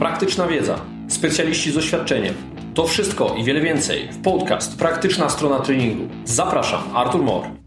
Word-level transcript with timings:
praktyczna 0.00 0.46
wiedza, 0.46 0.80
specjaliści 1.08 1.70
z 1.70 1.74
doświadczeniem. 1.74 2.34
To 2.74 2.86
wszystko 2.86 3.34
i 3.38 3.44
wiele 3.44 3.60
więcej 3.60 4.08
w 4.12 4.22
podcast 4.22 4.78
Praktyczna 4.78 5.28
strona 5.28 5.58
treningu. 5.58 6.08
Zapraszam, 6.24 6.82
Artur 6.94 7.22
Mor. 7.22 7.59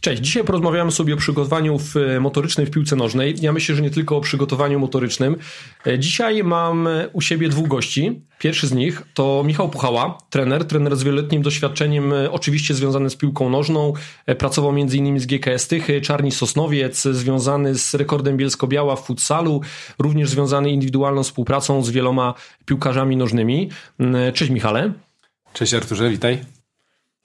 Cześć, 0.00 0.22
dzisiaj 0.22 0.44
porozmawiamy 0.44 0.92
sobie 0.92 1.14
o 1.14 1.16
przygotowaniu 1.16 1.78
w 1.78 1.94
motorycznej 2.20 2.66
w 2.66 2.70
piłce 2.70 2.96
nożnej. 2.96 3.34
Ja 3.40 3.52
myślę, 3.52 3.74
że 3.74 3.82
nie 3.82 3.90
tylko 3.90 4.16
o 4.16 4.20
przygotowaniu 4.20 4.78
motorycznym. 4.78 5.36
E, 5.86 5.98
dzisiaj 5.98 6.44
mam 6.44 6.88
u 7.12 7.20
siebie 7.20 7.48
dwóch 7.48 7.68
gości. 7.68 8.20
Pierwszy 8.38 8.66
z 8.66 8.72
nich 8.72 9.02
to 9.14 9.42
Michał 9.46 9.68
Puchała, 9.68 10.18
trener, 10.30 10.64
trener 10.64 10.96
z 10.96 11.02
wieloletnim 11.02 11.42
doświadczeniem, 11.42 12.12
e, 12.12 12.30
oczywiście 12.30 12.74
związany 12.74 13.10
z 13.10 13.16
piłką 13.16 13.50
nożną. 13.50 13.92
E, 14.26 14.34
pracował 14.34 14.70
m.in. 14.70 15.20
z 15.20 15.26
GKS 15.26 15.68
Tychy, 15.68 16.00
Czarni 16.00 16.32
Sosnowiec, 16.32 17.02
związany 17.02 17.74
z 17.74 17.94
rekordem 17.94 18.36
Bielsko-Biała 18.36 18.96
w 18.96 19.06
futsalu, 19.06 19.60
również 19.98 20.28
związany 20.28 20.70
indywidualną 20.70 21.22
współpracą 21.22 21.82
z 21.82 21.90
wieloma 21.90 22.34
piłkarzami 22.66 23.16
nożnymi. 23.16 23.70
Cześć 24.34 24.50
Michale. 24.50 24.92
Cześć 25.52 25.74
Arturze, 25.74 26.10
witaj. 26.10 26.57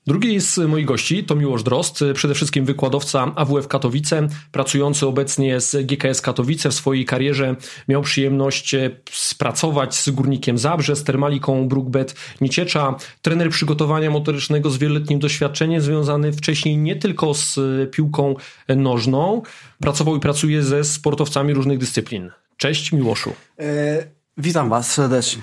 Drugi 0.07 0.39
z 0.41 0.57
moich 0.57 0.85
gości 0.85 1.23
to 1.23 1.35
Miłosz 1.35 1.63
Drost, 1.63 2.03
przede 2.13 2.33
wszystkim 2.33 2.65
wykładowca 2.65 3.31
AWF 3.35 3.67
Katowice, 3.67 4.27
pracujący 4.51 5.07
obecnie 5.07 5.59
z 5.59 5.85
GKS 5.85 6.21
Katowice. 6.21 6.69
W 6.69 6.73
swojej 6.73 7.05
karierze 7.05 7.55
miał 7.87 8.01
przyjemność 8.01 8.75
spracować 9.11 9.95
z 9.95 10.09
Górnikiem 10.09 10.57
Zabrze, 10.57 10.95
z 10.95 11.03
Termaliką 11.03 11.67
Brookbet 11.67 12.15
Nieciecza, 12.41 12.95
trener 13.21 13.49
przygotowania 13.49 14.09
motorycznego 14.09 14.69
z 14.69 14.77
wieloletnim 14.77 15.19
doświadczeniem, 15.19 15.81
związany 15.81 16.33
wcześniej 16.33 16.77
nie 16.77 16.95
tylko 16.95 17.33
z 17.33 17.59
piłką 17.91 18.35
nożną, 18.75 19.41
pracował 19.79 20.15
i 20.15 20.19
pracuje 20.19 20.63
ze 20.63 20.83
sportowcami 20.83 21.53
różnych 21.53 21.77
dyscyplin. 21.77 22.31
Cześć 22.57 22.91
Miłoszu. 22.91 23.33
E 23.59 24.22
Witam 24.37 24.69
Was 24.69 24.91
serdecznie. 24.91 25.41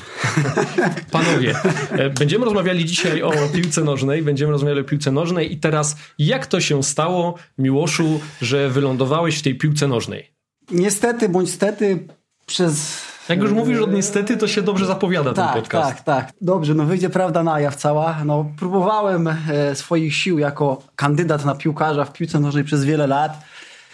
Panowie, 1.12 1.54
e, 1.90 2.10
będziemy 2.10 2.44
rozmawiali 2.44 2.84
dzisiaj 2.84 3.22
o 3.22 3.32
piłce 3.54 3.84
nożnej, 3.84 4.22
będziemy 4.22 4.52
rozmawiali 4.52 4.80
o 4.80 4.84
piłce 4.84 5.12
nożnej 5.12 5.52
i 5.52 5.56
teraz 5.56 5.96
jak 6.18 6.46
to 6.46 6.60
się 6.60 6.82
stało, 6.82 7.34
Miłoszu, 7.58 8.20
że 8.42 8.68
wylądowałeś 8.68 9.38
w 9.38 9.42
tej 9.42 9.54
piłce 9.54 9.88
nożnej? 9.88 10.32
Niestety 10.70 11.28
bądź 11.28 11.50
stety 11.50 12.06
przez... 12.46 13.02
Jak 13.28 13.38
już 13.38 13.52
mówisz 13.52 13.80
od 13.80 13.92
niestety, 13.92 14.36
to 14.36 14.48
się 14.48 14.62
dobrze 14.62 14.86
zapowiada 14.86 15.32
tak, 15.32 15.52
ten 15.52 15.62
podcast. 15.62 15.90
Tak, 15.90 16.04
tak, 16.04 16.32
Dobrze, 16.40 16.74
no 16.74 16.84
wyjdzie 16.84 17.10
prawda 17.10 17.42
na 17.42 17.60
jaw 17.60 17.76
cała. 17.76 18.24
No, 18.24 18.46
próbowałem 18.58 19.28
e, 19.28 19.74
swoich 19.74 20.14
sił 20.14 20.38
jako 20.38 20.82
kandydat 20.96 21.44
na 21.44 21.54
piłkarza 21.54 22.04
w 22.04 22.12
piłce 22.12 22.40
nożnej 22.40 22.64
przez 22.64 22.84
wiele 22.84 23.06
lat 23.06 23.44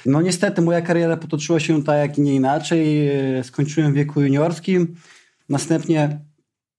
no 0.07 0.21
niestety 0.21 0.63
moja 0.63 0.81
kariera 0.81 1.17
potoczyła 1.17 1.61
się 1.61 1.83
tak 1.83 2.19
nie 2.19 2.35
inaczej. 2.35 3.11
Skończyłem 3.43 3.93
w 3.93 3.95
wieku 3.95 4.21
juniorskim. 4.21 4.95
Następnie 5.49 6.21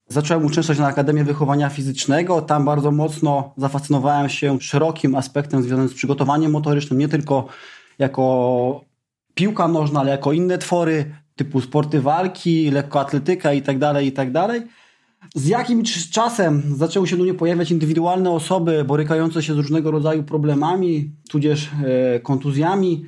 zacząłem 0.08 0.46
uczęszczać 0.46 0.80
na 0.80 0.88
Akademię 0.88 1.24
Wychowania 1.24 1.70
Fizycznego. 1.70 2.42
Tam 2.42 2.66
bardzo 2.66 2.92
mocno 2.92 3.54
zafascynowałem 3.58 4.30
się 4.30 4.62
szerokim 4.62 5.16
aspektem 5.16 5.64
związanym 5.64 5.90
z 5.90 5.94
przygotowaniem 5.94 6.52
motorycznym, 6.52 7.00
nie 7.00 7.08
tylko 7.08 7.48
jako 8.00 8.82
piłka 9.34 9.68
nożna, 9.68 10.00
ale 10.00 10.12
jako 10.12 10.34
inne 10.34 10.58
twory 10.58 11.06
typu 11.36 11.62
sporty 11.62 12.02
walki, 12.02 12.72
lekkoatletyka 12.72 13.54
itd., 13.54 13.94
tak 13.94 14.04
itd. 14.04 14.62
Z 15.36 15.48
jakimś 15.48 16.10
czasem 16.10 16.64
zaczęły 16.76 17.08
się 17.08 17.18
do 17.18 17.24
mnie 17.24 17.34
pojawiać 17.34 17.72
indywidualne 17.72 18.32
osoby 18.32 18.84
borykające 18.84 19.44
się 19.44 19.54
z 19.54 19.58
różnego 19.58 19.92
rodzaju 19.92 20.24
problemami, 20.24 21.12
tudzież 21.30 21.70
e, 22.16 22.20
kontuzjami 22.20 23.06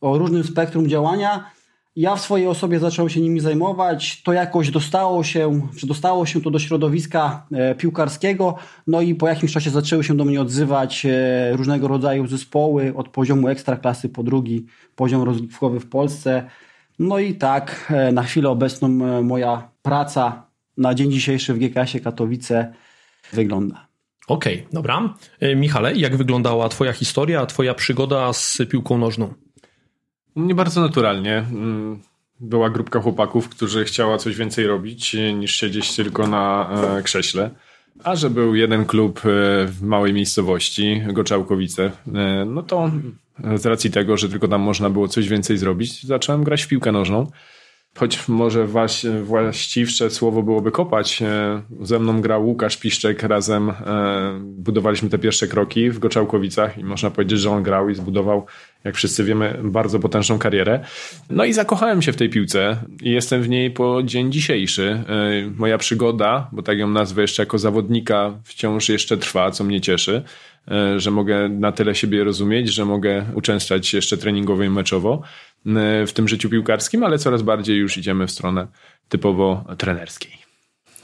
o 0.00 0.18
różnym 0.18 0.44
spektrum 0.44 0.88
działania. 0.88 1.50
Ja 1.96 2.16
w 2.16 2.20
swojej 2.20 2.46
osobie 2.46 2.78
zacząłem 2.78 3.08
się 3.08 3.20
nimi 3.20 3.40
zajmować. 3.40 4.22
To 4.22 4.32
jakoś 4.32 4.70
dostało 4.70 5.24
się, 5.24 5.68
dostało 5.82 6.26
się 6.26 6.40
to 6.40 6.50
do 6.50 6.58
środowiska 6.58 7.46
e, 7.52 7.74
piłkarskiego. 7.74 8.54
No 8.86 9.00
i 9.00 9.14
po 9.14 9.28
jakimś 9.28 9.52
czasie 9.52 9.70
zaczęły 9.70 10.04
się 10.04 10.16
do 10.16 10.24
mnie 10.24 10.40
odzywać 10.40 11.06
e, 11.06 11.56
różnego 11.56 11.88
rodzaju 11.88 12.26
zespoły 12.26 12.92
od 12.96 13.08
poziomu 13.08 13.48
ekstraklasy 13.48 14.08
po 14.08 14.22
drugi 14.22 14.66
poziom 14.96 15.22
rozgrywkowy 15.22 15.80
w 15.80 15.88
Polsce. 15.88 16.42
No 16.98 17.18
i 17.18 17.34
tak 17.34 17.92
na 18.12 18.22
chwilę 18.22 18.48
obecną 18.48 18.88
moja 19.22 19.68
praca 19.82 20.47
na 20.78 20.94
dzień 20.94 21.12
dzisiejszy 21.12 21.54
w 21.54 21.58
GKS-ie 21.58 22.04
Katowice 22.04 22.72
wygląda. 23.32 23.86
Okej, 24.28 24.54
okay, 24.54 24.66
dobra. 24.72 25.14
E, 25.40 25.56
Michale, 25.56 25.94
jak 25.94 26.16
wyglądała 26.16 26.68
Twoja 26.68 26.92
historia, 26.92 27.46
Twoja 27.46 27.74
przygoda 27.74 28.32
z 28.32 28.58
piłką 28.70 28.98
nożną? 28.98 29.34
Nie 30.36 30.54
bardzo 30.54 30.80
naturalnie. 30.80 31.38
Mm, 31.38 32.00
była 32.40 32.70
grupka 32.70 33.00
chłopaków, 33.00 33.48
którzy 33.48 33.84
chciała 33.84 34.18
coś 34.18 34.36
więcej 34.36 34.66
robić 34.66 35.16
niż 35.34 35.54
siedzieć 35.54 35.96
tylko 35.96 36.26
na 36.26 36.70
e, 36.98 37.02
krześle. 37.02 37.50
A 38.04 38.16
że 38.16 38.30
był 38.30 38.54
jeden 38.54 38.84
klub 38.84 39.18
e, 39.18 39.22
w 39.66 39.82
małej 39.82 40.12
miejscowości, 40.12 41.02
Goczałkowice, 41.12 41.90
no 42.46 42.62
to 42.62 42.90
z 43.56 43.66
racji 43.66 43.90
tego, 43.90 44.16
że 44.16 44.28
tylko 44.28 44.48
tam 44.48 44.60
można 44.60 44.90
było 44.90 45.08
coś 45.08 45.28
więcej 45.28 45.58
zrobić, 45.58 46.06
zacząłem 46.06 46.44
grać 46.44 46.62
w 46.62 46.68
piłkę 46.68 46.92
nożną 46.92 47.26
choć 47.98 48.28
może 48.28 48.66
właściwsze 49.22 50.10
słowo 50.10 50.42
byłoby 50.42 50.70
kopać. 50.70 51.22
E, 51.22 51.62
ze 51.80 51.98
mną 51.98 52.20
grał 52.20 52.46
Łukasz 52.46 52.76
Piszczek, 52.76 53.22
razem 53.22 53.70
e, 53.70 53.74
budowaliśmy 54.42 55.08
te 55.08 55.18
pierwsze 55.18 55.48
kroki 55.48 55.90
w 55.90 55.98
Goczałkowicach 55.98 56.78
i 56.78 56.84
można 56.84 57.10
powiedzieć, 57.10 57.40
że 57.40 57.50
on 57.50 57.62
grał 57.62 57.88
i 57.88 57.94
zbudował, 57.94 58.46
jak 58.84 58.94
wszyscy 58.94 59.24
wiemy, 59.24 59.60
bardzo 59.64 59.98
potężną 59.98 60.38
karierę. 60.38 60.80
No 61.30 61.44
i 61.44 61.52
zakochałem 61.52 62.02
się 62.02 62.12
w 62.12 62.16
tej 62.16 62.30
piłce 62.30 62.76
i 63.02 63.10
jestem 63.10 63.42
w 63.42 63.48
niej 63.48 63.70
po 63.70 64.02
dzień 64.02 64.32
dzisiejszy. 64.32 65.04
E, 65.08 65.50
moja 65.56 65.78
przygoda, 65.78 66.48
bo 66.52 66.62
tak 66.62 66.78
ją 66.78 66.88
nazwę 66.88 67.22
jeszcze 67.22 67.42
jako 67.42 67.58
zawodnika, 67.58 68.34
wciąż 68.44 68.88
jeszcze 68.88 69.16
trwa, 69.16 69.50
co 69.50 69.64
mnie 69.64 69.80
cieszy 69.80 70.22
że 70.96 71.10
mogę 71.10 71.48
na 71.48 71.72
tyle 71.72 71.94
siebie 71.94 72.24
rozumieć, 72.24 72.68
że 72.68 72.84
mogę 72.84 73.24
uczęszczać 73.34 73.94
jeszcze 73.94 74.16
treningowo 74.16 74.62
i 74.62 74.70
meczowo. 74.70 75.22
E, 75.66 76.06
w 76.06 76.12
tym 76.12 76.28
życiu 76.28 76.50
piłkarskim, 76.50 77.04
ale 77.04 77.18
coraz 77.18 77.42
bardziej 77.42 77.76
już 77.76 77.96
idziemy 77.96 78.26
w 78.26 78.30
stronę 78.30 78.66
typowo 79.08 79.64
trenerskiej. 79.78 80.32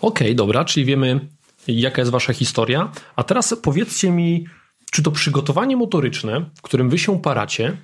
Okej, 0.00 0.26
okay, 0.26 0.34
dobra, 0.34 0.64
czyli 0.64 0.86
wiemy, 0.86 1.20
jaka 1.68 2.02
jest 2.02 2.12
wasza 2.12 2.32
historia. 2.32 2.92
A 3.16 3.22
teraz 3.22 3.54
powiedzcie 3.62 4.10
mi, 4.10 4.46
czy 4.90 5.02
to 5.02 5.10
przygotowanie 5.10 5.76
motoryczne, 5.76 6.50
w 6.54 6.62
którym 6.62 6.90
wy 6.90 6.98
się 6.98 7.20
paracie 7.20 7.76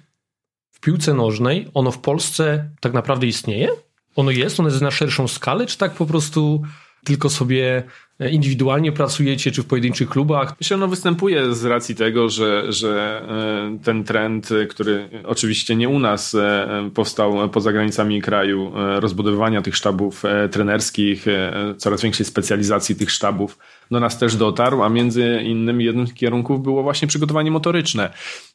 w 0.71 0.81
piłce 0.81 1.15
nożnej, 1.15 1.69
ono 1.75 1.91
w 1.91 1.99
Polsce 1.99 2.71
tak 2.81 2.93
naprawdę 2.93 3.27
istnieje? 3.27 3.69
Ono 4.17 4.31
jest, 4.31 4.61
ono 4.61 4.69
jest 4.69 4.83
na 4.83 4.91
szerszą 4.91 5.29
skalę, 5.29 5.67
czy 5.67 5.79
tak 5.79 5.95
po 5.95 6.07
prostu 6.07 6.63
tylko 7.05 7.31
sobie 7.31 7.83
indywidualnie 8.31 8.93
pracujecie, 8.93 9.53
czy 9.53 9.63
w 9.63 9.67
pojedynczych 9.67 10.09
klubach? 10.09 10.55
Myślę, 10.61 10.77
ono 10.77 10.89
występuje 10.89 11.55
z 11.55 11.65
racji 11.65 11.95
tego, 11.95 12.29
że, 12.29 12.73
że 12.73 13.23
e, 13.29 13.79
ten 13.85 14.05
trend, 14.05 14.49
który 14.71 15.09
oczywiście 15.25 15.77
nie 15.77 15.89
u 15.89 15.99
nas 15.99 16.35
e, 16.35 16.91
powstał 16.95 17.49
poza 17.49 17.73
granicami 17.73 18.23
kraju, 18.23 18.73
e, 18.77 19.01
rozbudowywania 19.01 19.63
tych 19.63 19.77
sztabów 19.77 20.23
trenerskich, 20.51 21.27
coraz 21.77 22.03
większej 22.03 22.27
specjalizacji 22.27 22.97
tych 22.97 23.11
sztabów, 23.11 23.59
do 23.91 24.01
nas 24.01 24.19
też 24.19 24.37
dotarł, 24.37 24.83
a 24.83 24.89
między 24.89 25.41
innymi 25.45 25.85
jednym 25.85 26.07
z 26.07 26.15
kierunków 26.15 26.63
było 26.63 26.83
właśnie 26.83 27.09
przygotowanie 27.09 27.51
motoryczne. 27.51 28.13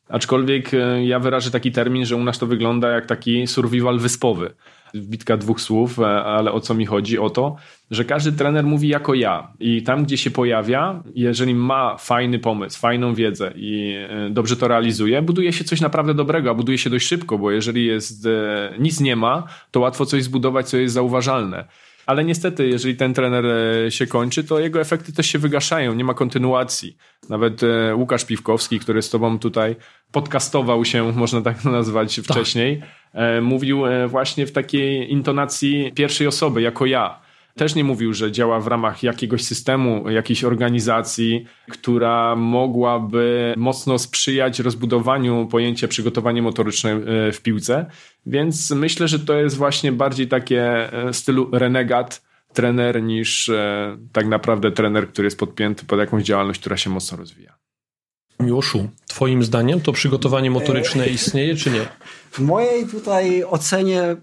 Aczkolwiek 0.10 0.72
ja 1.04 1.20
wyrażę 1.20 1.52
taki 1.52 1.72
termin, 1.72 2.06
że 2.06 2.16
u 2.16 2.24
nas 2.24 2.40
to 2.40 2.48
wygląda 2.48 2.90
jak 2.90 3.06
taki 3.06 3.48
survival 3.48 4.00
wyspowy 4.00 4.54
bitka 4.96 5.38
dwóch 5.38 5.62
słów, 5.62 6.00
e, 6.00 6.24
ale 6.24 6.52
o 6.52 6.60
co 6.60 6.74
mi 6.74 6.86
chodzi? 6.86 7.20
O 7.20 7.30
to, 7.30 7.56
że 7.92 8.06
każdy 8.06 8.32
trener 8.32 8.66
mówi 8.66 8.88
jako 8.88 9.14
ja 9.14 9.48
i 9.60 9.84
tam, 9.84 10.04
gdzie 10.04 10.18
się 10.18 10.32
pojawia, 10.32 11.04
jeżeli 11.16 11.56
ma 11.56 11.98
fajny 11.98 12.40
pomysł, 12.40 12.80
fajną 12.80 13.14
wiedzę 13.14 13.52
i 13.56 13.96
e, 14.10 14.30
dobrze 14.30 14.58
to 14.58 14.68
realizuje, 14.68 15.22
buduje 15.22 15.54
się 15.54 15.64
coś 15.64 15.82
naprawdę 15.82 16.14
dobrego, 16.14 16.52
a 16.52 16.54
buduje 16.54 16.78
się 16.78 16.90
dość 16.90 17.08
szybko, 17.08 17.38
bo 17.38 17.52
jeżeli 17.52 17.86
jest, 17.86 18.26
e, 18.26 18.74
nic 18.80 19.00
nie 19.00 19.16
ma, 19.16 19.48
to 19.72 19.80
łatwo 19.80 20.06
coś 20.06 20.24
zbudować, 20.24 20.70
co 20.70 20.78
jest 20.78 20.94
zauważalne. 20.94 21.66
Ale 22.06 22.26
niestety, 22.26 22.68
jeżeli 22.68 22.96
ten 22.96 23.14
trener 23.14 23.46
się 23.90 24.08
kończy, 24.08 24.44
to 24.44 24.60
jego 24.60 24.82
efekty 24.82 25.14
też 25.14 25.28
się 25.28 25.40
wygaszają, 25.40 25.94
nie 25.94 26.04
ma 26.04 26.14
kontynuacji. 26.14 26.98
Nawet 27.30 27.62
Łukasz 27.96 28.26
Piwkowski, 28.26 28.80
który 28.80 29.02
z 29.02 29.10
tobą 29.10 29.40
tutaj 29.40 29.76
podcastował 30.12 30.86
się, 30.86 31.12
można 31.14 31.42
tak 31.42 31.66
nazwać 31.66 32.16
tak. 32.16 32.26
wcześniej, 32.26 32.82
E, 33.16 33.42
mówił 33.42 33.86
e, 33.86 34.08
właśnie 34.08 34.48
w 34.48 34.52
takiej 34.52 35.12
intonacji 35.12 35.92
pierwszej 35.96 36.28
osoby, 36.28 36.62
jako 36.62 36.86
ja. 36.86 37.25
Też 37.58 37.76
nie 37.76 37.84
mówił, 37.84 38.14
że 38.14 38.32
działa 38.32 38.60
w 38.60 38.68
ramach 38.68 39.04
jakiegoś 39.04 39.44
systemu, 39.44 40.10
jakiejś 40.10 40.44
organizacji, 40.44 41.46
która 41.70 42.36
mogłaby 42.36 43.54
mocno 43.58 44.00
sprzyjać 44.00 44.60
rozbudowaniu 44.60 45.48
pojęcia 45.52 45.88
przygotowania 45.88 46.42
motoryczne 46.42 46.92
e, 46.92 47.32
w 47.32 47.42
piłce. 47.42 47.86
Więc 48.26 48.72
myślę, 48.72 49.08
że 49.08 49.20
to 49.20 49.34
jest 49.34 49.58
właśnie 49.58 49.92
bardziej 49.92 50.28
takie 50.28 50.90
stylu 51.12 51.50
renegat, 51.52 52.22
trener, 52.54 53.04
niż 53.04 53.52
tak 54.12 54.28
naprawdę 54.28 54.72
trener, 54.72 55.08
który 55.08 55.26
jest 55.26 55.40
podpięty 55.40 55.86
pod 55.86 56.00
jakąś 56.00 56.24
działalność, 56.24 56.60
która 56.60 56.78
się 56.78 56.90
mocno 56.90 57.18
rozwija. 57.18 57.58
Miłoszu, 58.40 58.90
Twoim 59.08 59.44
zdaniem 59.44 59.82
to 59.82 59.92
przygotowanie 59.92 60.52
motoryczne 60.52 61.08
istnieje 61.08 61.56
czy 61.56 61.72
nie? 61.72 61.86
W 62.32 62.40
mojej 62.40 62.88
tutaj 62.88 63.44
ocenie 63.44 64.16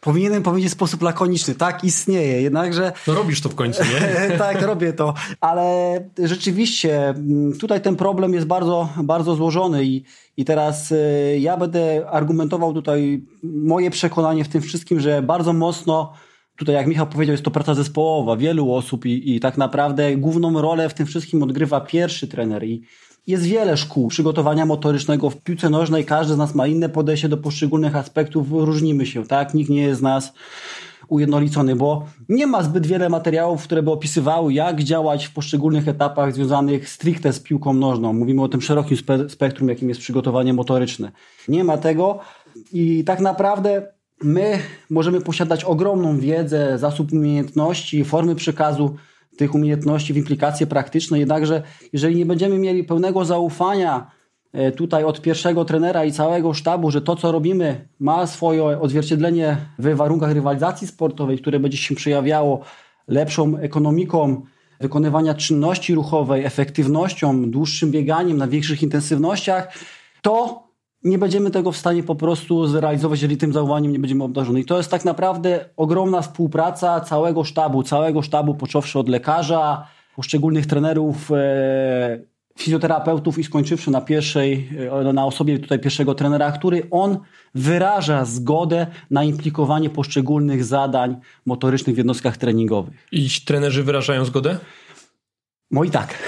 Powinienem 0.00 0.42
powiedzieć 0.42 0.70
w 0.70 0.72
sposób 0.72 1.02
lakoniczny, 1.02 1.54
tak, 1.54 1.84
istnieje, 1.84 2.42
jednakże... 2.42 2.92
No 3.06 3.14
robisz 3.14 3.40
to 3.40 3.48
w 3.48 3.54
końcu, 3.54 3.82
nie? 3.84 4.38
tak, 4.38 4.62
robię 4.62 4.92
to, 4.92 5.14
ale 5.40 5.94
rzeczywiście 6.24 7.08
mm, 7.08 7.58
tutaj 7.58 7.80
ten 7.80 7.96
problem 7.96 8.34
jest 8.34 8.46
bardzo, 8.46 8.88
bardzo 9.02 9.34
złożony 9.34 9.84
i, 9.84 10.04
i 10.36 10.44
teraz 10.44 10.92
y, 10.92 11.38
ja 11.40 11.56
będę 11.56 12.10
argumentował 12.10 12.74
tutaj 12.74 13.22
moje 13.42 13.90
przekonanie 13.90 14.44
w 14.44 14.48
tym 14.48 14.62
wszystkim, 14.62 15.00
że 15.00 15.22
bardzo 15.22 15.52
mocno 15.52 16.12
tutaj, 16.56 16.74
jak 16.74 16.86
Michał 16.86 17.06
powiedział, 17.06 17.32
jest 17.32 17.44
to 17.44 17.50
praca 17.50 17.74
zespołowa, 17.74 18.36
wielu 18.36 18.72
osób 18.72 19.06
i, 19.06 19.36
i 19.36 19.40
tak 19.40 19.58
naprawdę 19.58 20.16
główną 20.16 20.62
rolę 20.62 20.88
w 20.88 20.94
tym 20.94 21.06
wszystkim 21.06 21.42
odgrywa 21.42 21.80
pierwszy 21.80 22.28
trener 22.28 22.64
i 22.64 22.82
jest 23.28 23.44
wiele 23.44 23.76
szkół 23.76 24.08
przygotowania 24.08 24.66
motorycznego 24.66 25.30
w 25.30 25.36
piłce 25.36 25.70
nożnej. 25.70 26.04
Każdy 26.04 26.34
z 26.34 26.36
nas 26.36 26.54
ma 26.54 26.66
inne 26.66 26.88
podejście 26.88 27.28
do 27.28 27.36
poszczególnych 27.36 27.96
aspektów. 27.96 28.46
Różnimy 28.50 29.06
się, 29.06 29.26
tak? 29.26 29.54
Nikt 29.54 29.70
nie 29.70 29.82
jest 29.82 30.00
z 30.00 30.02
nas 30.02 30.32
ujednolicony, 31.08 31.76
bo 31.76 32.06
nie 32.28 32.46
ma 32.46 32.62
zbyt 32.62 32.86
wiele 32.86 33.08
materiałów, 33.08 33.62
które 33.62 33.82
by 33.82 33.90
opisywały, 33.90 34.52
jak 34.52 34.82
działać 34.82 35.26
w 35.26 35.32
poszczególnych 35.32 35.88
etapach 35.88 36.34
związanych 36.34 36.88
stricte 36.88 37.32
z 37.32 37.40
piłką 37.40 37.74
nożną. 37.74 38.12
Mówimy 38.12 38.42
o 38.42 38.48
tym 38.48 38.60
szerokim 38.60 38.96
spe 38.96 39.28
spektrum, 39.28 39.68
jakim 39.68 39.88
jest 39.88 40.00
przygotowanie 40.00 40.52
motoryczne. 40.52 41.12
Nie 41.48 41.64
ma 41.64 41.78
tego 41.78 42.18
i 42.72 43.04
tak 43.04 43.20
naprawdę 43.20 43.86
my 44.22 44.58
możemy 44.90 45.20
posiadać 45.20 45.64
ogromną 45.64 46.18
wiedzę, 46.18 46.78
zasób 46.78 47.12
umiejętności, 47.12 48.04
formy 48.04 48.34
przekazu 48.34 48.96
tych 49.38 49.54
umiejętności 49.54 50.12
w 50.12 50.16
implikacje 50.16 50.66
praktyczne, 50.66 51.18
jednakże 51.18 51.62
jeżeli 51.92 52.16
nie 52.16 52.26
będziemy 52.26 52.58
mieli 52.58 52.84
pełnego 52.84 53.24
zaufania 53.24 54.10
e, 54.52 54.72
tutaj 54.72 55.04
od 55.04 55.22
pierwszego 55.22 55.64
trenera 55.64 56.04
i 56.04 56.12
całego 56.12 56.54
sztabu, 56.54 56.90
że 56.90 57.02
to, 57.02 57.16
co 57.16 57.32
robimy, 57.32 57.88
ma 58.00 58.26
swoje 58.26 58.64
odzwierciedlenie 58.64 59.56
w 59.78 59.94
warunkach 59.94 60.32
rywalizacji 60.32 60.86
sportowej, 60.86 61.38
które 61.38 61.60
będzie 61.60 61.78
się 61.78 61.94
przejawiało 61.94 62.60
lepszą 63.08 63.56
ekonomiką 63.56 64.42
wykonywania 64.80 65.34
czynności 65.34 65.94
ruchowej, 65.94 66.44
efektywnością, 66.44 67.50
dłuższym 67.50 67.90
bieganiem 67.90 68.36
na 68.36 68.46
większych 68.48 68.82
intensywnościach, 68.82 69.78
to 70.22 70.67
nie 71.04 71.18
będziemy 71.18 71.50
tego 71.50 71.72
w 71.72 71.76
stanie 71.76 72.02
po 72.02 72.14
prostu 72.14 72.66
zrealizować, 72.66 73.22
jeżeli 73.22 73.36
tym 73.36 73.52
zaufaniem 73.52 73.92
nie 73.92 73.98
będziemy 73.98 74.24
obdarzeni. 74.24 74.60
I 74.60 74.64
to 74.64 74.76
jest 74.76 74.90
tak 74.90 75.04
naprawdę 75.04 75.64
ogromna 75.76 76.22
współpraca 76.22 77.00
całego 77.00 77.44
sztabu, 77.44 77.82
całego 77.82 78.22
sztabu, 78.22 78.54
począwszy 78.54 78.98
od 78.98 79.08
lekarza, 79.08 79.86
poszczególnych 80.16 80.66
trenerów, 80.66 81.32
e, 81.32 82.38
fizjoterapeutów 82.58 83.38
i 83.38 83.44
skończywszy 83.44 83.90
na 83.90 84.00
pierwszej, 84.00 84.68
e, 85.08 85.12
na 85.12 85.26
osobie 85.26 85.58
tutaj 85.58 85.78
pierwszego 85.78 86.14
trenera, 86.14 86.52
który 86.52 86.82
on 86.90 87.18
wyraża 87.54 88.24
zgodę 88.24 88.86
na 89.10 89.24
implikowanie 89.24 89.90
poszczególnych 89.90 90.64
zadań 90.64 91.16
motorycznych 91.46 91.94
w 91.94 91.98
jednostkach 91.98 92.36
treningowych. 92.36 93.06
I 93.12 93.28
trenerzy 93.44 93.82
wyrażają 93.82 94.24
zgodę? 94.24 94.58
Moi 95.70 95.90
tak. 95.90 96.14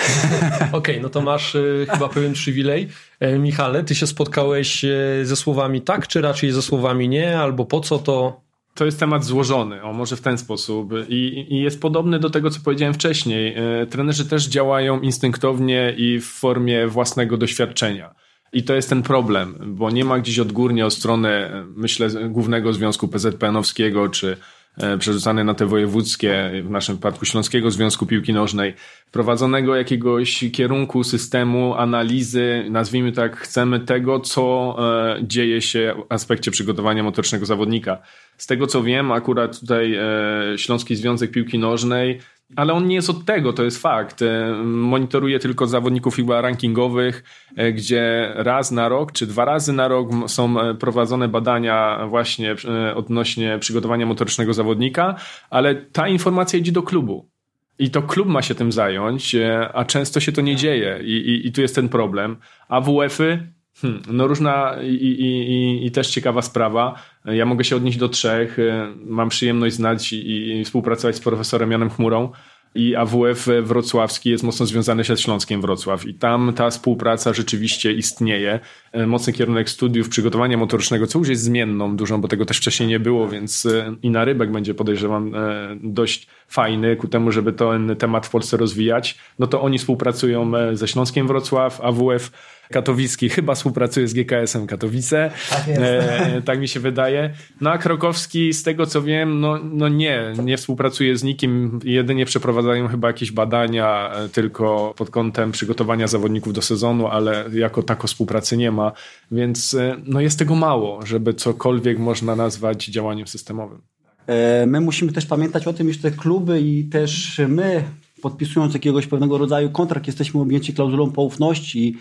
Okej, 0.59 0.71
okay, 0.73 1.01
no 1.01 1.09
to 1.09 1.21
masz 1.21 1.55
y, 1.55 1.87
chyba 1.91 2.09
pewien 2.09 2.33
przywilej. 2.33 2.89
E, 3.21 3.39
Michale, 3.39 3.85
ty 3.85 3.95
się 3.95 4.07
spotkałeś 4.07 4.85
e, 4.85 4.89
ze 5.23 5.37
słowami 5.37 5.81
tak, 5.83 6.09
czy 6.09 6.21
raczej 6.21 6.53
ze 6.53 6.63
słowami 6.63 7.09
nie, 7.09 7.39
albo 7.39 7.65
po 7.65 7.81
co 7.81 7.99
to? 7.99 8.41
To 8.75 8.85
jest 8.85 9.01
temat 9.01 9.25
złożony, 9.25 9.83
o 9.83 9.93
może 9.93 10.17
w 10.17 10.21
ten 10.21 10.39
sposób. 10.39 10.93
I, 11.09 11.47
I, 11.51 11.63
jest 11.63 11.81
podobny 11.81 12.19
do 12.19 12.31
tego, 12.31 12.51
co 12.51 12.61
powiedziałem 12.65 12.95
wcześniej. 12.95 13.55
E, 13.57 13.87
trenerzy 13.87 14.29
też 14.29 14.47
działają 14.47 15.01
instynktownie 15.01 15.95
i 15.97 16.21
w 16.21 16.27
formie 16.27 16.87
własnego 16.87 17.37
doświadczenia. 17.37 18.15
I 18.53 18.63
to 18.63 18.75
jest 18.75 18.89
ten 18.89 19.03
problem, 19.03 19.59
bo 19.67 19.91
nie 19.91 20.05
ma 20.05 20.19
gdzieś 20.19 20.39
odgórnie 20.39 20.87
od 20.87 20.95
strony, 20.95 21.51
myślę, 21.77 22.09
Głównego 22.29 22.73
Związku 22.73 23.09
PZPN-owskiego 23.09 24.09
czy 24.09 24.37
E, 24.77 24.99
przerzucany 24.99 25.45
na 25.45 25.55
te 25.55 25.67
wojewódzkie, 25.67 26.51
w 26.65 26.71
naszym 26.71 26.97
przypadku 26.97 27.25
Śląskiego 27.25 27.71
Związku 27.71 28.07
Piłki 28.07 28.33
Nożnej, 28.33 28.75
prowadzonego 29.13 29.77
jakiegoś 29.77 30.45
kierunku, 30.53 31.05
systemu, 31.05 31.75
analizy, 31.75 32.67
nazwijmy 32.71 33.13
tak, 33.13 33.37
chcemy 33.37 33.81
tego, 33.81 34.21
co 34.21 34.77
e, 34.79 35.21
dzieje 35.23 35.63
się 35.63 35.95
w 35.99 36.13
aspekcie 36.13 36.51
przygotowania 36.51 37.03
motorycznego 37.03 37.47
zawodnika. 37.47 37.99
Z 38.37 38.47
tego 38.47 38.67
co 38.67 38.83
wiem, 38.83 39.13
akurat 39.13 39.61
tutaj 39.61 39.95
e, 39.95 40.59
Śląski 40.59 40.97
Związek 40.97 41.31
Piłki 41.31 41.59
Nożnej 41.59 42.21
ale 42.57 42.73
on 42.73 42.87
nie 42.89 42.95
jest 42.95 43.11
od 43.11 43.25
tego, 43.25 43.53
to 43.53 43.65
jest 43.65 43.83
fakt. 43.83 44.23
E, 44.23 44.55
monitoruje 44.65 45.39
tylko 45.39 45.67
zawodników 45.67 46.17
chyba 46.17 46.41
rankingowych, 46.41 47.25
e, 47.57 47.73
gdzie 47.73 48.33
raz 48.35 48.71
na 48.71 48.89
rok 48.89 49.13
czy 49.13 49.27
dwa 49.27 49.45
razy 49.45 49.73
na 49.73 49.89
rok 49.89 50.09
są 50.27 50.61
e, 50.61 50.75
prowadzone 50.75 51.29
badania 51.29 52.07
właśnie 52.09 52.57
odnośnie 52.95 53.59
przygotowania 53.59 54.07
motorycznego 54.07 54.55
zawodnika, 54.55 55.15
ale 55.51 55.75
ta 55.75 56.09
informacja 56.09 56.59
idzie 56.59 56.73
do 56.73 56.83
klubu. 56.83 57.31
I 57.79 57.91
to 57.91 58.03
klub 58.03 58.29
ma 58.29 58.43
się 58.43 58.55
tym 58.55 58.73
zająć, 58.73 59.37
a 59.75 59.85
często 59.85 60.21
się 60.21 60.33
to 60.33 60.41
nie 60.41 60.57
dzieje 60.57 61.01
i, 61.03 61.13
i, 61.13 61.47
i 61.47 61.53
tu 61.53 61.61
jest 61.61 61.75
ten 61.75 61.89
problem. 61.89 62.37
A 62.69 62.81
WF-y, 62.81 63.53
hmm, 63.77 64.03
no 64.09 64.27
różna 64.27 64.77
i, 64.83 64.95
i, 64.95 65.87
i, 65.87 65.91
też 65.91 66.11
ciekawa 66.11 66.43
sprawa. 66.43 66.95
Ja 67.25 67.47
mogę 67.47 67.65
się 67.65 67.77
odnieść 67.77 67.99
do 67.99 68.09
trzech. 68.09 68.57
Mam 68.97 69.29
przyjemność 69.29 69.75
znać 69.75 70.13
i, 70.13 70.51
i 70.61 70.65
współpracować 70.65 71.17
z 71.17 71.21
profesorem 71.21 71.71
Janem 71.71 71.91
Chmurą, 71.91 72.33
i 72.75 72.97
AWF 72.97 73.49
wrocławski 73.63 74.31
jest 74.31 74.45
mocno 74.45 74.67
związany 74.67 75.05
się 75.05 75.17
z 75.17 75.21
Śląskiem 75.21 75.61
Wrocław 75.61 76.07
i 76.07 76.15
tam 76.15 76.53
ta 76.57 76.71
współpraca 76.71 77.33
rzeczywiście 77.33 77.93
istnieje. 77.93 78.61
E, 78.93 79.07
mocny 79.07 79.33
kierunek 79.33 79.71
studiów 79.71 80.09
przygotowania 80.09 80.57
motorycznego, 80.57 81.07
co 81.07 81.19
już 81.19 81.29
jest 81.29 81.43
zmienną 81.43 81.97
dużą, 81.97 82.21
bo 82.21 82.29
tego 82.29 82.47
też 82.47 82.57
wcześniej 82.57 82.89
nie 82.89 83.01
było, 83.01 83.29
więc 83.29 83.67
e, 83.67 83.95
i 84.03 84.11
na 84.11 84.25
rybek 84.25 84.53
będzie 84.53 84.75
podejrzewam 84.75 85.35
e, 85.35 85.77
dość 85.83 86.27
fajny 86.49 86.97
ku 86.97 87.09
temu, 87.09 87.33
żeby 87.33 87.53
ten 87.53 87.97
temat 87.97 88.27
w 88.27 88.31
Polsce 88.31 88.57
rozwijać. 88.57 89.19
No 89.39 89.47
to 89.47 89.63
oni 89.63 89.79
współpracują 89.79 90.53
ze 90.73 90.89
Śląskiem 90.89 91.27
Wrocław, 91.27 91.81
AWF 91.81 92.31
katowicki 92.71 93.29
chyba 93.29 93.55
współpracuje 93.55 94.09
z 94.09 94.15
GKS-em 94.15 94.67
Katowice. 94.67 95.31
Tak, 95.51 95.65
e, 95.69 96.43
tak 96.45 96.61
mi 96.61 96.69
się 96.69 96.81
wydaje. 96.81 97.35
No 97.61 97.71
a 97.71 97.79
Krokowski, 97.79 98.53
z 98.53 98.63
tego 98.63 98.87
co 98.87 99.03
wiem, 99.03 99.41
no, 99.41 99.59
no 99.73 99.89
nie, 99.89 100.33
nie 100.45 100.57
współpracuje 100.57 101.17
z 101.17 101.23
nikim. 101.23 101.81
Jedynie 101.85 102.27
przeprowadzają 102.27 102.89
chyba 102.89 103.09
jakieś 103.09 103.33
badania 103.33 104.13
e, 104.15 104.29
tylko 104.29 104.95
pod 104.97 105.11
kątem 105.11 105.53
przygotowania 105.53 106.07
zawodników 106.07 106.53
do 106.53 106.63
sezonu, 106.63 107.07
ale 107.07 107.45
jako 107.53 107.83
tako 107.83 108.07
współpracy 108.07 108.57
nie 108.57 108.71
ma. 108.71 108.93
Więc 109.31 109.75
e, 109.75 109.97
no 110.05 110.21
jest 110.21 110.39
tego 110.39 110.55
mało, 110.55 111.07
żeby 111.07 111.35
cokolwiek 111.35 111.99
można 111.99 112.37
nazwać 112.37 112.87
działaniem 112.87 113.27
systemowym. 113.27 113.81
E, 114.27 114.67
my 114.67 114.81
musimy 114.81 115.13
też 115.13 115.27
pamiętać 115.27 115.67
o 115.67 115.73
tym, 115.73 115.91
iż 115.91 116.01
te 116.01 116.11
kluby 116.11 116.61
i 116.61 116.85
też 116.85 117.41
my 117.49 117.85
podpisując 118.21 118.75
jakiegoś 118.75 119.07
pewnego 119.07 119.39
rodzaju 119.39 119.71
kontrakt, 119.71 120.07
jesteśmy 120.07 120.41
objęci 120.41 120.75
klauzulą 120.75 121.13
poufności 121.13 121.99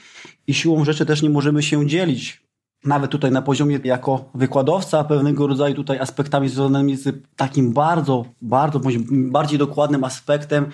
i 0.47 0.53
siłą 0.53 0.85
rzeczy 0.85 1.05
też 1.05 1.21
nie 1.21 1.29
możemy 1.29 1.63
się 1.63 1.87
dzielić. 1.87 2.41
Nawet 2.85 3.11
tutaj 3.11 3.31
na 3.31 3.41
poziomie 3.41 3.79
jako 3.83 4.29
wykładowca 4.35 5.03
pewnego 5.03 5.47
rodzaju 5.47 5.75
tutaj 5.75 5.99
aspektami 5.99 6.49
związanymi 6.49 6.95
z 6.95 7.23
takim 7.35 7.73
bardzo, 7.73 8.25
bardzo, 8.41 8.81
bardziej 9.11 9.59
dokładnym 9.59 10.03
aspektem, 10.03 10.65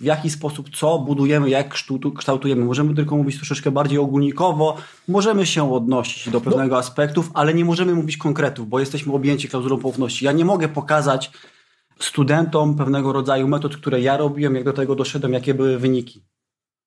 w 0.00 0.04
jaki 0.04 0.30
sposób 0.30 0.76
co 0.76 0.98
budujemy, 0.98 1.50
jak 1.50 1.74
kształtujemy. 2.16 2.64
Możemy 2.64 2.94
tylko 2.94 3.16
mówić 3.16 3.36
troszeczkę 3.36 3.70
bardziej 3.70 3.98
ogólnikowo, 3.98 4.76
możemy 5.08 5.46
się 5.46 5.72
odnosić 5.72 6.28
do 6.28 6.40
pewnego 6.40 6.74
no. 6.74 6.78
aspektów, 6.78 7.30
ale 7.34 7.54
nie 7.54 7.64
możemy 7.64 7.94
mówić 7.94 8.16
konkretów, 8.16 8.68
bo 8.68 8.80
jesteśmy 8.80 9.12
objęci 9.12 9.48
klauzulą 9.48 9.78
poufności. 9.78 10.24
Ja 10.24 10.32
nie 10.32 10.44
mogę 10.44 10.68
pokazać 10.68 11.30
studentom 11.98 12.76
pewnego 12.76 13.12
rodzaju 13.12 13.48
metod, 13.48 13.76
które 13.76 14.00
ja 14.00 14.16
robiłem, 14.16 14.54
jak 14.54 14.64
do 14.64 14.72
tego 14.72 14.94
doszedłem, 14.94 15.32
jakie 15.32 15.54
były 15.54 15.78
wyniki. 15.78 16.22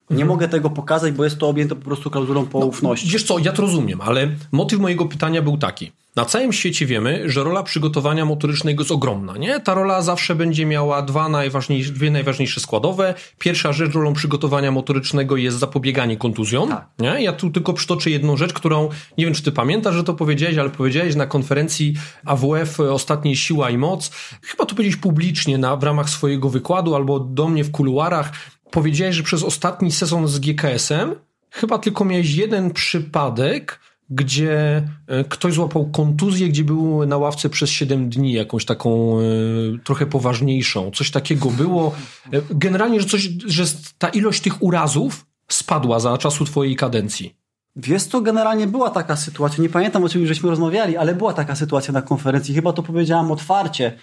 Nie 0.10 0.14
mhm. 0.14 0.28
mogę 0.28 0.48
tego 0.48 0.70
pokazać, 0.70 1.14
bo 1.14 1.24
jest 1.24 1.38
to 1.38 1.50
objęte 1.50 1.76
po 1.76 1.86
prostu 1.86 2.10
klauzulą 2.10 2.42
no, 2.42 2.48
poufności. 2.48 3.08
No, 3.08 3.14
wiesz 3.14 3.24
co, 3.24 3.40
ja 3.40 3.52
to 3.52 3.62
rozumiem, 3.62 4.02
ale 4.02 4.30
motyw 4.52 4.80
mojego 4.80 5.06
pytania 5.06 5.42
był 5.42 5.58
taki. 5.58 5.92
Na 6.18 6.26
całym 6.26 6.54
świecie 6.54 6.86
wiemy, 6.86 7.30
że 7.30 7.44
rola 7.44 7.64
przygotowania 7.64 8.26
motorycznego 8.26 8.84
jest 8.84 8.92
ogromna, 8.92 9.38
nie? 9.38 9.60
Ta 9.60 9.74
rola 9.74 10.02
zawsze 10.02 10.36
będzie 10.36 10.66
miała 10.66 11.02
dwa 11.02 11.30
najważniejsze, 11.30 11.92
dwie 11.92 12.12
najważniejsze 12.12 12.60
składowe. 12.60 13.14
Pierwsza 13.40 13.74
rzecz 13.74 13.94
rolą 13.94 14.14
przygotowania 14.14 14.72
motorycznego 14.72 15.38
jest 15.38 15.58
zapobieganie 15.58 16.18
kontuzjom, 16.18 16.70
tak. 16.70 16.88
nie? 17.00 17.24
Ja 17.24 17.34
tu 17.34 17.50
tylko 17.50 17.74
przytoczę 17.74 18.10
jedną 18.10 18.38
rzecz, 18.38 18.54
którą, 18.54 18.90
nie 19.18 19.26
wiem 19.26 19.34
czy 19.34 19.44
ty 19.44 19.52
pamiętasz, 19.52 19.96
że 19.96 20.04
to 20.04 20.14
powiedziałeś, 20.14 20.58
ale 20.58 20.70
powiedziałeś 20.70 21.16
na 21.16 21.26
konferencji 21.26 21.94
AWF 22.26 22.80
ostatniej 22.80 23.36
Siła 23.36 23.70
i 23.70 23.78
Moc, 23.78 24.12
chyba 24.42 24.66
to 24.66 24.76
powiedzieć 24.76 24.96
publicznie 24.96 25.58
na, 25.58 25.76
w 25.76 25.84
ramach 25.84 26.10
swojego 26.10 26.50
wykładu 26.50 26.96
albo 26.96 27.20
do 27.20 27.48
mnie 27.48 27.64
w 27.64 27.72
kuluarach, 27.72 28.32
powiedziałeś, 28.72 29.16
że 29.16 29.24
przez 29.24 29.44
ostatni 29.44 29.92
sezon 29.92 30.28
z 30.28 30.40
GKS-em 30.40 31.16
chyba 31.52 31.78
tylko 31.78 32.06
miałeś 32.06 32.36
jeden 32.36 32.72
przypadek, 32.72 33.80
gdzie 34.10 34.84
e, 35.08 35.24
ktoś 35.24 35.54
złapał 35.54 35.86
kontuzję, 35.86 36.50
gdzie 36.50 36.64
był 36.64 37.06
na 37.06 37.18
ławce 37.18 37.50
przez 37.50 37.70
7 37.70 38.10
dni, 38.10 38.34
jakąś 38.34 38.66
taką 38.66 39.20
e, 39.20 39.24
trochę 39.84 40.06
poważniejszą. 40.06 40.92
Coś 40.92 41.12
takiego 41.12 41.50
było. 41.50 41.96
E, 42.34 42.42
generalnie, 42.50 43.02
że, 43.02 43.08
coś, 43.08 43.30
że 43.46 43.64
ta 43.98 44.10
ilość 44.10 44.42
tych 44.42 44.64
urazów 44.64 45.26
spadła 45.52 46.00
za 46.00 46.18
czasu 46.18 46.46
twojej 46.46 46.76
kadencji. 46.76 47.36
Wiesz 47.76 48.04
co, 48.04 48.22
generalnie 48.22 48.68
była 48.68 48.90
taka 48.90 49.16
sytuacja, 49.16 49.62
nie 49.62 49.70
pamiętam 49.70 50.04
o 50.04 50.10
czym 50.10 50.28
żeśmy 50.28 50.50
rozmawiali, 50.50 50.98
ale 50.98 51.16
była 51.16 51.34
taka 51.34 51.56
sytuacja 51.56 51.94
na 51.94 52.02
konferencji, 52.02 52.56
chyba 52.56 52.74
to 52.74 52.84
powiedziałam 52.84 53.32
otwarcie, 53.32 53.94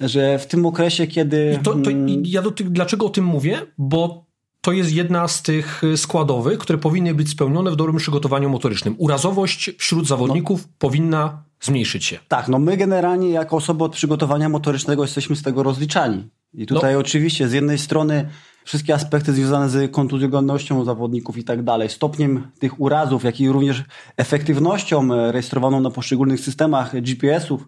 że 0.00 0.38
w 0.38 0.46
tym 0.46 0.66
okresie, 0.66 1.06
kiedy... 1.06 1.58
To, 1.62 1.74
to 1.74 1.90
ja 2.22 2.42
do 2.42 2.50
tych, 2.50 2.70
dlaczego 2.70 3.06
o 3.06 3.10
tym 3.10 3.24
mówię? 3.24 3.62
Bo 3.78 4.23
to 4.64 4.72
jest 4.72 4.92
jedna 4.92 5.28
z 5.28 5.42
tych 5.42 5.82
składowych, 5.96 6.58
które 6.58 6.78
powinny 6.78 7.14
być 7.14 7.28
spełnione 7.28 7.70
w 7.70 7.76
dobrym 7.76 7.96
przygotowaniu 7.96 8.50
motorycznym. 8.50 8.94
Urazowość 8.98 9.70
wśród 9.78 10.06
zawodników 10.06 10.62
no. 10.62 10.72
powinna 10.78 11.42
zmniejszyć 11.60 12.04
się. 12.04 12.18
Tak, 12.28 12.48
no 12.48 12.58
my 12.58 12.76
generalnie 12.76 13.30
jako 13.30 13.56
osoby 13.56 13.84
od 13.84 13.92
przygotowania 13.92 14.48
motorycznego 14.48 15.02
jesteśmy 15.02 15.36
z 15.36 15.42
tego 15.42 15.62
rozliczani. 15.62 16.28
I 16.54 16.66
tutaj 16.66 16.94
no. 16.94 17.00
oczywiście 17.00 17.48
z 17.48 17.52
jednej 17.52 17.78
strony 17.78 18.28
wszystkie 18.64 18.94
aspekty 18.94 19.32
związane 19.32 19.68
z 19.68 19.92
kontuzjogennością 19.92 20.84
zawodników 20.84 21.38
i 21.38 21.44
tak 21.44 21.62
dalej, 21.62 21.88
stopniem 21.88 22.50
tych 22.58 22.80
urazów, 22.80 23.24
jak 23.24 23.40
i 23.40 23.48
również 23.48 23.82
efektywnością 24.16 25.08
rejestrowaną 25.32 25.80
na 25.80 25.90
poszczególnych 25.90 26.40
systemach 26.40 27.00
GPS-ów, 27.00 27.66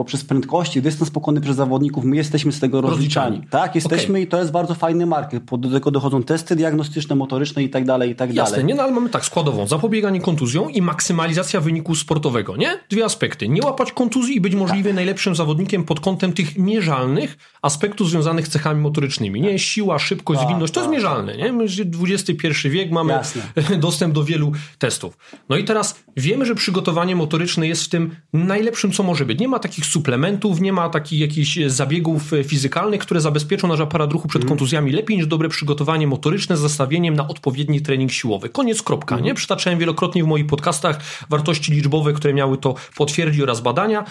poprzez 0.00 0.24
prędkości, 0.24 0.82
dystans 0.82 1.10
pokonany 1.10 1.40
przez 1.40 1.56
zawodników, 1.56 2.04
my 2.04 2.16
jesteśmy 2.16 2.52
z 2.52 2.60
tego 2.60 2.80
rozliczani. 2.80 3.26
rozliczani. 3.26 3.50
Tak, 3.50 3.74
jesteśmy 3.74 4.10
okay. 4.10 4.20
i 4.20 4.26
to 4.26 4.38
jest 4.38 4.50
bardzo 4.50 4.74
fajny 4.74 5.06
marker. 5.06 5.40
Do 5.58 5.70
tego 5.70 5.90
dochodzą 5.90 6.22
testy 6.22 6.56
diagnostyczne, 6.56 7.16
motoryczne 7.16 7.62
i 7.62 7.70
tak 7.70 7.84
dalej, 7.84 8.10
i 8.10 8.14
tak 8.14 8.34
Jasne, 8.34 8.50
dalej. 8.50 8.66
nie, 8.66 8.74
no 8.74 8.82
ale 8.82 8.92
mamy 8.92 9.10
tak 9.10 9.24
składową, 9.24 9.66
zapobieganie 9.66 10.20
kontuzją 10.20 10.68
i 10.68 10.82
maksymalizacja 10.82 11.60
wyniku 11.60 11.94
sportowego, 11.94 12.56
nie? 12.56 12.80
Dwie 12.90 13.04
aspekty. 13.04 13.48
Nie 13.48 13.62
łapać 13.62 13.92
kontuzji 13.92 14.36
i 14.36 14.40
być 14.40 14.54
możliwie 14.54 14.90
tak. 14.90 14.94
najlepszym 14.94 15.34
zawodnikiem 15.34 15.84
pod 15.84 16.00
kątem 16.00 16.32
tych 16.32 16.58
mierzalnych 16.58 17.38
aspektów 17.62 18.10
związanych 18.10 18.46
z 18.46 18.50
cechami 18.50 18.80
motorycznymi, 18.80 19.40
nie? 19.40 19.58
Siła, 19.58 19.98
szybkość, 19.98 20.40
tak, 20.40 20.48
zwinność, 20.48 20.72
to 20.72 20.80
jest 20.80 20.90
tak, 20.90 20.96
mierzalne, 20.96 21.36
nie? 21.36 21.52
My 21.52 21.64
XXI 22.10 22.68
wiek, 22.68 22.90
mamy 22.90 23.12
Jasne. 23.12 23.42
dostęp 23.86 24.14
do 24.14 24.24
wielu 24.24 24.52
testów. 24.78 25.18
No 25.48 25.56
i 25.56 25.64
teraz 25.64 26.04
wiemy, 26.16 26.46
że 26.46 26.54
przygotowanie 26.54 27.16
motoryczne 27.16 27.68
jest 27.68 27.84
w 27.84 27.88
tym 27.88 28.16
najlepszym, 28.32 28.92
co 28.92 29.02
może 29.02 29.24
być. 29.24 29.40
Nie 29.40 29.48
ma 29.48 29.58
takich 29.58 29.86
suplementów, 29.90 30.60
nie 30.60 30.72
ma 30.72 30.88
takich 30.88 31.20
jakichś 31.20 31.58
zabiegów 31.66 32.30
fizykalnych, 32.44 33.00
które 33.00 33.20
zabezpieczą 33.20 33.68
nasz 33.68 33.80
aparat 33.80 34.12
ruchu 34.12 34.28
przed 34.28 34.42
mm. 34.42 34.48
kontuzjami 34.48 34.92
lepiej 34.92 35.16
niż 35.16 35.26
dobre 35.26 35.48
przygotowanie 35.48 36.06
motoryczne 36.06 36.56
z 36.56 36.60
zastawieniem 36.60 37.14
na 37.14 37.28
odpowiedni 37.28 37.80
trening 37.80 38.12
siłowy. 38.12 38.48
Koniec, 38.48 38.82
kropka, 38.82 39.14
mm. 39.14 39.24
nie? 39.24 39.34
Przytaczałem 39.34 39.78
wielokrotnie 39.78 40.24
w 40.24 40.26
moich 40.26 40.46
podcastach 40.46 41.00
wartości 41.28 41.72
liczbowe, 41.72 42.12
które 42.12 42.34
miały 42.34 42.58
to 42.58 42.74
potwierdzić 42.96 43.42
oraz 43.42 43.60
badania. 43.60 44.04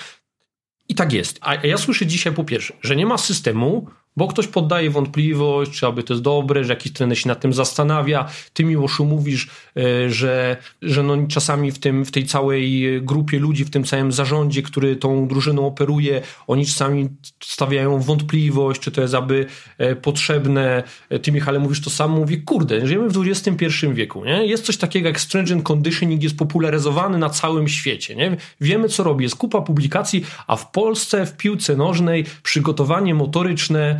I 0.89 0.95
tak 0.95 1.13
jest. 1.13 1.39
A 1.41 1.55
ja 1.55 1.77
słyszę 1.77 2.05
dzisiaj 2.05 2.33
po 2.33 2.43
pierwsze, 2.43 2.73
że 2.81 2.95
nie 2.95 3.05
ma 3.05 3.17
systemu, 3.17 3.87
bo 4.17 4.27
ktoś 4.27 4.47
poddaje 4.47 4.89
wątpliwość, 4.89 5.71
czy 5.71 5.87
aby 5.87 6.03
to 6.03 6.13
jest 6.13 6.23
dobre, 6.23 6.63
że 6.63 6.73
jakiś 6.73 6.93
trener 6.93 7.17
się 7.17 7.27
nad 7.27 7.39
tym 7.39 7.53
zastanawia. 7.53 8.29
Ty 8.53 8.65
Miłoszu 8.65 9.05
mówisz, 9.05 9.49
e, 9.77 10.09
że, 10.09 10.57
że 10.81 11.03
no 11.03 11.17
czasami 11.27 11.71
w, 11.71 11.79
tym, 11.79 12.05
w 12.05 12.11
tej 12.11 12.25
całej 12.25 12.85
grupie 13.01 13.39
ludzi, 13.39 13.65
w 13.65 13.69
tym 13.69 13.83
całym 13.83 14.11
zarządzie, 14.11 14.61
który 14.61 14.95
tą 14.95 15.27
drużyną 15.27 15.67
operuje, 15.67 16.21
oni 16.47 16.65
czasami 16.65 17.09
stawiają 17.43 17.99
wątpliwość, 17.99 18.81
czy 18.81 18.91
to 18.91 19.01
jest 19.01 19.13
aby 19.13 19.45
e, 19.77 19.95
potrzebne. 19.95 20.83
E, 21.09 21.19
ty 21.19 21.31
Michale 21.31 21.59
mówisz 21.59 21.81
to 21.81 21.89
samo, 21.89 22.17
mówi, 22.17 22.41
kurde, 22.41 22.87
żyjemy 22.87 23.09
w 23.09 23.17
XXI 23.27 23.65
wieku, 23.93 24.25
nie? 24.25 24.45
Jest 24.45 24.65
coś 24.65 24.77
takiego 24.77 25.07
jak 25.07 25.19
stringent 25.19 25.63
conditioning, 25.71 26.23
jest 26.23 26.37
popularyzowany 26.37 27.17
na 27.17 27.29
całym 27.29 27.67
świecie, 27.67 28.15
nie? 28.15 28.37
Wiemy 28.61 28.89
co 28.89 29.03
robi, 29.03 29.23
jest 29.23 29.35
kupa 29.35 29.61
publikacji, 29.61 30.25
a 30.47 30.55
w 30.55 30.71
Polsce 30.71 31.25
w 31.25 31.37
piłce 31.37 31.75
nożnej 31.75 32.25
przygotowanie 32.43 33.15
motoryczne 33.15 33.99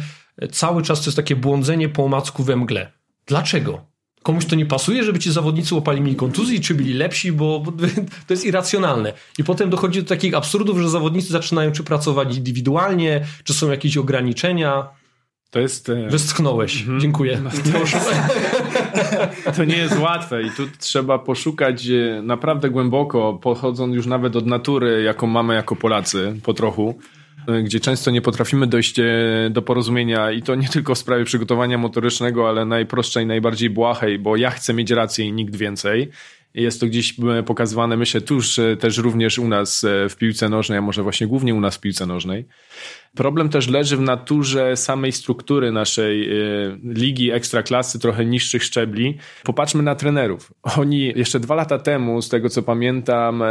cały 0.52 0.84
czas 0.84 1.00
to 1.00 1.06
jest 1.06 1.16
takie 1.16 1.36
błądzenie 1.36 1.90
po 1.90 2.06
omacku 2.06 2.44
we 2.44 2.56
mgle. 2.56 2.92
Dlaczego? 3.26 3.86
Komuś 4.24 4.46
to 4.46 4.56
nie 4.56 4.66
pasuje, 4.66 5.04
żeby 5.04 5.20
ci 5.20 5.32
zawodnicy 5.32 5.76
łapali 5.76 6.02
mniej 6.02 6.16
kontuzji, 6.16 6.62
czy 6.62 6.76
byli 6.76 6.94
lepsi, 6.94 7.32
bo 7.32 7.64
to 8.28 8.34
jest 8.34 8.46
irracjonalne. 8.46 9.14
I 9.38 9.44
potem 9.44 9.70
dochodzi 9.70 10.04
do 10.04 10.10
takich 10.10 10.34
absurdów, 10.34 10.80
że 10.80 10.90
zawodnicy 10.90 11.28
zaczynają 11.28 11.72
czy 11.72 11.84
pracować 11.84 12.38
indywidualnie, 12.38 13.26
czy 13.44 13.54
są 13.54 13.72
jakieś 13.72 13.98
ograniczenia. 13.98 14.88
To 15.50 15.60
jest. 15.60 15.90
E, 15.90 16.10
Westchnąłeś. 16.10 16.82
Mhm. 16.82 17.00
Dziękuję. 17.00 17.42
To 19.56 19.66
nie 19.66 19.78
jest 19.78 20.00
łatwe 20.00 20.44
i 20.44 20.52
tu 20.52 20.64
trzeba 20.80 21.20
poszukać 21.20 21.88
e, 21.88 22.22
naprawdę 22.22 22.70
głęboko, 22.70 23.40
pochodząc 23.42 23.96
już 23.96 24.06
nawet 24.06 24.36
od 24.36 24.46
natury, 24.46 25.04
jaką 25.04 25.28
mamy 25.28 25.56
jako 25.56 25.76
Polacy, 25.76 26.36
po 26.44 26.54
trochu 26.54 27.00
gdzie 27.64 27.80
często 27.80 28.12
nie 28.12 28.22
potrafimy 28.22 28.68
dojść 28.68 29.00
e, 29.00 29.04
do 29.50 29.62
porozumienia 29.62 30.32
i 30.32 30.42
to 30.42 30.56
nie 30.56 30.68
tylko 30.68 30.96
w 30.96 30.98
sprawie 30.98 31.26
przygotowania 31.26 31.78
motorycznego, 31.78 32.50
ale 32.50 32.66
najprostszej, 32.66 33.26
najbardziej 33.26 33.70
błahej, 33.70 34.20
bo 34.20 34.36
ja 34.36 34.50
chcę 34.50 34.74
mieć 34.74 34.92
rację 34.92 35.26
i 35.26 35.34
nikt 35.34 35.56
więcej. 35.56 36.10
Jest 36.54 36.80
to 36.80 36.88
gdzieś 36.88 37.16
e, 37.20 37.44
pokazywane, 37.44 37.98
myślę, 37.98 38.22
tuż 38.22 38.60
też 38.80 38.98
również 38.98 39.40
u 39.40 39.48
nas 39.48 39.86
w 40.10 40.16
piłce 40.16 40.50
nożnej, 40.50 40.78
a 40.78 40.82
może 40.82 41.04
właśnie 41.04 41.28
głównie 41.28 41.56
u 41.56 41.60
nas 41.60 41.76
w 41.76 41.80
piłce 41.80 42.06
nożnej. 42.06 42.46
Problem 43.16 43.50
też 43.50 43.68
leży 43.68 43.98
w 43.98 44.02
naturze 44.02 44.78
samej 44.78 45.12
struktury 45.12 45.72
naszej 45.72 46.30
ligi 46.84 47.32
ekstraklasy, 47.32 48.00
trochę 48.00 48.26
niższych 48.26 48.64
szczebli. 48.64 49.18
Popatrzmy 49.44 49.84
na 49.84 49.96
trenerów. 49.96 50.54
Oni 50.78 51.14
jeszcze 51.16 51.40
dwa 51.40 51.56
lata 51.56 51.80
temu, 51.80 52.22
z 52.22 52.30
tego 52.30 52.50
co 52.50 52.64
pamiętam, 52.64 53.44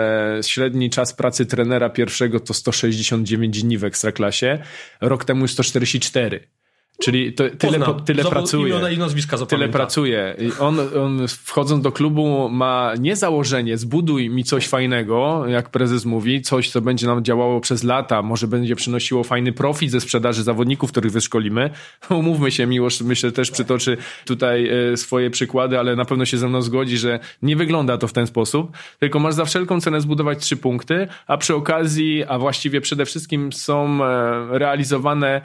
średni 0.43 0.91
czas 0.91 1.15
pracy 1.15 1.47
trenera 1.47 1.91
pierwszego 1.91 2.41
to 2.41 2.55
169 2.55 3.63
dni 3.63 3.79
w 3.79 3.85
ekstraklasie, 3.85 4.59
rok 5.01 5.25
temu 5.25 5.49
144. 5.49 6.58
Czyli 7.03 7.33
to, 7.33 7.45
tyle, 7.59 7.81
po, 7.81 7.95
tyle 7.95 8.25
pracuje. 8.25 8.69
Imiona 8.69 8.91
i 8.91 8.99
nazwiska 8.99 9.37
Tyle 9.39 9.69
pracuje. 9.69 10.37
I 10.39 10.61
on, 10.61 10.81
on 10.81 11.29
wchodząc 11.29 11.83
do 11.83 11.93
klubu 11.93 12.49
ma 12.49 12.93
nie 13.01 13.17
założenie, 13.17 13.79
zbuduj 13.79 14.31
mi 14.31 14.45
coś 14.45 14.69
fajnego, 14.69 15.45
jak 15.47 15.71
prezes 15.71 16.05
mówi, 16.05 16.43
coś, 16.43 16.71
co 16.71 16.81
będzie 16.81 17.07
nam 17.07 17.25
działało 17.25 17.61
przez 17.61 17.85
lata, 17.85 18.23
może 18.23 18.49
będzie 18.49 18.77
przynosiło 18.77 19.25
fajny 19.25 19.53
profit 19.53 19.91
ze 19.91 20.01
sprzedaży 20.01 20.43
zawodników, 20.43 20.91
których 20.91 21.13
wyszkolimy. 21.13 21.71
Umówmy 22.11 22.51
się, 22.51 22.67
Miłosz, 22.67 23.01
myślę 23.01 23.33
też 23.33 23.51
przytoczy 23.51 23.97
tutaj 24.25 24.69
e, 24.93 24.97
swoje 24.97 25.31
przykłady, 25.31 25.79
ale 25.79 25.97
na 25.97 26.05
pewno 26.05 26.25
się 26.25 26.39
ze 26.39 26.49
mną 26.49 26.63
zgodzi, 26.63 26.99
że 26.99 27.21
nie 27.43 27.57
wygląda 27.57 27.99
to 27.99 28.09
w 28.09 28.13
ten 28.13 28.27
sposób, 28.27 28.77
tylko 28.99 29.19
masz 29.19 29.35
za 29.35 29.45
wszelką 29.45 29.81
cenę 29.81 30.01
zbudować 30.01 30.39
trzy 30.39 30.57
punkty, 30.57 31.09
a 31.27 31.37
przy 31.37 31.55
okazji, 31.55 32.25
a 32.25 32.39
właściwie 32.39 32.81
przede 32.81 33.05
wszystkim 33.07 33.53
są 33.53 34.05
e, 34.05 34.59
realizowane 34.59 35.41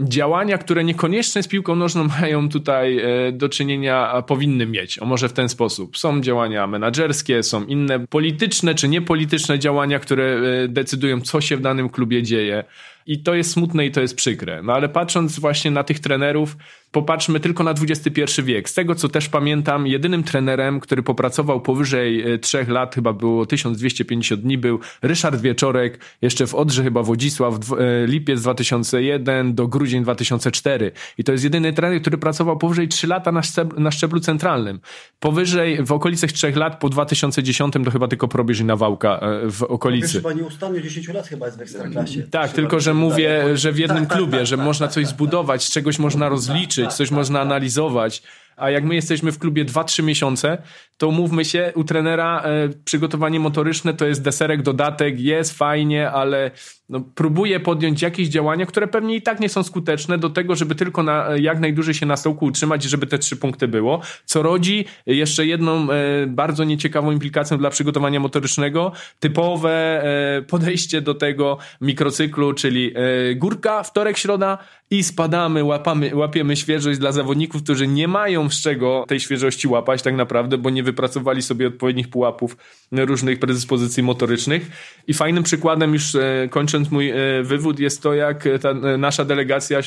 działania, 0.00 0.58
które 0.58 0.84
niekoniecznie 0.84 1.42
z 1.42 1.48
piłką 1.48 1.76
nożną 1.76 2.08
mają 2.20 2.48
tutaj 2.48 2.98
e, 2.98 3.32
do 3.32 3.48
czynienia, 3.48 4.22
powinny 4.26 4.66
mieć. 4.66 5.02
O 5.02 5.06
może 5.06 5.28
w 5.28 5.32
ten 5.32 5.48
sposób. 5.48 5.98
Są 5.98 6.20
działania 6.20 6.66
menedżerskie, 6.66 7.42
są 7.42 7.64
inne 7.64 8.06
polityczne 8.06 8.74
czy 8.74 8.88
niepolityczne 8.88 9.58
działania, 9.58 9.98
które 9.98 10.24
e, 10.64 10.68
decydują, 10.68 11.20
co 11.20 11.40
się 11.40 11.56
w 11.56 11.60
danym 11.60 11.88
klubie 11.88 12.22
dzieje. 12.22 12.64
I 13.06 13.22
to 13.22 13.34
jest 13.34 13.50
smutne 13.50 13.86
i 13.86 13.90
to 13.90 14.00
jest 14.00 14.16
przykre. 14.16 14.62
No 14.62 14.72
ale 14.72 14.88
patrząc 14.88 15.38
właśnie 15.38 15.70
na 15.70 15.84
tych 15.84 16.00
trenerów, 16.00 16.56
popatrzmy 16.92 17.40
tylko 17.40 17.64
na 17.64 17.70
XXI 17.70 18.42
wiek. 18.42 18.68
Z 18.68 18.74
tego, 18.74 18.94
co 18.94 19.08
też 19.08 19.28
pamiętam, 19.28 19.86
jedynym 19.86 20.22
trenerem, 20.22 20.80
który 20.80 21.02
popracował 21.02 21.60
powyżej 21.60 22.32
e, 22.32 22.38
trzech 22.38 22.68
lat, 22.68 22.94
chyba 22.94 23.12
było 23.12 23.46
1250 23.46 24.40
dni, 24.40 24.58
był 24.58 24.80
Ryszard 25.02 25.40
Wieczorek, 25.40 25.98
jeszcze 26.22 26.46
w 26.46 26.54
Odrze 26.54 26.82
chyba 26.82 27.02
Wodzisław, 27.02 27.54
e, 27.54 28.06
lipiec 28.06 28.42
2001 28.42 29.54
do 29.54 29.68
grudzień 29.68 30.02
2004. 30.02 30.92
I 31.18 31.24
to 31.24 31.32
jest 31.32 31.44
jedyny 31.44 31.72
trener, 31.72 32.00
który 32.00 32.18
pracował 32.18 32.58
powyżej 32.58 32.88
3 32.88 33.06
lata 33.06 33.32
na 33.32 33.42
szczeblu, 33.42 33.80
na 33.80 33.90
szczeblu 33.90 34.20
centralnym. 34.20 34.80
Powyżej, 35.20 35.84
w 35.84 35.92
okolicach 35.92 36.32
3 36.32 36.50
lat, 36.50 36.80
po 36.80 36.88
2010 36.88 37.74
to 37.84 37.90
chyba 37.90 38.08
tylko 38.08 38.28
Probierz 38.28 38.60
i 38.60 38.64
Nawałka 38.64 39.18
e, 39.18 39.50
w 39.50 39.62
okolicy. 39.62 40.12
Chyba 40.12 40.32
nieustannie 40.32 40.82
10 40.82 41.08
lat 41.08 41.28
chyba 41.28 41.46
jest 41.46 41.58
w 41.58 41.60
Ekstraklasie. 41.60 42.22
Tak, 42.22 42.52
tylko, 42.52 42.80
że 42.80 42.94
mówię, 42.96 43.56
że 43.56 43.72
w 43.72 43.78
jednym 43.78 43.98
tak, 43.98 44.08
tak, 44.08 44.18
klubie, 44.18 44.38
tak, 44.38 44.46
że 44.46 44.56
można 44.56 44.88
coś 44.88 45.06
zbudować, 45.06 45.64
z 45.64 45.70
czegoś 45.70 45.98
można 45.98 46.28
rozliczyć, 46.28 46.92
coś 46.92 47.10
można 47.10 47.40
analizować. 47.40 48.22
A 48.56 48.70
jak 48.70 48.84
my 48.84 48.94
jesteśmy 48.94 49.32
w 49.32 49.38
klubie 49.38 49.64
2-3 49.64 50.02
miesiące, 50.02 50.58
to 50.96 51.10
mówmy 51.10 51.44
się, 51.44 51.72
u 51.74 51.84
trenera 51.84 52.42
e, 52.42 52.68
przygotowanie 52.84 53.40
motoryczne 53.40 53.94
to 53.94 54.06
jest 54.06 54.22
deserek, 54.22 54.62
dodatek, 54.62 55.20
jest 55.20 55.58
fajnie, 55.58 56.10
ale 56.10 56.50
no, 56.88 57.00
próbuje 57.00 57.60
podjąć 57.60 58.02
jakieś 58.02 58.28
działania, 58.28 58.66
które 58.66 58.86
pewnie 58.88 59.16
i 59.16 59.22
tak 59.22 59.40
nie 59.40 59.48
są 59.48 59.62
skuteczne 59.62 60.18
do 60.18 60.30
tego, 60.30 60.56
żeby 60.56 60.74
tylko 60.74 61.02
na, 61.02 61.26
jak 61.40 61.60
najdłużej 61.60 61.94
się 61.94 62.06
na 62.06 62.16
stołku 62.16 62.46
utrzymać 62.46 62.82
żeby 62.82 63.06
te 63.06 63.18
trzy 63.18 63.36
punkty 63.36 63.68
było, 63.68 64.00
co 64.24 64.42
rodzi 64.42 64.84
jeszcze 65.06 65.46
jedną 65.46 65.90
e, 65.90 66.26
bardzo 66.26 66.64
nieciekawą 66.64 67.12
implikację 67.12 67.58
dla 67.58 67.70
przygotowania 67.70 68.20
motorycznego, 68.20 68.92
typowe 69.20 70.04
e, 70.04 70.42
podejście 70.42 71.00
do 71.00 71.14
tego 71.14 71.58
mikrocyklu, 71.80 72.52
czyli 72.52 72.94
górka, 73.36 73.82
wtorek, 73.82 74.18
środa 74.18 74.58
i 74.90 75.02
spadamy, 75.02 75.64
łapamy, 75.64 76.16
łapiemy 76.16 76.56
świeżość 76.56 76.98
dla 76.98 77.12
zawodników, 77.12 77.62
którzy 77.62 77.86
nie 77.86 78.08
mają 78.08 78.50
z 78.50 78.60
czego 78.62 79.04
tej 79.08 79.20
świeżości 79.20 79.68
łapać 79.68 80.02
tak 80.02 80.14
naprawdę, 80.14 80.58
bo 80.58 80.70
nie 80.70 80.82
wypracowali 80.82 81.42
sobie 81.42 81.66
odpowiednich 81.66 82.08
pułapów 82.08 82.56
różnych 82.92 83.38
predyspozycji 83.38 84.02
motorycznych. 84.02 84.70
I 85.06 85.14
fajnym 85.14 85.42
przykładem, 85.42 85.92
już 85.92 86.14
e, 86.14 86.48
kończąc 86.76 86.92
mój 86.92 87.10
e, 87.10 87.42
wywód, 87.42 87.80
jest 87.80 88.02
to, 88.02 88.14
jak 88.14 88.44
ta 88.60 88.74
nasza 88.98 89.24
delegacja 89.24 89.80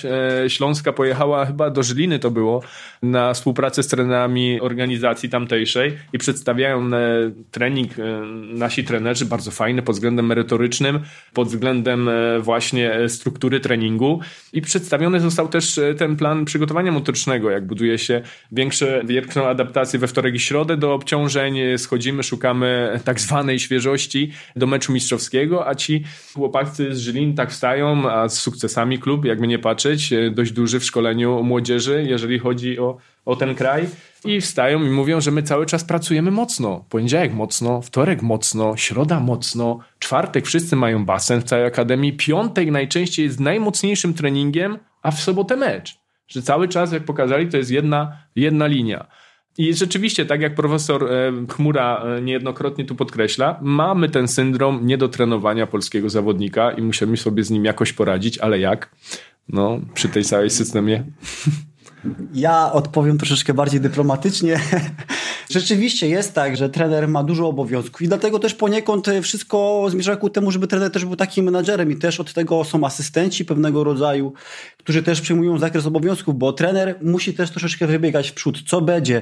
śląska 0.47 0.93
pojechała 0.93 1.45
chyba 1.45 1.69
do 1.69 1.83
Żyliny 1.83 2.19
to 2.19 2.31
było, 2.31 2.61
na 3.01 3.33
współpracę 3.33 3.83
z 3.83 3.87
trenerami 3.87 4.61
organizacji 4.61 5.29
tamtejszej 5.29 5.97
i 6.13 6.17
przedstawiają 6.17 6.89
trening 7.51 7.91
nasi 8.53 8.83
trenerzy, 8.83 9.25
bardzo 9.25 9.51
fajny 9.51 9.81
pod 9.81 9.95
względem 9.95 10.25
merytorycznym, 10.25 10.99
pod 11.33 11.47
względem 11.47 12.09
właśnie 12.39 12.91
struktury 13.07 13.59
treningu. 13.59 14.19
I 14.53 14.61
przedstawiony 14.61 15.19
został 15.19 15.47
też 15.47 15.79
ten 15.97 16.15
plan 16.15 16.45
przygotowania 16.45 16.91
motorycznego, 16.91 17.49
jak 17.49 17.65
buduje 17.65 17.97
się 17.97 18.21
większe, 18.51 19.01
większą 19.05 19.47
adaptację 19.47 19.99
we 19.99 20.07
wtorek 20.07 20.35
i 20.35 20.39
środę 20.39 20.77
do 20.77 20.93
obciążeń, 20.93 21.59
schodzimy, 21.77 22.23
szukamy 22.23 22.99
tak 23.05 23.19
zwanej 23.19 23.59
świeżości 23.59 24.31
do 24.55 24.67
meczu 24.67 24.93
mistrzowskiego, 24.93 25.67
a 25.67 25.75
ci 25.75 26.03
chłopacy 26.33 26.78
z 26.91 26.97
Żylin 26.97 27.35
tak 27.35 27.51
wstają, 27.51 28.11
a 28.11 28.29
z 28.29 28.39
sukcesami 28.39 28.99
klub, 28.99 29.25
jakby 29.25 29.47
nie 29.47 29.59
patrzeć, 29.59 30.13
dość 30.31 30.51
duży 30.51 30.79
w 30.79 30.83
szkoleniu 30.83 31.43
młodzieży, 31.43 32.05
jeżeli 32.07 32.39
chodzi 32.39 32.79
o, 32.79 32.97
o 33.25 33.35
ten 33.35 33.55
kraj 33.55 33.85
i 34.25 34.41
wstają 34.41 34.83
i 34.83 34.89
mówią, 34.89 35.21
że 35.21 35.31
my 35.31 35.43
cały 35.43 35.65
czas 35.65 35.83
pracujemy 35.83 36.31
mocno. 36.31 36.85
Poniedziałek 36.89 37.33
mocno, 37.33 37.81
wtorek 37.81 38.21
mocno, 38.21 38.77
środa 38.77 39.19
mocno, 39.19 39.79
czwartek 39.99 40.45
wszyscy 40.45 40.75
mają 40.75 41.05
basen 41.05 41.41
w 41.41 41.43
całej 41.43 41.65
akademii, 41.65 42.13
piątek 42.13 42.71
najczęściej 42.71 43.25
jest 43.25 43.39
najmocniejszym 43.39 44.13
treningiem, 44.13 44.77
a 45.01 45.11
w 45.11 45.19
sobotę 45.19 45.55
mecz. 45.55 45.99
Że 46.27 46.41
cały 46.41 46.67
czas, 46.67 46.91
jak 46.91 47.03
pokazali, 47.03 47.47
to 47.47 47.57
jest 47.57 47.71
jedna, 47.71 48.17
jedna 48.35 48.67
linia. 48.67 49.07
I 49.59 49.73
rzeczywiście, 49.73 50.25
tak 50.25 50.41
jak 50.41 50.55
profesor 50.55 51.11
e, 51.11 51.31
Chmura 51.49 52.03
e, 52.03 52.21
niejednokrotnie 52.21 52.85
tu 52.85 52.95
podkreśla, 52.95 53.59
mamy 53.61 54.09
ten 54.09 54.27
syndrom 54.27 54.87
niedotrenowania 54.87 55.67
polskiego 55.67 56.09
zawodnika 56.09 56.71
i 56.71 56.81
musimy 56.81 57.17
sobie 57.17 57.43
z 57.43 57.49
nim 57.49 57.65
jakoś 57.65 57.93
poradzić, 57.93 58.37
ale 58.37 58.59
jak? 58.59 58.89
No, 59.49 59.79
przy 59.93 60.09
tej 60.09 60.23
całej 60.23 60.49
systemie. 60.49 61.03
Ja 62.33 62.71
odpowiem 62.71 63.17
troszeczkę 63.17 63.53
bardziej 63.53 63.81
dyplomatycznie. 63.81 64.59
Rzeczywiście 65.49 66.07
jest 66.07 66.33
tak, 66.33 66.57
że 66.57 66.69
trener 66.69 67.07
ma 67.07 67.23
dużo 67.23 67.47
obowiązków 67.47 68.01
i 68.01 68.07
dlatego 68.07 68.39
też 68.39 68.53
poniekąd 68.53 69.07
wszystko 69.23 69.85
zmierza 69.89 70.15
ku 70.15 70.29
temu, 70.29 70.51
żeby 70.51 70.67
trener 70.67 70.91
też 70.91 71.05
był 71.05 71.15
takim 71.15 71.45
menadżerem 71.45 71.91
i 71.91 71.95
też 71.95 72.19
od 72.19 72.33
tego 72.33 72.63
są 72.63 72.85
asystenci 72.85 73.45
pewnego 73.45 73.83
rodzaju, 73.83 74.33
którzy 74.77 75.03
też 75.03 75.21
przyjmują 75.21 75.57
zakres 75.57 75.85
obowiązków, 75.85 76.37
bo 76.37 76.53
trener 76.53 76.95
musi 77.01 77.33
też 77.33 77.51
troszeczkę 77.51 77.87
wybiegać 77.87 78.29
w 78.29 78.33
przód, 78.33 78.61
co 78.67 78.81
będzie. 78.81 79.21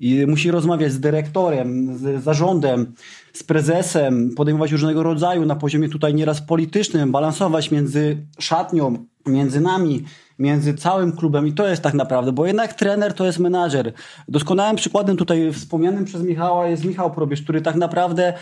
I 0.00 0.26
musi 0.26 0.50
rozmawiać 0.50 0.92
z 0.92 1.00
dyrektorem, 1.00 1.98
z 1.98 2.24
zarządem, 2.24 2.94
z 3.38 3.42
prezesem, 3.42 4.34
podejmować 4.36 4.72
różnego 4.72 5.02
rodzaju 5.02 5.46
na 5.46 5.56
poziomie 5.56 5.88
tutaj 5.88 6.14
nieraz 6.14 6.42
politycznym, 6.42 7.12
balansować 7.12 7.70
między 7.70 8.26
szatnią, 8.38 9.06
między 9.26 9.60
nami, 9.60 10.04
między 10.38 10.74
całym 10.74 11.12
klubem 11.12 11.46
i 11.46 11.52
to 11.52 11.68
jest 11.68 11.82
tak 11.82 11.94
naprawdę, 11.94 12.32
bo 12.32 12.46
jednak 12.46 12.74
trener 12.74 13.14
to 13.14 13.26
jest 13.26 13.38
menadżer. 13.38 13.92
Doskonałym 14.28 14.76
przykładem 14.76 15.16
tutaj 15.16 15.52
wspomnianym 15.52 16.04
przez 16.04 16.22
Michała 16.22 16.66
jest 16.66 16.84
Michał 16.84 17.10
Probierz, 17.10 17.42
który 17.42 17.60
tak 17.60 17.76
naprawdę 17.76 18.32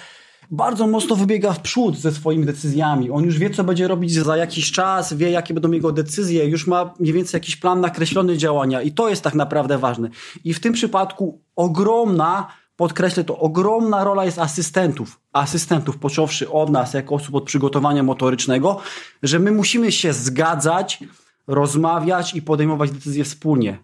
bardzo 0.50 0.87
mocno 0.87 1.17
wybiega 1.17 1.53
w 1.53 1.61
przód 1.61 1.97
ze 1.97 2.12
swoimi 2.12 2.47
decyzjami. 2.47 3.11
On 3.11 3.25
już 3.25 3.38
wie, 3.38 3.50
co 3.50 3.65
będzie 3.65 3.88
robić 3.88 4.12
za 4.12 4.37
jakiś 4.37 4.73
czas, 4.73 5.15
wie, 5.15 5.31
jakie 5.31 5.55
będą 5.55 5.71
jego 5.71 5.93
decyzje, 5.93 6.45
już 6.45 6.67
ma 6.67 6.95
mniej 7.00 7.12
więcej 7.12 7.38
jakiś 7.38 7.57
plan 7.57 7.81
nakreślony 7.81 8.37
działania 8.37 8.83
i 8.83 8.93
to 8.93 9.09
jest 9.09 9.23
tak 9.23 9.35
naprawdę 9.35 9.79
ważne. 9.79 10.09
I 10.45 10.55
w 10.55 10.61
tym 10.61 10.73
przypadku 10.73 11.41
ogromna 11.57 12.47
podkreślę 12.76 13.25
to, 13.25 13.38
ogromna 13.38 14.04
rola 14.04 14.25
jest 14.25 14.38
asystentów. 14.38 15.21
Asystentów, 15.33 15.99
począwszy 15.99 16.50
od 16.50 16.71
nas, 16.71 16.95
jako 16.95 17.14
osób 17.14 17.35
od 17.35 17.45
przygotowania 17.45 18.02
motorycznego, 18.02 18.80
że 19.23 19.38
my 19.38 19.52
musimy 19.52 19.92
się 19.92 20.12
zgadzać, 20.12 21.04
rozmawiać 21.47 22.35
i 22.35 22.42
podejmować 22.42 22.90
decyzje 22.90 23.25
wspólnie. 23.25 23.78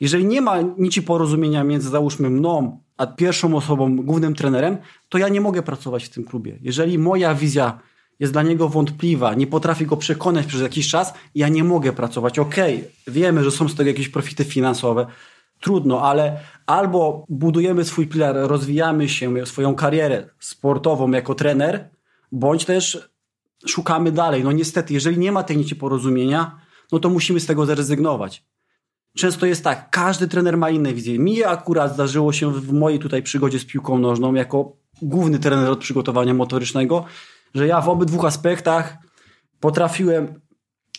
Jeżeli 0.00 0.26
nie 0.26 0.40
ma 0.40 0.56
nici 0.78 1.02
porozumienia 1.02 1.64
między, 1.64 1.88
załóżmy, 1.88 2.30
mną 2.30 2.80
a 2.96 3.06
pierwszą 3.06 3.56
osobą, 3.56 3.96
głównym 3.96 4.34
trenerem, 4.34 4.76
to 5.08 5.18
ja 5.18 5.28
nie 5.28 5.40
mogę 5.40 5.62
pracować 5.62 6.04
w 6.04 6.08
tym 6.08 6.24
klubie. 6.24 6.58
Jeżeli 6.62 6.98
moja 6.98 7.34
wizja 7.34 7.78
jest 8.20 8.32
dla 8.32 8.42
niego 8.42 8.68
wątpliwa, 8.68 9.34
nie 9.34 9.46
potrafi 9.46 9.86
go 9.86 9.96
przekonać 9.96 10.46
przez 10.46 10.60
jakiś 10.60 10.88
czas, 10.88 11.14
ja 11.34 11.48
nie 11.48 11.64
mogę 11.64 11.92
pracować. 11.92 12.38
Okej, 12.38 12.76
okay, 12.76 12.90
wiemy, 13.06 13.44
że 13.44 13.50
są 13.50 13.68
z 13.68 13.74
tego 13.74 13.90
jakieś 13.90 14.08
profity 14.08 14.44
finansowe, 14.44 15.06
trudno, 15.60 16.02
ale 16.02 16.40
albo 16.66 17.24
budujemy 17.28 17.84
swój 17.84 18.06
filar, 18.06 18.36
rozwijamy 18.36 19.08
się, 19.08 19.46
swoją 19.46 19.74
karierę 19.74 20.28
sportową 20.38 21.10
jako 21.10 21.34
trener, 21.34 21.90
bądź 22.32 22.64
też 22.64 23.08
szukamy 23.66 24.12
dalej. 24.12 24.44
No 24.44 24.52
niestety, 24.52 24.94
jeżeli 24.94 25.18
nie 25.18 25.32
ma 25.32 25.42
tej 25.42 25.56
nici 25.56 25.76
porozumienia, 25.76 26.60
no 26.92 26.98
to 26.98 27.10
musimy 27.10 27.40
z 27.40 27.46
tego 27.46 27.66
zrezygnować. 27.66 28.44
Często 29.16 29.46
jest 29.46 29.64
tak, 29.64 29.90
każdy 29.90 30.28
trener 30.28 30.58
ma 30.58 30.70
inne 30.70 30.94
wizje. 30.94 31.18
Mi 31.18 31.44
akurat 31.44 31.94
zdarzyło 31.94 32.32
się 32.32 32.52
w 32.52 32.72
mojej 32.72 32.98
tutaj 32.98 33.22
przygodzie 33.22 33.58
z 33.58 33.64
piłką 33.64 33.98
nożną, 33.98 34.34
jako 34.34 34.76
główny 35.02 35.38
trener 35.38 35.70
od 35.70 35.78
przygotowania 35.78 36.34
motorycznego, 36.34 37.04
że 37.54 37.66
ja 37.66 37.80
w 37.80 37.88
obydwu 37.88 38.26
aspektach 38.26 38.96
potrafiłem 39.60 40.40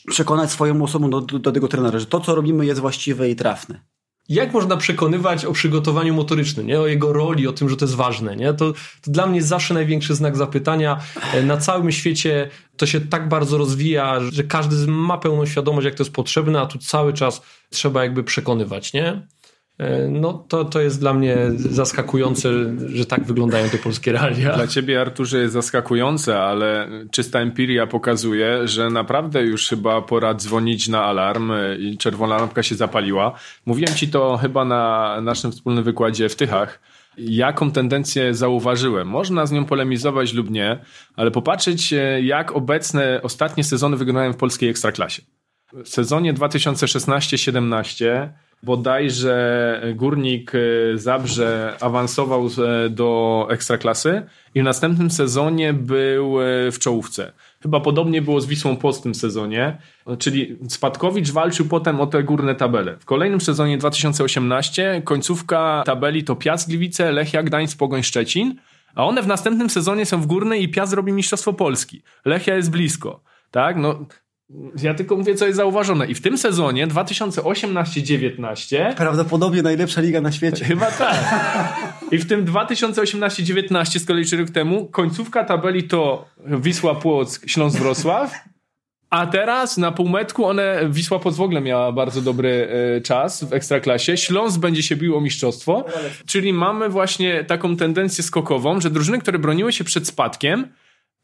przekonać 0.08 0.52
swoją 0.52 0.84
osobą 0.84 1.10
do, 1.10 1.22
do 1.22 1.52
tego 1.52 1.68
trenera, 1.68 2.00
że 2.00 2.06
to, 2.06 2.20
co 2.20 2.36
robimy, 2.36 2.66
jest 2.66 2.82
właściwe 2.82 3.30
i 3.30 3.36
trafne 3.36 3.95
jak 4.30 4.54
można 4.54 4.78
przekonywać 4.78 5.46
o 5.46 5.52
przygotowaniu 5.52 6.14
motorycznym, 6.14 6.68
nie? 6.68 6.80
o 6.80 6.88
jego 6.88 7.14
roli, 7.14 7.48
o 7.48 7.54
tym, 7.54 7.70
że 7.70 7.78
to 7.78 7.86
jest 7.86 7.96
ważne. 7.96 8.36
Nie? 8.36 8.54
To, 8.54 8.74
to 9.02 9.12
dla 9.12 9.28
mnie 9.28 9.44
zawsze 9.44 9.74
największy 9.74 10.16
znak 10.16 10.38
zapytania. 10.38 11.00
E, 11.34 11.44
na 11.44 11.58
całym 11.58 11.92
świecie 11.92 12.50
to 12.78 12.86
się 12.86 13.02
tak 13.02 13.30
bardzo 13.30 13.58
rozwija, 13.58 14.20
że 14.32 14.44
każdy 14.44 14.88
ma 14.88 15.18
pełną 15.18 15.46
świadomość, 15.46 15.86
jak 15.86 15.96
to 15.96 16.04
jest 16.04 16.14
potrzebne, 16.14 16.62
a 16.62 16.66
tu 16.66 16.78
cały 16.80 17.14
czas 17.14 17.42
trzeba 17.70 18.04
jakby 18.04 18.24
przekonywać. 18.24 18.94
Nie? 18.94 19.22
E, 19.78 20.08
no 20.08 20.34
to, 20.34 20.66
to 20.66 20.82
jest 20.82 21.00
dla 21.00 21.14
mnie 21.14 21.38
zaskakujące, 21.56 22.50
że 22.88 23.06
tak 23.06 23.24
wyglądają 23.24 23.70
te 23.70 23.78
polskie 23.78 24.12
realia. 24.12 24.56
Dla 24.56 24.68
ciebie, 24.68 25.02
Arturze, 25.02 25.38
jest 25.38 25.54
zaskakujące, 25.54 26.40
ale 26.40 26.90
czysta 27.12 27.40
empiria 27.40 27.88
pokazuje, 27.88 28.68
że 28.68 28.90
naprawdę 28.90 29.44
już 29.44 29.68
chyba 29.68 30.02
pora 30.02 30.34
dzwonić 30.34 30.88
na 30.88 31.04
alarm 31.04 31.52
i 31.80 31.98
czerwona 31.98 32.38
lampka 32.38 32.64
się 32.64 32.76
zapaliła. 32.76 33.40
Mówiłem 33.66 33.96
ci 33.96 34.08
to 34.08 34.38
chyba 34.38 34.66
na 34.66 35.18
naszym 35.22 35.52
wspólnym 35.52 35.84
wykładzie 35.84 36.30
w 36.30 36.36
Tychach, 36.36 36.80
jaką 37.18 37.72
tendencję 37.72 38.34
zauważyłem. 38.34 39.08
Można 39.08 39.46
z 39.46 39.52
nią 39.52 39.66
polemizować 39.66 40.34
lub 40.34 40.50
nie, 40.50 40.80
ale 41.16 41.32
popatrzeć, 41.32 41.94
jak 42.22 42.56
obecne 42.56 43.20
ostatnie 43.24 43.64
sezony 43.64 43.98
wyglądają 43.98 44.34
w 44.34 44.38
polskiej 44.38 44.70
ekstraklasie. 44.70 45.22
W 45.74 45.90
sezonie 45.90 46.34
2016-17 46.34 48.30
bodajże 48.66 49.82
Górnik 49.96 50.52
e, 50.56 50.60
Zabrze 50.98 51.78
awansował 51.82 52.48
e, 52.48 52.90
do 52.90 53.48
Ekstraklasy 53.50 54.22
i 54.56 54.62
w 54.62 54.64
następnym 54.64 55.12
sezonie 55.12 55.74
był 55.74 56.42
e, 56.42 56.72
w 56.72 56.80
czołówce. 56.80 57.32
Chyba 57.62 57.80
podobnie 57.80 58.22
było 58.22 58.42
z 58.42 58.46
Wisłą 58.46 58.78
Płock 58.78 59.00
w 59.00 59.04
tym 59.04 59.16
sezonie, 59.16 59.78
czyli 60.20 60.58
Spadkowicz 60.70 61.32
walczył 61.32 61.66
potem 61.66 62.02
o 62.02 62.08
te 62.08 62.24
górne 62.24 62.56
tabele. 62.56 62.98
W 63.00 63.06
kolejnym 63.06 63.42
sezonie 63.42 63.78
2018 63.78 65.02
końcówka 65.06 65.84
tabeli 65.86 66.24
to 66.24 66.36
Piast 66.36 66.68
Gliwice, 66.68 67.12
Lechia 67.12 67.44
Gdańsk, 67.44 67.78
Pogoń 67.78 68.04
Szczecin, 68.04 68.56
a 68.96 69.06
one 69.06 69.22
w 69.22 69.28
następnym 69.28 69.70
sezonie 69.70 70.06
są 70.06 70.22
w 70.22 70.26
górnej 70.26 70.64
i 70.64 70.70
Piast 70.70 70.94
robi 70.94 71.12
Mistrzostwo 71.12 71.54
Polski. 71.54 72.02
Lechia 72.26 72.56
jest 72.56 72.72
blisko. 72.72 73.24
Tak? 73.52 73.78
No, 73.78 74.06
ja 74.82 74.94
tylko 74.94 75.16
mówię, 75.16 75.36
co 75.36 75.46
jest 75.46 75.58
zauważone. 75.58 76.08
I 76.08 76.16
w 76.16 76.22
tym 76.22 76.38
sezonie 76.38 76.88
2018-19. 76.88 78.96
Prawdopodobnie 78.96 79.62
najlepsza 79.62 80.02
liga 80.02 80.22
na 80.22 80.32
świecie. 80.32 80.66
Chyba 80.72 80.92
tak. 80.92 81.18
I 82.12 82.18
w 82.18 82.28
tym 82.28 82.46
2018-19, 82.46 84.00
z 84.00 84.06
kolei 84.06 84.26
4 84.26 84.44
rok 84.44 84.52
temu, 84.52 84.86
końcówka 84.86 85.44
tabeli 85.44 85.84
to 85.84 86.26
Wisła 86.46 86.96
Płock, 86.96 87.50
Śląsk 87.50 87.80
Wrocław. 87.80 88.32
A 89.10 89.28
teraz 89.28 89.78
na 89.78 89.92
półmetku 89.92 90.46
one, 90.46 90.80
Wisła 90.90 91.20
Płock 91.20 91.38
w 91.38 91.42
ogóle 91.42 91.62
miała 91.62 91.92
bardzo 91.92 92.22
dobry 92.22 92.68
e, 92.98 93.02
czas 93.02 93.44
w 93.44 93.54
Ekstraklasie. 93.54 94.18
Śląsk 94.18 94.60
będzie 94.60 94.84
się 94.84 94.96
bił 94.96 95.18
o 95.18 95.22
mistrzostwo. 95.22 95.86
Czyli 96.26 96.54
mamy 96.54 96.90
właśnie 96.90 97.44
taką 97.44 97.78
tendencję 97.78 98.24
skokową, 98.24 98.82
że 98.82 98.90
drużyny, 98.90 99.20
które 99.20 99.40
broniły 99.40 99.74
się 99.74 99.84
przed 99.84 100.08
spadkiem, 100.08 100.68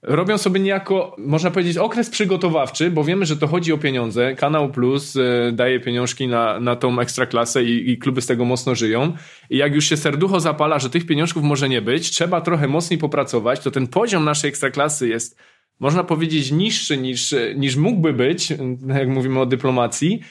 robią 0.04 0.38
sobie 0.38 0.60
niejako, 0.60 1.16
można 1.18 1.52
powiedzieć, 1.52 1.78
okres 1.78 2.10
przygotowawczy, 2.10 2.92
bo 2.92 3.04
wiemy, 3.04 3.26
że 3.26 3.38
to 3.38 3.48
chodzi 3.48 3.74
o 3.74 3.78
pieniądze. 3.78 4.36
Kanał 4.36 4.72
Plus 4.72 5.16
y, 5.16 5.52
daje 5.54 5.80
pieniążki 5.80 6.28
na, 6.28 6.60
na 6.60 6.76
tą 6.76 7.00
ekstraklasę 7.00 7.64
i, 7.64 7.92
i 7.92 7.98
kluby 7.98 8.22
z 8.22 8.26
tego 8.26 8.46
mocno 8.46 8.76
żyją. 8.76 9.14
I 9.50 9.58
jak 9.58 9.76
już 9.76 9.86
się 9.86 9.98
serducho 9.98 10.40
zapala, 10.40 10.80
że 10.80 10.90
tych 10.90 11.06
pieniążków 11.06 11.44
może 11.44 11.70
nie 11.70 11.82
być, 11.82 12.10
trzeba 12.10 12.42
trochę 12.42 12.68
mocniej 12.68 13.00
popracować, 13.00 13.60
to 13.60 13.72
ten 13.72 13.88
poziom 13.88 14.26
naszej 14.26 14.50
ekstraklasy 14.50 15.08
jest, 15.08 15.38
można 15.80 16.04
powiedzieć, 16.04 16.52
niższy 16.52 16.98
niż, 16.98 17.36
niż 17.56 17.76
mógłby 17.76 18.14
być, 18.14 18.54
jak 18.88 19.08
mówimy 19.08 19.40
o 19.40 19.46
dyplomacji. 19.46 20.22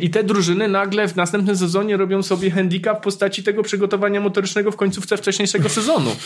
I 0.00 0.10
te 0.10 0.24
drużyny 0.24 0.68
nagle 0.68 1.08
w 1.08 1.16
następnym 1.16 1.56
sezonie 1.56 1.96
robią 1.96 2.22
sobie 2.22 2.50
handicap 2.50 2.98
w 2.98 3.02
postaci 3.02 3.42
tego 3.42 3.62
przygotowania 3.62 4.20
motorycznego 4.20 4.72
w 4.72 4.76
końcówce 4.76 5.16
wcześniejszego 5.16 5.68
sezonu. 5.68 6.16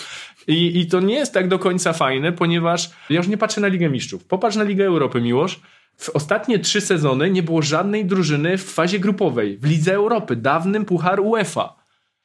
I, 0.47 0.81
I 0.81 0.87
to 0.87 1.01
nie 1.01 1.15
jest 1.15 1.35
tak 1.35 1.49
do 1.49 1.59
końca 1.59 1.93
fajne, 1.93 2.33
ponieważ 2.33 2.91
ja 3.11 3.17
już 3.17 3.29
nie 3.29 3.37
patrzę 3.37 3.61
na 3.61 3.69
Ligę 3.69 3.89
Mistrzów. 3.89 4.25
Popatrz 4.25 4.57
na 4.57 4.65
Ligę 4.65 4.87
Europy, 4.87 5.21
Miłosz. 5.21 5.61
W 5.97 6.09
ostatnie 6.09 6.59
trzy 6.59 6.81
sezony 6.81 7.31
nie 7.31 7.43
było 7.43 7.63
żadnej 7.63 8.05
drużyny 8.05 8.59
w 8.59 8.65
fazie 8.65 8.99
grupowej 8.99 9.59
w 9.59 9.65
Lidze 9.65 9.95
Europy, 9.95 10.37
dawnym 10.37 10.85
Puchar 10.85 11.21
UEFA. 11.21 11.77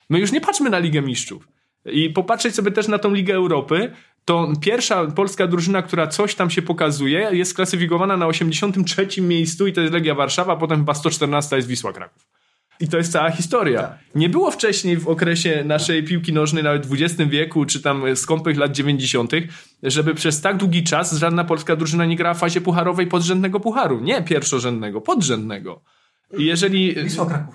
My 0.09 0.19
już 0.19 0.31
nie 0.31 0.41
patrzmy 0.41 0.69
na 0.69 0.79
Ligę 0.79 1.01
Mistrzów. 1.01 1.47
I 1.85 2.09
popatrzeć 2.09 2.55
sobie 2.55 2.71
też 2.71 2.87
na 2.87 2.99
tą 2.99 3.13
Ligę 3.13 3.33
Europy, 3.33 3.91
to 4.27 4.53
pierwsza 4.61 5.05
polska 5.05 5.47
drużyna, 5.47 5.81
która 5.81 6.07
coś 6.07 6.35
tam 6.35 6.49
się 6.49 6.61
pokazuje, 6.61 7.29
jest 7.31 7.53
klasyfikowana 7.55 8.17
na 8.17 8.27
83 8.27 9.21
miejscu 9.21 9.67
i 9.67 9.73
to 9.73 9.81
jest 9.81 9.93
Legia 9.93 10.15
Warszawa, 10.15 10.55
potem 10.55 10.77
chyba 10.77 10.93
114 10.93 11.55
jest 11.55 11.67
Wisła 11.67 11.93
Kraków. 11.93 12.27
I 12.79 12.87
to 12.87 12.97
jest 12.97 13.11
cała 13.11 13.31
historia. 13.31 13.81
Tak. 13.81 13.97
Nie 14.15 14.29
było 14.29 14.51
wcześniej 14.51 14.97
w 14.97 15.07
okresie 15.07 15.63
naszej 15.65 16.03
piłki 16.03 16.33
nożnej, 16.33 16.63
nawet 16.63 16.85
w 16.85 16.93
XX 16.93 17.29
wieku, 17.29 17.65
czy 17.65 17.81
tam 17.81 18.15
skąpych 18.15 18.57
lat 18.57 18.71
90., 18.71 19.31
żeby 19.83 20.15
przez 20.15 20.41
tak 20.41 20.57
długi 20.57 20.83
czas 20.83 21.13
żadna 21.13 21.43
polska 21.43 21.75
drużyna 21.75 22.05
nie 22.05 22.15
grała 22.15 22.33
w 22.33 22.39
fazie 22.39 22.61
pucharowej 22.61 23.07
podrzędnego 23.07 23.59
pucharu. 23.59 23.99
Nie 23.99 24.21
pierwszorzędnego, 24.21 25.01
podrzędnego. 25.01 25.81
I 26.37 26.45
jeżeli 26.45 26.95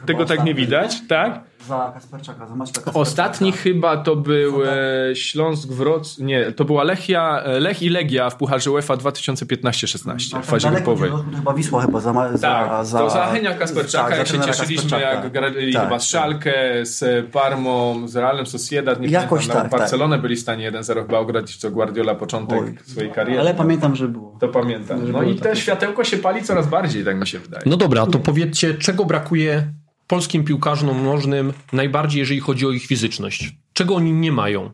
tego 0.06 0.24
tak 0.24 0.44
nie 0.44 0.54
widać, 0.54 0.96
tak? 1.08 1.44
Za 1.68 1.90
Kasperczaka, 1.94 2.46
za 2.46 2.54
Maćka 2.54 2.74
Kasperczaka. 2.74 3.00
Ostatni 3.00 3.52
chyba 3.52 3.96
to 3.96 4.16
był 4.16 4.62
e, 4.64 5.16
Śląsk 5.16 5.68
Wroc... 5.68 6.18
Nie, 6.18 6.52
to 6.52 6.64
była 6.64 6.84
Lechia, 6.84 7.42
e, 7.44 7.60
Lech 7.60 7.82
i 7.82 7.88
Legia 7.88 8.30
w 8.30 8.36
Pucharze 8.36 8.70
UEFA 8.70 8.94
2015-16 8.96 10.42
w 10.42 10.46
fazie 10.46 10.70
grupowej. 10.70 11.10
Chyba 11.36 11.54
Wisła 11.54 11.82
chyba 11.82 12.00
za... 12.00 12.12
Tak, 12.40 12.86
za, 12.86 12.98
to 12.98 13.10
za 13.10 13.26
Henia 13.26 13.54
Kasperczaka, 13.54 14.08
tak, 14.08 14.18
jak 14.18 14.28
się 14.28 14.40
cieszyliśmy, 14.40 15.00
jak 15.00 15.32
grali 15.32 15.72
tak, 15.72 15.84
chyba 15.84 15.98
z 15.98 16.04
Szalkę, 16.04 16.54
z 16.82 17.30
Parmą, 17.30 18.08
z 18.08 18.16
Realem 18.16 18.46
Sociedad, 18.46 19.00
nie 19.00 19.08
Jakoś 19.08 19.46
pamiętam, 19.46 19.70
tak, 19.70 19.80
Barcelonę 19.80 20.16
tak. 20.16 20.22
byli 20.22 20.36
w 20.36 20.40
stanie 20.40 20.72
1-0 20.72 20.94
chyba 20.94 21.18
ograć, 21.18 21.56
co 21.56 21.70
Guardiola 21.70 22.14
początek 22.14 22.62
Oj. 22.62 22.78
swojej 22.84 23.10
kariery. 23.10 23.40
Ale 23.40 23.54
pamiętam, 23.54 23.96
że 23.96 24.08
było. 24.08 24.36
To 24.40 24.48
pamiętam. 24.48 25.12
No 25.12 25.22
i 25.22 25.34
te 25.34 25.56
światełko 25.56 26.04
się 26.04 26.16
pali 26.16 26.42
coraz 26.42 26.66
bardziej, 26.66 27.04
tak 27.04 27.20
mi 27.20 27.26
się 27.26 27.38
wydaje. 27.38 27.62
No 27.66 27.76
dobra, 27.76 28.06
to 28.06 28.18
powiedzcie, 28.18 28.74
czego 28.74 29.04
brakuje 29.04 29.72
polskim 30.12 30.44
piłkarzom 30.44 31.04
nożnym 31.04 31.52
najbardziej, 31.72 32.20
jeżeli 32.20 32.40
chodzi 32.40 32.66
o 32.66 32.70
ich 32.70 32.86
fizyczność? 32.86 33.52
Czego 33.72 33.94
oni 33.94 34.12
nie 34.12 34.32
mają? 34.32 34.70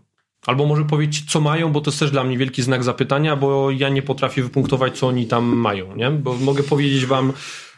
Albo 0.47 0.67
może 0.67 0.85
powiedzieć, 0.85 1.31
co 1.31 1.41
mają, 1.41 1.73
bo 1.73 1.81
to 1.81 1.91
jest 1.91 2.01
też 2.01 2.11
dla 2.11 2.25
mnie 2.25 2.39
wielki 2.39 2.63
znak 2.63 2.85
zapytania, 2.85 3.37
bo 3.37 3.71
ja 3.71 3.89
nie 3.89 4.03
potrafię 4.03 4.43
wypunktować, 4.43 4.99
co 4.99 5.07
oni 5.07 5.27
tam 5.27 5.45
mają, 5.45 5.97
nie? 5.97 6.11
Bo 6.11 6.35
mogę 6.35 6.63
powiedzieć 6.63 7.07
wam, 7.07 7.33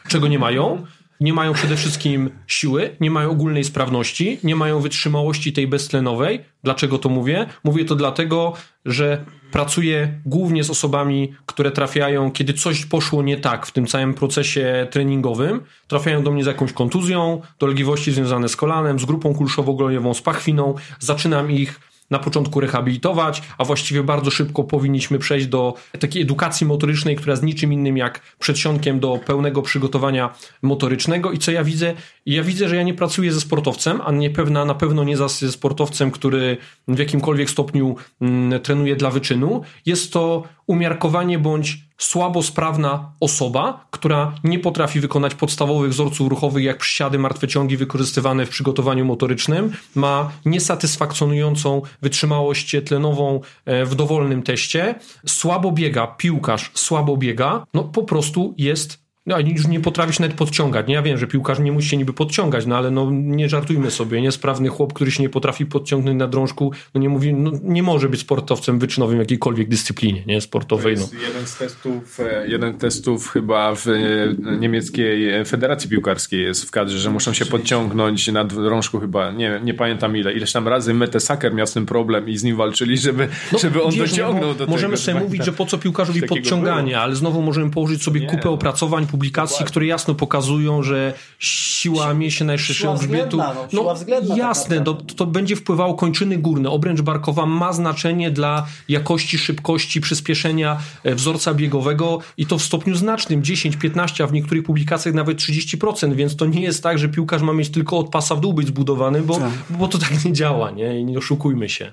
czego 0.07 0.27
nie 0.27 0.39
mają. 0.39 0.85
Nie 1.21 1.33
mają 1.33 1.53
przede 1.53 1.75
wszystkim 1.75 2.29
siły, 2.47 2.95
nie 2.99 3.11
mają 3.11 3.29
ogólnej 3.29 3.63
sprawności, 3.63 4.39
nie 4.43 4.55
mają 4.55 4.79
wytrzymałości 4.79 5.53
tej 5.53 5.67
beztlenowej. 5.67 6.39
Dlaczego 6.63 6.97
to 6.97 7.09
mówię? 7.09 7.45
Mówię 7.63 7.85
to 7.85 7.95
dlatego, 7.95 8.53
że 8.85 9.25
pracuję 9.51 10.21
głównie 10.25 10.63
z 10.63 10.69
osobami, 10.69 11.33
które 11.45 11.71
trafiają, 11.71 12.31
kiedy 12.31 12.53
coś 12.53 12.85
poszło 12.85 13.23
nie 13.23 13.37
tak 13.37 13.65
w 13.65 13.71
tym 13.71 13.87
całym 13.87 14.13
procesie 14.13 14.87
treningowym, 14.91 15.61
trafiają 15.87 16.23
do 16.23 16.31
mnie 16.31 16.43
z 16.43 16.47
jakąś 16.47 16.73
kontuzją, 16.73 17.41
dolegliwości 17.59 18.11
związane 18.11 18.49
z 18.49 18.55
kolanem, 18.55 18.99
z 18.99 19.05
grupą 19.05 19.33
kulszowo-gloniową, 19.33 20.13
z 20.13 20.21
pachwiną, 20.21 20.75
zaczynam 20.99 21.51
ich 21.51 21.90
na 22.11 22.19
początku 22.19 22.59
rehabilitować, 22.59 23.41
a 23.57 23.65
właściwie 23.65 24.03
bardzo 24.03 24.31
szybko 24.31 24.63
powinniśmy 24.63 25.19
przejść 25.19 25.47
do 25.47 25.73
takiej 25.99 26.21
edukacji 26.21 26.67
motorycznej, 26.67 27.15
która 27.15 27.33
jest 27.33 27.43
niczym 27.43 27.73
innym 27.73 27.97
jak 27.97 28.21
przedsionkiem 28.39 28.99
do 28.99 29.19
pełnego 29.25 29.61
przygotowania 29.61 30.33
motorycznego. 30.61 31.31
I 31.31 31.37
co 31.37 31.51
ja 31.51 31.63
widzę? 31.63 31.93
Ja 32.25 32.43
widzę, 32.43 32.69
że 32.69 32.75
ja 32.75 32.83
nie 32.83 32.93
pracuję 32.93 33.33
ze 33.33 33.41
sportowcem, 33.41 34.01
a 34.05 34.11
nie 34.11 34.29
pewna, 34.29 34.65
na 34.65 34.75
pewno 34.75 35.03
nie 35.03 35.17
ze 35.17 35.51
sportowcem, 35.51 36.11
który 36.11 36.57
w 36.87 36.99
jakimkolwiek 36.99 37.49
stopniu 37.49 37.95
mm, 38.21 38.59
trenuje 38.59 38.95
dla 38.95 39.11
wyczynu. 39.11 39.61
Jest 39.85 40.13
to 40.13 40.43
umiarkowanie 40.67 41.39
bądź 41.39 41.77
słabo 41.97 42.43
sprawna 42.43 43.11
osoba, 43.19 43.85
która 43.91 44.33
nie 44.43 44.59
potrafi 44.59 44.99
wykonać 44.99 45.35
podstawowych 45.35 45.91
wzorców 45.91 46.29
ruchowych, 46.29 46.63
jak 46.63 46.77
przysiady, 46.77 47.19
martwe 47.19 47.47
ciągi 47.47 47.77
wykorzystywane 47.77 48.45
w 48.45 48.49
przygotowaniu 48.49 49.05
motorycznym, 49.05 49.73
ma 49.95 50.31
niesatysfakcjonującą 50.45 51.81
wytrzymałość 52.01 52.75
tlenową 52.85 53.41
e, 53.65 53.85
w 53.85 53.95
dowolnym 53.95 54.43
teście, 54.43 54.95
słabo 55.25 55.71
biega, 55.71 56.07
piłkarz 56.07 56.71
słabo 56.73 57.17
biega, 57.17 57.63
no 57.73 57.83
po 57.83 58.03
prostu 58.03 58.55
jest 58.57 59.00
no, 59.25 59.39
już 59.39 59.67
nie 59.67 59.79
potrafisz 59.79 60.19
nawet 60.19 60.37
podciągać. 60.37 60.87
Nie, 60.87 60.93
ja 60.93 61.01
wiem, 61.01 61.17
że 61.17 61.27
piłkarz 61.27 61.59
nie 61.59 61.71
musi 61.71 61.89
się 61.89 61.97
niby 61.97 62.13
podciągać, 62.13 62.65
no 62.65 62.77
ale 62.77 62.91
no, 62.91 63.11
nie 63.11 63.49
żartujmy 63.49 63.91
sobie. 63.91 64.21
Niesprawny 64.21 64.69
chłop, 64.69 64.93
który 64.93 65.11
się 65.11 65.23
nie 65.23 65.29
potrafi 65.29 65.65
podciągnąć 65.65 66.19
na 66.19 66.27
drążku, 66.27 66.71
no 66.93 67.01
nie 67.01 67.09
mówi, 67.09 67.33
no, 67.33 67.51
nie 67.63 67.83
może 67.83 68.09
być 68.09 68.19
sportowcem 68.19 68.79
wyczynowym 68.79 69.17
w 69.17 69.19
jakiejkolwiek 69.19 69.69
dyscyplinie 69.69 70.23
nie, 70.25 70.41
sportowej. 70.41 70.95
No. 70.95 71.09
Jeden 71.27 71.47
z 71.47 71.57
testów, 71.57 72.19
e, 72.19 72.47
jeden 72.47 72.77
testów 72.77 73.29
chyba 73.29 73.75
w 73.75 73.87
e, 73.87 74.57
niemieckiej 74.59 75.45
federacji 75.45 75.89
piłkarskiej 75.89 76.43
jest 76.43 76.65
w 76.65 76.71
kadrze, 76.71 76.99
że 76.99 77.09
muszą 77.09 77.33
się 77.33 77.45
podciągnąć 77.45 78.27
na 78.27 78.43
drążku 78.43 78.99
chyba, 78.99 79.31
nie, 79.31 79.61
nie 79.63 79.73
pamiętam 79.73 80.17
ile, 80.17 80.33
ileś 80.33 80.51
tam 80.51 80.67
razy 80.67 80.93
Mete 80.93 81.19
Saker 81.19 81.53
miał 81.53 81.67
z 81.67 81.73
tym 81.73 81.85
problem 81.85 82.29
i 82.29 82.37
z 82.37 82.43
nim 82.43 82.55
walczyli, 82.55 82.97
żeby, 82.97 83.27
no, 83.51 83.59
żeby 83.59 83.83
on 83.83 83.91
wiesz, 83.91 84.11
dociągnął 84.11 84.49
do 84.49 84.55
tego. 84.55 84.71
Możemy 84.71 84.97
sobie 84.97 85.19
mówić, 85.19 85.45
że 85.45 85.51
po 85.51 85.65
co 85.65 85.77
piłkarzowi 85.77 86.21
podciąganie, 86.21 86.91
było. 86.91 87.03
ale 87.03 87.15
znowu 87.15 87.41
możemy 87.41 87.71
położyć 87.71 88.03
sobie 88.03 88.21
nie. 88.21 88.27
kupę 88.27 88.49
opracowań, 88.49 89.07
publikacji, 89.11 89.65
które 89.65 89.85
jasno 89.85 90.15
pokazują, 90.15 90.83
że 90.83 91.13
siła 91.39 92.13
mięśni 92.13 92.45
najszerszego 92.45 92.93
grzbietu. 92.93 93.37
No, 93.37 93.67
no 93.73 94.35
jasne, 94.35 94.81
to, 94.81 94.93
to 94.93 95.25
będzie 95.25 95.55
wpływało 95.55 95.93
kończyny 95.93 96.37
górne. 96.37 96.69
Obręcz 96.69 97.01
barkowa 97.01 97.45
ma 97.45 97.73
znaczenie 97.73 98.31
dla 98.31 98.65
jakości, 98.89 99.37
szybkości, 99.37 100.01
przyspieszenia 100.01 100.77
e, 101.03 101.15
wzorca 101.15 101.53
biegowego 101.53 102.19
i 102.37 102.45
to 102.45 102.57
w 102.57 102.63
stopniu 102.63 102.95
znacznym 102.95 103.43
10, 103.43 103.77
15, 103.77 104.23
a 104.23 104.27
w 104.27 104.33
niektórych 104.33 104.63
publikacjach 104.63 105.15
nawet 105.15 105.37
30%, 105.37 106.13
więc 106.13 106.35
to 106.35 106.45
nie 106.45 106.61
jest 106.61 106.83
tak, 106.83 106.99
że 106.99 107.09
piłkarz 107.09 107.41
ma 107.41 107.53
mieć 107.53 107.69
tylko 107.69 107.97
od 107.97 108.09
pasa 108.09 108.35
w 108.35 108.39
dół 108.39 108.53
być 108.53 108.67
zbudowany, 108.67 109.21
bo, 109.21 109.37
tak. 109.37 109.51
bo 109.69 109.87
to 109.87 109.97
tak 109.97 110.25
nie 110.25 110.33
działa, 110.33 110.71
nie? 110.71 110.99
I 110.99 111.05
nie 111.05 111.17
oszukujmy 111.17 111.69
się. 111.69 111.91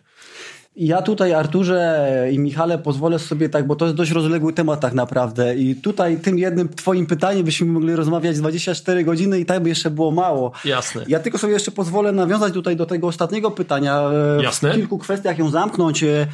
Ja 0.76 1.02
tutaj, 1.02 1.34
Arturze 1.34 2.28
i 2.32 2.38
Michale, 2.38 2.78
pozwolę 2.78 3.18
sobie 3.18 3.48
tak, 3.48 3.66
bo 3.66 3.76
to 3.76 3.84
jest 3.84 3.96
dość 3.96 4.10
rozległy 4.10 4.52
temat 4.52 4.80
tak 4.80 4.92
naprawdę. 4.92 5.56
I 5.56 5.76
tutaj 5.76 6.20
tym 6.20 6.38
jednym 6.38 6.68
twoim 6.68 7.06
pytaniem 7.06 7.44
byśmy 7.44 7.66
mogli 7.66 7.96
rozmawiać 7.96 8.38
24 8.38 9.04
godziny 9.04 9.40
i 9.40 9.46
tak 9.46 9.62
by 9.62 9.68
jeszcze 9.68 9.90
było 9.90 10.10
mało. 10.10 10.52
Jasne. 10.64 11.04
Ja 11.08 11.20
tylko 11.20 11.38
sobie 11.38 11.52
jeszcze 11.52 11.70
pozwolę 11.70 12.12
nawiązać 12.12 12.52
tutaj 12.52 12.76
do 12.76 12.86
tego 12.86 13.06
ostatniego 13.06 13.50
pytania. 13.50 14.10
E, 14.38 14.42
Jasne. 14.42 14.72
W 14.72 14.74
kilku 14.74 14.98
kwestiach 14.98 15.38
ją 15.38 15.50
zamknąć. 15.50 16.02
E, 16.02 16.26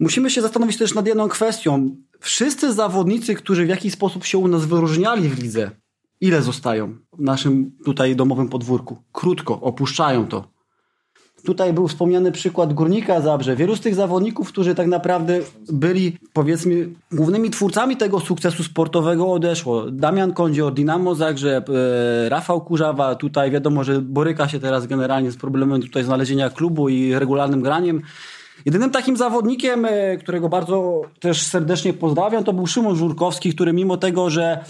musimy 0.00 0.30
się 0.30 0.42
zastanowić 0.42 0.78
też 0.78 0.94
nad 0.94 1.06
jedną 1.06 1.28
kwestią. 1.28 1.96
Wszyscy 2.20 2.72
zawodnicy, 2.72 3.34
którzy 3.34 3.66
w 3.66 3.68
jakiś 3.68 3.92
sposób 3.92 4.24
się 4.24 4.38
u 4.38 4.48
nas 4.48 4.64
wyróżniali 4.64 5.28
w 5.28 5.42
lidze, 5.42 5.70
ile 6.20 6.42
zostają 6.42 6.96
w 7.12 7.22
naszym 7.22 7.70
tutaj 7.84 8.16
domowym 8.16 8.48
podwórku? 8.48 9.02
Krótko, 9.12 9.60
opuszczają 9.60 10.26
to. 10.26 10.53
Tutaj 11.44 11.72
był 11.72 11.88
wspomniany 11.88 12.32
przykład 12.32 12.72
Górnika 12.72 13.20
Zabrze. 13.20 13.56
Wielu 13.56 13.76
z 13.76 13.80
tych 13.80 13.94
zawodników, 13.94 14.48
którzy 14.48 14.74
tak 14.74 14.86
naprawdę 14.86 15.40
byli, 15.72 16.18
powiedzmy, 16.32 16.88
głównymi 17.12 17.50
twórcami 17.50 17.96
tego 17.96 18.20
sukcesu 18.20 18.62
sportowego 18.62 19.32
odeszło. 19.32 19.90
Damian 19.90 20.32
Kondzior, 20.32 20.74
Dinamo 20.74 21.14
Zagrzeb, 21.14 21.70
e, 21.70 22.28
Rafał 22.28 22.60
Kurzawa. 22.60 23.14
Tutaj 23.14 23.50
wiadomo, 23.50 23.84
że 23.84 24.00
boryka 24.00 24.48
się 24.48 24.60
teraz 24.60 24.86
generalnie 24.86 25.30
z 25.30 25.36
problemem 25.36 25.82
tutaj 25.82 26.04
znalezienia 26.04 26.50
klubu 26.50 26.88
i 26.88 27.14
regularnym 27.14 27.62
graniem. 27.62 28.02
Jedynym 28.64 28.90
takim 28.90 29.16
zawodnikiem, 29.16 29.84
e, 29.84 30.16
którego 30.16 30.48
bardzo 30.48 31.02
też 31.20 31.42
serdecznie 31.42 31.92
pozdrawiam, 31.92 32.44
to 32.44 32.52
był 32.52 32.66
Szymon 32.66 32.96
Żurkowski, 32.96 33.54
który 33.54 33.72
mimo 33.72 33.96
tego, 33.96 34.30
że 34.30 34.64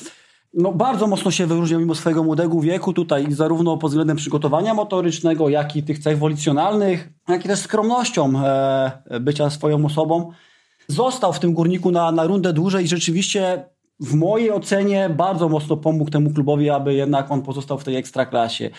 no, 0.56 0.72
bardzo 0.72 1.06
mocno 1.06 1.30
się 1.30 1.46
wyróżniał 1.46 1.80
mimo 1.80 1.94
swojego 1.94 2.24
młodego 2.24 2.60
wieku 2.60 2.92
tutaj, 2.92 3.26
zarówno 3.32 3.76
pod 3.76 3.90
względem 3.90 4.16
przygotowania 4.16 4.74
motorycznego, 4.74 5.48
jak 5.48 5.76
i 5.76 5.82
tych 5.82 5.98
cech 5.98 6.18
wolicjonalnych, 6.18 7.08
jak 7.28 7.44
i 7.44 7.48
też 7.48 7.58
skromnością 7.58 8.32
e, 8.38 9.20
bycia 9.20 9.50
swoją 9.50 9.86
osobą. 9.86 10.30
Został 10.88 11.32
w 11.32 11.38
tym 11.38 11.54
górniku 11.54 11.90
na, 11.90 12.12
na 12.12 12.24
rundę 12.24 12.52
dłużej 12.52 12.84
i 12.84 12.88
rzeczywiście 12.88 13.64
w 14.00 14.14
mojej 14.14 14.50
ocenie 14.50 15.10
bardzo 15.10 15.48
mocno 15.48 15.76
pomógł 15.76 16.10
temu 16.10 16.30
klubowi, 16.30 16.70
aby 16.70 16.94
jednak 16.94 17.30
on 17.30 17.42
pozostał 17.42 17.78
w 17.78 17.84
tej 17.84 17.96
ekstraklasie. 17.96 18.70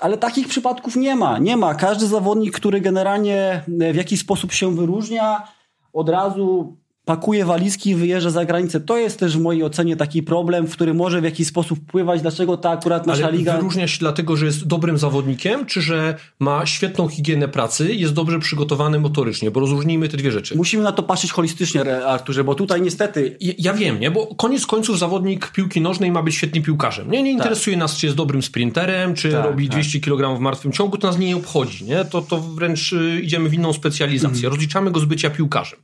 Ale 0.00 0.18
takich 0.18 0.48
przypadków 0.48 0.96
nie 0.96 1.16
ma. 1.16 1.38
Nie 1.38 1.56
ma. 1.56 1.74
Każdy 1.74 2.06
zawodnik, 2.06 2.56
który 2.56 2.80
generalnie 2.80 3.64
w 3.68 3.96
jakiś 3.96 4.20
sposób 4.20 4.52
się 4.52 4.76
wyróżnia, 4.76 5.48
od 5.92 6.08
razu 6.08 6.76
pakuje 7.04 7.44
walizki 7.44 7.90
i 7.90 7.94
wyjeżdża 7.94 8.30
za 8.30 8.44
granicę. 8.44 8.80
To 8.80 8.98
jest 8.98 9.18
też 9.18 9.36
w 9.36 9.40
mojej 9.40 9.64
ocenie 9.64 9.96
taki 9.96 10.22
problem, 10.22 10.66
w 10.66 10.72
który 10.72 10.94
może 10.94 11.20
w 11.20 11.24
jakiś 11.24 11.46
sposób 11.46 11.78
wpływać, 11.78 12.22
dlaczego 12.22 12.56
ta 12.56 12.70
akurat 12.70 13.06
nasza 13.06 13.24
Ale 13.24 13.36
liga... 13.38 13.56
wyróżnia 13.56 13.88
się 13.88 13.98
dlatego, 13.98 14.36
że 14.36 14.46
jest 14.46 14.66
dobrym 14.66 14.98
zawodnikiem, 14.98 15.66
czy 15.66 15.82
że 15.82 16.14
ma 16.40 16.66
świetną 16.66 17.08
higienę 17.08 17.48
pracy, 17.48 17.94
jest 17.94 18.12
dobrze 18.12 18.38
przygotowany 18.38 19.00
motorycznie, 19.00 19.50
bo 19.50 19.60
rozróżnijmy 19.60 20.08
te 20.08 20.16
dwie 20.16 20.30
rzeczy. 20.32 20.56
Musimy 20.56 20.82
na 20.82 20.92
to 20.92 21.02
patrzeć 21.02 21.32
holistycznie, 21.32 22.06
Arturze, 22.06 22.44
bo 22.44 22.54
tutaj 22.54 22.82
niestety... 22.82 23.36
Ja, 23.40 23.52
ja 23.58 23.74
wiem, 23.74 24.00
nie? 24.00 24.10
Bo 24.10 24.26
koniec 24.26 24.66
końców 24.66 24.98
zawodnik 24.98 25.52
piłki 25.52 25.80
nożnej 25.80 26.12
ma 26.12 26.22
być 26.22 26.34
świetnym 26.34 26.62
piłkarzem. 26.62 27.10
Nie, 27.10 27.22
nie 27.22 27.30
interesuje 27.30 27.76
nas, 27.76 27.96
czy 27.96 28.06
jest 28.06 28.16
dobrym 28.16 28.42
sprinterem, 28.42 29.14
czy 29.14 29.32
Tak, 29.32 29.44
robi 29.44 29.68
tak. 29.68 29.72
200 29.72 30.00
kg 30.00 30.38
w 30.38 30.40
martwym 30.40 30.72
ciągu, 30.72 30.98
to 30.98 31.06
nas 31.06 31.18
nie 31.18 31.36
obchodzi, 31.36 31.84
nie? 31.84 32.04
To, 32.04 32.22
to 32.22 32.40
wręcz 32.40 32.92
y, 32.92 33.20
idziemy 33.22 33.48
w 33.48 33.54
inną 33.54 33.72
specjalizację. 33.72 34.36
Mhm. 34.36 34.52
Rozliczamy 34.52 34.90
go 34.90 35.00
z 35.00 35.04
bycia 35.04 35.30
piłkarzem. 35.30 35.78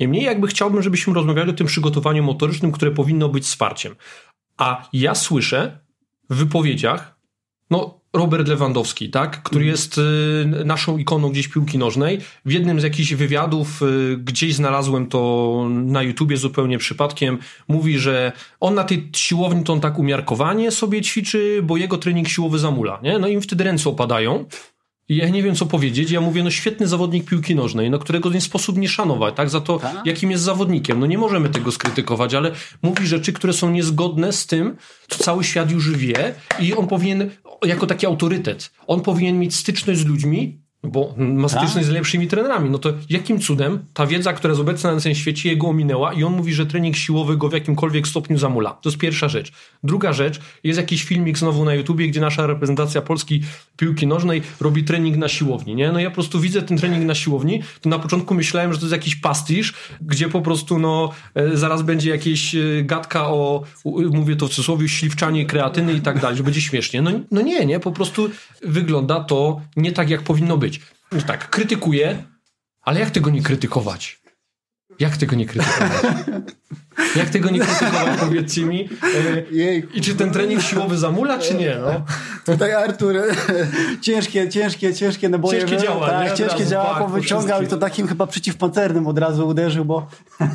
Niemniej 0.00 0.24
jakby 0.24 0.48
chciałbym, 0.68 0.82
żebyśmy 0.82 1.14
rozmawiali 1.14 1.50
o 1.50 1.52
tym 1.52 1.66
przygotowaniu 1.66 2.22
motorycznym, 2.22 2.72
które 2.72 2.90
powinno 2.90 3.28
być 3.28 3.44
wsparciem. 3.44 3.94
A 4.56 4.88
ja 4.92 5.14
słyszę 5.14 5.78
w 6.30 6.36
wypowiedziach, 6.36 7.18
no 7.70 8.00
Robert 8.12 8.48
Lewandowski, 8.48 9.10
tak, 9.10 9.42
który 9.42 9.64
Mhm. 9.64 9.70
jest 9.70 9.98
y, 9.98 10.64
naszą 10.64 10.98
ikoną 10.98 11.28
gdzieś 11.28 11.48
piłki 11.48 11.78
nożnej. 11.78 12.18
W 12.44 12.52
jednym 12.52 12.80
z 12.80 12.82
jakichś 12.82 13.14
wywiadów, 13.14 13.82
y, 13.82 14.16
gdzieś 14.16 14.54
znalazłem 14.54 15.06
to 15.06 15.66
na 15.70 16.02
YouTubie 16.02 16.36
zupełnie 16.36 16.78
przypadkiem, 16.78 17.38
mówi, 17.68 17.98
że 17.98 18.32
on 18.60 18.74
na 18.74 18.84
tej 18.84 19.08
siłowni 19.16 19.64
to 19.64 19.72
on 19.72 19.80
tak 19.80 19.98
umiarkowanie 19.98 20.70
sobie 20.70 21.02
ćwiczy, 21.02 21.60
bo 21.62 21.76
jego 21.76 21.98
trening 21.98 22.28
siłowy 22.28 22.58
zamula, 22.58 23.00
nie? 23.02 23.18
No 23.18 23.28
im 23.28 23.40
wtedy 23.40 23.64
ręce 23.64 23.90
opadają. 23.90 24.44
Ja 25.08 25.28
nie 25.28 25.42
wiem, 25.42 25.54
co 25.54 25.66
powiedzieć. 25.66 26.10
Ja 26.10 26.20
mówię, 26.20 26.42
no 26.42 26.50
świetny 26.50 26.88
zawodnik 26.88 27.24
piłki 27.24 27.54
nożnej, 27.54 27.90
no 27.90 27.98
którego 27.98 28.30
nie 28.30 28.40
sposób 28.40 28.78
nie 28.78 28.88
szanować, 28.88 29.34
tak? 29.36 29.50
Za 29.50 29.60
to, 29.60 29.78
Tak. 29.78 30.06
jakim 30.06 30.30
jest 30.30 30.44
zawodnikiem. 30.44 31.00
No 31.00 31.06
nie 31.06 31.18
możemy 31.18 31.48
tego 31.48 31.72
skrytykować, 31.72 32.34
ale 32.34 32.52
mówi 32.82 33.06
rzeczy, 33.06 33.32
które 33.32 33.52
są 33.52 33.70
niezgodne 33.70 34.32
z 34.32 34.46
tym, 34.46 34.76
co 35.08 35.18
cały 35.24 35.44
świat 35.44 35.70
już 35.70 35.90
wie 35.96 36.34
i 36.60 36.74
on 36.74 36.86
powinien, 36.86 37.30
jako 37.64 37.86
taki 37.86 38.06
autorytet, 38.06 38.70
on 38.86 39.00
powinien 39.00 39.38
mieć 39.38 39.54
styczność 39.54 40.00
z 40.00 40.06
ludźmi, 40.06 40.60
bo 40.84 41.14
ma 41.18 41.48
Tak. 41.48 41.68
z 41.68 41.88
lepszymi 41.88 42.26
trenerami. 42.26 42.70
No 42.70 42.78
to 42.78 42.92
jakim 43.10 43.40
cudem 43.40 43.78
ta 43.94 44.06
wiedza, 44.06 44.32
która 44.32 44.50
jest 44.50 44.60
obecna 44.60 44.94
na 44.94 45.00
tym 45.00 45.14
świecie, 45.14 45.48
jego 45.48 45.66
ominęła 45.66 46.12
i 46.12 46.24
on 46.24 46.32
mówi, 46.36 46.54
że 46.54 46.66
trening 46.66 46.96
siłowy 46.96 47.36
go 47.36 47.48
w 47.48 47.52
jakimkolwiek 47.52 48.08
stopniu 48.08 48.38
zamula. 48.38 48.70
To 48.70 48.88
jest 48.88 48.98
pierwsza 48.98 49.28
rzecz. 49.28 49.52
Druga 49.82 50.12
rzecz, 50.12 50.40
jest 50.64 50.78
jakiś 50.78 51.04
filmik 51.04 51.38
znowu 51.38 51.64
na 51.64 51.74
YouTubie, 51.74 52.08
gdzie 52.08 52.20
nasza 52.20 52.46
reprezentacja 52.46 53.02
Polski 53.02 53.42
piłki 53.76 54.06
nożnej 54.06 54.42
robi 54.60 54.84
trening 54.84 55.16
na 55.16 55.28
siłowni, 55.28 55.74
nie? 55.74 55.92
No 55.92 56.00
ja 56.00 56.10
po 56.10 56.14
prostu 56.14 56.40
widzę 56.40 56.62
ten 56.62 56.78
trening 56.78 57.04
na 57.04 57.14
siłowni, 57.14 57.62
to 57.80 57.88
na 57.88 57.98
początku 57.98 58.34
myślałem, 58.34 58.72
że 58.72 58.78
to 58.78 58.84
jest 58.84 58.92
jakiś 58.92 59.16
pastisz, 59.16 59.74
gdzie 60.00 60.28
po 60.28 60.40
prostu 60.40 60.78
no 60.78 61.10
e, 61.34 61.56
zaraz 61.56 61.82
będzie 61.82 62.10
jakieś 62.10 62.54
e, 62.54 62.58
gadka 62.82 63.28
o, 63.28 63.62
mówię 64.10 64.36
to 64.36 64.46
w 64.46 64.50
cudzysłowie, 64.50 64.88
śliwczanie 64.88 65.46
kreatyny 65.46 65.92
i 65.92 66.00
tak 66.00 66.20
dalej, 66.20 66.36
że 66.36 66.42
będzie 66.42 66.60
śmiesznie. 66.60 67.02
No, 67.02 67.10
no 67.30 67.40
nie, 67.40 67.66
nie, 67.66 67.80
po 67.80 67.92
prostu 67.92 68.30
wygląda 68.62 69.20
to 69.20 69.60
nie 69.76 69.92
tak, 69.92 70.10
jak 70.10 70.22
powinno 70.22 70.56
być. 70.56 70.67
I 71.12 71.22
tak, 71.22 71.50
krytykuję, 71.50 72.24
ale 72.82 73.00
jak 73.00 73.10
tego 73.10 73.30
nie 73.30 73.42
krytykować? 73.42 74.20
Jak 74.98 75.16
tego 75.16 75.36
nie 75.36 75.46
krytykować? 75.46 76.02
Jak 77.16 77.30
tego 77.30 77.50
nie 77.50 77.60
krytykować, 77.60 78.20
powiedzcie 78.20 78.64
mi. 78.64 78.88
E, 79.02 79.42
Jejku. 79.50 79.88
I 79.94 80.00
czy 80.00 80.14
ten 80.14 80.30
trening 80.30 80.62
siłowy 80.62 80.98
zamula, 80.98 81.38
czy 81.38 81.54
nie? 81.54 81.76
No? 81.80 82.04
Tutaj 82.44 82.72
Artur 82.72 83.16
ciężkie, 84.00 84.48
ciężkie, 84.48 84.94
ciężkie 84.94 85.28
naboje. 85.28 85.60
Ciężkie 85.60 85.76
były, 85.76 85.88
działa? 85.88 86.08
Tak, 86.08 86.34
ciężkie 86.34 86.66
działa 86.66 86.88
tak, 86.88 86.98
po 86.98 87.04
powyciągał 87.04 87.62
i 87.62 87.66
to 87.66 87.76
takim 87.76 88.08
chyba 88.08 88.26
przeciwpancernym 88.26 89.06
od 89.06 89.18
razu 89.18 89.48
uderzył, 89.48 89.84
bo 89.84 90.06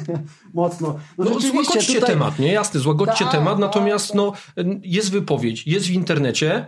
mocno. 0.54 1.00
No, 1.18 1.40
złagodźcie 1.40 2.02
temat, 2.02 2.40
nie? 2.40 2.52
Jasne, 2.52 2.80
złagodźcie 2.80 3.26
Tak, 3.26 3.34
temat, 3.34 3.54
tak, 3.54 3.62
natomiast 3.62 4.16
no, 4.16 4.34
jest 4.84 5.12
wypowiedź, 5.12 5.68
jest 5.68 5.86
w 5.86 5.92
internecie, 5.92 6.66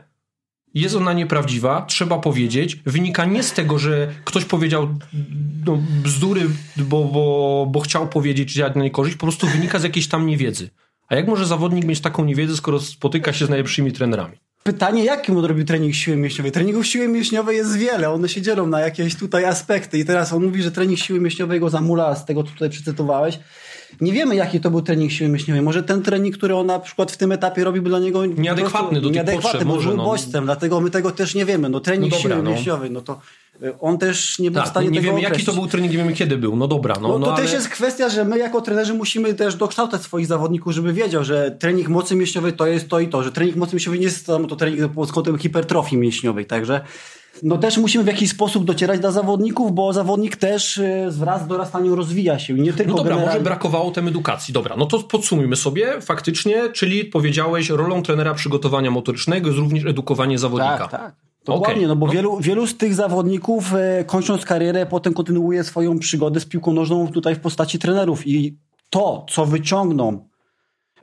jest 0.76 0.96
ona 0.96 1.14
nieprawdziwa, 1.14 1.82
trzeba 1.82 2.20
powiedzieć. 2.20 2.76
Wynika 2.86 3.26
nie 3.26 3.44
z 3.44 3.54
tego, 3.54 3.80
że 3.80 4.08
ktoś 4.24 4.46
powiedział 4.46 4.88
no, 5.66 5.78
bzdury, 6.04 6.42
bo, 6.78 7.04
bo, 7.04 7.68
bo 7.72 7.80
chciał 7.80 8.08
powiedzieć, 8.08 8.54
na 8.76 8.84
niekorzyść, 8.84 9.18
po 9.18 9.26
prostu 9.26 9.48
wynika 9.48 9.80
z 9.80 9.84
jakiejś 9.84 10.08
tam 10.08 10.28
niewiedzy. 10.28 10.70
A 11.08 11.16
jak 11.16 11.28
może 11.28 11.46
zawodnik 11.46 11.86
mieć 11.86 12.02
taką 12.02 12.26
niewiedzę, 12.26 12.56
skoro 12.56 12.80
spotyka 12.80 13.34
się 13.34 13.46
z 13.46 13.50
najlepszymi 13.50 13.92
trenerami? 13.92 14.38
Pytanie, 14.64 15.04
jakim 15.04 15.38
on 15.38 15.66
trening 15.66 15.96
siły 15.96 16.18
mięśniowej? 16.18 16.52
Treningów 16.52 16.88
siły 16.88 17.08
mięśniowej 17.08 17.58
jest 17.58 17.78
wiele, 17.78 18.10
one 18.10 18.30
się 18.30 18.42
dzielą 18.42 18.68
na 18.68 18.80
jakieś 18.80 19.16
tutaj 19.16 19.46
aspekty 19.46 19.98
i 19.98 20.06
teraz 20.06 20.34
on 20.34 20.46
mówi, 20.46 20.64
że 20.64 20.72
trening 20.72 21.00
siły 21.00 21.20
mięśniowej 21.20 21.60
go 21.60 21.70
zamula 21.70 22.16
z 22.16 22.26
tego, 22.26 22.44
co 22.44 22.50
tutaj 22.50 22.70
przecytowałeś. 22.70 23.40
Nie 24.02 24.14
wiemy, 24.14 24.36
jaki 24.36 24.60
to 24.60 24.72
był 24.72 24.82
trening 24.82 25.12
siły 25.12 25.30
mięśniowej. 25.30 25.62
Może 25.62 25.84
ten 25.84 26.02
trening, 26.02 26.38
który 26.38 26.56
on 26.56 26.66
na 26.66 26.80
przykład 26.80 27.12
w 27.12 27.18
tym 27.18 27.32
etapie 27.32 27.64
robi, 27.64 27.82
był 27.82 27.90
dla 27.90 28.00
niego 28.00 28.26
Nieadekwatny 28.26 29.02
do 29.02 29.08
tych 29.08 29.16
nieadekwatny, 29.16 29.50
potrzeb, 29.52 29.64
bo 29.68 29.76
może, 29.76 29.88
był 29.88 29.98
no. 29.98 30.04
bodźcem, 30.06 30.46
dlatego 30.46 30.82
my 30.82 30.90
tego 30.90 31.12
też 31.12 31.36
nie 31.36 31.46
wiemy. 31.46 31.70
No 31.70 31.80
trening 31.80 32.12
No 32.14 32.18
dobra, 32.18 32.36
siły 32.36 32.44
no. 32.44 32.52
mięśniowej, 32.52 32.92
no 32.92 33.02
to 33.02 33.20
y, 33.64 33.80
on 33.80 33.98
też 33.98 34.40
nie 34.40 34.52
był 34.52 34.62
w 34.62 34.64
Tak, 34.64 34.72
stanie 34.72 34.88
nie 34.90 35.00
tego 35.00 35.08
wiemy 35.08 35.22
jaki 35.22 35.32
to 35.32 35.36
określić. 35.36 35.56
był 35.56 35.68
trening, 35.68 35.92
nie 35.92 35.98
wiemy 35.98 36.14
kiedy 36.14 36.38
był. 36.38 36.56
No 36.56 36.68
dobra, 36.68 36.96
no, 37.02 37.08
No, 37.08 37.20
no, 37.20 37.26
to 37.26 37.34
ale... 37.34 37.44
też 37.44 37.54
jest 37.54 37.70
kwestia, 37.70 38.10
że 38.10 38.26
my 38.26 38.38
jako 38.38 38.62
trenerzy 38.62 38.94
musimy 38.94 39.34
też 39.34 39.56
dokształcać 39.56 40.02
swoich 40.02 40.26
zawodników, 40.28 40.74
żeby 40.74 40.94
wiedział, 40.94 41.24
że 41.24 41.52
trening 41.60 41.88
mocy 41.90 42.16
mięśniowej 42.16 42.54
to 42.54 42.68
jest 42.68 42.90
to 42.90 43.00
i 43.00 43.08
to, 43.08 43.24
że 43.24 43.32
trening 43.32 43.56
mocy 43.58 43.76
mięśniowej 43.76 44.00
nie 44.00 44.06
jest 44.06 44.26
samo 44.26 44.48
to 44.48 44.56
trening 44.56 44.92
pod 44.92 45.12
kątem 45.12 45.38
hipertrofii 45.38 45.98
mięśniowej, 45.98 46.46
także 46.46 46.82
no 47.44 47.58
też 47.58 47.78
musimy 47.78 48.04
w 48.04 48.08
jakiś 48.08 48.30
sposób 48.30 48.66
docierać 48.66 49.00
do 49.00 49.12
zawodników, 49.12 49.72
bo 49.72 49.94
zawodnik 49.94 50.36
też 50.36 50.78
y, 50.78 51.08
wraz 51.12 51.44
z 51.44 51.48
dorastaniem 51.48 51.94
rozwija 51.94 52.40
się 52.40 52.54
nie 52.54 52.74
tylko 52.74 52.92
No 52.92 52.98
dobra, 52.98 53.10
generalnie. 53.10 53.40
może 53.40 53.44
brakowało 53.44 53.92
tem 53.92 54.08
edukacji. 54.08 54.54
Dobra, 54.54 54.76
no 54.78 54.86
to 54.86 55.00
podsumujmy 55.00 55.56
sobie 55.56 56.02
faktycznie, 56.02 56.70
czyli 56.74 57.06
powiedziałeś, 57.06 57.70
rolą 57.70 58.04
trenera 58.04 58.34
przygotowania 58.34 58.92
motorycznego 58.92 59.48
jest 59.48 59.60
również 59.60 59.86
edukowanie 59.86 60.40
zawodnika. 60.40 60.78
Tak, 60.78 60.92
tak. 60.92 61.16
Dokładnie, 61.46 61.76
Okej, 61.76 61.88
no 61.88 61.96
bo 61.96 62.06
no. 62.06 62.12
Wielu, 62.12 62.38
wielu 62.40 62.68
z 62.68 62.78
tych 62.78 62.96
zawodników 62.96 63.74
e, 63.74 64.04
kończąc 64.04 64.46
karierę 64.46 64.86
potem 64.86 65.14
kontynuuje 65.14 65.64
swoją 65.64 66.00
przygodę 66.00 66.40
z 66.40 66.46
piłką 66.46 66.74
nożną 66.74 67.08
tutaj 67.08 67.36
w 67.36 67.40
postaci 67.40 67.80
trenerów 67.80 68.28
i 68.28 68.58
to, 68.90 69.26
co 69.30 69.46
wyciągną 69.46 70.28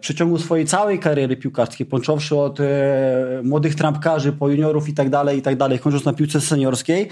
przeciągu 0.02 0.38
swojej 0.38 0.66
całej 0.66 0.98
kariery 0.98 1.36
piłkarskiej, 1.36 1.86
począwszy 1.86 2.36
od 2.36 2.60
e, 2.60 3.40
młodych 3.44 3.74
trampkarzy, 3.74 4.32
po 4.32 4.48
juniorów 4.48 4.88
i 4.88 4.94
tak 4.94 5.10
dalej, 5.10 5.38
i 5.38 5.42
tak 5.42 5.56
dalej, 5.56 5.78
kończąc 5.78 6.04
na 6.04 6.12
piłce 6.12 6.40
seniorskiej, 6.40 7.08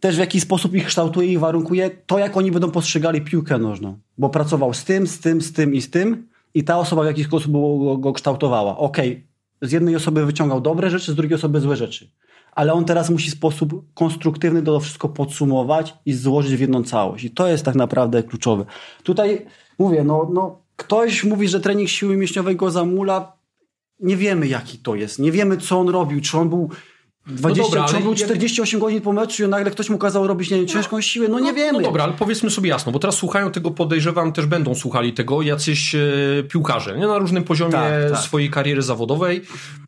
też 0.00 0.16
w 0.16 0.18
jakiś 0.18 0.42
sposób 0.42 0.74
ich 0.74 0.86
kształtuje 0.86 1.32
i 1.32 1.38
warunkuje 1.38 1.90
to, 2.06 2.18
jak 2.18 2.36
oni 2.36 2.50
będą 2.50 2.70
postrzegali 2.70 3.20
piłkę 3.20 3.58
nożną. 3.58 3.98
Bo 4.18 4.28
pracował 4.28 4.74
z 4.74 4.84
tym, 4.84 5.06
z 5.06 5.20
tym, 5.20 5.42
z 5.42 5.52
tym 5.52 5.74
i 5.74 5.82
z 5.82 5.90
tym 5.90 6.28
i 6.54 6.64
ta 6.64 6.78
osoba 6.78 7.02
w 7.02 7.06
jakiś 7.06 7.26
sposób 7.26 7.52
go, 7.52 7.98
go 7.98 8.12
kształtowała. 8.12 8.78
Okej, 8.78 9.26
z 9.62 9.72
jednej 9.72 9.96
osoby 9.96 10.26
wyciągał 10.26 10.60
dobre 10.60 10.90
rzeczy, 10.90 11.12
z 11.12 11.14
drugiej 11.14 11.34
osoby 11.34 11.60
złe 11.60 11.76
rzeczy. 11.76 12.10
Ale 12.52 12.72
on 12.72 12.84
teraz 12.84 13.10
musi 13.10 13.30
w 13.30 13.34
sposób 13.34 13.84
konstruktywny 13.94 14.62
to 14.62 14.80
wszystko 14.80 15.08
podsumować 15.08 15.94
i 16.06 16.12
złożyć 16.12 16.56
w 16.56 16.60
jedną 16.60 16.84
całość. 16.84 17.24
I 17.24 17.30
to 17.30 17.48
jest 17.48 17.64
tak 17.64 17.74
naprawdę 17.74 18.22
kluczowe. 18.22 18.64
Tutaj 19.02 19.46
mówię, 19.78 20.04
no, 20.04 20.30
no 20.32 20.61
ktoś 20.84 21.24
mówi, 21.24 21.48
że 21.48 21.60
trening 21.60 21.88
siły 21.88 22.16
mięśniowej 22.16 22.56
go 22.56 22.70
zamula. 22.70 23.32
Nie 24.00 24.16
wiemy, 24.16 24.46
jaki 24.48 24.78
to 24.78 24.94
jest. 24.94 25.18
Nie 25.18 25.32
wiemy, 25.32 25.56
co 25.56 25.78
on 25.80 25.88
robił. 25.88 26.20
Czy 26.20 26.38
on 26.38 26.48
był 26.48 26.70
20, 27.26 27.62
dobra, 27.62 27.88
czy 27.88 27.96
on 27.96 28.02
był 28.02 28.12
jak- 28.12 28.20
48 28.20 28.80
godzin 28.80 29.00
po 29.00 29.12
meczu 29.12 29.44
i 29.44 29.48
nagle 29.48 29.70
ktoś 29.70 29.90
mu 29.90 29.98
kazał 29.98 30.26
robić 30.26 30.50
nie 30.50 30.56
wiem, 30.56 30.66
ciężką 30.66 31.00
siłę. 31.00 31.28
No 31.28 31.38
nie 31.38 31.52
wiemy. 31.52 31.78
No 31.78 31.84
dobra, 31.84 32.04
ale 32.04 32.12
powiedzmy 32.12 32.50
sobie 32.50 32.68
jasno, 32.70 32.92
bo 32.92 32.98
teraz 32.98 33.16
słuchają 33.16 33.50
tego, 33.50 33.70
podejrzewam, 33.70 34.32
też 34.32 34.46
będą 34.46 34.74
słuchali 34.74 35.12
tego 35.12 35.42
jacyś 35.42 35.94
e, 35.94 36.00
piłkarze, 36.48 36.98
nie 36.98 37.06
na 37.06 37.18
różnym 37.18 37.44
poziomie 37.44 37.72
Tak, 37.72 38.10
tak. 38.10 38.18
swojej 38.20 38.50
kariery 38.50 38.82
zawodowej 38.82 39.42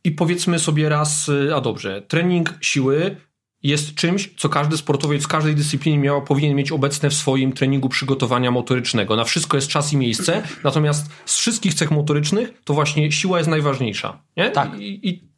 i 0.05 0.11
powiedzmy 0.13 0.59
sobie 0.59 0.89
raz, 0.89 1.31
e, 1.49 1.55
a 1.57 1.61
dobrze, 1.61 2.03
trening 2.09 2.55
siły 2.61 3.17
jest 3.65 3.95
czymś, 3.95 4.31
co 4.37 4.49
każdy 4.49 4.77
sportowiec 4.77 5.25
w 5.25 5.29
każdej 5.29 5.55
dyscyplinie 5.55 5.99
miał, 5.99 6.23
powinien 6.23 6.57
mieć 6.57 6.73
obecne 6.73 7.11
w 7.11 7.15
swoim 7.15 7.53
treningu 7.53 7.89
przygotowania 7.89 8.51
motorycznego. 8.51 9.17
Na 9.17 9.25
wszystko 9.25 9.57
jest 9.57 9.69
czas 9.69 9.93
i 9.93 9.97
miejsce, 9.97 10.43
natomiast 10.65 11.11
z 11.25 11.39
wszystkich 11.39 11.75
cech 11.75 11.91
motorycznych 11.91 12.53
to 12.65 12.75
właśnie 12.75 13.13
siła 13.13 13.39
jest 13.39 13.51
najważniejsza. 13.51 14.23
Nie? 14.37 14.51
Tak. 14.51 14.81
I, 14.81 15.09
i 15.09 15.29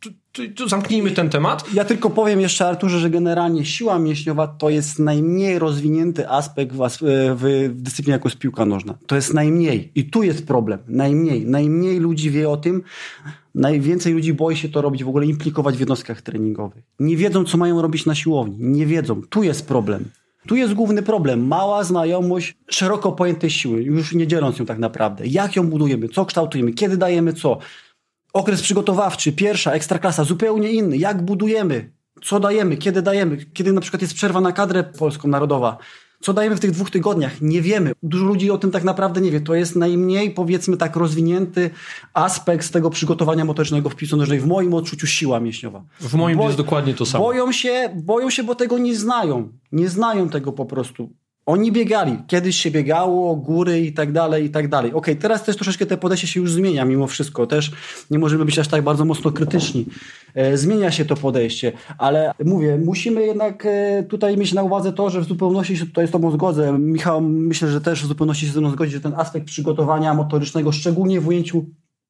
zamknijmy 0.66 1.11
ten 1.11 1.31
temat. 1.31 1.75
Ja 1.75 1.85
tylko 1.85 2.11
powiem 2.11 2.40
jeszcze 2.40 2.68
Arturze, 2.68 2.99
że 2.99 3.11
generalnie 3.11 3.64
siła 3.64 3.99
mięśniowa 3.99 4.46
to 4.46 4.70
jest 4.70 4.99
najmniej 4.99 5.59
rozwinięty 5.59 6.29
aspekt 6.29 6.72
w, 6.72 6.83
as- 6.83 6.99
w, 7.03 7.37
w 7.37 7.83
dyscyplinie 7.83 8.12
jako 8.12 8.29
jest 8.29 8.38
piłka 8.38 8.64
nożna. 8.66 8.94
To 9.07 9.16
jest 9.16 9.35
najmniej. 9.35 9.92
I 9.94 10.05
tu 10.05 10.22
jest 10.22 10.46
problem. 10.46 10.79
Najmniej. 10.88 11.46
Najmniej 11.46 11.99
ludzi 11.99 12.31
wie 12.31 12.51
o 12.51 12.57
tym. 12.57 12.83
Najwięcej 13.55 14.12
ludzi 14.12 14.35
boi 14.35 14.57
się 14.57 14.68
to 14.68 14.83
robić, 14.83 15.05
w 15.05 15.09
ogóle 15.09 15.27
implikować 15.27 15.77
w 15.77 15.81
jednostkach 15.81 16.22
treningowych. 16.22 16.85
Nie 17.01 17.16
wiedzą, 17.16 17.44
co 17.44 17.59
mają 17.59 17.83
robić 17.83 18.07
na 18.07 18.14
siłowni. 18.14 18.57
Nie 18.61 18.87
wiedzą. 18.87 19.22
Tu 19.31 19.42
jest 19.42 19.68
problem. 19.68 20.05
Tu 20.46 20.57
jest 20.57 20.75
główny 20.75 21.03
problem. 21.03 21.46
Mała 21.46 21.85
znajomość 21.85 22.57
szeroko 22.70 23.12
pojętej 23.12 23.51
siły, 23.51 23.83
już 23.83 24.14
nie 24.14 24.27
dzieląc 24.27 24.59
ją 24.59 24.66
tak 24.66 24.79
naprawdę. 24.79 25.27
Jak 25.27 25.57
ją 25.57 25.70
budujemy, 25.70 26.09
co 26.09 26.25
kształtujemy, 26.25 26.72
kiedy 26.72 26.96
dajemy 26.96 27.33
co. 27.33 27.59
Okres 28.37 28.62
przygotowawczy, 28.62 29.33
pierwsza, 29.33 29.72
ekstraklasa, 29.72 30.25
zupełnie 30.25 30.70
inny. 30.70 30.96
Jak 30.96 31.22
budujemy, 31.22 31.90
co 32.25 32.40
dajemy, 32.40 32.77
kiedy 32.77 33.03
dajemy, 33.03 33.37
kiedy 33.37 33.72
na 33.72 33.81
przykład 33.81 34.03
jest 34.03 34.14
przerwa 34.14 34.40
na 34.40 34.53
kadrę 34.53 34.85
polską 34.85 35.29
narodowa. 35.29 35.79
Co 36.20 36.33
dajemy 36.33 36.57
w 36.57 36.61
tych 36.61 36.70
dwóch 36.70 36.90
tygodniach? 36.90 37.40
Nie 37.40 37.62
wiemy. 37.62 37.92
Dużo 38.03 38.25
ludzi 38.25 38.51
o 38.51 38.59
tym 38.59 38.70
tak 38.70 38.85
naprawdę 38.85 39.20
nie 39.20 39.31
wie. 39.31 39.40
To 39.40 39.55
jest 39.55 39.77
najmniej, 39.77 40.31
powiedzmy 40.31 40.77
tak, 40.77 40.96
rozwinięty 40.96 41.70
aspekt 42.14 42.66
z 42.66 42.70
tego 42.70 42.90
przygotowania 42.90 43.44
motorycznego 43.44 43.90
w 43.90 43.96
piłce 43.96 44.16
nożnej. 44.16 44.40
W 44.40 44.46
moim 44.46 44.75
odczuciu 44.75 45.07
siła 45.07 45.40
mięśniowa. 45.40 45.85
W 46.01 46.14
moim 46.14 46.38
Bo, 46.38 46.44
jest 46.44 46.57
dokładnie 46.57 46.94
to 46.94 47.07
samo. 47.07 47.25
Boją 47.25 47.53
się, 47.53 47.90
boją 47.94 48.31
się, 48.31 48.44
bo 48.44 48.55
tego 48.55 48.79
nie 48.79 48.96
znają. 48.96 49.53
Nie 49.72 49.88
znają 49.88 50.29
tego 50.29 50.53
po 50.53 50.66
prostu. 50.66 51.11
Oni 51.46 51.72
biegali, 51.72 52.18
kiedyś 52.26 52.56
się 52.56 52.70
biegało, 52.70 53.37
góry 53.37 53.80
i 53.80 53.92
tak 53.92 54.12
dalej, 54.12 54.44
i 54.44 54.50
tak 54.50 54.68
dalej. 54.68 54.90
Okej, 54.90 55.14
okay, 55.14 55.16
teraz 55.16 55.44
też 55.44 55.56
troszeczkę 55.56 55.87
te 55.87 55.96
podejście 55.96 56.26
się 56.26 56.40
już 56.40 56.52
zmienia 56.52 56.85
mimo 56.85 57.06
wszystko. 57.06 57.46
Też 57.46 57.72
nie 58.11 58.18
możemy 58.18 58.44
być 58.44 58.59
aż 58.59 58.68
tak 58.68 58.82
bardzo 58.82 59.04
mocno 59.04 59.32
krytyczni. 59.32 59.87
E, 60.35 60.56
zmienia 60.56 60.90
się 60.90 61.04
to 61.04 61.16
podejście, 61.16 61.72
ale 61.98 62.32
mówię, 62.44 62.78
musimy 62.85 63.26
jednak 63.26 63.66
e, 63.66 64.02
tutaj 64.02 64.37
mieć 64.37 64.52
na 64.52 64.62
uwadze 64.62 64.92
to, 64.92 65.11
że 65.11 65.20
w 65.20 65.24
zupełności 65.24 65.76
się 65.76 65.87
tutaj 65.87 66.09
z 66.09 66.11
Tobą 66.11 66.30
zgodzę. 66.30 66.78
Michał, 66.78 67.20
myślę, 67.20 67.68
że 67.68 67.80
też 67.80 68.02
w 68.02 68.06
zupełności 68.06 68.46
się 68.46 68.52
z 68.52 68.54
Tobą 68.54 68.70
zgodzi, 68.70 68.92
że 68.92 69.00
ten 69.00 69.14
aspekt 69.14 69.46
przygotowania 69.46 70.14
motorycznego, 70.14 70.72
szczególnie 70.72 71.20
w 71.20 71.28
ujęciu 71.28 71.66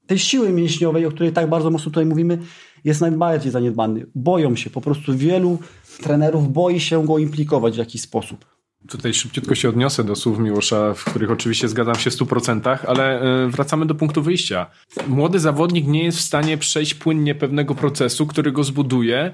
tej 0.07 0.19
siły 0.19 0.53
mięśniowej, 0.53 1.07
o 1.07 1.11
której 1.11 1.33
tak 1.33 1.49
bardzo 1.49 1.71
mocno 1.71 1.85
tutaj 1.85 2.07
mówimy, 2.07 2.39
jest 2.85 3.01
najbardziej 3.01 3.53
zaniedbany. 3.53 4.07
Boją 4.15 4.57
się, 4.57 4.71
po 4.71 4.81
prostu 4.81 5.17
wielu 5.17 5.59
trenerów 6.03 6.53
boi 6.53 6.81
się 6.81 7.07
go 7.07 7.19
implikować 7.19 7.75
w 7.75 7.79
jakiś 7.79 8.01
sposób. 8.01 8.56
Tutaj 8.89 9.15
szybciutko 9.15 9.55
się 9.55 9.69
odniosę 9.69 10.05
do 10.05 10.17
słów 10.17 10.39
Miłosza, 10.39 10.95
w 10.95 11.05
których 11.05 11.31
oczywiście 11.31 11.69
zgadzam 11.69 11.95
się 11.95 12.11
w 12.11 12.15
100%, 12.15 12.79
ale 12.87 13.21
e, 13.21 13.49
wracamy 13.49 13.87
do 13.87 13.95
punktu 13.95 14.23
wyjścia. 14.23 14.67
Młody 15.09 15.39
zawodnik 15.39 15.87
nie 15.87 16.05
jest 16.05 16.19
w 16.19 16.21
stanie 16.21 16.59
przejść 16.59 16.95
płynnie 16.95 17.35
pewnego 17.35 17.75
procesu, 17.75 18.27
który 18.27 18.53
go 18.53 18.65
zbuduje, 18.65 19.33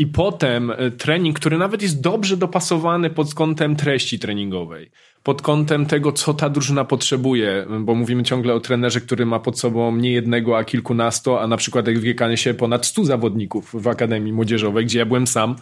i 0.00 0.06
potem 0.06 0.70
e, 0.70 0.90
trening, 0.90 1.36
który 1.36 1.58
nawet 1.58 1.82
jest 1.82 2.00
dobrze 2.00 2.36
dopasowany 2.36 3.10
pod 3.10 3.34
kątem 3.34 3.76
treści 3.76 4.18
treningowej, 4.18 4.90
pod 5.22 5.42
kątem 5.42 5.86
tego, 5.86 6.12
co 6.12 6.34
ta 6.34 6.50
drużyna 6.50 6.84
potrzebuje, 6.84 7.66
bo 7.80 7.94
mówimy 7.94 8.22
ciągle 8.22 8.54
o 8.54 8.60
trenerze, 8.60 9.00
który 9.00 9.26
ma 9.26 9.38
pod 9.40 9.58
sobą 9.58 9.96
nie 9.96 10.12
jednego, 10.12 10.58
a 10.58 10.64
kilkunastu, 10.64 11.36
a 11.36 11.46
na 11.46 11.56
przykład 11.56 11.86
jak 11.86 11.98
w 11.98 12.36
się 12.36 12.54
ponad 12.54 12.86
stu 12.86 13.04
zawodników 13.04 13.70
w 13.74 13.88
Akademii 13.88 14.32
Młodzieżowej, 14.32 14.86
gdzie 14.86 14.98
ja 14.98 15.06
byłem 15.06 15.26
sam, 15.26 15.56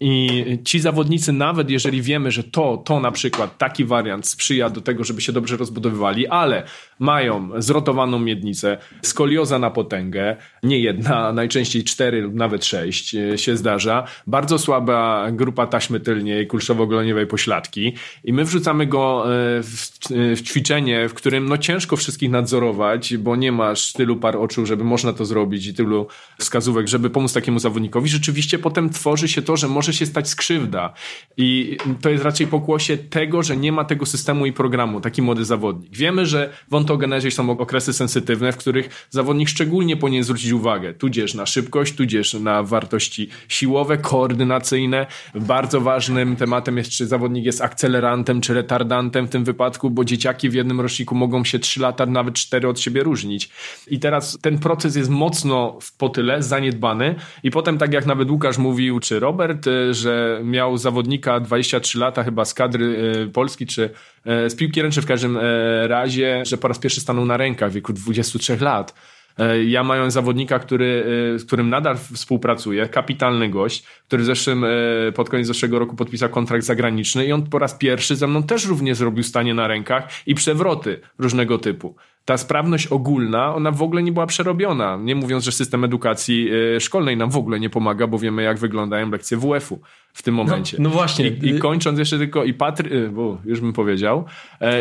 i 0.00 0.58
ci 0.64 0.80
zawodnicy, 0.80 1.32
nawet 1.32 1.70
jeżeli 1.70 2.02
wiemy, 2.02 2.30
że 2.30 2.44
to, 2.44 2.76
to 2.76 3.00
na 3.00 3.12
przykład 3.12 3.58
taki 3.58 3.84
wariant 3.84 4.26
sprzyja 4.26 4.70
do 4.70 4.80
tego, 4.80 5.04
żeby 5.04 5.20
się 5.20 5.32
dobrze 5.32 5.56
rozbudowywali, 5.56 6.26
ale 6.26 6.62
mają 6.98 7.50
zrotowaną 7.56 8.18
miednicę, 8.18 8.78
skolioza 9.02 9.58
na 9.58 9.70
potęgę, 9.70 10.36
nie 10.62 10.80
jedna, 10.80 11.32
najczęściej 11.32 11.84
cztery 11.84 12.22
lub 12.22 12.34
nawet 12.34 12.64
sześć 12.64 13.14
e, 13.14 13.38
się 13.38 13.56
zdarza, 13.56 14.04
bardzo 14.26 14.58
słaba 14.58 15.30
grupa 15.30 15.66
taśmy 15.66 16.00
tylniej, 16.00 16.48
kulszowo-gloniowej 16.48 17.26
pośladki 17.26 17.92
i 18.24 18.32
my 18.32 18.44
wrzucamy 18.44 18.86
go 18.86 19.24
e, 19.24 19.62
w, 19.62 19.90
e, 20.10 20.36
w 20.36 20.42
ćwiczenie, 20.42 21.08
w 21.08 21.14
którym 21.14 21.48
no 21.48 21.58
ciężko 21.58 21.96
wszystkich 21.96 22.30
nadzorować, 22.30 23.16
bo 23.16 23.36
nie 23.36 23.52
masz 23.52 23.92
tylu 23.92 24.16
par 24.16 24.36
oczu, 24.36 24.66
żeby 24.66 24.84
można 24.84 25.12
to 25.12 25.24
zrobić 25.24 25.66
i 25.66 25.74
tylu 25.74 26.06
wskazówek, 26.38 26.88
żeby 26.88 27.10
pomóc 27.10 27.32
takiemu 27.32 27.58
zawodnikowi. 27.58 28.08
Rzeczywiście 28.08 28.58
potem 28.58 28.90
tworzy 28.90 29.28
się 29.28 29.42
to, 29.42 29.56
że 29.56 29.68
może 29.68 29.92
się 29.92 30.06
stać 30.06 30.28
skrzywda 30.28 30.92
i 31.36 31.76
to 32.00 32.10
jest 32.10 32.24
raczej 32.24 32.46
pokłosie 32.46 32.96
tego, 32.96 33.42
że 33.42 33.56
nie 33.56 33.72
ma 33.72 33.84
tego 33.84 34.06
systemu 34.06 34.46
i 34.46 34.52
programu, 34.52 35.00
taki 35.00 35.22
młody 35.22 35.44
zawodnik. 35.44 35.96
Wiemy, 35.96 36.26
że 36.26 36.52
wąt 36.70 36.87
ontogenezie 36.88 37.30
są 37.30 37.50
okresy 37.50 37.92
sensytywne, 37.92 38.52
w 38.52 38.56
których 38.56 39.06
zawodnik 39.10 39.48
szczególnie 39.48 39.96
powinien 39.96 40.24
zwrócić 40.24 40.52
uwagę, 40.52 40.94
tudzież 40.94 41.34
na 41.34 41.46
szybkość, 41.46 41.94
tudzież 41.94 42.34
na 42.34 42.62
wartości 42.62 43.28
siłowe, 43.48 43.98
koordynacyjne. 43.98 45.06
Bardzo 45.34 45.80
ważnym 45.80 46.36
tematem 46.36 46.76
jest, 46.76 46.90
czy 46.90 47.06
zawodnik 47.06 47.44
jest 47.44 47.60
akcelerantem, 47.60 48.40
czy 48.40 48.54
retardantem 48.54 49.26
w 49.26 49.30
tym 49.30 49.44
wypadku, 49.44 49.90
bo 49.90 50.04
dzieciaki 50.04 50.50
w 50.50 50.54
jednym 50.54 50.80
roczniku 50.80 51.14
mogą 51.14 51.44
się 51.44 51.58
3 51.58 51.80
lata, 51.80 52.06
nawet 52.06 52.34
4 52.34 52.68
od 52.68 52.80
siebie 52.80 53.02
różnić. 53.02 53.50
I 53.86 53.98
teraz 53.98 54.38
ten 54.42 54.58
proces 54.58 54.96
jest 54.96 55.10
mocno 55.10 55.78
w 55.80 55.96
potyle, 55.96 56.42
zaniedbany 56.42 57.14
i 57.42 57.50
potem, 57.50 57.78
tak 57.78 57.92
jak 57.92 58.06
nawet 58.06 58.30
Łukasz 58.30 58.58
mówił, 58.58 59.00
czy 59.00 59.20
Robert, 59.20 59.66
y, 59.66 59.94
że 59.94 60.40
miał 60.44 60.76
zawodnika 60.76 61.40
23 61.40 61.98
lata 61.98 62.24
chyba 62.24 62.44
z 62.44 62.54
kadry 62.54 62.84
y, 63.26 63.28
Polski, 63.32 63.66
czy 63.66 63.90
z 64.24 64.56
piłki 64.56 64.82
ręcznej 64.82 65.02
w 65.02 65.06
każdym 65.06 65.38
razie, 65.86 66.42
że 66.46 66.58
po 66.58 66.68
raz 66.68 66.78
pierwszy 66.78 67.00
stanął 67.00 67.24
na 67.24 67.36
rękach 67.36 67.70
w 67.70 67.74
wieku 67.74 67.92
23 67.92 68.56
lat. 68.60 68.94
E, 69.38 69.64
ja 69.64 69.84
mając 69.84 70.14
zawodnika, 70.14 70.58
który, 70.58 71.04
e, 71.34 71.38
z 71.38 71.44
którym 71.44 71.70
nadal 71.70 71.96
współpracuję, 72.14 72.88
kapitalny 72.88 73.48
gość, 73.48 73.82
który 73.82 74.22
w 74.22 74.26
zeszłym, 74.26 74.64
e, 74.64 74.68
pod 75.14 75.30
koniec 75.30 75.46
zeszłego 75.46 75.78
roku 75.78 75.96
podpisał 75.96 76.28
kontrakt 76.28 76.64
zagraniczny 76.64 77.26
i 77.26 77.32
on 77.32 77.46
po 77.46 77.58
raz 77.58 77.74
pierwszy 77.74 78.16
ze 78.16 78.26
mną 78.26 78.42
też 78.42 78.66
również 78.66 78.98
zrobił 78.98 79.22
stanie 79.22 79.54
na 79.54 79.68
rękach 79.68 80.08
i 80.26 80.34
przewroty 80.34 81.00
różnego 81.18 81.58
typu 81.58 81.96
ta 82.28 82.36
sprawność 82.36 82.86
ogólna, 82.86 83.54
ona 83.54 83.70
w 83.70 83.82
ogóle 83.82 84.02
nie 84.02 84.12
była 84.12 84.26
przerobiona. 84.26 84.98
Nie 85.02 85.14
mówiąc, 85.14 85.44
że 85.44 85.52
system 85.52 85.84
edukacji 85.84 86.50
szkolnej 86.80 87.16
nam 87.16 87.30
w 87.30 87.36
ogóle 87.36 87.60
nie 87.60 87.70
pomaga, 87.70 88.06
bo 88.06 88.18
wiemy, 88.18 88.42
jak 88.42 88.58
wyglądają 88.58 89.10
lekcje 89.10 89.36
WF-u 89.36 89.80
w 90.12 90.22
tym 90.22 90.36
no, 90.36 90.44
momencie. 90.44 90.76
No, 90.80 90.88
no 90.88 90.94
właśnie. 90.94 91.28
I, 91.28 91.48
I, 91.48 91.58
kończąc 91.58 91.98
jeszcze 91.98 92.18
tylko 92.18 92.44
i 92.44 92.54
Patry, 92.54 93.10
bo 93.10 93.38
już 93.44 93.60
bym 93.60 93.72
powiedział, 93.72 94.24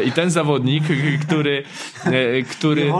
i 0.05 0.11
ten 0.11 0.29
zawodnik, 0.29 0.83
który, 1.27 1.63
który, 2.51 2.93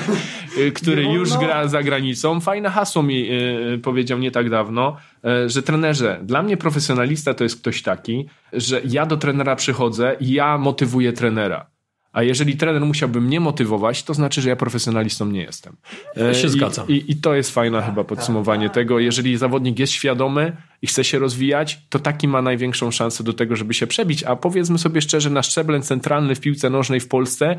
który 0.80 1.04
już 1.04 1.36
gra 1.36 1.68
za 1.68 1.82
granicą. 1.82 2.40
Fajne 2.40 2.70
hasło 2.70 3.02
mi 3.02 3.28
y, 3.74 3.78
powiedział 3.78 4.18
nie 4.18 4.30
tak 4.30 4.50
dawno, 4.50 4.96
y, 5.44 5.48
że 5.48 5.62
trenerze, 5.62 6.20
dla 6.22 6.42
mnie 6.42 6.56
profesjonalista 6.56 7.34
to 7.34 7.44
jest 7.44 7.60
ktoś 7.60 7.82
taki, 7.82 8.26
że 8.52 8.80
ja 8.84 9.06
do 9.06 9.16
trenera 9.16 9.56
przychodzę 9.56 10.16
i 10.20 10.32
ja 10.32 10.58
motywuję 10.58 11.12
trenera. 11.12 11.75
A 12.16 12.22
jeżeli 12.22 12.56
trener 12.56 12.82
musiałby 12.82 13.20
mnie 13.20 13.40
motywować, 13.40 14.02
to 14.02 14.14
znaczy, 14.14 14.42
że 14.42 14.48
ja 14.48 14.56
profesjonalistą 14.56 15.26
nie 15.26 15.42
jestem. 15.42 15.76
Ja 16.16 16.34
się 16.34 16.46
I, 16.46 16.50
zgadzam. 16.50 16.88
I, 16.88 17.04
I, 17.08 17.16
to 17.16 17.34
jest 17.34 17.50
fajne 17.50 17.82
chyba 17.82 18.04
podsumowanie 18.04 18.70
tego. 18.70 18.98
Jeżeli 18.98 19.36
zawodnik 19.36 19.78
jest 19.78 19.92
świadomy 19.92 20.56
i 20.82 20.86
chce 20.86 21.04
się 21.04 21.18
rozwijać, 21.18 21.80
to 21.88 21.98
taki 21.98 22.28
ma 22.28 22.42
największą 22.42 22.90
szansę 22.90 23.24
do 23.24 23.32
tego, 23.32 23.56
żeby 23.56 23.74
się 23.74 23.86
przebić. 23.86 24.24
A 24.24 24.36
powiedzmy 24.36 24.78
sobie 24.78 25.00
szczerze, 25.00 25.30
nasz 25.30 25.50
szczebel 25.50 25.82
centralny 25.82 26.34
w 26.34 26.40
piłce 26.40 26.70
nożnej 26.70 27.00
w 27.00 27.08
Polsce 27.08 27.56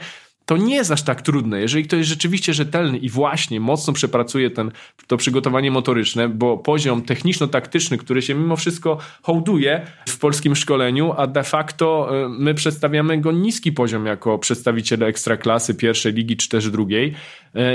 to 0.48 0.58
nie 0.58 0.76
jest 0.76 0.92
aż 0.92 1.04
tak 1.04 1.22
trudne. 1.22 1.62
Jeżeli 1.62 1.84
ktoś 1.84 1.98
jest 1.98 2.10
rzeczywiście 2.10 2.54
rzetelny 2.54 2.98
i 2.98 3.10
właśnie 3.10 3.60
mocno 3.60 3.94
przepracuje 3.94 4.50
ten, 4.50 4.72
to 5.08 5.18
przygotowanie 5.18 5.72
motoryczne, 5.72 6.30
bo 6.30 6.58
poziom 6.58 7.02
techniczno-taktyczny, 7.02 7.98
który 7.98 8.22
się 8.22 8.36
mimo 8.36 8.56
wszystko 8.56 8.98
hołduje 9.22 9.88
w 10.10 10.18
polskim 10.18 10.56
szkoleniu, 10.56 11.14
a 11.18 11.28
de 11.28 11.44
facto 11.44 12.10
e, 12.26 12.30
my 12.30 12.54
przedstawiamy 12.54 13.18
go 13.18 13.32
niski 13.32 13.72
poziom 13.72 14.06
jako 14.06 14.40
przedstawiciele 14.40 15.06
ekstraklasy 15.06 15.76
pierwszej 15.76 16.14
ligi 16.14 16.38
czy 16.38 16.50
też 16.50 16.70
drugiej 16.70 17.14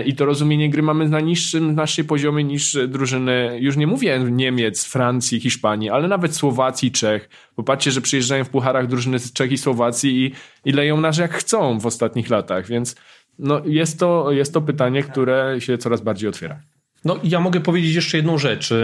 i 0.07 0.15
to 0.15 0.25
rozumienie 0.25 0.71
gry 0.71 0.83
mamy 0.83 1.09
na 1.09 1.21
niższym 1.21 1.75
naszej 1.75 2.05
poziomie 2.05 2.45
niż 2.45 2.79
drużyny, 2.89 3.59
już 3.61 3.77
nie 3.77 3.87
mówię 3.87 4.19
Niemiec, 4.31 4.85
Francji, 4.85 5.41
Hiszpanii, 5.41 5.91
ale 5.91 6.09
nawet 6.09 6.37
Słowacji, 6.37 6.93
Czech. 6.93 7.29
Popatrzcie, 7.57 7.91
że 7.91 8.01
przyjeżdżają 8.01 8.45
w 8.45 8.49
pucharach 8.49 8.87
drużyny 8.87 9.19
z 9.19 9.33
Czech 9.33 9.53
i 9.53 9.59
Słowacji 9.59 10.25
i, 10.25 10.33
i 10.71 10.73
leją 10.73 11.01
nas 11.01 11.19
jak 11.19 11.35
chcą 11.35 11.79
w 11.79 11.87
ostatnich 11.87 12.31
latach, 12.31 12.67
więc 12.67 12.97
no, 13.39 13.63
jest, 13.65 13.99
to, 13.99 14.33
jest 14.33 14.55
to 14.55 14.61
pytanie, 14.61 15.03
które 15.03 15.57
się 15.59 15.79
coraz 15.79 16.01
bardziej 16.01 16.29
otwiera. 16.29 16.61
No 17.05 17.19
ja 17.25 17.41
mogę 17.41 17.61
powiedzieć 17.61 17.95
jeszcze 17.95 18.17
jedną 18.17 18.39
rzecz. 18.39 18.75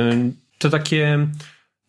Te 0.59 0.71
takie 0.71 1.29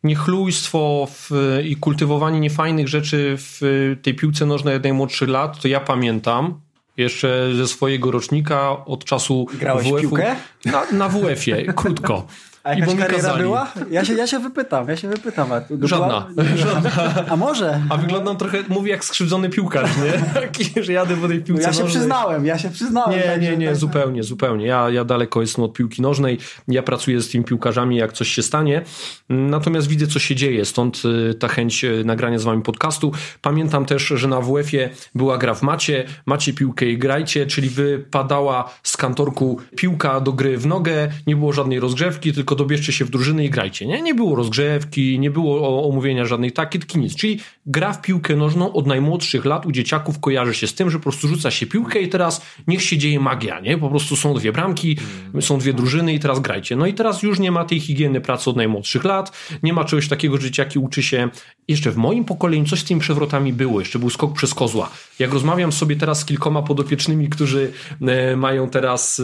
niechlujstwo 0.04 1.08
w, 1.12 1.32
i 1.66 1.76
kultywowanie 1.76 2.40
niefajnych 2.40 2.88
rzeczy 2.88 3.36
w 3.38 3.62
tej 4.02 4.14
piłce 4.14 4.46
nożnej 4.46 4.76
od 4.76 4.84
najmłodszych 4.84 5.30
lat, 5.30 5.62
to 5.62 5.68
ja 5.68 5.80
pamiętam 5.80 6.62
jeszcze 7.00 7.50
ze 7.56 7.68
swojego 7.68 8.12
rocznika 8.12 8.86
od 8.86 9.06
czasu 9.06 9.48
Grałeś 9.60 9.88
WF-u. 9.88 10.00
piłkę? 10.00 10.36
Na, 10.66 10.84
na 10.92 11.10
WF-ie, 11.10 11.74
krótko. 11.74 12.28
A 12.63 12.74
jakaś 12.74 12.88
kariera 12.95 13.08
kazali. 13.15 13.41
była? 13.43 13.74
Ja 13.91 14.06
się, 14.06 14.13
ja 14.13 14.28
się 14.28 14.39
wypytam, 14.39 14.89
ja 14.89 14.98
się 14.98 15.08
wypytam. 15.08 15.52
A 15.52 15.62
Żadna. 15.88 16.28
Żadna. 16.56 16.91
A 17.30 17.36
może? 17.36 17.82
A 17.89 17.98
wyglądam 17.98 18.38
trochę, 18.38 18.58
mówię 18.69 18.91
jak 18.91 19.06
skrzywdzony 19.06 19.50
piłkarz, 19.50 19.89
nie? 19.98 20.12
Taki, 20.41 20.84
że 20.84 20.93
jadę 20.93 21.15
po 21.15 21.28
tej 21.28 21.43
piłce 21.43 21.63
Ja 21.63 21.74
się 21.74 21.84
nożnej. 21.84 21.98
przyznałem, 21.98 22.45
ja 22.45 22.58
się 22.58 22.69
przyznałem. 22.69 23.19
Nie, 23.19 23.24
tak, 23.24 23.41
nie, 23.41 23.58
nie, 23.58 23.67
tak, 23.67 23.76
zupełnie, 23.76 24.24
zupełnie. 24.24 24.65
Ja, 24.65 24.89
ja 24.89 25.06
daleko 25.06 25.41
jestem 25.41 25.63
od 25.63 25.74
piłki 25.74 26.02
nożnej, 26.02 26.38
ja 26.67 26.84
pracuję 26.84 27.22
z 27.22 27.30
tymi 27.30 27.43
piłkarzami, 27.43 27.95
jak 27.95 28.13
coś 28.13 28.30
się 28.30 28.43
stanie, 28.43 28.82
natomiast 29.30 29.88
widzę, 29.88 30.08
co 30.08 30.19
się 30.19 30.36
dzieje, 30.36 30.65
stąd 30.65 31.02
y, 31.06 31.34
ta 31.34 31.48
chęć 31.48 31.84
y, 31.84 32.04
nagrania 32.06 32.39
z 32.39 32.43
wami 32.43 32.62
podcastu. 32.63 33.12
Pamiętam 33.41 33.86
też, 33.86 34.04
że 34.04 34.28
na 34.28 34.41
WF-ie 34.41 34.89
była 35.15 35.38
gra 35.38 35.54
w 35.54 35.62
macie, 35.62 36.06
macie 36.26 36.54
piłkę 36.54 36.86
i 36.86 36.98
grajcie, 36.98 37.45
czyli 37.48 37.69
wypadała 37.69 38.69
z 38.84 38.98
kantorku 38.98 39.60
piłka 39.76 40.19
do 40.22 40.34
gry 40.34 40.58
w 40.58 40.65
nogę, 40.65 41.10
nie 41.28 41.36
było 41.36 41.54
żadnej 41.54 41.80
rozgrzewki, 41.80 42.34
tylko 42.34 42.49
tylko 42.50 42.64
dobierzcie 42.64 42.94
się 42.94 43.06
w 43.06 43.10
drużyny 43.10 43.46
i 43.46 43.50
grajcie, 43.50 43.86
nie? 43.86 44.02
Nie 44.02 44.16
było 44.16 44.36
rozgrzewki, 44.36 45.20
nie 45.20 45.32
było 45.32 45.88
omówienia 45.90 46.26
żadnej 46.26 46.52
taktyki, 46.52 47.00
nic. 47.00 47.16
Czyli 47.16 47.40
gra 47.66 47.94
w 47.94 48.02
piłkę 48.02 48.36
nożną 48.36 48.74
od 48.74 48.88
najmłodszych 48.88 49.46
lat 49.46 49.66
u 49.66 49.72
dzieciaków 49.72 50.20
kojarzy 50.20 50.54
się 50.54 50.68
z 50.68 50.74
tym, 50.74 50.90
że 50.90 50.98
po 50.98 51.04
prostu 51.04 51.28
rzuca 51.28 51.52
się 51.52 51.68
piłkę 51.68 52.00
i 52.00 52.10
teraz 52.10 52.42
niech 52.68 52.82
się 52.82 52.98
dzieje 52.98 53.20
magia, 53.20 53.60
nie? 53.60 53.78
Po 53.78 53.90
prostu 53.90 54.16
są 54.16 54.34
dwie 54.34 54.52
bramki, 54.52 54.98
są 55.40 55.60
dwie 55.60 55.74
drużyny 55.74 56.14
i 56.14 56.20
teraz 56.20 56.40
grajcie. 56.40 56.76
No 56.76 56.86
i 56.86 56.94
teraz 56.94 57.24
już 57.24 57.40
nie 57.40 57.52
ma 57.52 57.66
tej 57.66 57.80
higieny 57.80 58.22
pracy 58.22 58.50
od 58.50 58.56
najmłodszych 58.56 59.04
lat, 59.04 59.32
nie 59.64 59.74
ma 59.74 59.86
czegoś 59.86 60.08
takiego, 60.08 60.38
że 60.38 60.44
dzieciaki 60.44 60.80
uczy 60.80 61.04
się. 61.04 61.30
Jeszcze 61.68 61.91
w 61.91 61.97
moim 61.97 62.26
pokoleniu 62.26 62.66
coś 62.66 62.80
z 62.80 62.84
tymi 62.84 63.02
przewrotami 63.02 63.54
było, 63.54 63.80
jeszcze 63.80 64.00
był 64.00 64.10
skok 64.10 64.34
przez 64.34 64.54
kozła. 64.54 64.89
Jak 65.20 65.34
rozmawiam 65.34 65.72
sobie 65.72 65.95
teraz 65.95 66.20
z 66.20 66.26
kilkoma 66.26 66.62
podopiecznymi, 66.62 67.30
którzy 67.30 67.72
e, 68.02 68.36
mają 68.36 68.70
teraz 68.70 69.22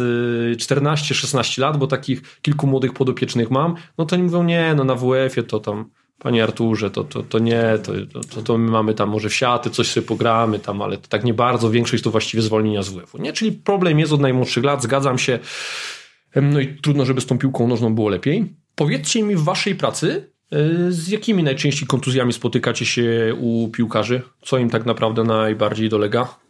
14-16 0.58 1.60
e, 1.60 1.62
lat, 1.62 1.78
bo 1.78 1.88
takich 1.88 2.40
kilku 2.42 2.68
młodych 2.68 2.94
podopiecznych 2.94 3.15
mam, 3.50 3.76
no 3.98 4.06
to 4.06 4.16
oni 4.16 4.24
mówią, 4.24 4.44
nie, 4.44 4.74
no 4.78 4.84
na 4.84 4.96
WF-ie 4.96 5.44
to 5.44 5.60
tam 5.60 5.90
Panie 6.20 6.44
Arturze, 6.44 6.92
to, 6.92 7.04
to, 7.04 7.24
to 7.24 7.40
nie, 7.40 7.64
to, 7.84 7.92
to, 8.36 8.42
to 8.42 8.58
my 8.58 8.72
mamy 8.72 8.94
tam 8.94 9.10
może 9.10 9.30
wsiaty, 9.30 9.70
coś 9.70 9.88
sobie 9.88 10.08
pogramy 10.08 10.60
tam, 10.60 10.82
ale 10.82 10.98
to 10.98 11.08
tak 11.08 11.24
nie 11.24 11.34
bardzo, 11.34 11.72
większość 11.72 12.04
to 12.04 12.12
właściwie 12.12 12.44
zwolnienia 12.44 12.84
z 12.84 12.90
WF-u, 12.90 13.18
nie? 13.18 13.34
Czyli 13.34 13.52
problem 13.52 14.00
jest 14.00 14.12
od 14.12 14.22
najmłodszych 14.22 14.64
lat, 14.64 14.84
zgadzam 14.84 15.18
się, 15.18 15.40
no 16.36 16.60
i 16.60 16.68
trudno, 16.68 17.06
żeby 17.06 17.22
z 17.22 17.26
tą 17.26 17.38
piłką 17.38 17.68
nożną 17.68 17.96
było 17.96 18.10
lepiej. 18.10 18.56
Powiedzcie 18.76 19.24
mi 19.24 19.36
w 19.36 19.44
waszej 19.44 19.76
pracy, 19.76 20.32
e, 20.52 20.92
z 20.92 21.08
jakimi 21.08 21.44
najczęściej 21.44 21.88
kontuzjami 21.88 22.34
spotykacie 22.34 22.86
się 22.86 23.36
u 23.40 23.70
piłkarzy? 23.70 24.22
Co 24.42 24.58
im 24.58 24.70
tak 24.70 24.86
naprawdę 24.86 25.24
najbardziej 25.24 25.90
dolega? 25.90 26.45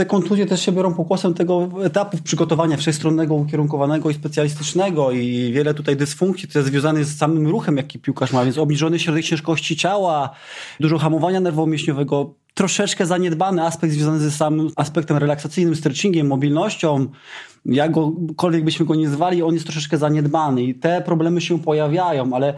Te 0.00 0.06
kontuzje 0.06 0.46
też 0.46 0.62
się 0.62 0.72
biorą 0.72 0.94
pokłosem 0.94 1.34
tego 1.34 1.68
etapu 1.84 2.18
przygotowania 2.24 2.76
wszechstronnego, 2.76 3.34
ukierunkowanego 3.34 4.10
i 4.10 4.14
specjalistycznego 4.14 5.12
i 5.12 5.52
wiele 5.52 5.74
tutaj 5.74 5.96
dysfunkcji, 5.96 6.48
jest 6.54 6.68
związane 6.68 7.04
z 7.04 7.18
samym 7.18 7.48
ruchem, 7.48 7.76
jaki 7.76 7.98
piłkarz 7.98 8.32
ma, 8.32 8.44
więc 8.44 8.58
obniżony 8.58 8.98
środek 8.98 9.24
ciężkości 9.24 9.76
ciała, 9.76 10.30
dużo 10.80 10.98
hamowania 10.98 11.40
nerwowo-mięśniowego, 11.40 12.30
troszeczkę 12.54 13.06
zaniedbany 13.06 13.62
aspekt 13.62 13.92
związany 13.92 14.18
ze 14.18 14.30
samym 14.30 14.70
aspektem 14.76 15.16
relaksacyjnym, 15.16 15.76
stretchingiem, 15.76 16.26
mobilnością, 16.26 17.06
jakkolwiek 17.66 18.64
byśmy 18.64 18.86
go 18.86 18.94
nie 18.94 19.08
zwali, 19.08 19.42
on 19.42 19.54
jest 19.54 19.66
troszeczkę 19.66 19.98
zaniedbany 19.98 20.62
i 20.62 20.74
te 20.74 21.02
problemy 21.02 21.40
się 21.40 21.58
pojawiają, 21.58 22.32
ale 22.32 22.54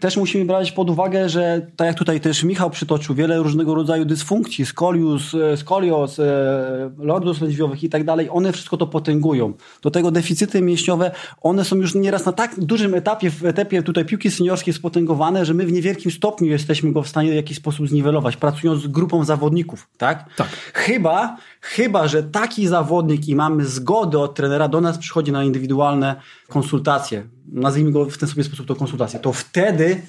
też 0.00 0.16
musimy 0.16 0.44
brać 0.44 0.72
pod 0.72 0.90
uwagę, 0.90 1.28
że 1.28 1.66
tak 1.76 1.86
jak 1.86 1.98
tutaj 1.98 2.20
też 2.20 2.44
Michał 2.44 2.70
przytoczył, 2.70 3.14
wiele 3.14 3.38
różnego 3.38 3.74
rodzaju 3.74 4.04
dysfunkcji, 4.04 4.66
skolius, 4.66 5.34
e, 5.34 5.56
skolios, 5.56 6.18
e, 6.18 6.90
lordus 6.98 7.40
lędźwiowych 7.40 7.84
i 7.84 7.88
tak 7.88 8.04
dalej, 8.04 8.28
one 8.30 8.52
wszystko 8.52 8.76
to 8.76 8.86
potęgują. 8.86 9.52
Do 9.82 9.90
tego 9.90 10.10
deficyty 10.10 10.62
mięśniowe, 10.62 11.10
one 11.40 11.64
są 11.64 11.76
już 11.76 11.94
nieraz 11.94 12.26
na 12.26 12.32
tak 12.32 12.60
dużym 12.60 12.94
etapie, 12.94 13.30
w 13.30 13.44
etapie 13.44 13.82
tutaj 13.82 14.04
piłki 14.04 14.30
seniorskiej 14.30 14.74
spotęgowane, 14.74 15.44
że 15.44 15.54
my 15.54 15.66
w 15.66 15.72
niewielkim 15.72 16.12
stopniu 16.12 16.46
jesteśmy 16.46 16.92
go 16.92 17.02
w 17.02 17.08
stanie 17.08 17.30
w 17.30 17.34
jakiś 17.34 17.56
sposób 17.56 17.88
zniwelować, 17.88 18.36
pracując 18.36 18.82
z 18.82 18.86
grupą 18.86 19.24
zawodników, 19.24 19.88
tak? 19.98 20.34
Tak. 20.36 20.48
Chyba, 20.74 21.36
chyba, 21.60 22.08
że 22.08 22.22
taki 22.22 22.66
zawodnik 22.66 23.28
i 23.28 23.36
mamy 23.36 23.64
zgodę 23.64 24.18
od 24.18 24.34
trenera, 24.34 24.68
do 24.68 24.80
nas 24.80 24.98
przychodzi 24.98 25.32
na 25.32 25.44
indywidualne 25.44 26.16
konsultacje, 26.48 27.26
nazwijmy 27.48 27.92
go 27.92 28.04
w 28.04 28.18
ten 28.18 28.28
sobie 28.28 28.44
sposób 28.44 28.66
to 28.66 28.76
konsultacje, 28.76 29.20
to 29.20 29.32
wtedy 29.32 30.02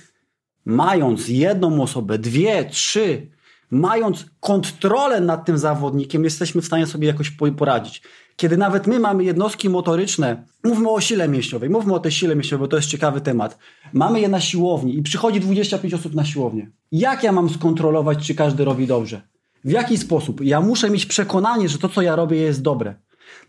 mając 0.66 1.28
jedną 1.28 1.82
osobę, 1.82 2.18
dwie, 2.18 2.66
trzy, 2.66 3.28
mając 3.72 4.26
kontrolę 4.40 5.22
nad 5.22 5.46
tym 5.46 5.58
zawodnikiem, 5.58 6.24
jesteśmy 6.24 6.62
w 6.62 6.66
stanie 6.66 6.88
sobie 6.88 7.08
jakoś 7.08 7.32
poradzić. 7.58 8.02
Kiedy 8.36 8.58
nawet 8.58 8.88
my 8.88 9.00
mamy 9.00 9.24
jednostki 9.24 9.70
motoryczne, 9.70 10.44
mówmy 10.64 10.90
o 10.90 11.02
sile 11.02 11.28
mięśniowej, 11.28 11.70
mówmy 11.70 11.94
o 11.94 12.00
tej 12.00 12.12
sile 12.12 12.36
mięśniowej, 12.36 12.68
bo 12.68 12.68
to 12.68 12.78
jest 12.78 12.90
ciekawy 12.90 13.22
temat. 13.22 13.58
Mamy 13.94 14.22
je 14.22 14.30
na 14.30 14.42
siłowni 14.42 14.98
i 14.98 15.02
przychodzi 15.02 15.40
25 15.40 15.94
osób 15.94 16.16
na 16.16 16.26
siłownię. 16.26 16.72
Jak 16.92 17.24
ja 17.24 17.32
mam 17.32 17.50
skontrolować, 17.50 18.28
czy 18.28 18.36
każdy 18.36 18.66
robi 18.66 18.88
dobrze? 18.88 19.22
W 19.66 19.72
jaki 19.72 19.98
sposób? 19.98 20.42
Ja 20.42 20.62
muszę 20.62 20.90
mieć 20.90 21.06
przekonanie, 21.06 21.70
że 21.70 21.78
to, 21.78 21.90
co 21.90 22.02
ja 22.02 22.16
robię, 22.16 22.38
jest 22.38 22.62
dobre. 22.62 22.96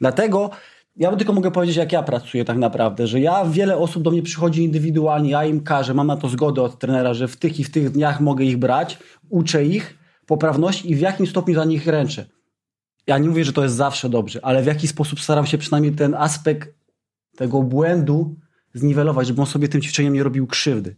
Dlatego 0.01 0.51
ja 0.97 1.17
tylko 1.17 1.33
mogę 1.33 1.51
powiedzieć, 1.51 1.77
jak 1.77 1.93
ja 1.93 2.03
pracuję 2.03 2.45
tak 2.45 2.59
naprawdę, 2.59 3.07
że 3.07 3.21
ja, 3.21 3.45
wiele 3.45 3.77
osób 3.77 4.03
do 4.03 4.11
mnie 4.11 4.23
przychodzi 4.23 4.65
indywidualnie, 4.65 5.31
ja 5.31 5.45
im 5.45 5.61
każę, 5.61 5.95
mam 5.95 6.07
na 6.07 6.17
to 6.17 6.29
zgodę 6.29 6.63
od 6.63 6.79
trenera, 6.79 7.15
że 7.15 7.29
w 7.29 7.37
tych 7.37 7.61
i 7.61 7.65
w 7.65 7.71
tych 7.71 7.91
dniach 7.91 8.21
mogę 8.21 8.45
ich 8.45 8.57
brać, 8.57 8.99
uczę 9.29 9.65
ich 9.65 9.99
poprawności 10.27 10.91
i 10.91 10.95
w 10.95 11.01
jakim 11.01 11.27
stopniu 11.27 11.55
za 11.55 11.65
nich 11.65 11.87
ręczę. 11.87 12.27
Ja 13.07 13.19
nie 13.19 13.29
mówię, 13.29 13.45
że 13.45 13.53
to 13.53 13.63
jest 13.63 13.75
zawsze 13.75 14.09
dobrze, 14.09 14.41
ale 14.43 14.63
w 14.63 14.67
jaki 14.67 14.89
sposób 14.89 15.21
staram 15.21 15.47
się 15.47 15.59
przynajmniej 15.59 15.93
ten 15.93 16.15
aspekt 16.15 16.75
tego 17.37 17.63
błędu 17.63 18.37
zniwelować, 18.75 19.27
żeby 19.27 19.41
on 19.41 19.47
sobie 19.47 19.69
tym 19.69 19.81
ćwiczeniem 19.81 20.15
nie 20.15 20.23
robił 20.23 20.47
krzywdy. 20.47 20.97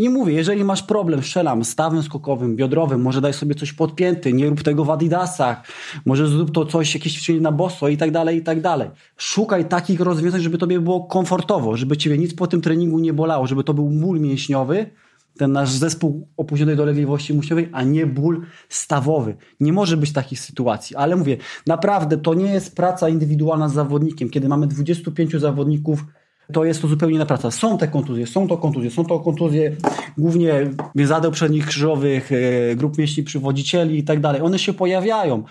I 0.00 0.08
mówię, 0.08 0.34
jeżeli 0.34 0.64
masz 0.64 0.82
problem, 0.82 1.22
strzelam 1.22 1.64
stawem 1.64 2.02
skokowym, 2.02 2.56
biodrowym, 2.56 3.02
może 3.02 3.20
daj 3.20 3.32
sobie 3.32 3.54
coś 3.54 3.72
podpięty, 3.72 4.32
nie 4.32 4.50
rób 4.50 4.62
tego 4.62 4.84
w 4.84 4.90
adidasach, 4.90 5.62
może 6.04 6.28
zrób 6.28 6.50
to 6.50 6.66
coś, 6.66 6.94
jakieś 6.94 7.12
ćwiczenie 7.12 7.40
na 7.40 7.52
boso 7.52 7.88
i 7.88 7.96
tak 7.96 8.10
dalej, 8.10 8.38
i 8.38 8.42
tak 8.42 8.60
dalej. 8.60 8.90
Szukaj 9.16 9.64
takich 9.64 10.00
rozwiązań, 10.00 10.40
żeby 10.40 10.58
tobie 10.58 10.80
było 10.80 11.04
komfortowo, 11.04 11.76
żeby 11.76 11.96
ciebie 11.96 12.18
nic 12.18 12.34
po 12.34 12.46
tym 12.46 12.60
treningu 12.60 12.98
nie 12.98 13.12
bolało, 13.12 13.46
żeby 13.46 13.64
to 13.64 13.74
był 13.74 13.90
ból 13.90 14.20
mięśniowy, 14.20 14.90
ten 15.38 15.52
nasz 15.52 15.70
zespół 15.70 16.28
opóźnionej 16.36 16.76
dolegliwości 16.76 17.34
mięśniowej, 17.34 17.68
a 17.72 17.82
nie 17.82 18.06
ból 18.06 18.42
stawowy. 18.68 19.36
Nie 19.60 19.72
może 19.72 19.96
być 19.96 20.12
takich 20.12 20.40
sytuacji, 20.40 20.96
ale 20.96 21.16
mówię, 21.16 21.36
naprawdę 21.66 22.16
to 22.16 22.34
nie 22.34 22.52
jest 22.52 22.76
praca 22.76 23.08
indywidualna 23.08 23.68
z 23.68 23.74
zawodnikiem. 23.74 24.30
Kiedy 24.30 24.48
mamy 24.48 24.66
25 24.66 25.32
zawodników, 25.32 26.04
to 26.52 26.64
jest 26.64 26.82
to 26.82 26.88
zupełnie 26.88 27.14
inna 27.14 27.26
praca. 27.26 27.50
Są 27.50 27.78
te 27.78 27.88
kontuzje, 27.88 28.26
są 28.26 28.48
to 28.48 28.56
kontuzje, 28.56 28.90
są 28.90 29.04
to 29.04 29.20
kontuzje 29.20 29.76
głównie 30.18 30.70
więzadeł 30.94 31.30
przednich 31.30 31.66
krzyżowych, 31.66 32.30
e, 32.32 32.76
grup 32.76 32.98
mięśni 32.98 33.22
przywodzicieli 33.22 33.98
i 33.98 34.04
tak 34.04 34.20
dalej. 34.20 34.42
One 34.42 34.58
się 34.58 34.72
pojawiają. 34.72 35.44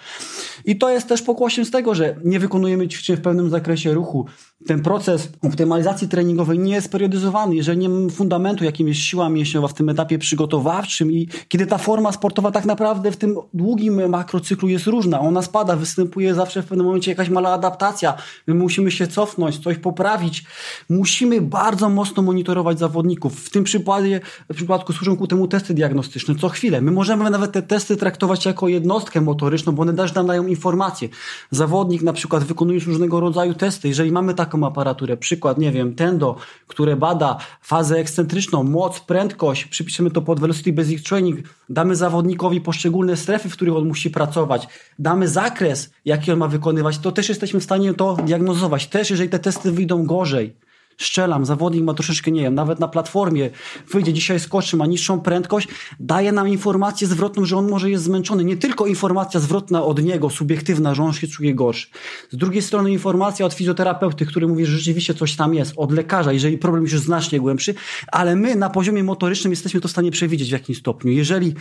I 0.65 0.77
to 0.77 0.89
jest 0.89 1.07
też 1.07 1.21
pokłosiem 1.21 1.65
z 1.65 1.71
tego, 1.71 1.95
że 1.95 2.15
nie 2.23 2.39
wykonujemy 2.39 2.87
ćwiczeń 2.87 3.15
w 3.15 3.21
pewnym 3.21 3.49
zakresie 3.49 3.93
ruchu. 3.93 4.25
Ten 4.67 4.81
proces 4.81 5.29
optymalizacji 5.41 6.07
treningowej 6.07 6.59
nie 6.59 6.73
jest 6.73 6.91
periodyzowany. 6.91 7.55
Jeżeli 7.55 7.77
nie 7.77 7.89
mamy 7.89 8.09
fundamentu, 8.09 8.63
jakim 8.63 8.87
jest 8.87 8.99
siła 8.99 9.29
mięśniowa 9.29 9.67
w 9.67 9.73
tym 9.73 9.89
etapie 9.89 10.17
przygotowawczym 10.19 11.11
i 11.11 11.27
kiedy 11.47 11.65
ta 11.65 11.77
forma 11.77 12.11
sportowa 12.11 12.51
tak 12.51 12.65
naprawdę 12.65 13.11
w 13.11 13.17
tym 13.17 13.35
długim 13.53 14.09
makrocyklu 14.09 14.69
jest 14.69 14.87
różna, 14.87 15.19
ona 15.19 15.41
spada, 15.41 15.75
występuje 15.75 16.35
zawsze 16.35 16.61
w 16.61 16.65
pewnym 16.65 16.85
momencie 16.85 17.11
jakaś 17.11 17.29
mała 17.29 17.49
adaptacja, 17.49 18.13
my 18.47 18.53
musimy 18.53 18.91
się 18.91 19.07
cofnąć, 19.07 19.59
coś 19.59 19.77
poprawić. 19.77 20.43
Musimy 20.89 21.41
bardzo 21.41 21.89
mocno 21.89 22.23
monitorować 22.23 22.79
zawodników. 22.79 23.45
W 23.45 23.49
tym 23.49 23.63
przypadku, 23.63 23.87
w 24.49 24.55
przypadku 24.55 24.93
służą 24.93 25.17
ku 25.17 25.27
temu 25.27 25.47
testy 25.47 25.73
diagnostyczne 25.73 26.35
co 26.35 26.49
chwilę. 26.49 26.81
My 26.81 26.91
możemy 26.91 27.29
nawet 27.29 27.51
te 27.51 27.61
testy 27.61 27.97
traktować 27.97 28.45
jako 28.45 28.67
jednostkę 28.67 29.21
motoryczną, 29.21 29.73
bo 29.73 29.81
one 29.81 29.93
też 29.93 30.13
nam 30.13 30.27
dają 30.27 30.47
informacje. 30.47 31.09
Zawodnik 31.51 32.01
na 32.01 32.13
przykład 32.13 32.43
wykonuje 32.43 32.79
różnego 32.79 33.19
rodzaju 33.19 33.53
testy. 33.53 33.87
Jeżeli 33.87 34.11
mamy 34.11 34.33
taką 34.33 34.65
aparaturę, 34.65 35.17
przykład, 35.17 35.57
nie 35.57 35.71
wiem, 35.71 35.95
Tendo, 35.95 36.35
które 36.67 36.95
bada 36.95 37.37
fazę 37.61 37.97
ekscentryczną, 37.97 38.63
moc, 38.63 38.99
prędkość, 38.99 39.65
przypiszemy 39.65 40.11
to 40.11 40.21
pod 40.21 40.39
Velocity 40.39 40.73
Basic 40.73 41.03
Training, 41.03 41.39
damy 41.69 41.95
zawodnikowi 41.95 42.61
poszczególne 42.61 43.17
strefy, 43.17 43.49
w 43.49 43.53
których 43.53 43.75
on 43.75 43.87
musi 43.87 44.09
pracować, 44.09 44.67
damy 44.99 45.27
zakres, 45.27 45.89
jaki 46.05 46.31
on 46.31 46.39
ma 46.39 46.47
wykonywać, 46.47 46.97
to 46.97 47.11
też 47.11 47.29
jesteśmy 47.29 47.59
w 47.59 47.63
stanie 47.63 47.93
to 47.93 48.15
diagnozować. 48.25 48.87
Też 48.87 49.09
jeżeli 49.09 49.29
te 49.29 49.39
testy 49.39 49.71
wyjdą 49.71 50.05
gorzej, 50.05 50.55
strzelam, 50.97 51.45
zawodnik 51.45 51.83
ma 51.83 51.93
troszeczkę, 51.93 52.31
nie 52.31 52.41
wiem, 52.41 52.55
nawet 52.55 52.79
na 52.79 52.87
platformie 52.87 53.49
wyjdzie 53.91 54.13
dzisiaj 54.13 54.39
skoczy, 54.39 54.77
ma 54.77 54.85
niższą 54.85 55.21
prędkość, 55.21 55.67
daje 55.99 56.31
nam 56.31 56.47
informację 56.47 57.07
zwrotną, 57.07 57.45
że 57.45 57.57
on 57.57 57.69
może 57.69 57.89
jest 57.89 58.03
zmęczony. 58.03 58.43
Nie 58.43 58.57
tylko 58.57 58.85
informacja 58.85 59.39
zwrotna 59.39 59.83
od 59.83 60.03
niego, 60.03 60.29
subiektywna, 60.29 60.93
że 60.93 61.03
on 61.03 61.13
się 61.13 61.27
czuje 61.27 61.55
gorszy. 61.55 61.87
Z 62.29 62.37
drugiej 62.37 62.61
strony 62.61 62.91
informacja 62.91 63.45
od 63.45 63.53
fizjoterapeuty, 63.53 64.25
który 64.25 64.47
mówi, 64.47 64.65
że 64.65 64.77
rzeczywiście 64.77 65.13
coś 65.13 65.35
tam 65.35 65.53
jest, 65.53 65.73
od 65.75 65.91
lekarza, 65.91 66.31
jeżeli 66.31 66.57
problem 66.57 66.83
już 66.83 66.93
jest 66.93 67.05
znacznie 67.05 67.39
głębszy, 67.39 67.75
ale 68.07 68.35
my 68.35 68.55
na 68.55 68.69
poziomie 68.69 69.03
motorycznym 69.03 69.51
jesteśmy 69.51 69.81
to 69.81 69.87
w 69.87 69.91
stanie 69.91 70.11
przewidzieć 70.11 70.49
w 70.49 70.51
jakim 70.51 70.75
stopniu. 70.75 71.11
Jeżeli 71.11 71.53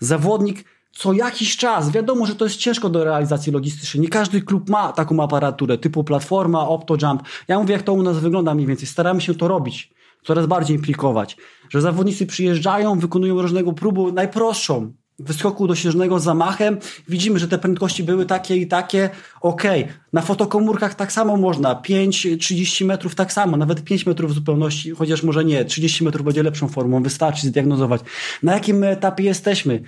zawodnik 0.00 0.64
co 0.98 1.12
jakiś 1.12 1.56
czas. 1.56 1.90
Wiadomo, 1.90 2.26
że 2.26 2.34
to 2.34 2.44
jest 2.44 2.56
ciężko 2.56 2.88
do 2.88 3.04
realizacji 3.04 3.52
logistycznej. 3.52 4.00
Nie 4.00 4.08
każdy 4.08 4.42
klub 4.42 4.70
ma 4.70 4.92
taką 4.92 5.22
aparaturę 5.22 5.78
typu 5.78 6.04
platforma, 6.04 6.68
OptoJump. 6.68 7.22
Ja 7.48 7.58
mówię, 7.58 7.72
jak 7.72 7.82
to 7.82 7.92
u 7.92 8.02
nas 8.02 8.18
wygląda 8.18 8.54
mniej 8.54 8.66
więcej. 8.66 8.86
Staramy 8.86 9.20
się 9.20 9.34
to 9.34 9.48
robić, 9.48 9.90
coraz 10.24 10.46
bardziej 10.46 10.76
implikować. 10.76 11.36
Że 11.70 11.80
zawodnicy 11.80 12.26
przyjeżdżają, 12.26 12.98
wykonują 12.98 13.42
różnego 13.42 13.72
próbu, 13.72 14.12
najprostszą, 14.12 14.92
wyskoku 15.18 15.66
dośnieżnego 15.66 16.20
zamachem. 16.20 16.78
Widzimy, 17.08 17.38
że 17.38 17.48
te 17.48 17.58
prędkości 17.58 18.04
były 18.04 18.26
takie 18.26 18.56
i 18.56 18.66
takie. 18.66 19.10
Okej, 19.40 19.82
okay. 19.82 19.94
na 20.12 20.22
fotokomórkach 20.22 20.94
tak 20.94 21.12
samo 21.12 21.36
można. 21.36 21.74
5-30 21.74 22.84
metrów 22.84 23.14
tak 23.14 23.32
samo, 23.32 23.56
nawet 23.56 23.84
5 23.84 24.06
metrów 24.06 24.30
w 24.30 24.34
zupełności, 24.34 24.90
chociaż 24.90 25.22
może 25.22 25.44
nie, 25.44 25.64
30 25.64 26.04
metrów 26.04 26.24
będzie 26.24 26.42
lepszą 26.42 26.68
formą, 26.68 27.02
wystarczy 27.02 27.46
zdiagnozować. 27.46 28.00
Na 28.42 28.54
jakim 28.54 28.84
etapie 28.84 29.24
jesteśmy? 29.24 29.82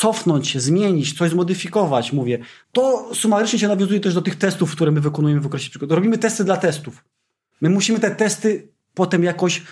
Cofnąć 0.00 0.48
się, 0.48 0.60
zmienić, 0.60 1.18
coś 1.18 1.30
zmodyfikować, 1.30 2.12
mówię. 2.12 2.38
To 2.72 3.14
sumarycznie 3.14 3.58
się 3.58 3.68
nawiązuje 3.68 4.00
też 4.00 4.14
do 4.14 4.22
tych 4.22 4.36
testów, 4.36 4.72
które 4.72 4.90
my 4.90 5.00
wykonujemy 5.00 5.40
w 5.40 5.46
okresie 5.46 5.70
przygotowawczym. 5.70 6.04
Robimy 6.04 6.18
testy 6.18 6.44
dla 6.44 6.56
testów. 6.56 7.04
My 7.60 7.70
musimy 7.70 8.00
te 8.00 8.10
testy 8.10 8.68
potem 8.94 9.24
jakoś... 9.24 9.62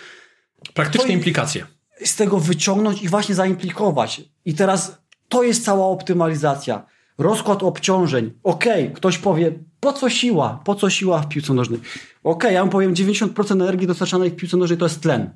Praktyczne 0.74 1.12
implikacje. 1.12 1.66
Z 2.04 2.16
tego 2.16 2.38
wyciągnąć 2.38 3.02
i 3.02 3.08
właśnie 3.08 3.34
zaimplikować. 3.34 4.20
I 4.44 4.54
teraz 4.54 4.98
to 5.28 5.42
jest 5.42 5.64
cała 5.64 5.86
optymalizacja. 5.86 6.86
Rozkład 7.18 7.62
obciążeń. 7.62 8.32
Okej, 8.42 8.82
okay, 8.84 8.96
ktoś 8.96 9.18
powie, 9.18 9.58
po 9.80 9.92
co 9.92 10.10
siła? 10.10 10.60
Po 10.64 10.74
co 10.74 10.90
siła 10.90 11.18
w 11.22 11.28
piłce 11.28 11.54
nożnej? 11.54 11.78
Okej, 11.78 11.96
okay, 12.22 12.52
ja 12.52 12.60
wam 12.60 12.70
powiem, 12.70 12.94
90% 12.94 13.52
energii 13.52 13.86
dostarczanej 13.86 14.30
w 14.30 14.36
piłce 14.36 14.56
nożnej 14.56 14.78
to 14.78 14.84
jest 14.84 15.00
tlen. 15.00 15.30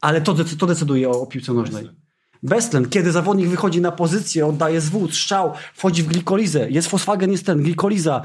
Ale 0.00 0.20
to, 0.20 0.34
to 0.58 0.66
decyduje 0.66 1.08
o, 1.10 1.22
o 1.22 1.26
piłce 1.26 1.52
nożnej. 1.52 2.01
Beztlen, 2.42 2.88
kiedy 2.88 3.12
zawodnik 3.12 3.48
wychodzi 3.48 3.80
na 3.80 3.92
pozycję, 3.92 4.46
oddaje 4.46 4.80
zwód, 4.80 5.14
strzał, 5.14 5.52
wchodzi 5.74 6.02
w 6.02 6.06
glikolizę, 6.06 6.70
jest 6.70 6.88
fosfagen, 6.88 7.32
jest 7.32 7.46
ten, 7.46 7.62
glikoliza, 7.62 8.22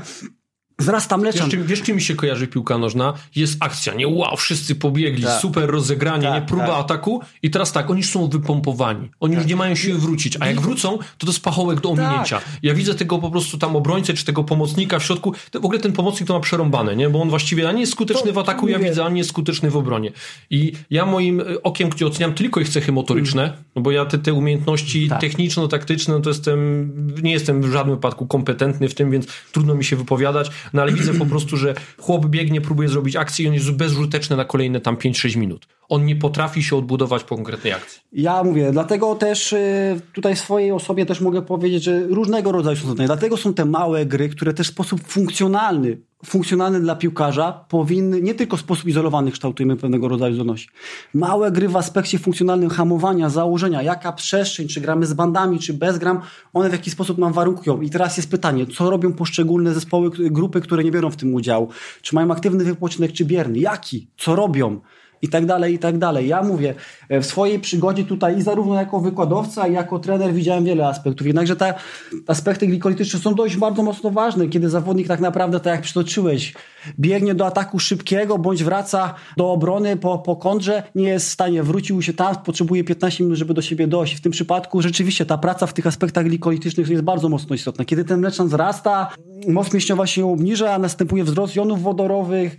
Wzrasta 0.80 1.17
mleczan. 1.17 1.49
Wiesz 1.49 1.63
wiesz, 1.65 1.82
czym 1.82 1.95
mi 1.95 2.01
się 2.01 2.15
kojarzy 2.15 2.47
piłka 2.47 2.78
nożna? 2.78 3.13
Jest 3.36 3.57
akcja, 3.59 3.93
nie 3.93 4.07
wow, 4.07 4.38
wszyscy 4.38 4.75
pobiegli, 4.75 5.23
tak. 5.23 5.41
super 5.41 5.69
rozegranie, 5.69 6.28
tak, 6.28 6.41
nie 6.41 6.47
próba 6.47 6.67
tak. 6.67 6.80
ataku 6.80 7.21
i 7.43 7.51
teraz 7.51 7.71
tak, 7.71 7.89
oni 7.89 7.99
już 7.99 8.09
są 8.09 8.28
wypompowani. 8.28 9.09
Oni 9.19 9.34
już 9.34 9.43
tak. 9.43 9.49
nie 9.49 9.55
mają 9.55 9.75
siły 9.75 9.99
wrócić, 9.99 10.38
a 10.39 10.47
jak 10.47 10.61
wrócą, 10.61 10.97
to 10.97 11.25
to 11.25 11.28
jest 11.28 11.43
pachołek 11.43 11.82
do 11.82 11.89
ominięcia. 11.89 12.39
Tak. 12.39 12.45
Ja 12.63 12.73
widzę 12.73 12.95
tego 12.95 13.19
po 13.19 13.32
prostu 13.32 13.57
tam 13.57 13.75
obrońcę, 13.75 14.13
czy 14.13 14.25
tego 14.25 14.43
pomocnika 14.43 14.99
w 14.99 15.03
środku. 15.03 15.34
W 15.53 15.65
ogóle 15.65 15.80
ten 15.80 15.93
pomocnik 15.93 16.28
to 16.28 16.34
ma 16.34 16.39
przerąbane, 16.39 16.95
nie? 16.95 17.09
Bo 17.09 17.21
on 17.21 17.30
właściwie 17.30 17.69
ani 17.69 17.80
jest 17.80 17.91
skuteczny 17.91 18.28
to, 18.28 18.34
w 18.34 18.38
ataku, 18.38 18.67
ja 18.67 18.80
widzę, 18.80 19.05
ani 19.05 19.17
jest 19.17 19.30
skuteczny 19.30 19.71
w 19.71 19.78
obronie. 19.78 20.11
I 20.49 20.73
ja 20.89 21.05
moim 21.05 21.41
e, 21.41 21.43
okiem, 21.63 21.89
gdzie 21.89 22.07
oceniam 22.07 22.34
tylko 22.34 22.59
ich 22.59 22.69
cechy 22.69 22.91
motoryczne, 22.91 23.43
mm. 23.43 23.55
no 23.75 23.82
bo 23.82 23.91
ja 23.91 24.05
te, 24.05 24.17
te 24.17 24.34
umiejętności 24.34 25.09
tak. 25.09 25.21
techniczno-taktyczne, 25.21 26.13
no 26.13 26.19
to 26.19 26.30
jestem, 26.30 26.91
nie 27.23 27.32
jestem 27.32 27.61
w 27.61 27.71
żadnym 27.71 27.95
wypadku 27.95 28.28
kompetentny 28.28 28.89
w 28.89 28.95
tym, 28.95 29.11
więc 29.11 29.28
trudno 29.51 29.75
mi 29.75 29.86
się 29.86 29.95
wypowiadać, 29.95 30.51
no 30.74 30.82
ale 30.82 30.91
widzę 30.91 31.13
po 31.13 31.26
prostu 31.26 31.57
że 31.57 31.76
chłop 31.97 32.26
biegnie, 32.26 32.61
próbuje 32.61 32.89
zrobić 32.89 33.15
akcję 33.15 33.45
i 33.45 33.47
on 33.47 33.53
jest 33.53 33.72
bezużyteczny 33.72 34.38
na 34.38 34.45
kolejne 34.45 34.80
tam 34.82 34.95
5-6 34.95 35.38
minut. 35.38 35.68
On 35.89 36.05
nie 36.05 36.15
potrafi 36.15 36.63
się 36.63 36.75
odbudować 36.75 37.23
po 37.23 37.35
konkretnej 37.35 37.73
akcji. 37.73 38.01
Ja 38.13 38.43
mówię, 38.43 38.71
dlatego 38.71 39.15
też 39.15 39.53
y, 39.53 40.01
tutaj 40.13 40.35
swojej 40.35 40.71
osobie 40.71 41.05
też 41.05 41.21
mogę 41.21 41.41
powiedzieć, 41.41 41.83
że 41.83 41.99
różnego 42.07 42.51
rodzaju 42.51 42.77
są. 42.77 42.95
Dlatego 42.95 43.38
są 43.38 43.53
te 43.53 43.65
małe 43.65 44.05
gry, 44.05 44.29
które 44.29 44.53
też 44.53 44.67
w 44.67 44.71
sposób 44.71 45.01
funkcjonalny 45.07 45.97
funkcjonalny 46.25 46.79
dla 46.79 46.95
piłkarza 46.95 47.65
powinny 47.69 48.21
nie 48.21 48.35
tylko 48.35 48.57
w 48.57 48.59
sposób 48.59 48.85
izolowany 48.85 49.31
kształtujemy 49.31 49.75
pewnego 49.75 50.07
rodzaju 50.07 50.35
zdolności. 50.35 50.69
Małe 51.13 51.51
gry 51.51 51.69
w 51.69 51.75
aspekcie 51.75 52.19
funkcjonalnym 52.19 52.69
hamowania, 52.69 53.29
założenia, 53.29 53.81
jaka 53.81 54.11
przestrzeń, 54.11 54.67
czy 54.67 54.81
gramy 54.81 55.05
z 55.05 55.13
bandami, 55.13 55.59
czy 55.59 55.73
bez 55.73 55.97
gram, 55.97 56.21
one 56.53 56.69
w 56.69 56.71
jakiś 56.71 56.93
sposób 56.93 57.17
nam 57.17 57.33
warunkują. 57.33 57.81
I 57.81 57.89
teraz 57.89 58.17
jest 58.17 58.31
pytanie, 58.31 58.65
co 58.65 58.89
robią 58.89 59.13
poszczególne 59.13 59.73
zespoły, 59.73 60.11
grupy, 60.11 60.61
które 60.61 60.83
nie 60.83 60.91
biorą 60.91 61.11
w 61.11 61.15
tym 61.15 61.33
udziału? 61.33 61.69
Czy 62.01 62.15
mają 62.15 62.31
aktywny 62.31 62.63
wypoczynek, 62.63 63.13
czy 63.13 63.25
bierny? 63.25 63.59
Jaki? 63.59 64.07
Co 64.17 64.35
robią? 64.35 64.79
I 65.22 65.30
tak 65.30 65.45
dalej, 65.45 65.74
i 65.74 65.80
tak 65.80 65.97
dalej. 65.97 66.28
Ja 66.28 66.43
mówię, 66.43 66.76
e, 67.09 67.22
w 67.22 67.26
swojej 67.26 67.59
przygodzie 67.59 68.03
tutaj 68.03 68.38
i 68.38 68.41
zarówno 68.41 68.76
jako 68.76 68.99
wykładowca, 68.99 69.68
i 69.68 69.74
jako 69.74 69.99
trener 69.99 70.34
widziałem 70.34 70.65
wiele 70.65 70.88
aspektów. 70.88 71.28
Jednakże 71.28 71.55
te 71.55 71.74
aspekty 72.28 72.68
glikolityczne 72.68 73.20
są 73.20 73.36
dość 73.36 73.57
bardzo 73.57 73.84
mocno 73.84 74.11
ważne, 74.11 74.47
kiedy 74.47 74.70
zawodnik 74.70 75.07
tak 75.07 75.20
naprawdę, 75.20 75.59
tak 75.59 75.74
jak 75.74 75.82
przytoczyłeś, 75.82 76.53
biegnie 76.99 77.36
do 77.36 77.45
ataku 77.45 77.80
szybkiego, 77.80 78.38
bądź 78.38 78.63
wraca 78.63 79.13
do 79.38 79.51
obrony 79.51 79.97
po, 79.97 80.20
po 80.20 80.36
kontrze, 80.36 80.84
nie 80.95 81.07
jest 81.07 81.28
w 81.28 81.32
stanie, 81.32 81.63
wrócił 81.63 82.01
się 82.01 82.13
tam, 82.13 82.36
potrzebuje 82.36 82.84
15 82.84 83.24
minut, 83.24 83.38
żeby 83.38 83.53
do 83.53 83.61
siebie 83.61 83.88
dojść. 83.88 84.15
W 84.15 84.22
tym 84.22 84.32
przypadku 84.32 84.82
rzeczywiście 84.82 85.26
ta 85.26 85.38
praca 85.38 85.68
w 85.68 85.74
tych 85.74 85.88
aspektach 85.88 86.26
glikolitycznych 86.26 86.89
jest 86.89 87.03
bardzo 87.03 87.30
mocno 87.30 87.55
istotna. 87.55 87.86
Kiedy 87.86 88.05
ten 88.05 88.20
mleczan 88.20 88.47
wzrasta, 88.47 89.11
moc 89.47 89.74
mięśniowa 89.74 90.07
się 90.07 90.32
obniża, 90.32 90.80
następuje 90.80 91.24
wzrost 91.24 91.55
jonów 91.55 91.82
wodorowych, 91.82 92.57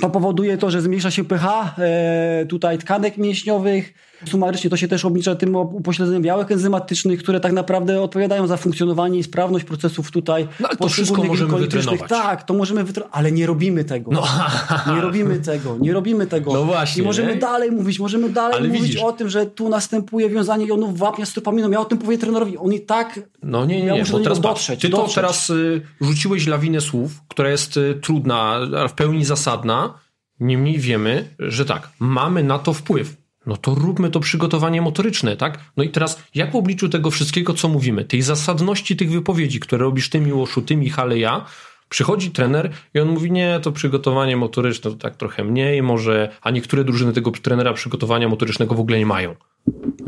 to 0.00 0.10
powoduje 0.10 0.58
to, 0.58 0.70
że 0.70 0.82
zmniejsza 0.82 1.10
się 1.10 1.24
pH 1.24 1.74
e, 1.78 2.46
tutaj 2.46 2.78
tkanek 2.78 3.16
mięśniowych. 3.16 3.94
Sumarycznie 4.26 4.70
to 4.70 4.76
się 4.76 4.88
też 4.88 5.04
oblicza 5.04 5.34
tym 5.34 5.56
upośledzeniem 5.56 6.22
białek 6.22 6.52
enzymatycznych, 6.52 7.22
które 7.22 7.40
tak 7.40 7.52
naprawdę 7.52 8.02
odpowiadają 8.02 8.46
za 8.46 8.56
funkcjonowanie 8.56 9.18
i 9.18 9.22
sprawność 9.22 9.64
procesów 9.64 10.10
tutaj. 10.10 10.48
No 10.60 10.68
ale 10.68 10.76
to 10.76 10.88
wszystko 10.88 11.24
możemy 11.24 11.58
wytrenować. 11.58 12.10
Tak, 12.10 12.42
to 12.42 12.54
możemy 12.54 12.84
wytrenować, 12.84 13.16
ale 13.16 13.32
nie 13.32 13.46
robimy 13.46 13.84
tego. 13.84 14.10
No. 14.10 14.26
Nie 14.94 15.00
robimy 15.00 15.38
tego, 15.40 15.76
nie 15.80 15.92
robimy 15.92 16.26
tego. 16.26 16.52
No 16.52 16.64
właśnie. 16.64 17.02
I 17.02 17.06
możemy 17.06 17.34
nie? 17.34 17.40
dalej 17.40 17.70
mówić, 17.72 17.98
możemy 17.98 18.30
dalej 18.30 18.56
ale 18.58 18.68
mówić 18.68 18.82
widzisz. 18.82 19.02
o 19.02 19.12
tym, 19.12 19.28
że 19.28 19.46
tu 19.46 19.68
następuje 19.68 20.28
wiązanie 20.28 20.66
jonów 20.66 20.98
wapnia 20.98 21.26
z 21.26 21.32
tropaminą. 21.32 21.70
Ja 21.70 21.80
o 21.80 21.84
tym 21.84 21.98
powiem 21.98 22.20
trenerowi. 22.20 22.58
On 22.58 22.72
i 22.72 22.80
tak... 22.80 23.20
No 23.42 23.64
nie, 23.64 23.76
nie, 23.76 23.82
nie. 23.82 23.88
Ja 23.88 23.96
muszę 23.96 24.20
teraz 24.22 24.40
dotrzeć. 24.40 24.80
Ty 24.80 24.88
dotrzeć. 24.88 25.14
to 25.14 25.20
teraz 25.20 25.50
y, 25.50 25.80
rzuciłeś 26.00 26.46
lawinę 26.46 26.80
słów, 26.80 27.12
która 27.28 27.50
jest 27.50 27.76
y, 27.76 27.98
trudna, 28.02 28.60
w 28.88 28.92
pełni 28.92 29.24
zasadna. 29.24 29.94
Niemniej 30.40 30.78
wiemy, 30.78 31.34
że 31.38 31.64
tak, 31.64 31.88
mamy 31.98 32.42
na 32.42 32.58
to 32.58 32.72
wpływ. 32.72 33.16
No 33.48 33.56
to 33.56 33.74
róbmy 33.74 34.10
to 34.10 34.20
przygotowanie 34.20 34.82
motoryczne, 34.82 35.36
tak? 35.36 35.58
No 35.76 35.84
i 35.84 35.88
teraz, 35.88 36.22
jak 36.34 36.52
w 36.52 36.56
obliczu 36.56 36.88
tego 36.88 37.10
wszystkiego, 37.10 37.54
co 37.54 37.68
mówimy, 37.68 38.04
tej 38.04 38.22
zasadności 38.22 38.96
tych 38.96 39.10
wypowiedzi, 39.10 39.60
które 39.60 39.84
robisz 39.84 40.10
ty, 40.10 40.20
Miłoszu, 40.20 40.62
ty, 40.62 40.76
Michale, 40.76 41.18
ja, 41.18 41.44
przychodzi 41.88 42.30
trener 42.30 42.70
i 42.94 43.00
on 43.00 43.08
mówi, 43.08 43.32
nie, 43.32 43.60
to 43.62 43.72
przygotowanie 43.72 44.36
motoryczne 44.36 44.90
to 44.90 44.96
tak 44.96 45.16
trochę 45.16 45.44
mniej, 45.44 45.82
może, 45.82 46.28
a 46.42 46.50
niektóre 46.50 46.84
drużyny 46.84 47.12
tego 47.12 47.30
trenera 47.30 47.72
przygotowania 47.72 48.28
motorycznego 48.28 48.74
w 48.74 48.80
ogóle 48.80 48.98
nie 48.98 49.06
mają. 49.06 49.34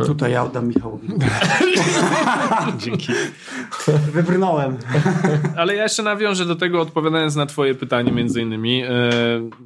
Tutaj 0.06 0.32
ja 0.32 0.44
oddam 0.44 0.68
Michałowi. 0.68 1.08
Dzięki. 2.78 3.12
Wybrnąłem. 4.12 4.76
Ale 5.56 5.74
ja 5.74 5.82
jeszcze 5.82 6.02
nawiążę 6.02 6.46
do 6.46 6.56
tego, 6.56 6.80
odpowiadając 6.80 7.36
na 7.36 7.46
twoje 7.46 7.74
pytanie 7.74 8.12
między 8.12 8.42
innymi. 8.42 8.82
E, 8.82 8.88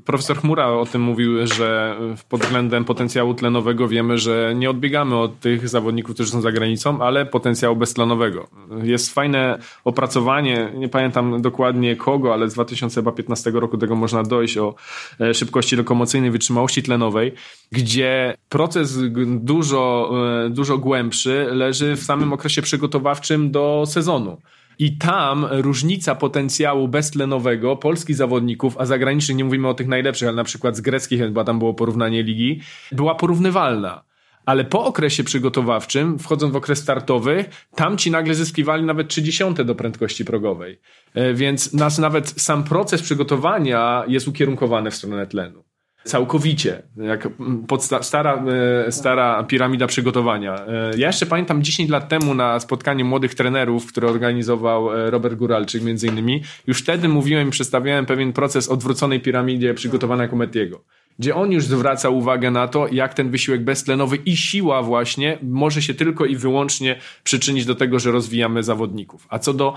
profesor 0.04 0.36
Chmura 0.36 0.68
o 0.68 0.86
tym 0.86 1.02
mówił, 1.02 1.46
że 1.46 1.96
pod 2.28 2.40
względem 2.40 2.84
potencjału 2.84 3.34
tlenowego 3.34 3.88
wiemy, 3.88 4.18
że 4.18 4.52
nie 4.56 4.70
odbiegamy 4.70 5.16
od 5.16 5.40
tych 5.40 5.68
zawodników, 5.68 6.14
którzy 6.14 6.30
są 6.30 6.40
za 6.40 6.52
granicą, 6.52 7.02
ale 7.02 7.26
potencjału 7.26 7.76
beztlenowego. 7.76 8.48
Jest 8.82 9.14
fajne 9.14 9.58
opracowanie, 9.84 10.72
nie 10.74 10.88
pamiętam 10.88 11.42
dokładnie 11.42 11.96
kogo, 11.96 12.32
ale 12.32 12.50
z 12.50 12.54
2015 12.54 13.50
roku 13.50 13.78
tego 13.78 13.96
można 13.96 14.22
dojść 14.22 14.58
o 14.58 14.74
e, 15.20 15.34
szybkości 15.34 15.76
lokomocyjnej, 15.76 16.30
wytrzymałości 16.30 16.82
tlenowej, 16.82 17.34
gdzie 17.72 18.36
proces 18.48 18.98
dużo 19.26 19.84
E, 20.10 20.23
dużo, 20.50 20.78
głębszy 20.78 21.46
leży 21.50 21.96
w 21.96 22.02
samym 22.02 22.32
okresie 22.32 22.62
przygotowawczym 22.62 23.50
do 23.50 23.84
sezonu. 23.86 24.38
I 24.78 24.96
tam 24.96 25.46
różnica 25.50 26.14
potencjału 26.14 26.88
beztlenowego 26.88 27.76
polskich 27.76 28.16
zawodników, 28.16 28.78
a 28.78 28.86
zagranicznych, 28.86 29.36
nie 29.36 29.44
mówimy 29.44 29.68
o 29.68 29.74
tych 29.74 29.88
najlepszych, 29.88 30.28
ale 30.28 30.36
na 30.36 30.44
przykład 30.44 30.76
z 30.76 30.80
greckich, 30.80 31.20
chyba 31.20 31.44
tam 31.44 31.58
było 31.58 31.74
porównanie 31.74 32.22
ligi, 32.22 32.60
była 32.92 33.14
porównywalna. 33.14 34.04
Ale 34.46 34.64
po 34.64 34.84
okresie 34.84 35.24
przygotowawczym, 35.24 36.18
wchodząc 36.18 36.52
w 36.52 36.56
okres 36.56 36.78
startowy, 36.78 37.44
tam 37.74 37.98
ci 37.98 38.10
nagle 38.10 38.34
zyskiwali 38.34 38.84
nawet 38.84 39.08
30 39.08 39.44
do 39.64 39.74
prędkości 39.74 40.24
progowej. 40.24 40.80
E, 41.14 41.34
więc 41.34 41.72
nas 41.72 41.98
nawet 41.98 42.28
sam 42.28 42.64
proces 42.64 43.02
przygotowania 43.02 44.04
jest 44.08 44.28
ukierunkowany 44.28 44.90
w 44.90 44.94
stronę 44.94 45.26
tlenu. 45.26 45.64
Całkowicie. 46.04 46.82
Jak 46.96 47.28
podsta- 47.66 48.02
stara, 48.02 48.44
e, 48.86 48.92
stara 48.92 49.44
piramida 49.44 49.86
przygotowania. 49.86 50.54
E, 50.66 50.90
ja 50.96 51.06
jeszcze 51.06 51.26
pamiętam 51.26 51.62
10 51.62 51.90
lat 51.90 52.08
temu 52.08 52.34
na 52.34 52.60
spotkaniu 52.60 53.04
młodych 53.04 53.34
trenerów, 53.34 53.86
które 53.86 54.08
organizował 54.08 54.94
e, 54.94 55.10
Robert 55.10 55.34
Guralczyk 55.34 55.82
między 55.82 56.06
innymi. 56.06 56.42
Już 56.66 56.78
wtedy 56.78 57.08
mówiłem 57.08 57.48
i 57.48 57.50
przedstawiałem 57.50 58.06
pewien 58.06 58.32
proces 58.32 58.68
odwróconej 58.68 59.20
piramidzie 59.20 59.74
przygotowania 59.74 60.28
Metiego. 60.32 60.84
Gdzie 61.18 61.34
on 61.34 61.52
już 61.52 61.64
zwraca 61.64 62.08
uwagę 62.08 62.50
na 62.50 62.68
to, 62.68 62.88
jak 62.92 63.14
ten 63.14 63.30
wysiłek 63.30 63.64
beztlenowy 63.64 64.16
i 64.16 64.36
siła 64.36 64.82
właśnie 64.82 65.38
może 65.42 65.82
się 65.82 65.94
tylko 65.94 66.24
i 66.24 66.36
wyłącznie 66.36 66.96
przyczynić 67.24 67.66
do 67.66 67.74
tego, 67.74 67.98
że 67.98 68.10
rozwijamy 68.10 68.62
zawodników. 68.62 69.26
A 69.30 69.38
co 69.38 69.52
do 69.54 69.74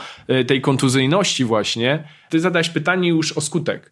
tej 0.47 0.61
kontuzyjności 0.61 1.43
właśnie, 1.43 2.03
ty 2.29 2.39
zadałeś 2.39 2.69
pytanie 2.69 3.09
już 3.09 3.31
o 3.31 3.41
skutek. 3.41 3.91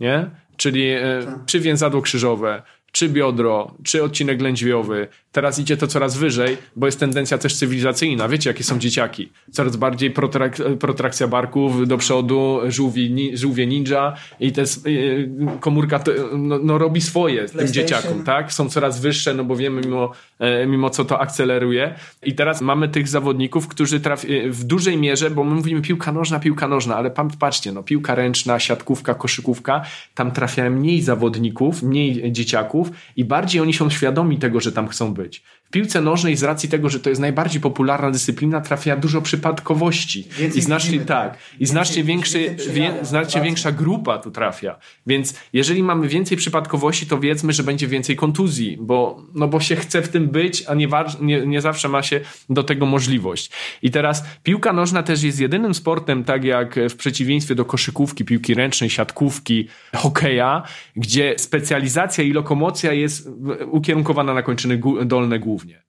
Nie? 0.00 0.30
Czyli 0.56 0.88
e, 0.90 1.00
tak. 1.24 1.34
czy 1.46 1.60
więzadło 1.60 2.02
krzyżowe, 2.02 2.62
czy 2.92 3.08
biodro, 3.08 3.74
czy 3.84 4.02
odcinek 4.02 4.42
lędźwiowy. 4.42 5.08
Teraz 5.36 5.58
idzie 5.58 5.76
to 5.76 5.86
coraz 5.86 6.16
wyżej, 6.16 6.56
bo 6.76 6.86
jest 6.86 7.00
tendencja 7.00 7.38
też 7.38 7.56
cywilizacyjna. 7.56 8.28
Wiecie, 8.28 8.50
jakie 8.50 8.64
są 8.64 8.78
dzieciaki. 8.78 9.32
Coraz 9.52 9.76
bardziej 9.76 10.10
protrak 10.10 10.56
protrakcja 10.80 11.28
barków 11.28 11.88
do 11.88 11.98
przodu, 11.98 12.60
żółwie, 12.68 13.10
ni 13.10 13.36
żółwie 13.36 13.66
ninja 13.66 14.14
i 14.40 14.52
te 14.52 14.62
y, 14.86 15.28
komórka 15.60 15.98
to, 15.98 16.12
no, 16.38 16.58
no, 16.62 16.78
robi 16.78 17.00
swoje 17.00 17.48
tym 17.48 17.68
dzieciakom, 17.68 18.24
tak? 18.24 18.52
Są 18.52 18.68
coraz 18.68 19.00
wyższe, 19.00 19.34
no 19.34 19.44
bo 19.44 19.56
wiemy 19.56 19.80
mimo, 19.80 20.12
e, 20.38 20.66
mimo 20.66 20.90
co 20.90 21.04
to 21.04 21.20
akceleruje. 21.20 21.94
I 22.22 22.34
teraz 22.34 22.60
mamy 22.60 22.88
tych 22.88 23.08
zawodników, 23.08 23.68
którzy 23.68 24.00
trafi 24.00 24.50
w 24.50 24.64
dużej 24.64 24.96
mierze, 24.96 25.30
bo 25.30 25.44
my 25.44 25.54
mówimy 25.54 25.82
piłka 25.82 26.12
nożna, 26.12 26.40
piłka 26.40 26.68
nożna, 26.68 26.96
ale 26.96 27.10
patrzcie, 27.38 27.72
no 27.72 27.82
piłka 27.82 28.14
ręczna, 28.14 28.58
siatkówka, 28.58 29.14
koszykówka, 29.14 29.82
tam 30.14 30.30
trafia 30.30 30.70
mniej 30.70 31.02
zawodników, 31.02 31.82
mniej 31.82 32.32
dzieciaków, 32.32 32.90
i 33.16 33.24
bardziej 33.24 33.60
oni 33.60 33.74
są 33.74 33.90
świadomi 33.90 34.38
tego, 34.38 34.60
że 34.60 34.72
tam 34.72 34.88
chcą 34.88 35.14
być. 35.14 35.25
language. 35.26 35.42
W 35.66 35.70
piłce 35.70 36.00
nożnej 36.00 36.36
z 36.36 36.42
racji 36.42 36.68
tego, 36.68 36.88
że 36.88 37.00
to 37.00 37.08
jest 37.10 37.20
najbardziej 37.20 37.60
popularna 37.60 38.10
dyscyplina, 38.10 38.60
trafia 38.60 38.96
dużo 38.96 39.22
przypadkowości. 39.22 40.28
Więcej 40.38 40.58
I 40.58 40.62
znacznie, 40.62 40.90
widzimy, 40.90 41.06
tak, 41.06 41.30
tak. 41.30 41.38
i 41.60 41.66
znacznie, 41.66 42.04
Więcej- 42.04 42.06
większy, 42.06 42.38
więcej 42.38 42.72
wie, 42.72 42.94
znacznie 43.02 43.40
większa 43.40 43.72
grupa 43.72 44.18
tu 44.18 44.30
trafia. 44.30 44.78
Więc 45.06 45.34
jeżeli 45.52 45.82
mamy 45.82 46.08
więcej 46.08 46.36
przypadkowości, 46.38 47.06
to 47.06 47.18
wiedzmy, 47.18 47.52
że 47.52 47.62
będzie 47.62 47.86
więcej 47.86 48.16
kontuzji, 48.16 48.78
bo, 48.80 49.22
no 49.34 49.48
bo 49.48 49.60
się 49.60 49.76
chce 49.76 50.02
w 50.02 50.08
tym 50.08 50.28
być, 50.28 50.64
a 50.66 50.74
nie, 50.74 50.88
nie, 51.20 51.46
nie 51.46 51.60
zawsze 51.60 51.88
ma 51.88 52.02
się 52.02 52.20
do 52.50 52.62
tego 52.64 52.86
możliwość. 52.86 53.50
I 53.82 53.90
teraz 53.90 54.24
piłka 54.42 54.72
nożna 54.72 55.02
też 55.02 55.22
jest 55.22 55.40
jedynym 55.40 55.74
sportem, 55.74 56.24
tak 56.24 56.44
jak 56.44 56.76
w 56.90 56.96
przeciwieństwie 56.96 57.54
do 57.54 57.64
koszykówki, 57.64 58.24
piłki 58.24 58.54
ręcznej, 58.54 58.90
siatkówki, 58.90 59.68
hokeja, 59.94 60.62
gdzie 60.96 61.34
specjalizacja 61.38 62.24
i 62.24 62.32
lokomocja 62.32 62.92
jest 62.92 63.28
w- 63.30 63.56
ukierunkowana 63.70 64.34
na 64.34 64.42
kończyny 64.42 64.80
dolne 65.04 65.38
głównie. 65.56 65.82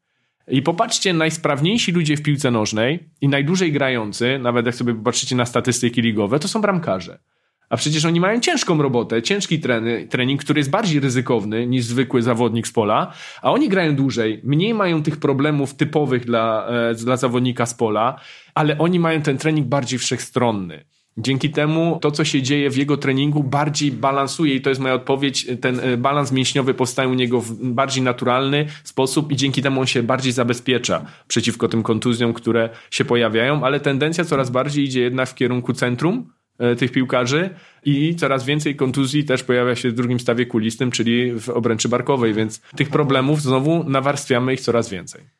I 0.47 0.61
popatrzcie, 0.61 1.13
najsprawniejsi 1.13 1.91
ludzie 1.91 2.17
w 2.17 2.21
piłce 2.21 2.51
nożnej 2.51 3.09
i 3.21 3.27
najdłużej 3.27 3.71
grający, 3.71 4.39
nawet 4.39 4.65
jak 4.65 4.75
sobie 4.75 4.93
popatrzycie 4.93 5.35
na 5.35 5.45
statystyki 5.45 6.01
ligowe, 6.01 6.39
to 6.39 6.47
są 6.47 6.61
bramkarze. 6.61 7.19
A 7.69 7.77
przecież 7.77 8.05
oni 8.05 8.19
mają 8.19 8.39
ciężką 8.39 8.81
robotę, 8.81 9.21
ciężki 9.21 9.59
treny, 9.59 10.07
trening, 10.09 10.43
który 10.43 10.59
jest 10.59 10.69
bardziej 10.69 10.99
ryzykowny 10.99 11.67
niż 11.67 11.85
zwykły 11.85 12.21
zawodnik 12.21 12.67
z 12.67 12.71
pola, 12.71 13.13
a 13.41 13.51
oni 13.51 13.69
grają 13.69 13.95
dłużej, 13.95 14.41
mniej 14.43 14.73
mają 14.73 15.03
tych 15.03 15.17
problemów 15.17 15.75
typowych 15.75 16.25
dla, 16.25 16.67
e, 16.67 16.95
dla 16.95 17.17
zawodnika 17.17 17.65
z 17.65 17.73
pola, 17.73 18.19
ale 18.55 18.77
oni 18.77 18.99
mają 18.99 19.21
ten 19.21 19.37
trening 19.37 19.67
bardziej 19.67 19.99
wszechstronny. 19.99 20.85
Dzięki 21.19 21.49
temu 21.49 21.99
to, 22.01 22.11
co 22.11 22.25
się 22.25 22.41
dzieje 22.41 22.69
w 22.69 22.77
jego 22.77 22.97
treningu, 22.97 23.43
bardziej 23.43 23.91
balansuje 23.91 24.55
i 24.55 24.61
to 24.61 24.69
jest 24.69 24.81
moja 24.81 24.93
odpowiedź. 24.93 25.47
Ten 25.61 25.79
e, 25.79 25.97
balans 25.97 26.31
mięśniowy 26.31 26.73
powstaje 26.73 27.09
u 27.09 27.13
niego 27.13 27.41
w 27.41 27.53
bardziej 27.53 28.03
naturalny 28.03 28.65
sposób 28.83 29.31
i 29.31 29.35
dzięki 29.35 29.61
temu 29.61 29.81
on 29.81 29.87
się 29.87 30.03
bardziej 30.03 30.31
zabezpiecza 30.31 31.05
przeciwko 31.27 31.67
tym 31.67 31.83
kontuzjom, 31.83 32.33
które 32.33 32.69
się 32.91 33.05
pojawiają, 33.05 33.63
ale 33.63 33.79
tendencja 33.79 34.25
coraz 34.25 34.49
bardziej 34.49 34.85
idzie 34.85 35.01
jednak 35.01 35.29
w 35.29 35.35
kierunku 35.35 35.73
centrum 35.73 36.33
e, 36.59 36.75
tych 36.75 36.91
piłkarzy 36.91 37.49
i 37.85 38.15
coraz 38.15 38.45
więcej 38.45 38.75
kontuzji 38.75 39.25
też 39.25 39.43
pojawia 39.43 39.75
się 39.75 39.89
w 39.89 39.93
drugim 39.93 40.19
stawie 40.19 40.45
kulistym, 40.45 40.91
czyli 40.91 41.39
w 41.39 41.49
obręczy 41.49 41.89
barkowej, 41.89 42.33
więc 42.33 42.59
tych 42.59 42.89
problemów 42.89 43.41
znowu 43.41 43.83
nawarstwiamy 43.83 44.53
ich 44.53 44.61
coraz 44.61 44.89
więcej. 44.89 45.36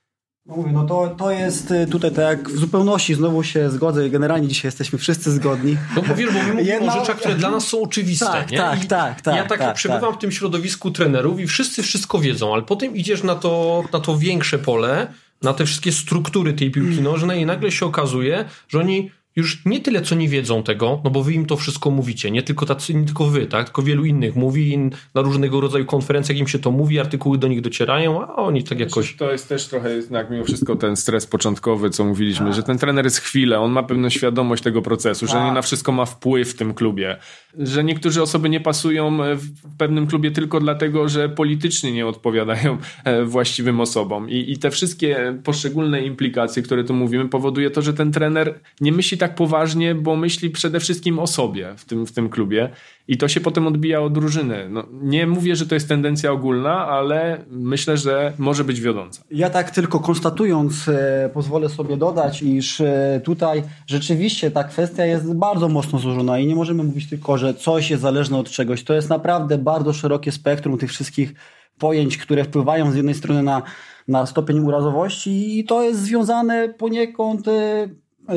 No 0.48 0.56
mówię, 0.56 0.72
no 0.72 0.84
to, 0.84 1.16
to 1.18 1.32
jest 1.32 1.72
y, 1.72 1.88
tutaj 1.88 2.12
tak 2.12 2.26
jak 2.26 2.50
w 2.50 2.60
zupełności 2.60 3.16
znowu 3.16 3.44
się 3.44 3.70
zgodzę 3.70 4.08
i 4.08 4.12
generalnie 4.12 4.48
dzisiaj 4.48 4.68
jesteśmy 4.68 5.00
wszyscy 5.00 5.32
zgodni. 5.32 5.78
No 5.96 6.02
bo 6.02 6.16
wiesz, 6.16 6.34
bo 6.34 6.40
my 6.40 6.44
mówimy 6.54 6.64
Jedna- 6.64 6.96
o 6.96 7.00
rzeczach, 7.00 7.18
które 7.18 7.36
dla 7.36 7.52
nas 7.52 7.68
są 7.68 7.82
oczywiste. 7.82 8.26
Tak, 8.26 8.52
nie? 8.52 8.58
tak, 8.58 8.84
I 8.84 8.88
tak, 8.88 9.22
tak, 9.22 9.36
Ja 9.36 9.46
tak, 9.46 9.60
tak, 9.60 9.76
przebywam 9.76 10.12
tak. 10.12 10.16
w 10.16 10.22
tym 10.22 10.32
środowisku 10.32 10.92
trenerów 10.92 11.40
i 11.40 11.48
wszyscy 11.48 11.84
wszystko 11.84 12.20
wiedzą, 12.20 12.54
ale 12.54 12.62
potem 12.64 12.96
idziesz 12.96 13.24
na 13.24 13.36
to, 13.36 13.84
na 13.94 14.00
to 14.00 14.18
większe 14.18 14.60
pole, 14.60 15.08
na 15.42 15.54
te 15.54 15.66
wszystkie 15.66 15.92
struktury 15.92 16.54
tej 16.54 16.72
piłki 16.72 17.02
nożnej 17.02 17.42
i 17.42 17.46
nagle 17.46 17.72
się 17.72 17.86
okazuje, 17.86 18.46
że 18.70 18.80
oni 18.80 19.12
już 19.38 19.66
nie 19.66 19.80
tyle, 19.80 20.02
co 20.02 20.16
nie 20.16 20.30
wiedzą 20.30 20.64
tego, 20.64 21.02
no 21.04 21.10
bo 21.10 21.24
wy 21.24 21.34
im 21.34 21.46
to 21.46 21.58
wszystko 21.58 21.92
mówicie, 21.92 22.32
nie 22.32 22.44
tylko 22.44 22.66
tacy, 22.66 22.94
nie 22.94 23.06
tylko 23.06 23.26
wy, 23.26 23.46
tak, 23.46 23.66
tylko 23.66 23.82
wielu 23.82 24.06
innych 24.06 24.36
mówi 24.36 24.74
i 24.74 24.78
na 25.14 25.22
różnego 25.22 25.62
rodzaju 25.62 25.86
konferencjach 25.86 26.38
im 26.38 26.48
się 26.48 26.60
to 26.60 26.72
mówi, 26.72 27.00
artykuły 27.00 27.38
do 27.38 27.48
nich 27.48 27.62
docierają, 27.62 28.28
a 28.28 28.36
oni 28.36 28.64
tak 28.64 28.80
jakoś... 28.80 29.16
To 29.16 29.32
jest 29.32 29.50
też 29.50 29.68
trochę 29.68 29.96
jednak 29.96 30.32
mimo 30.32 30.44
wszystko 30.44 30.76
ten 30.76 30.96
stres 30.96 31.26
początkowy, 31.28 31.90
co 31.90 32.06
mówiliśmy, 32.06 32.54
że 32.54 32.64
ten 32.64 32.78
trener 32.78 33.06
jest 33.06 33.18
chwilę, 33.18 33.60
on 33.60 33.72
ma 33.72 33.84
pewną 33.84 34.10
świadomość 34.10 34.64
tego 34.64 34.82
procesu, 34.82 35.28
że 35.28 35.34
Tak. 35.34 35.46
nie 35.46 35.52
na 35.52 35.62
wszystko 35.62 35.92
ma 35.92 36.06
wpływ 36.06 36.50
w 36.50 36.58
tym 36.58 36.74
klubie, 36.74 37.18
że 37.60 37.84
niektóre 37.84 38.22
osoby 38.22 38.50
nie 38.50 38.60
pasują 38.60 39.18
w 39.36 39.78
pewnym 39.78 40.08
klubie 40.08 40.32
tylko 40.32 40.60
dlatego, 40.60 41.10
że 41.10 41.30
politycznie 41.30 41.92
nie 41.92 42.08
odpowiadają 42.08 42.78
e, 43.04 43.26
właściwym 43.26 43.82
osobom. 43.82 44.30
I, 44.30 44.52
I 44.52 44.58
te 44.58 44.72
wszystkie 44.72 45.40
poszczególne 45.44 46.02
implikacje, 46.02 46.64
które 46.64 46.84
tu 46.84 46.94
mówimy, 46.94 47.30
powoduje 47.30 47.72
to, 47.72 47.82
że 47.82 47.94
ten 47.94 48.12
trener 48.12 48.60
nie 48.82 48.92
myśli 48.92 49.18
tak 49.18 49.27
poważnie, 49.36 49.96
bo 49.96 50.16
myśli 50.16 50.50
przede 50.50 50.80
wszystkim 50.80 51.20
o 51.20 51.28
sobie 51.28 51.74
w 51.78 51.86
tym, 51.86 52.06
w 52.06 52.12
tym 52.12 52.30
klubie. 52.30 52.70
I 53.08 53.18
to 53.18 53.28
się 53.28 53.42
potem 53.42 53.68
odbija 53.68 54.02
od 54.02 54.14
drużyny. 54.14 54.70
No, 54.70 54.84
nie 54.92 55.28
mówię, 55.28 55.56
że 55.56 55.66
to 55.66 55.76
jest 55.76 55.88
tendencja 55.88 56.32
ogólna, 56.32 56.88
ale 56.88 57.46
myślę, 57.50 57.98
że 57.98 58.34
może 58.38 58.64
być 58.64 58.82
wiodąca. 58.82 59.24
Ja 59.32 59.50
tak 59.50 59.72
tylko 59.72 60.00
konstatując, 60.00 60.88
e, 60.88 61.30
pozwolę 61.34 61.70
sobie 61.70 61.98
dodać, 61.98 62.42
iż 62.42 62.82
e, 62.82 63.22
tutaj 63.24 63.64
rzeczywiście 63.88 64.52
ta 64.52 64.64
kwestia 64.64 65.06
jest 65.06 65.34
bardzo 65.34 65.70
mocno 65.70 66.00
złożona 66.00 66.40
i 66.40 66.48
nie 66.48 66.56
możemy 66.56 66.84
mówić 66.84 67.10
tylko, 67.10 67.38
że 67.38 67.54
coś 67.54 67.90
jest 67.90 68.02
zależne 68.02 68.38
od 68.38 68.50
czegoś. 68.50 68.84
To 68.84 68.94
jest 68.94 69.10
naprawdę 69.10 69.58
bardzo 69.58 69.94
szerokie 69.94 70.32
spektrum 70.32 70.78
tych 70.78 70.90
wszystkich 70.90 71.34
pojęć, 71.78 72.18
które 72.18 72.44
wpływają 72.44 72.92
z 72.92 72.96
jednej 72.96 73.16
strony 73.16 73.44
na, 73.44 73.62
na 74.08 74.26
stopień 74.26 74.60
urazowości 74.60 75.60
i 75.60 75.64
to 75.64 75.84
jest 75.84 76.00
związane 76.00 76.70
poniekąd 76.70 77.48
e, 77.48 77.88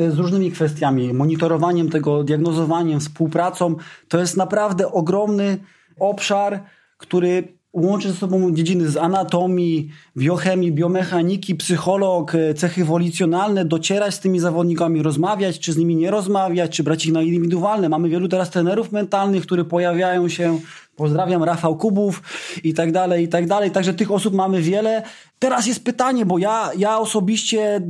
z 0.09 0.17
różnymi 0.17 0.51
kwestiami, 0.51 1.13
monitorowaniem 1.13 1.89
tego, 1.89 2.23
diagnozowaniem, 2.23 2.99
współpracą. 2.99 3.75
To 4.07 4.19
jest 4.19 4.37
naprawdę 4.37 4.91
ogromny 4.91 5.57
obszar, 5.99 6.63
który 6.97 7.61
łączy 7.73 8.11
ze 8.11 8.17
sobą 8.17 8.53
dziedziny 8.53 8.89
z 8.89 8.97
anatomii, 8.97 9.89
biochemii, 10.17 10.71
biomechaniki, 10.71 11.55
psycholog, 11.55 12.35
e, 12.35 12.53
cechy 12.53 12.85
wolicjonalne, 12.85 13.65
docierać 13.65 14.13
z 14.13 14.19
tymi 14.19 14.39
zawodnikami, 14.39 15.01
rozmawiać, 15.01 15.59
czy 15.59 15.73
z 15.73 15.77
nimi 15.77 15.95
nie 15.95 16.11
rozmawiać, 16.11 16.71
czy 16.71 16.83
brać 16.83 17.05
ich 17.05 17.13
na 17.13 17.21
indywidualne. 17.21 17.89
Mamy 17.89 18.09
wielu 18.09 18.27
teraz 18.27 18.49
trenerów 18.49 18.91
mentalnych, 18.91 19.43
którzy 19.43 19.65
pojawiają 19.65 20.29
się, 20.29 20.59
pozdrawiam, 20.95 21.43
Rafał 21.43 21.77
Kubów 21.77 22.23
i 22.63 22.73
tak 22.73 22.91
dalej, 22.91 23.23
i 23.23 23.27
tak 23.27 23.47
dalej. 23.47 23.71
Także 23.71 23.93
tych 23.93 24.11
osób 24.11 24.33
mamy 24.33 24.61
wiele. 24.61 25.03
Teraz 25.39 25.67
jest 25.67 25.83
pytanie, 25.83 26.25
bo 26.25 26.37
ja, 26.37 26.71
ja 26.77 26.99
osobiście 26.99 27.81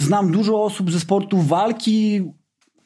znam 0.00 0.32
dużo 0.32 0.64
osób 0.64 0.90
ze 0.90 1.00
sportu 1.00 1.42
walki, 1.42 2.22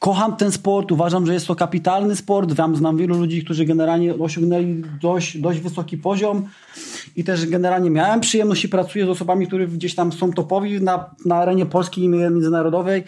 kocham 0.04 0.36
ten 0.36 0.52
sport, 0.52 0.92
uważam, 0.92 1.26
że 1.26 1.34
jest 1.34 1.46
to 1.46 1.54
kapitalny 1.54 2.16
sport. 2.16 2.52
Znam, 2.52 2.76
znam 2.76 2.96
wielu 2.96 3.18
ludzi, 3.18 3.44
którzy 3.44 3.64
generalnie 3.64 4.14
osiągnęli 4.14 4.82
dość, 5.00 5.38
dość 5.38 5.60
wysoki 5.60 5.98
poziom 5.98 6.48
i 7.16 7.24
też 7.24 7.46
generalnie 7.46 7.90
miałem 7.90 8.20
przyjemność 8.20 8.64
i 8.64 8.68
pracuję 8.68 9.06
z 9.06 9.08
osobami, 9.08 9.46
które 9.46 9.66
gdzieś 9.66 9.94
tam 9.94 10.12
są 10.12 10.32
topowi 10.32 10.80
na, 10.80 11.14
na 11.24 11.36
arenie 11.36 11.66
polskiej 11.66 12.04
i 12.04 12.08
międzynarodowej. 12.08 13.04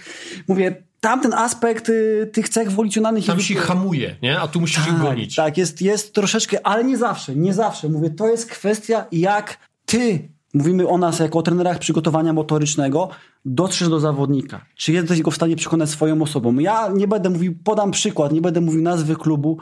Mówię, 0.49 0.83
tamten 1.01 1.35
aspekt 1.35 1.89
y, 1.89 2.31
tych 2.33 2.49
cech 2.49 2.73
wolicjonalnych... 2.73 3.27
Tam 3.27 3.41
się 3.41 3.55
hamuje, 3.55 4.17
nie? 4.23 4.41
A 4.41 4.49
tu 4.49 4.61
musisz 4.61 4.87
ich 4.87 4.99
gonić. 4.99 5.35
tak, 5.35 5.59
jest, 5.59 5.83
jest 5.83 6.15
troszeczkę, 6.15 6.67
ale 6.67 6.85
nie 6.85 6.97
zawsze, 6.97 7.37
nie 7.37 7.55
zawsze. 7.55 7.89
Mówię, 7.89 8.11
to 8.11 8.29
jest 8.29 8.51
kwestia, 8.51 9.07
jak 9.13 9.59
ty, 9.87 10.29
mówimy 10.57 10.89
o 10.89 10.99
nas 10.99 11.19
jako 11.19 11.39
o 11.39 11.43
trenerach 11.43 11.79
przygotowania 11.79 12.33
motorycznego, 12.33 13.09
dotrzesz 13.45 13.89
do 13.89 14.01
zawodnika. 14.01 14.61
Czy 14.77 14.93
jesteś 14.93 15.23
go 15.23 15.31
w 15.31 15.35
stanie 15.35 15.57
przekonać 15.57 15.91
swoją 15.91 16.23
osobą. 16.23 16.59
Ja 16.59 16.89
nie 16.89 17.09
będę 17.09 17.31
mówił, 17.31 17.55
podam 17.65 17.91
przykład, 17.91 18.33
nie 18.33 18.41
będę 18.41 18.61
mówił 18.61 18.83
nazwy 18.83 19.17
klubu. 19.17 19.59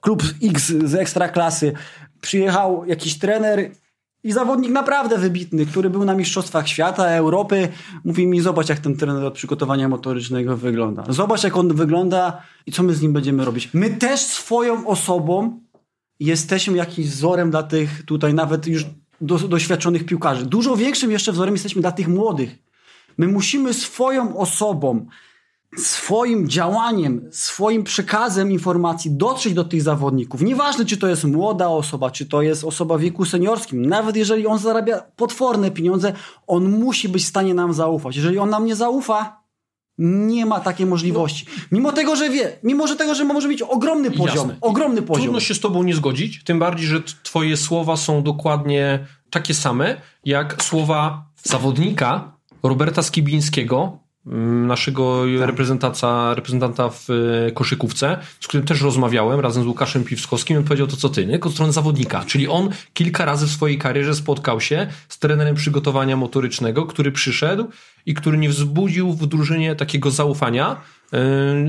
Klub 0.00 0.22
X 0.42 0.72
z 0.84 0.94
ekstraklasy. 0.94 1.72
Przyjechał 2.20 2.84
jakiś 2.86 3.18
trener 3.18 3.70
i 4.24 4.32
zawodnik 4.32 4.70
naprawdę 4.70 5.18
wybitny, 5.18 5.66
który 5.66 5.90
był 5.90 6.04
na 6.04 6.14
Mistrzostwach 6.14 6.68
Świata, 6.68 7.04
Europy. 7.04 7.68
Mówi 8.04 8.26
mi, 8.26 8.40
zobacz 8.40 8.68
jak 8.68 8.78
ten 8.78 8.96
trener 8.96 9.24
od 9.24 9.34
przygotowania 9.34 9.88
motorycznego 9.88 10.56
wygląda. 10.56 11.04
Zobacz 11.08 11.44
jak 11.44 11.56
on 11.56 11.74
wygląda 11.74 12.42
i 12.66 12.72
co 12.72 12.82
my 12.82 12.94
z 12.94 13.02
nim 13.02 13.12
będziemy 13.12 13.44
robić. 13.44 13.70
My 13.74 13.90
też 13.90 14.20
swoją 14.20 14.86
osobą 14.86 15.60
jesteśmy 16.20 16.76
jakimś 16.76 17.08
wzorem 17.08 17.50
dla 17.50 17.62
tych 17.62 18.02
tutaj 18.02 18.34
nawet 18.34 18.66
już 18.66 18.86
do, 19.20 19.38
doświadczonych 19.38 20.06
piłkarzy. 20.06 20.46
Dużo 20.46 20.76
większym 20.76 21.10
jeszcze 21.10 21.32
wzorem 21.32 21.54
jesteśmy 21.54 21.82
dla 21.82 21.92
tych 21.92 22.08
młodych. 22.08 22.58
My 23.18 23.28
musimy 23.28 23.74
swoją 23.74 24.36
osobą, 24.36 25.06
swoim 25.76 26.48
działaniem, 26.48 27.28
swoim 27.30 27.84
przekazem 27.84 28.52
informacji 28.52 29.10
dotrzeć 29.10 29.54
do 29.54 29.64
tych 29.64 29.82
zawodników. 29.82 30.42
Nieważne, 30.42 30.84
czy 30.84 30.96
to 30.96 31.08
jest 31.08 31.24
młoda 31.24 31.68
osoba, 31.68 32.10
czy 32.10 32.26
to 32.26 32.42
jest 32.42 32.64
osoba 32.64 32.98
w 32.98 33.00
wieku 33.00 33.24
seniorskim. 33.24 33.86
Nawet 33.86 34.16
jeżeli 34.16 34.46
on 34.46 34.58
zarabia 34.58 35.02
potworne 35.16 35.70
pieniądze, 35.70 36.12
on 36.46 36.70
musi 36.70 37.08
być 37.08 37.22
w 37.22 37.28
stanie 37.28 37.54
nam 37.54 37.72
zaufać. 37.72 38.16
Jeżeli 38.16 38.38
on 38.38 38.50
nam 38.50 38.64
nie 38.64 38.76
zaufa, 38.76 39.40
nie 39.98 40.46
ma 40.46 40.60
takiej 40.60 40.86
możliwości. 40.86 41.46
Mimo 41.72 41.92
tego, 41.92 42.16
że 42.16 42.30
wie, 42.30 42.58
mimo 42.62 42.86
że 42.86 42.96
tego, 42.96 43.14
że 43.14 43.24
może 43.24 43.48
mieć 43.48 43.62
ogromny 43.62 44.10
poziom, 44.10 44.36
Jasne. 44.36 44.56
ogromny 44.60 45.02
poziom. 45.02 45.22
Trudno 45.22 45.40
się 45.40 45.54
z 45.54 45.60
tobą 45.60 45.82
nie 45.82 45.94
zgodzić, 45.94 46.44
tym 46.44 46.58
bardziej, 46.58 46.86
że 46.86 47.02
twoje 47.22 47.56
słowa 47.56 47.96
są 47.96 48.22
dokładnie 48.22 49.06
takie 49.30 49.54
same, 49.54 50.00
jak 50.24 50.62
słowa 50.62 51.24
zawodnika 51.42 52.32
Roberta 52.62 53.02
Skibińskiego, 53.02 53.98
mm, 54.28 54.66
naszego 54.66 55.24
reprezentanta, 55.46 56.34
reprezentanta 56.34 56.88
w 56.88 57.06
e, 57.10 57.52
koszykówce, 57.52 58.18
z 58.40 58.48
którym 58.48 58.66
też 58.66 58.80
rozmawiałem 58.80 59.40
razem 59.40 59.62
z 59.62 59.66
Łukaszem 59.66 60.04
Piwskowskim. 60.04 60.56
On 60.56 60.64
powiedział 60.64 60.86
to 60.86 60.96
co 60.96 61.08
ty, 61.08 61.26
nie? 61.26 61.32
Tylko 61.32 61.48
od 61.48 61.54
strony 61.54 61.72
zawodnika. 61.72 62.24
Czyli 62.24 62.48
on 62.48 62.68
kilka 62.94 63.24
razy 63.24 63.46
w 63.46 63.50
swojej 63.50 63.78
karierze 63.78 64.14
spotkał 64.14 64.60
się 64.60 64.86
z 65.08 65.18
trenerem 65.18 65.56
przygotowania 65.56 66.16
motorycznego, 66.16 66.86
który 66.86 67.12
przyszedł 67.12 67.68
i 68.06 68.14
który 68.14 68.38
nie 68.38 68.48
wzbudził 68.48 69.12
w 69.12 69.26
drużynie 69.26 69.76
takiego 69.76 70.10
zaufania, 70.10 70.80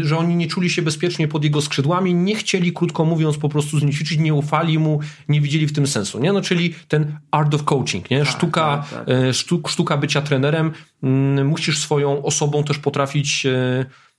że 0.01 0.17
oni 0.17 0.35
nie 0.35 0.47
czuli 0.47 0.69
się 0.69 0.81
bezpiecznie 0.81 1.27
pod 1.27 1.43
jego 1.43 1.61
skrzydłami, 1.61 2.13
nie 2.15 2.35
chcieli, 2.35 2.73
krótko 2.73 3.05
mówiąc, 3.05 3.37
po 3.37 3.49
prostu 3.49 3.79
z 3.79 3.83
nim 3.83 3.91
ćwiczyć, 3.91 4.19
nie 4.19 4.33
ufali 4.33 4.79
mu, 4.79 4.99
nie 5.27 5.41
widzieli 5.41 5.67
w 5.67 5.73
tym 5.73 5.87
sensu, 5.87 6.19
nie? 6.19 6.33
No, 6.33 6.41
czyli 6.41 6.75
ten 6.87 7.19
art 7.31 7.53
of 7.53 7.63
coaching, 7.63 8.09
nie? 8.09 8.19
Tak, 8.19 8.27
sztuka, 8.27 8.85
tak, 8.91 9.05
tak. 9.05 9.17
Yy, 9.23 9.33
sztuk, 9.33 9.69
sztuka 9.69 9.97
bycia 9.97 10.21
trenerem, 10.21 10.71
yy, 11.03 11.43
musisz 11.43 11.79
swoją 11.79 12.23
osobą 12.23 12.63
też 12.63 12.77
potrafić 12.77 13.47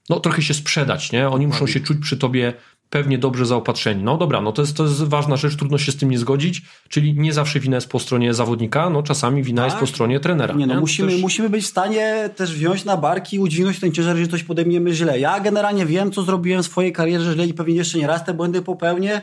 no, 0.08 0.20
trochę 0.20 0.42
się 0.42 0.54
sprzedać, 0.54 1.12
nie? 1.12 1.28
Oni 1.28 1.46
muszą 1.46 1.66
się 1.66 1.80
czuć 1.80 1.98
przy 1.98 2.16
tobie 2.16 2.52
pewnie 2.90 3.18
dobrze 3.18 3.46
zaopatrzeni. 3.46 4.02
No 4.02 4.16
dobra, 4.16 4.40
no 4.40 4.52
to 4.52 4.62
jest, 4.62 4.76
to 4.76 4.82
jest 4.82 5.02
ważna 5.02 5.36
rzecz, 5.36 5.56
trudno 5.56 5.78
się 5.78 5.92
z 5.92 5.96
tym 5.96 6.10
nie 6.10 6.18
zgodzić, 6.18 6.62
czyli 6.88 7.14
nie 7.14 7.32
zawsze 7.32 7.60
wina 7.60 7.76
jest 7.76 7.88
po 7.88 7.98
stronie 7.98 8.34
zawodnika, 8.34 8.90
no 8.90 9.02
czasami 9.02 9.42
wina 9.42 9.62
tak? 9.62 9.66
jest 9.66 9.80
po 9.80 9.86
tak. 9.86 9.94
stronie 9.94 10.20
trenera. 10.20 10.54
Nie, 10.54 10.66
no 10.66 10.74
nie? 10.74 10.80
Musimy, 10.80 11.12
też... 11.12 11.20
musimy 11.20 11.50
być 11.50 11.64
w 11.64 11.66
stanie 11.66 12.30
też 12.36 12.54
wziąć 12.54 12.84
na 12.84 12.96
barki 12.96 13.36
i 13.36 13.38
udźwignąć 13.38 13.80
ten 13.80 13.92
ciężar, 13.92 14.16
że 14.16 14.28
coś 14.28 14.42
podejmiemy 14.42 14.92
źle. 14.92 15.20
Ja 15.20 15.40
generalnie 15.40 15.86
wiem, 15.86 16.12
co 16.12 16.22
zrobiłem 16.22 16.62
w 16.62 16.66
swojej 16.66 16.92
karierze 16.92 17.32
źle 17.32 17.46
i 17.46 17.54
pewnie 17.54 17.74
jeszcze 17.74 17.98
nie 17.98 18.06
raz 18.06 18.24
te 18.24 18.34
błędy 18.34 18.62
popełnię, 18.62 19.20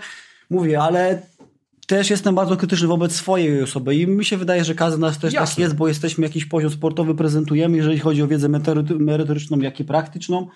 mówię, 0.49 0.82
ale 0.82 1.22
też 1.88 2.09
jestem 2.09 2.36
bardzo 2.36 2.57
krytyczny 2.57 2.88
wobec 2.88 3.15
swojej 3.15 3.63
osoby 3.63 3.95
i 3.95 4.07
mi 4.07 4.26
się 4.26 4.38
wydaje, 4.38 4.63
że 4.63 4.76
każdy 4.76 4.99
nas 4.99 5.20
też 5.20 5.34
tak 5.34 5.41
Jasne. 5.41 5.55
tak 5.55 5.59
jest, 5.59 5.76
bo 5.76 5.88
jesteśmy 5.88 6.24
jakiś 6.24 6.45
poziom 6.45 6.72
sportowy 6.72 7.15
prezentujemy, 7.15 7.78
jeżeli 7.78 7.99
chodzi 7.99 8.22
o 8.22 8.28
wiedzę 8.28 8.49
merytoryczną, 8.99 9.59
jak 9.59 9.80
i 9.80 9.86
praktyczną. 9.86 10.47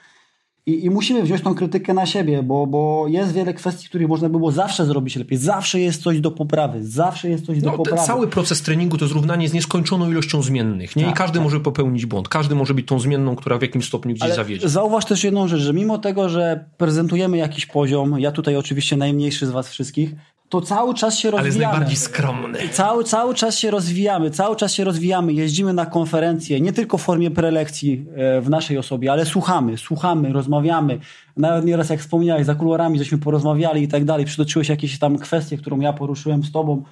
I, 0.66 0.86
I, 0.86 0.90
musimy 0.90 1.24
wziąć 1.24 1.42
tą 1.42 1.56
krytykę 1.56 1.94
na 1.94 2.06
siebie, 2.06 2.44
bo, 2.44 2.68
bo 2.68 3.06
jest 3.08 3.34
wiele 3.34 3.54
kwestii, 3.54 3.90
których 3.90 4.08
można 4.08 4.30
było 4.30 4.52
zawsze 4.52 4.86
zrobić 4.86 5.16
lepiej. 5.16 5.38
Zawsze 5.38 5.80
jest 5.80 6.04
coś 6.04 6.20
do 6.20 6.32
poprawy. 6.32 6.86
Zawsze 6.86 7.30
jest 7.30 7.46
coś 7.46 7.62
no, 7.62 7.72
do 7.72 7.78
poprawy. 7.78 8.08
Cały 8.08 8.28
proces 8.28 8.62
treningu 8.62 8.98
to 8.98 9.08
zrównanie 9.08 9.50
z 9.50 9.54
nieskończoną 9.54 10.12
ilością 10.12 10.42
zmiennych. 10.42 10.96
Nie? 10.96 11.04
Tak, 11.04 11.12
I 11.12 11.18
każdy 11.18 11.34
tak. 11.34 11.44
może 11.44 11.60
popełnić 11.60 12.06
błąd. 12.06 12.30
Każdy 12.30 12.56
może 12.56 12.74
być 12.74 12.88
tą 12.88 13.00
zmienną, 13.00 13.36
która 13.36 13.58
w 13.58 13.62
jakimś 13.62 13.88
stopniu 13.88 14.12
gdzieś 14.12 14.24
Ale 14.24 14.36
zawiedzie. 14.36 14.70
Zauważ 14.70 15.06
też 15.06 15.24
jedną 15.24 15.48
rzecz, 15.48 15.62
że 15.62 15.74
mimo 15.74 15.98
tego, 15.98 16.30
że 16.30 16.66
prezentujemy 16.78 17.38
jakiś 17.38 17.66
poziom, 17.66 18.20
ja 18.20 18.32
tutaj 18.32 18.56
oczywiście 18.56 18.98
najmniejszy 18.98 19.48
z 19.48 19.50
was 19.50 19.70
wszystkich, 19.70 20.16
to 20.52 20.62
cały 20.62 20.94
czas 20.94 21.18
się 21.18 21.32
rozwijamy. 21.32 21.40
Ale 21.40 21.48
jest 21.48 21.60
najbardziej 21.60 21.98
skromny. 21.98 22.60
Cały, 22.72 23.04
cały 23.04 23.36
czas 23.36 23.58
się 23.58 23.72
rozwijamy, 23.72 24.32
cały 24.32 24.56
czas 24.56 24.74
się 24.74 24.84
rozwijamy, 24.84 25.34
jeździmy 25.34 25.74
na 25.74 25.86
konferencje, 25.86 26.62
nie 26.62 26.74
tylko 26.74 26.98
w 26.98 27.02
formie 27.02 27.32
prelekcji 27.32 28.06
e, 28.16 28.42
w 28.42 28.50
naszej 28.50 28.78
osobie, 28.78 29.12
ale 29.12 29.26
słuchamy, 29.26 29.78
słuchamy, 29.78 30.34
rozmawiamy. 30.34 31.00
Nawet 31.38 31.66
nieraz 31.66 31.90
jak 31.90 32.00
wspomniałeś, 32.00 32.46
za 32.46 32.56
kuluarami 32.56 32.98
żeśmy 32.98 33.18
porozmawiali 33.18 33.84
i 33.84 33.88
tak 33.88 34.06
dalej, 34.06 34.26
przytoczyłeś 34.26 34.70
jakieś 34.70 35.00
tam 35.00 35.18
kwestie, 35.18 35.58
którą 35.58 35.80
ja 35.80 35.94
poruszyłem 35.94 36.44
z 36.44 36.52
tobą. 36.52 36.84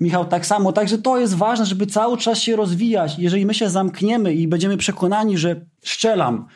Michał, 0.00 0.24
tak 0.24 0.46
samo. 0.46 0.72
Także 0.72 0.98
to 0.98 1.18
jest 1.18 1.34
ważne, 1.34 1.66
żeby 1.66 1.86
cały 1.86 2.18
czas 2.18 2.38
się 2.38 2.56
rozwijać. 2.56 3.18
Jeżeli 3.18 3.46
my 3.46 3.54
się 3.54 3.70
zamkniemy 3.70 4.34
i 4.34 4.48
będziemy 4.48 4.76
przekonani, 4.76 5.38
że 5.38 5.60
szczelam, 5.84 6.46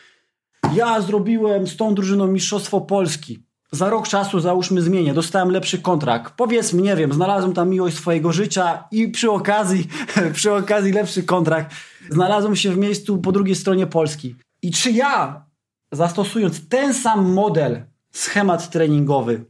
ja 0.75 1.01
zrobiłem 1.01 1.67
z 1.67 1.77
tą 1.77 1.95
drużyną 1.95 2.27
Mistrzostwo 2.27 2.81
Polski, 2.81 3.50
za 3.73 3.91
rok 3.91 4.09
czasu 4.09 4.41
załóżmy 4.41 4.83
zmienię, 4.83 5.15
dostałem 5.15 5.51
lepszy 5.51 5.79
kontrakt. 5.79 6.35
Powiedzmy, 6.37 6.83
nie 6.83 6.97
wiem, 6.97 7.13
znalazłem 7.13 7.53
tam 7.53 7.69
miłość 7.69 7.97
swojego 7.97 8.33
życia 8.33 8.85
i 8.91 9.09
przy 9.09 9.31
okazji, 9.31 9.89
przy 10.33 10.53
okazji 10.53 10.93
lepszy 10.93 11.23
kontrakt, 11.23 11.75
znalazłem 12.11 12.57
się 12.57 12.73
w 12.73 12.79
miejscu 12.79 13.19
po 13.19 13.33
drugiej 13.33 13.57
stronie 13.57 13.87
Polski. 13.87 14.37
I 14.63 14.73
czy 14.73 14.91
ja, 14.91 15.45
zastosując 15.93 16.69
ten 16.69 16.95
sam 16.95 17.33
model, 17.33 17.83
schemat 18.11 18.71
treningowy, 18.71 19.45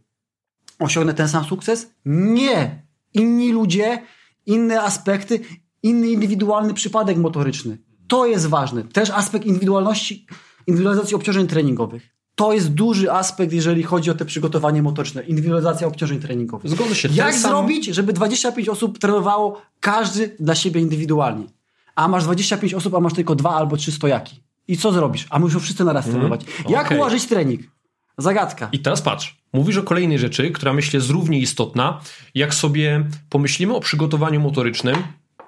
osiągnę 0.78 1.14
ten 1.14 1.28
sam 1.28 1.44
sukces? 1.44 1.90
Nie! 2.04 2.82
Inni 3.14 3.52
ludzie, 3.52 4.02
inne 4.46 4.82
aspekty, 4.82 5.40
inny 5.82 6.08
indywidualny 6.08 6.74
przypadek 6.74 7.16
motoryczny. 7.16 7.78
To 8.08 8.26
jest 8.26 8.46
ważne. 8.46 8.84
Też 8.84 9.10
aspekt 9.10 9.46
indywidualności, 9.46 10.26
indywidualizacji 10.66 11.16
obciążeń 11.16 11.46
treningowych 11.46 12.19
to 12.40 12.52
jest 12.52 12.74
duży 12.74 13.12
aspekt, 13.12 13.52
jeżeli 13.52 13.82
chodzi 13.82 14.10
o 14.10 14.14
te 14.14 14.24
przygotowanie 14.24 14.82
motoryczne, 14.82 15.22
indywidualizacja 15.22 15.86
obciążeń 15.86 16.20
treningowych. 16.20 16.70
Zgodzę 16.70 16.94
się. 16.94 17.08
Jak 17.12 17.34
zrobić, 17.34 17.86
żeby 17.86 18.12
25 18.12 18.68
osób 18.68 18.98
trenowało 18.98 19.62
każdy 19.80 20.36
dla 20.40 20.54
siebie 20.54 20.80
indywidualnie? 20.80 21.44
A 21.94 22.08
masz 22.08 22.24
25 22.24 22.74
osób, 22.74 22.94
a 22.94 23.00
masz 23.00 23.12
tylko 23.12 23.34
dwa 23.34 23.50
albo 23.50 23.76
trzy 23.76 23.92
stojaki. 23.92 24.40
I 24.68 24.76
co 24.76 24.92
zrobisz? 24.92 25.26
A 25.30 25.38
muszą 25.38 25.60
wszyscy 25.60 25.84
naraz 25.84 26.04
mm, 26.04 26.14
trenować. 26.14 26.44
Jak 26.68 26.86
okay. 26.86 26.98
ułożyć 26.98 27.26
trening? 27.26 27.60
Zagadka. 28.18 28.68
I 28.72 28.78
teraz 28.78 29.02
patrz. 29.02 29.36
Mówisz 29.52 29.76
o 29.76 29.82
kolejnej 29.82 30.18
rzeczy, 30.18 30.50
która 30.50 30.72
myślę 30.72 30.96
jest 30.96 31.10
równie 31.10 31.38
istotna. 31.38 32.00
Jak 32.34 32.54
sobie 32.54 33.04
pomyślimy 33.30 33.74
o 33.74 33.80
przygotowaniu 33.80 34.40
motorycznym, 34.40 34.96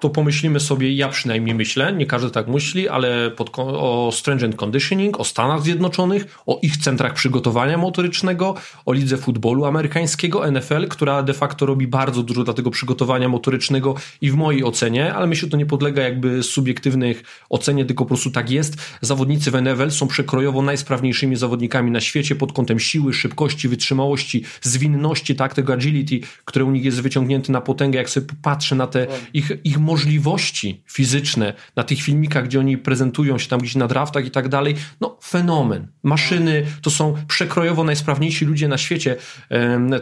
to 0.03 0.09
pomyślimy 0.09 0.59
sobie, 0.59 0.93
ja 0.93 1.09
przynajmniej 1.09 1.55
myślę, 1.55 1.93
nie 1.93 2.05
każdy 2.05 2.31
tak 2.31 2.47
myśli, 2.47 2.89
ale 2.89 3.31
pod, 3.31 3.51
o 3.59 4.09
Strength 4.13 4.55
Conditioning, 4.55 5.19
o 5.19 5.23
Stanach 5.23 5.61
Zjednoczonych, 5.61 6.39
o 6.45 6.59
ich 6.61 6.77
centrach 6.77 7.13
przygotowania 7.13 7.77
motorycznego, 7.77 8.55
o 8.85 8.93
lidze 8.93 9.17
futbolu 9.17 9.65
amerykańskiego, 9.65 10.51
NFL, 10.51 10.87
która 10.87 11.23
de 11.23 11.33
facto 11.33 11.65
robi 11.65 11.87
bardzo 11.87 12.23
dużo 12.23 12.43
dla 12.43 12.53
tego 12.53 12.71
przygotowania 12.71 13.29
motorycznego 13.29 13.95
i 14.21 14.31
w 14.31 14.35
mojej 14.35 14.63
ocenie, 14.63 15.13
ale 15.13 15.27
myślę, 15.27 15.49
to 15.49 15.57
nie 15.57 15.65
podlega 15.65 16.01
jakby 16.01 16.43
subiektywnych 16.43 17.23
ocenie, 17.49 17.85
tylko 17.85 18.03
po 18.03 18.07
prostu 18.07 18.31
tak 18.31 18.49
jest. 18.49 18.75
Zawodnicy 19.01 19.51
w 19.51 19.61
NFL 19.61 19.91
są 19.91 20.07
przekrojowo 20.07 20.61
najsprawniejszymi 20.61 21.35
zawodnikami 21.35 21.91
na 21.91 22.01
świecie 22.01 22.35
pod 22.35 22.53
kątem 22.53 22.79
siły, 22.79 23.13
szybkości, 23.13 23.67
wytrzymałości, 23.67 24.43
zwinności, 24.61 25.35
tak, 25.35 25.53
tego 25.53 25.73
agility, 25.73 26.19
które 26.45 26.65
u 26.65 26.71
nich 26.71 26.85
jest 26.85 27.01
wyciągnięty 27.01 27.51
na 27.51 27.61
potęgę, 27.61 27.99
jak 27.99 28.09
sobie 28.09 28.27
patrzę 28.41 28.75
na 28.75 28.87
te 28.87 29.07
ich, 29.33 29.51
ich 29.63 29.79
możliwości 29.93 30.83
fizyczne 30.87 31.53
na 31.75 31.83
tych 31.83 32.01
filmikach, 32.01 32.45
gdzie 32.45 32.59
oni 32.59 32.77
prezentują 32.77 33.37
się 33.37 33.47
tam 33.47 33.59
gdzieś 33.59 33.75
na 33.75 33.87
draftach 33.87 34.25
i 34.25 34.31
tak 34.31 34.49
dalej, 34.49 34.75
no 35.01 35.17
fenomen. 35.23 35.87
Maszyny 36.03 36.65
to 36.81 36.89
są 36.89 37.15
przekrojowo 37.27 37.83
najsprawniejsi 37.83 38.45
ludzie 38.45 38.67
na 38.67 38.77
świecie, 38.77 39.15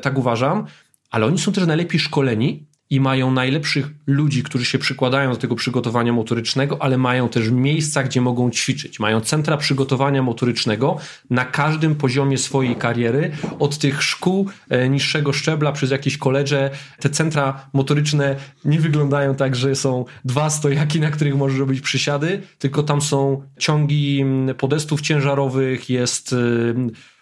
tak 0.01 0.17
uważam, 0.17 0.65
ale 1.09 1.25
oni 1.25 1.39
są 1.39 1.51
też 1.51 1.67
najlepiej 1.67 1.99
szkoleni 1.99 2.67
i 2.91 2.99
mają 2.99 3.31
najlepszych 3.31 3.89
ludzi, 4.07 4.43
którzy 4.43 4.65
się 4.65 4.79
przykładają 4.79 5.31
do 5.31 5.37
tego 5.37 5.55
przygotowania 5.55 6.13
motorycznego, 6.13 6.81
ale 6.81 6.97
mają 6.97 7.29
też 7.29 7.49
miejsca, 7.49 8.03
gdzie 8.03 8.21
mogą 8.21 8.51
ćwiczyć. 8.51 8.99
Mają 8.99 9.21
centra 9.21 9.57
przygotowania 9.57 10.21
motorycznego 10.21 10.97
na 11.29 11.45
każdym 11.45 11.95
poziomie 11.95 12.37
swojej 12.37 12.75
kariery, 12.75 13.31
od 13.59 13.77
tych 13.77 14.03
szkół 14.03 14.49
e, 14.69 14.89
niższego 14.89 15.33
szczebla 15.33 15.71
przez 15.71 15.91
jakieś 15.91 16.17
koledże. 16.17 16.69
Te 16.99 17.09
centra 17.09 17.69
motoryczne 17.73 18.35
nie 18.65 18.79
wyglądają 18.79 19.35
tak, 19.35 19.55
że 19.55 19.75
są 19.75 20.05
dwa 20.25 20.49
stojaki, 20.49 20.99
na 20.99 21.11
których 21.11 21.35
możesz 21.35 21.59
robić 21.59 21.81
przysiady, 21.81 22.41
tylko 22.59 22.83
tam 22.83 23.01
są 23.01 23.41
ciągi 23.59 24.25
podestów 24.57 25.01
ciężarowych, 25.01 25.89
jest 25.89 26.35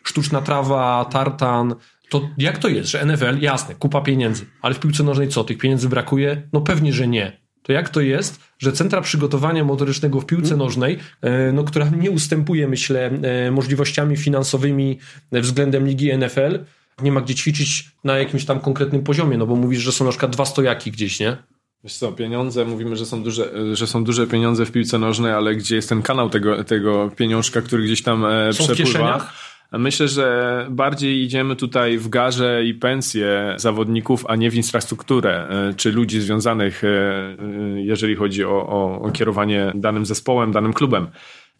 sztuczna 0.03 0.41
trawa, 0.41 1.05
tartan, 1.05 1.75
to 2.09 2.29
jak 2.37 2.57
to 2.57 2.67
jest, 2.67 2.89
że 2.89 3.05
NFL, 3.05 3.39
jasne, 3.41 3.75
kupa 3.75 4.01
pieniędzy, 4.01 4.45
ale 4.61 4.75
w 4.75 4.79
piłce 4.79 5.03
nożnej 5.03 5.27
co, 5.27 5.43
tych 5.43 5.57
pieniędzy 5.57 5.89
brakuje? 5.89 6.41
No 6.53 6.61
pewnie, 6.61 6.93
że 6.93 7.07
nie. 7.07 7.39
To 7.63 7.73
jak 7.73 7.89
to 7.89 8.01
jest, 8.01 8.39
że 8.59 8.71
centra 8.71 9.01
przygotowania 9.01 9.63
motorycznego 9.63 10.21
w 10.21 10.25
piłce 10.25 10.49
hmm. 10.49 10.59
nożnej, 10.59 10.97
e, 11.21 11.51
no, 11.51 11.63
która 11.63 11.89
nie 11.89 12.11
ustępuje, 12.11 12.67
myślę, 12.67 13.11
e, 13.23 13.51
możliwościami 13.51 14.17
finansowymi 14.17 14.99
względem 15.31 15.87
ligi 15.87 16.17
NFL, 16.17 16.59
nie 17.01 17.11
ma 17.11 17.21
gdzie 17.21 17.35
ćwiczyć 17.35 17.91
na 18.03 18.17
jakimś 18.17 18.45
tam 18.45 18.59
konkretnym 18.59 19.03
poziomie, 19.03 19.37
no 19.37 19.47
bo 19.47 19.55
mówisz, 19.55 19.79
że 19.79 19.91
są 19.91 20.05
na 20.05 20.11
przykład 20.11 20.31
dwa 20.31 20.45
stojaki 20.45 20.91
gdzieś, 20.91 21.19
nie? 21.19 21.37
Wiesz 21.83 21.93
co, 21.93 22.11
pieniądze, 22.11 22.65
mówimy, 22.65 22.95
że 22.95 23.05
są 23.05 23.23
duże, 23.23 23.75
że 23.75 23.87
są 23.87 24.03
duże 24.03 24.27
pieniądze 24.27 24.65
w 24.65 24.71
piłce 24.71 24.99
nożnej, 24.99 25.31
ale 25.31 25.55
gdzie 25.55 25.75
jest 25.75 25.89
ten 25.89 26.01
kanał 26.01 26.29
tego, 26.29 26.63
tego 26.63 27.11
pieniążka, 27.15 27.61
który 27.61 27.83
gdzieś 27.83 28.03
tam 28.03 28.25
e, 28.25 28.53
są 28.53 28.63
przepływa? 28.63 28.83
W 28.83 28.87
kieszeniach? 28.87 29.33
Myślę, 29.71 30.07
że 30.07 30.67
bardziej 30.69 31.23
idziemy 31.23 31.55
tutaj 31.55 31.97
w 31.97 32.09
garze 32.09 32.65
i 32.65 32.73
pensje 32.73 33.55
zawodników, 33.57 34.25
a 34.27 34.35
nie 34.35 34.51
w 34.51 34.55
infrastrukturę 34.55 35.47
e, 35.49 35.73
czy 35.73 35.91
ludzi 35.91 36.21
związanych, 36.21 36.83
e, 36.83 36.87
e, 36.87 37.35
jeżeli 37.81 38.15
chodzi 38.15 38.45
o, 38.45 38.67
o, 38.67 39.01
o 39.01 39.11
kierowanie 39.11 39.71
danym 39.75 40.05
zespołem, 40.05 40.51
danym 40.51 40.73
klubem. 40.73 41.07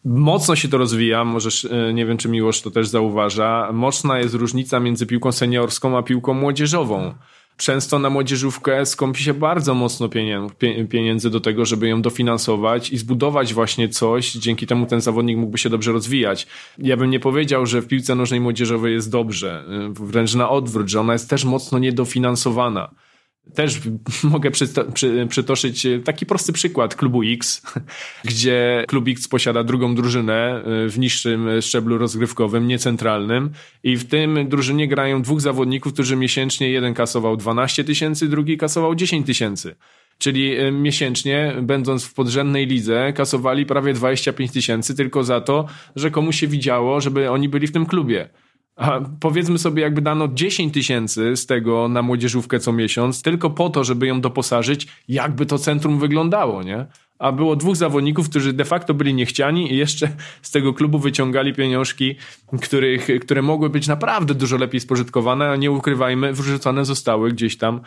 Mocno 0.04 0.56
się 0.56 0.68
to 0.68 0.78
rozwija, 0.78 1.24
możesz, 1.24 1.68
nie 1.94 2.06
wiem 2.06 2.16
czy 2.16 2.28
Miłosz 2.28 2.62
to 2.62 2.70
też 2.70 2.88
zauważa, 2.88 3.70
mocna 3.72 4.18
jest 4.18 4.34
różnica 4.34 4.80
między 4.80 5.06
piłką 5.06 5.32
seniorską 5.32 5.98
a 5.98 6.02
piłką 6.02 6.34
młodzieżową 6.34 7.14
często 7.60 7.98
na 7.98 8.10
młodzieżówkę 8.10 8.86
skąpi 8.86 9.22
się 9.22 9.34
bardzo 9.34 9.74
mocno 9.74 10.08
pieniędzy 10.88 11.30
do 11.30 11.40
tego, 11.40 11.64
żeby 11.64 11.88
ją 11.88 12.02
dofinansować 12.02 12.90
i 12.90 12.98
zbudować 12.98 13.54
właśnie 13.54 13.88
coś, 13.88 14.32
dzięki 14.32 14.66
temu 14.66 14.86
ten 14.86 15.00
zawodnik 15.00 15.38
mógłby 15.38 15.58
się 15.58 15.70
dobrze 15.70 15.92
rozwijać. 15.92 16.46
Ja 16.78 16.96
bym 16.96 17.10
nie 17.10 17.20
powiedział, 17.20 17.66
że 17.66 17.82
w 17.82 17.86
piłce 17.86 18.14
nożnej 18.14 18.40
młodzieżowej 18.40 18.94
jest 18.94 19.10
dobrze, 19.10 19.64
wręcz 19.90 20.34
na 20.34 20.50
odwrót, 20.50 20.88
że 20.88 21.00
ona 21.00 21.12
jest 21.12 21.30
też 21.30 21.44
mocno 21.44 21.78
niedofinansowana. 21.78 22.90
Też 23.54 23.80
mogę 24.24 24.50
przytoczyć 25.28 25.86
taki 26.04 26.26
prosty 26.26 26.52
przykład 26.52 26.94
klubu 26.94 27.22
X, 27.22 27.62
gdzie 28.24 28.84
klub 28.88 29.08
X 29.08 29.28
posiada 29.28 29.64
drugą 29.64 29.94
drużynę 29.94 30.62
y, 30.86 30.90
w 30.90 30.98
niższym 30.98 31.48
szczeblu 31.60 31.98
rozgrywkowym, 31.98 32.68
niecentralnym 32.68 33.50
i 33.82 33.96
w 33.96 34.04
tym 34.04 34.48
drużynie 34.48 34.88
grają 34.88 35.22
dwóch 35.22 35.40
zawodników, 35.40 35.92
którzy 35.92 36.16
miesięcznie 36.16 36.70
jeden 36.70 36.94
kasował 36.94 37.36
12 37.36 37.84
tysięcy, 37.84 38.28
drugi 38.28 38.58
kasował 38.58 38.94
10 38.94 39.26
tysięcy. 39.26 39.76
Czyli 40.20 40.56
e, 40.56 40.72
miesięcznie, 40.72 41.54
będąc 41.62 42.04
w 42.04 42.14
podrzędnej 42.14 42.66
lidze, 42.66 43.12
kasowali 43.12 43.66
prawie 43.66 43.92
25 43.92 44.50
tysięcy 44.50 44.94
tylko 44.94 45.24
za 45.24 45.40
to, 45.40 45.66
że 45.96 46.10
komuś 46.10 46.40
się 46.40 46.46
widziało, 46.46 47.00
żeby 47.00 47.30
oni 47.30 47.48
byli 47.48 47.66
w 47.66 47.72
tym 47.72 47.86
klubie. 47.86 48.28
A 48.80 49.00
powiedzmy 49.20 49.58
sobie, 49.58 49.82
jakby 49.82 50.00
dano 50.00 50.28
10 50.28 50.74
tysięcy 50.74 51.36
z 51.36 51.46
tego 51.46 51.88
na 51.88 52.02
młodzieżówkę 52.02 52.60
co 52.60 52.72
miesiąc, 52.72 53.22
tylko 53.22 53.50
po 53.50 53.70
to, 53.70 53.84
żeby 53.84 54.06
ją 54.06 54.20
doposażyć, 54.20 54.86
jakby 55.08 55.46
to 55.46 55.58
centrum 55.58 55.98
wyglądało, 55.98 56.62
nie? 56.62 56.86
a 57.20 57.32
było 57.32 57.56
dwóch 57.56 57.76
zawodników, 57.76 58.28
którzy 58.30 58.52
de 58.52 58.64
facto 58.64 58.94
byli 58.94 59.14
niechciani 59.14 59.72
i 59.72 59.76
jeszcze 59.76 60.08
z 60.42 60.50
tego 60.50 60.74
klubu 60.74 60.98
wyciągali 60.98 61.54
pieniążki, 61.54 62.16
których, 62.62 63.08
które 63.20 63.42
mogły 63.42 63.70
być 63.70 63.88
naprawdę 63.88 64.34
dużo 64.34 64.56
lepiej 64.56 64.80
spożytkowane, 64.80 65.50
a 65.50 65.56
nie 65.56 65.70
ukrywajmy, 65.70 66.32
wrzucone 66.32 66.84
zostały 66.84 67.32
gdzieś 67.32 67.56
tam 67.56 67.80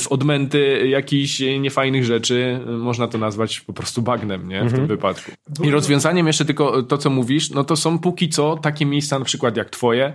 w 0.00 0.08
odmęty 0.08 0.88
jakichś 0.88 1.42
niefajnych 1.60 2.04
rzeczy, 2.04 2.60
można 2.78 3.08
to 3.08 3.18
nazwać 3.18 3.60
po 3.60 3.72
prostu 3.72 4.02
bagnem, 4.02 4.48
nie? 4.48 4.58
W 4.58 4.62
mhm. 4.62 4.76
tym 4.76 4.86
wypadku. 4.86 5.30
I 5.64 5.70
rozwiązaniem 5.70 6.26
jeszcze 6.26 6.44
tylko 6.44 6.82
to, 6.82 6.98
co 6.98 7.10
mówisz, 7.10 7.50
no 7.50 7.64
to 7.64 7.76
są 7.76 7.98
póki 7.98 8.28
co 8.28 8.56
takie 8.56 8.86
miejsca 8.86 9.18
na 9.18 9.24
przykład 9.24 9.56
jak 9.56 9.70
twoje, 9.70 10.12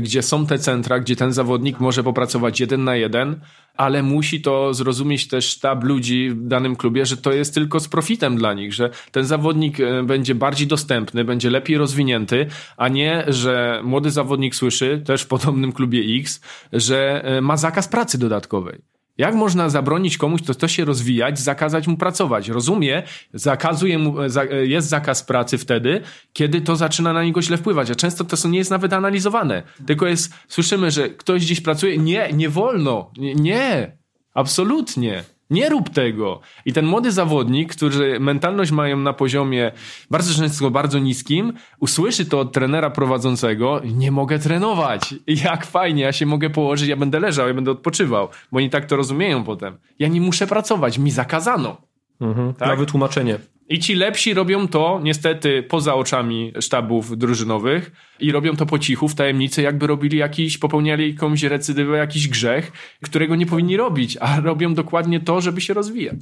gdzie 0.00 0.22
są 0.22 0.46
te 0.46 0.58
centra, 0.58 1.00
gdzie 1.00 1.16
ten 1.16 1.32
zawodnik 1.32 1.80
może 1.80 2.02
popracować 2.04 2.60
jeden 2.60 2.84
na 2.84 2.96
jeden, 2.96 3.40
ale 3.76 4.02
musi 4.02 4.40
to 4.40 4.74
zrozumieć 4.74 5.28
też 5.28 5.46
sztab 5.46 5.84
ludzi 5.84 6.30
w 6.30 6.46
danym 6.46 6.76
klubie, 6.76 7.06
że 7.06 7.16
to 7.16 7.32
jest 7.32 7.54
tylko 7.54 7.80
z 7.80 7.88
profitem 7.88 8.36
dla 8.36 8.54
nich, 8.54 8.74
że 8.74 8.90
ten 9.12 9.24
zawodnik 9.24 9.80
e, 9.80 10.02
będzie 10.02 10.34
bardziej 10.34 10.66
dostępny, 10.66 11.24
będzie 11.24 11.50
lepiej 11.50 11.78
rozwinięty, 11.78 12.46
a 12.76 12.88
nie, 12.88 13.24
że 13.28 13.80
młody 13.84 14.10
zawodnik 14.10 14.54
słyszy, 14.54 15.02
też 15.06 15.22
w 15.22 15.26
podobnym 15.26 15.72
klubie 15.72 16.00
X, 16.20 16.40
że 16.72 17.24
e, 17.24 17.40
ma 17.40 17.56
zakaz 17.56 17.88
pracy 17.88 18.18
dodatkowej. 18.18 18.97
Jak 19.18 19.34
można 19.34 19.68
zabronić 19.68 20.16
komuś, 20.16 20.42
kto 20.42 20.52
chce 20.52 20.68
się 20.68 20.84
rozwijać, 20.84 21.38
zakazać 21.38 21.86
mu 21.86 21.96
pracować? 21.96 22.48
Rozumie, 22.48 23.02
zakazuje 23.34 23.98
mu, 23.98 24.14
jest 24.62 24.88
zakaz 24.88 25.22
pracy 25.22 25.58
wtedy, 25.58 26.00
kiedy 26.32 26.60
to 26.60 26.76
zaczyna 26.76 27.12
na 27.12 27.24
niego 27.24 27.42
źle 27.42 27.56
wpływać, 27.56 27.90
a 27.90 27.94
często 27.94 28.24
to 28.24 28.48
nie 28.48 28.58
jest 28.58 28.70
nawet 28.70 28.92
analizowane. 28.92 29.62
Tylko 29.86 30.06
jest, 30.06 30.34
słyszymy, 30.48 30.90
że 30.90 31.08
ktoś 31.08 31.44
gdzieś 31.44 31.60
pracuje. 31.60 31.98
Nie, 31.98 32.32
nie 32.32 32.48
wolno. 32.48 33.10
Nie, 33.34 33.96
absolutnie. 34.34 35.24
Nie 35.50 35.68
rób 35.68 35.90
tego. 35.90 36.40
I 36.64 36.72
ten 36.72 36.86
młody 36.86 37.12
zawodnik, 37.12 37.76
który 37.76 38.20
mentalność 38.20 38.70
mają 38.70 38.96
na 38.96 39.12
poziomie 39.12 39.72
bardzo 40.10 40.34
często 40.34 40.70
bardzo 40.70 40.98
niskim, 40.98 41.52
usłyszy 41.80 42.26
to 42.26 42.40
od 42.40 42.52
trenera 42.52 42.90
prowadzącego, 42.90 43.80
nie 43.84 44.10
mogę 44.10 44.38
trenować. 44.38 45.14
Jak 45.26 45.66
fajnie, 45.66 46.02
ja 46.02 46.12
się 46.12 46.26
mogę 46.26 46.50
położyć, 46.50 46.88
ja 46.88 46.96
będę 46.96 47.20
leżał, 47.20 47.48
ja 47.48 47.54
będę 47.54 47.70
odpoczywał. 47.70 48.28
Bo 48.52 48.58
oni 48.58 48.70
tak 48.70 48.86
to 48.86 48.96
rozumieją 48.96 49.44
potem. 49.44 49.78
Ja 49.98 50.08
nie 50.08 50.20
muszę 50.20 50.46
pracować, 50.46 50.98
mi 50.98 51.10
zakazano. 51.10 51.76
Mhm, 52.20 52.54
tak? 52.54 52.68
Na 52.68 52.76
wytłumaczenie. 52.76 53.38
I 53.70 53.78
ci 53.78 53.94
lepsi 53.94 54.34
robią 54.34 54.68
to 54.68 55.00
niestety 55.02 55.62
poza 55.62 55.94
oczami 55.94 56.52
sztabów 56.60 57.18
drużynowych 57.18 57.92
i 58.20 58.32
robią 58.32 58.56
to 58.56 58.66
po 58.66 58.78
cichu, 58.78 59.08
w 59.08 59.14
tajemnicy, 59.14 59.62
jakby 59.62 59.86
robili 59.86 60.18
jakiś, 60.18 60.58
popełniali 60.58 61.12
jakąś 61.12 61.42
recydywę, 61.42 61.98
jakiś 61.98 62.28
grzech, 62.28 62.72
którego 63.04 63.36
nie 63.36 63.46
powinni 63.46 63.76
robić, 63.76 64.16
a 64.20 64.40
robią 64.40 64.74
dokładnie 64.74 65.20
to, 65.20 65.40
żeby 65.40 65.60
się 65.60 65.74
rozwijać. 65.74 66.16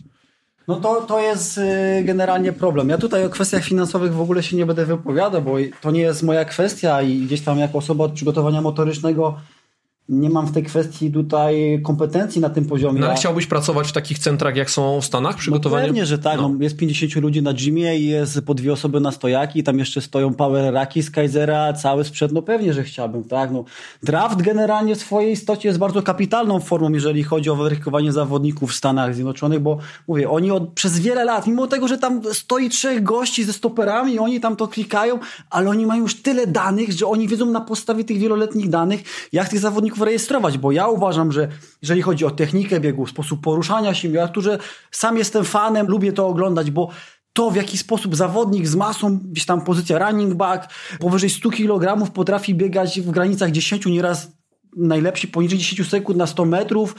No 0.68 0.76
to, 0.76 1.00
to 1.00 1.20
jest 1.20 1.58
y, 1.58 1.62
generalnie 2.04 2.52
problem. 2.52 2.88
Ja 2.88 2.98
tutaj 2.98 3.24
o 3.24 3.28
kwestiach 3.28 3.64
finansowych 3.64 4.14
w 4.14 4.20
ogóle 4.20 4.42
się 4.42 4.56
nie 4.56 4.66
będę 4.66 4.86
wypowiadał, 4.86 5.42
bo 5.42 5.56
to 5.80 5.90
nie 5.90 6.00
jest 6.00 6.22
moja 6.22 6.44
kwestia 6.44 7.02
i 7.02 7.18
gdzieś 7.18 7.40
tam 7.40 7.58
jako 7.58 7.78
osoba 7.78 8.04
od 8.04 8.12
przygotowania 8.12 8.60
motorycznego 8.60 9.38
nie 10.08 10.30
mam 10.30 10.46
w 10.46 10.52
tej 10.52 10.62
kwestii 10.62 11.10
tutaj 11.10 11.80
kompetencji 11.82 12.40
na 12.40 12.50
tym 12.50 12.64
poziomie. 12.64 13.00
No 13.00 13.06
ale 13.06 13.16
chciałbyś 13.16 13.46
pracować 13.46 13.88
w 13.88 13.92
takich 13.92 14.18
centrach, 14.18 14.56
jak 14.56 14.70
są 14.70 15.00
w 15.00 15.04
Stanach 15.04 15.36
przygotowanie? 15.36 15.82
No 15.82 15.88
pewnie, 15.88 16.06
że 16.06 16.18
tak. 16.18 16.40
No. 16.40 16.52
Jest 16.60 16.76
50 16.76 17.16
ludzi 17.16 17.42
na 17.42 17.52
gymie 17.52 17.98
i 17.98 18.06
jest 18.06 18.40
po 18.42 18.54
dwie 18.54 18.72
osoby 18.72 19.00
na 19.00 19.12
stojaki, 19.12 19.62
tam 19.62 19.78
jeszcze 19.78 20.00
stoją 20.00 20.34
power 20.34 20.74
raki 20.74 21.02
z 21.02 21.10
Kaisera, 21.10 21.72
cały 21.72 22.04
sprzęt, 22.04 22.32
no 22.32 22.42
pewnie, 22.42 22.72
że 22.72 22.82
chciałbym, 22.82 23.24
tak. 23.24 23.50
No, 23.50 23.64
draft 24.02 24.42
generalnie 24.42 24.94
w 24.94 24.98
swojej 24.98 25.32
istocie 25.32 25.68
jest 25.68 25.78
bardzo 25.78 26.02
kapitalną 26.02 26.60
formą, 26.60 26.92
jeżeli 26.92 27.24
chodzi 27.24 27.50
o 27.50 27.56
weryfikowanie 27.56 28.12
zawodników 28.12 28.70
w 28.70 28.74
Stanach 28.74 29.14
Zjednoczonych, 29.14 29.60
bo 29.60 29.78
mówię, 30.08 30.30
oni 30.30 30.50
od, 30.50 30.72
przez 30.72 30.98
wiele 30.98 31.24
lat, 31.24 31.46
mimo 31.46 31.66
tego, 31.66 31.88
że 31.88 31.98
tam 31.98 32.20
stoi 32.32 32.68
trzech 32.68 33.02
gości 33.02 33.44
ze 33.44 33.52
stoperami, 33.52 34.18
oni 34.18 34.40
tam 34.40 34.56
to 34.56 34.68
klikają, 34.68 35.18
ale 35.50 35.70
oni 35.70 35.86
mają 35.86 36.02
już 36.02 36.22
tyle 36.22 36.46
danych, 36.46 36.92
że 36.92 37.06
oni 37.06 37.28
wiedzą 37.28 37.46
na 37.46 37.60
podstawie 37.60 38.04
tych 38.04 38.18
wieloletnich 38.18 38.68
danych, 38.68 39.02
jak 39.32 39.48
tych 39.48 39.58
zawodników 39.58 39.95
zawodników 39.96 40.02
rejestrować, 40.02 40.58
bo 40.58 40.72
ja 40.72 40.88
uważam, 40.88 41.32
że 41.32 41.48
jeżeli 41.82 42.02
chodzi 42.02 42.24
o 42.24 42.30
technikę 42.30 42.80
biegu, 42.80 43.06
sposób 43.06 43.40
poruszania 43.40 43.94
się, 43.94 44.08
ja 44.08 44.28
że 44.36 44.58
sam 44.90 45.16
jestem 45.16 45.44
fanem, 45.44 45.86
lubię 45.86 46.12
to 46.12 46.26
oglądać, 46.26 46.70
bo 46.70 46.88
to, 47.32 47.50
w 47.50 47.56
jaki 47.56 47.78
sposób 47.78 48.16
zawodnik 48.16 48.66
z 48.66 48.74
masą, 48.74 49.18
gdzieś 49.18 49.46
tam 49.46 49.60
pozycja 49.60 49.98
running 49.98 50.34
back, 50.34 50.68
powyżej 51.00 51.30
100 51.30 51.50
kg 51.50 52.10
potrafi 52.12 52.54
biegać 52.54 53.00
w 53.00 53.10
granicach 53.10 53.50
10, 53.50 53.86
nieraz 53.86 54.28
najlepsi 54.76 55.28
poniżej 55.28 55.58
10 55.58 55.88
sekund 55.88 56.18
na 56.18 56.26
100 56.26 56.44
metrów 56.44 56.96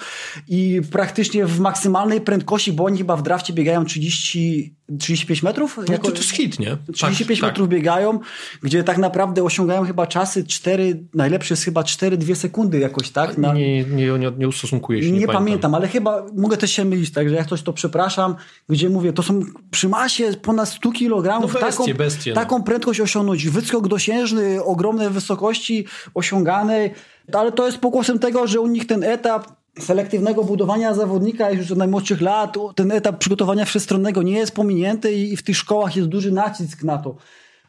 i 0.48 0.82
praktycznie 0.92 1.46
w 1.46 1.60
maksymalnej 1.60 2.22
prędkości, 2.22 2.74
bo 2.74 2.86
oni 2.86 2.98
chyba 2.98 3.18
w 3.18 3.24
drafcie 3.24 3.54
biegają 3.54 3.86
30, 3.86 4.76
35 5.00 5.44
metrów? 5.44 5.78
No 5.78 5.98
to, 5.98 6.12
to 6.12 6.18
jest 6.18 6.30
hit, 6.30 6.60
nie? 6.60 6.78
35 6.94 7.40
tak, 7.40 7.50
metrów 7.50 7.68
tak. 7.68 7.78
biegają, 7.78 8.20
gdzie 8.64 8.84
tak 8.84 8.98
naprawdę 8.98 9.44
osiągają 9.44 9.86
chyba 9.86 10.08
czasy 10.08 10.44
4, 10.44 11.04
najlepsze 11.14 11.54
jest 11.54 11.64
chyba 11.64 11.82
4-2 11.82 12.36
sekundy 12.36 12.80
jakoś, 12.80 13.10
tak? 13.10 13.38
Na... 13.38 13.54
Nie, 13.54 13.84
nie, 13.84 14.20
nie, 14.20 14.32
nie 14.38 14.48
ustosunkuję 14.48 15.04
się, 15.04 15.12
nie, 15.12 15.20
nie 15.20 15.28
pamiętam. 15.28 15.46
pamiętam. 15.46 15.76
ale 15.76 15.88
chyba 15.88 16.26
mogę 16.36 16.58
też 16.58 16.72
się 16.72 16.86
mylić, 16.86 17.12
także 17.12 17.36
jak 17.36 17.48
coś 17.48 17.62
to 17.62 17.74
przepraszam, 17.74 18.36
gdzie 18.70 18.90
mówię, 18.90 19.14
to 19.14 19.24
są 19.24 19.42
przy 19.72 19.90
masie 19.90 20.34
ponad 20.42 20.70
100 20.70 20.92
kg, 20.92 21.40
no 21.42 21.48
bestie, 21.48 21.60
taką, 21.60 21.94
bestie, 21.94 22.32
no. 22.32 22.36
taką 22.36 22.64
prędkość 22.64 23.02
osiągnąć, 23.02 23.50
wyskok 23.50 23.88
dosiężny, 23.88 24.64
ogromne 24.64 25.10
wysokości 25.10 25.86
osiąganej, 26.14 26.92
ale 27.34 27.52
to 27.52 27.66
jest 27.66 27.78
pokłosem 27.78 28.20
tego, 28.20 28.48
że 28.48 28.62
u 28.62 28.68
nich 28.68 28.88
ten 28.88 29.04
etap 29.04 29.48
selektywnego 29.80 30.44
budowania 30.44 30.94
zawodnika 30.94 31.52
już 31.52 31.72
od 31.72 31.78
najmłodszych 31.78 32.22
lat, 32.22 32.56
ten 32.76 32.92
etap 32.92 33.18
przygotowania 33.18 33.66
wszechstronnego 33.66 34.24
nie 34.24 34.34
jest 34.34 34.56
pominięty 34.56 35.14
i 35.14 35.38
w 35.38 35.44
tych 35.44 35.58
szkołach 35.58 35.96
jest 35.96 36.08
duży 36.08 36.32
nacisk 36.32 36.84
na 36.84 36.98
to. 36.98 37.16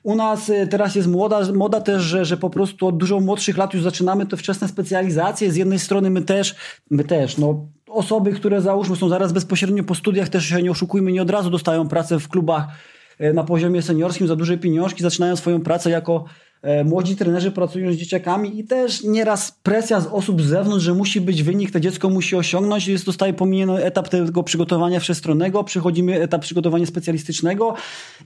U 0.02 0.14
nas 0.14 0.48
y, 0.48 0.66
teraz 0.66 0.94
jest 0.94 1.09
moda, 1.09 1.40
moda 1.52 1.80
też, 1.80 2.02
że, 2.02 2.24
że 2.24 2.36
po 2.36 2.50
prostu 2.50 2.86
od 2.86 2.96
dużo 2.96 3.20
młodszych 3.20 3.56
lat 3.56 3.74
już 3.74 3.82
zaczynamy 3.82 4.26
te 4.26 4.36
wczesne 4.36 4.68
specjalizacje. 4.68 5.52
Z 5.52 5.56
jednej 5.56 5.78
strony 5.78 6.11
my 6.11 6.22
też, 6.22 6.54
my 6.90 7.04
też, 7.04 7.38
no 7.38 7.66
osoby, 7.88 8.32
które 8.32 8.61
załóżmy 8.61 8.96
są 8.96 9.09
zaraz 9.09 9.32
bezpośrednio 9.32 9.84
po 9.84 9.94
studiach, 9.94 10.28
też 10.28 10.44
się 10.44 10.62
nie 10.62 10.70
oszukujmy, 10.70 11.12
nie 11.12 11.22
od 11.22 11.30
razu 11.30 11.50
dostają 11.50 11.88
pracę 11.88 12.20
w 12.20 12.28
klubach 12.28 12.64
y, 13.20 13.32
na 13.34 13.44
poziomie 13.44 13.82
seniorskim 13.82 14.26
za 14.26 14.36
duże 14.36 14.59
pieniążki, 14.59 15.02
zaczynają 15.02 15.36
swoją 15.36 15.61
pracę 15.61 15.90
jako 15.90 16.24
E, 16.24 16.47
młodzi 16.84 17.16
trenerzy 17.16 17.50
pracują 17.50 17.92
z 17.92 17.96
dzieciakami 17.96 18.59
i 18.59 18.64
też 18.64 19.04
nieraz 19.04 19.52
presja 19.62 20.00
z 20.00 20.06
osób 20.06 20.42
z 20.42 20.46
zewnątrz, 20.46 20.84
że 20.84 20.94
musi 20.94 21.20
być 21.20 21.42
wynik, 21.42 21.70
to 21.70 21.80
dziecko 21.80 22.11
musi 22.11 22.36
osiągnąć, 22.36 22.88
jest 22.88 23.04
zostaje 23.04 23.32
pominięty 23.34 23.84
etap 23.84 24.09
tego 24.09 24.42
przygotowania 24.42 25.00
wszechstronnego, 25.00 25.64
przechodzimy 25.64 26.22
etap 26.22 26.42
przygotowania 26.42 26.86
specjalistycznego 26.86 27.74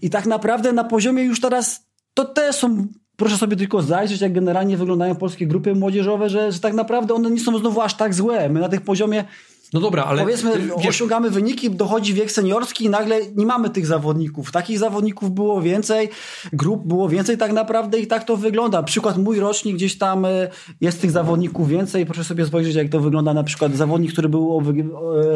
i 0.02 0.10
tak 0.10 0.26
naprawdę 0.26 0.72
na 0.72 0.84
poziomie 0.84 1.22
już 1.22 1.40
teraz 1.40 1.86
to 2.14 2.24
też 2.24 2.56
są 2.56 2.86
proszę 3.16 3.36
sobie 3.36 3.56
tylko 3.56 3.82
zajrzeć, 3.82 4.20
jak 4.20 4.32
generalnie 4.32 4.76
wyglądają 4.76 5.14
polskie 5.14 5.46
grupy 5.46 5.74
młodzieżowe, 5.74 6.30
że, 6.30 6.52
że 6.52 6.60
tak 6.60 6.74
naprawdę 6.74 7.14
one 7.14 7.30
nie 7.30 7.40
są 7.40 7.58
znowu 7.58 7.80
aż 7.80 7.94
tak 7.94 8.14
złe. 8.14 8.48
My 8.48 8.60
na 8.60 8.68
tych 8.68 8.80
poziomie 8.80 9.24
no 9.72 9.80
dobra, 9.80 10.04
ale... 10.04 10.22
Powiedzmy, 10.22 10.50
wiesz... 10.78 10.88
osiągamy 10.88 11.30
wyniki, 11.30 11.70
dochodzi 11.70 12.14
wiek 12.14 12.32
seniorski 12.32 12.84
i 12.84 12.90
nagle 12.90 13.16
nie 13.36 13.46
mamy 13.46 13.70
tych 13.70 13.86
zawodników. 13.86 14.52
Takich 14.52 14.78
zawodników 14.78 15.30
było 15.30 15.62
więcej, 15.62 16.08
grup 16.52 16.86
było 16.86 17.08
więcej 17.08 17.38
tak 17.38 17.52
naprawdę 17.52 17.98
i 17.98 18.06
tak 18.06 18.24
to 18.24 18.36
wygląda. 18.36 18.82
Przykład 18.82 19.18
mój 19.18 19.40
rocznik, 19.40 19.76
gdzieś 19.76 19.98
tam 19.98 20.24
e, 20.24 20.48
jest 20.80 21.00
tych 21.00 21.10
zawodników 21.10 21.68
więcej. 21.68 22.06
Proszę 22.06 22.24
sobie 22.24 22.46
spojrzeć, 22.46 22.74
jak 22.74 22.88
to 22.88 23.00
wygląda 23.00 23.34
na 23.34 23.44
przykład 23.44 23.76
zawodnik, 23.76 24.12
który 24.12 24.28
był 24.28 24.60
wy, 24.60 24.72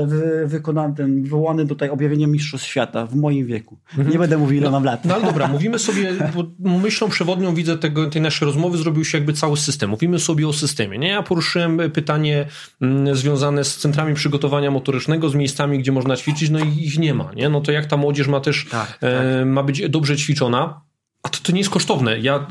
wy, 0.07 0.47
wykonany, 0.47 0.95
ten, 0.95 1.22
wywołany 1.22 1.66
tutaj 1.66 1.91
objawieniem 1.91 2.30
Mistrzostw 2.30 2.66
Świata 2.66 3.07
w 3.07 3.16
moim 3.16 3.47
wieku. 3.47 3.76
Mhm. 3.91 4.11
Nie 4.11 4.18
będę 4.18 4.39
mówił, 4.39 4.57
ile 4.59 4.66
no, 4.66 4.72
mam 4.72 4.84
lat. 4.84 5.05
No 5.05 5.14
ale 5.14 5.24
dobra, 5.24 5.49
mówimy 5.49 5.78
sobie, 5.78 6.12
myślą 6.59 7.09
przewodnią 7.09 7.55
widzę 7.55 7.78
tego, 7.78 8.11
tej 8.11 8.22
naszej 8.22 8.47
rozmowy, 8.47 8.78
zrobił 8.78 9.05
się 9.05 9.18
jakby 9.18 9.32
cały 9.32 9.57
system. 9.57 9.91
Mówimy 9.91 10.18
sobie 10.18 10.49
o 10.49 10.53
systemie. 10.53 10.99
Nie? 10.99 11.09
Ja 11.09 11.22
poruszyłem 11.22 11.80
pytanie 11.95 12.47
mm, 12.80 13.16
związane 13.16 13.64
z 13.64 13.76
centrami 13.76 14.14
przygotowania 14.27 14.70
motorycznego 14.70 15.29
z 15.29 15.35
miejscami, 15.35 15.79
gdzie 15.79 15.93
można 15.93 16.16
ćwiczyć, 16.16 16.51
no 16.51 16.59
i 16.59 16.85
ich 16.85 16.99
nie 16.99 17.14
ma, 17.14 17.31
nie? 17.37 17.49
No 17.49 17.61
to 17.61 17.72
jak 17.72 17.87
ta 17.87 17.97
młodzież 17.97 18.29
ma 18.29 18.41
też, 18.41 18.66
tak, 18.70 18.99
tak. 18.99 19.01
E, 19.03 19.45
ma 19.45 19.62
być 19.62 19.89
dobrze 19.89 20.16
ćwiczona, 20.16 20.81
a 21.22 21.29
to, 21.29 21.39
to 21.43 21.53
nie 21.53 21.59
jest 21.59 21.70
kosztowne. 21.70 22.18
Ja, 22.18 22.47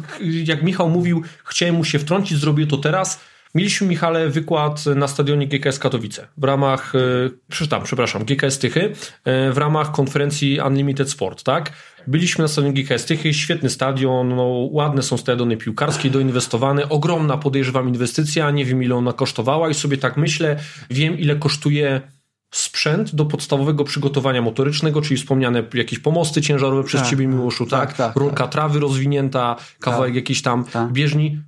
jak 0.45 0.63
Michał 0.63 0.89
mówił, 0.89 1.23
chciałem 1.45 1.75
mu 1.75 1.83
się 1.83 1.99
wtrącić, 1.99 2.37
zrobię 2.37 2.67
to 2.67 2.77
teraz. 2.77 3.19
Mieliśmy, 3.55 3.87
Michale, 3.87 4.29
wykład 4.29 4.85
na 4.85 5.07
stadionie 5.07 5.47
GKS 5.47 5.79
Katowice 5.79 6.27
w 6.37 6.43
ramach, 6.43 6.93
przeczytam, 7.49 7.83
przepraszam, 7.83 8.25
GKS 8.25 8.59
Tychy, 8.59 8.93
e, 9.25 9.51
w 9.51 9.57
ramach 9.57 9.91
konferencji 9.91 10.59
Unlimited 10.67 11.09
Sport, 11.09 11.43
tak? 11.43 11.71
Byliśmy 12.07 12.41
na 12.41 12.47
stadionie 12.47 12.83
GKS 12.83 13.05
Tychy, 13.05 13.33
świetny 13.33 13.69
stadion, 13.69 14.35
no, 14.35 14.67
ładne 14.71 15.01
są 15.03 15.17
stadiony 15.17 15.57
piłkarskie, 15.57 16.09
doinwestowane, 16.09 16.89
ogromna 16.89 17.37
podejrzewam 17.37 17.87
inwestycja, 17.89 18.51
nie 18.51 18.65
wiem 18.65 18.83
ile 18.83 18.95
ona 18.95 19.13
kosztowała 19.13 19.69
i 19.69 19.73
sobie 19.73 19.97
tak 19.97 20.17
myślę, 20.17 20.59
wiem 20.89 21.19
ile 21.19 21.35
kosztuje 21.35 22.01
sprzęt 22.51 23.15
do 23.15 23.25
podstawowego 23.25 23.83
przygotowania 23.83 24.41
motorycznego, 24.41 25.01
czyli 25.01 25.17
wspomniane 25.17 25.63
jakieś 25.73 25.99
pomosty 25.99 26.41
ciężarowe 26.41 26.83
przez 26.83 27.01
Tak, 27.01 27.09
ciebie 27.09 27.27
Miłoszu, 27.27 27.65
tak? 27.65 27.87
tak, 27.87 27.97
tak, 27.97 28.15
Rolka 28.15 28.47
trawy 28.47 28.79
rozwinięta, 28.79 29.55
kawałek 29.79 30.09
Tak. 30.09 30.15
jakiejś 30.15 30.41
tam 30.41 30.63
Tak. 30.63 30.91
bieżni. 30.91 31.41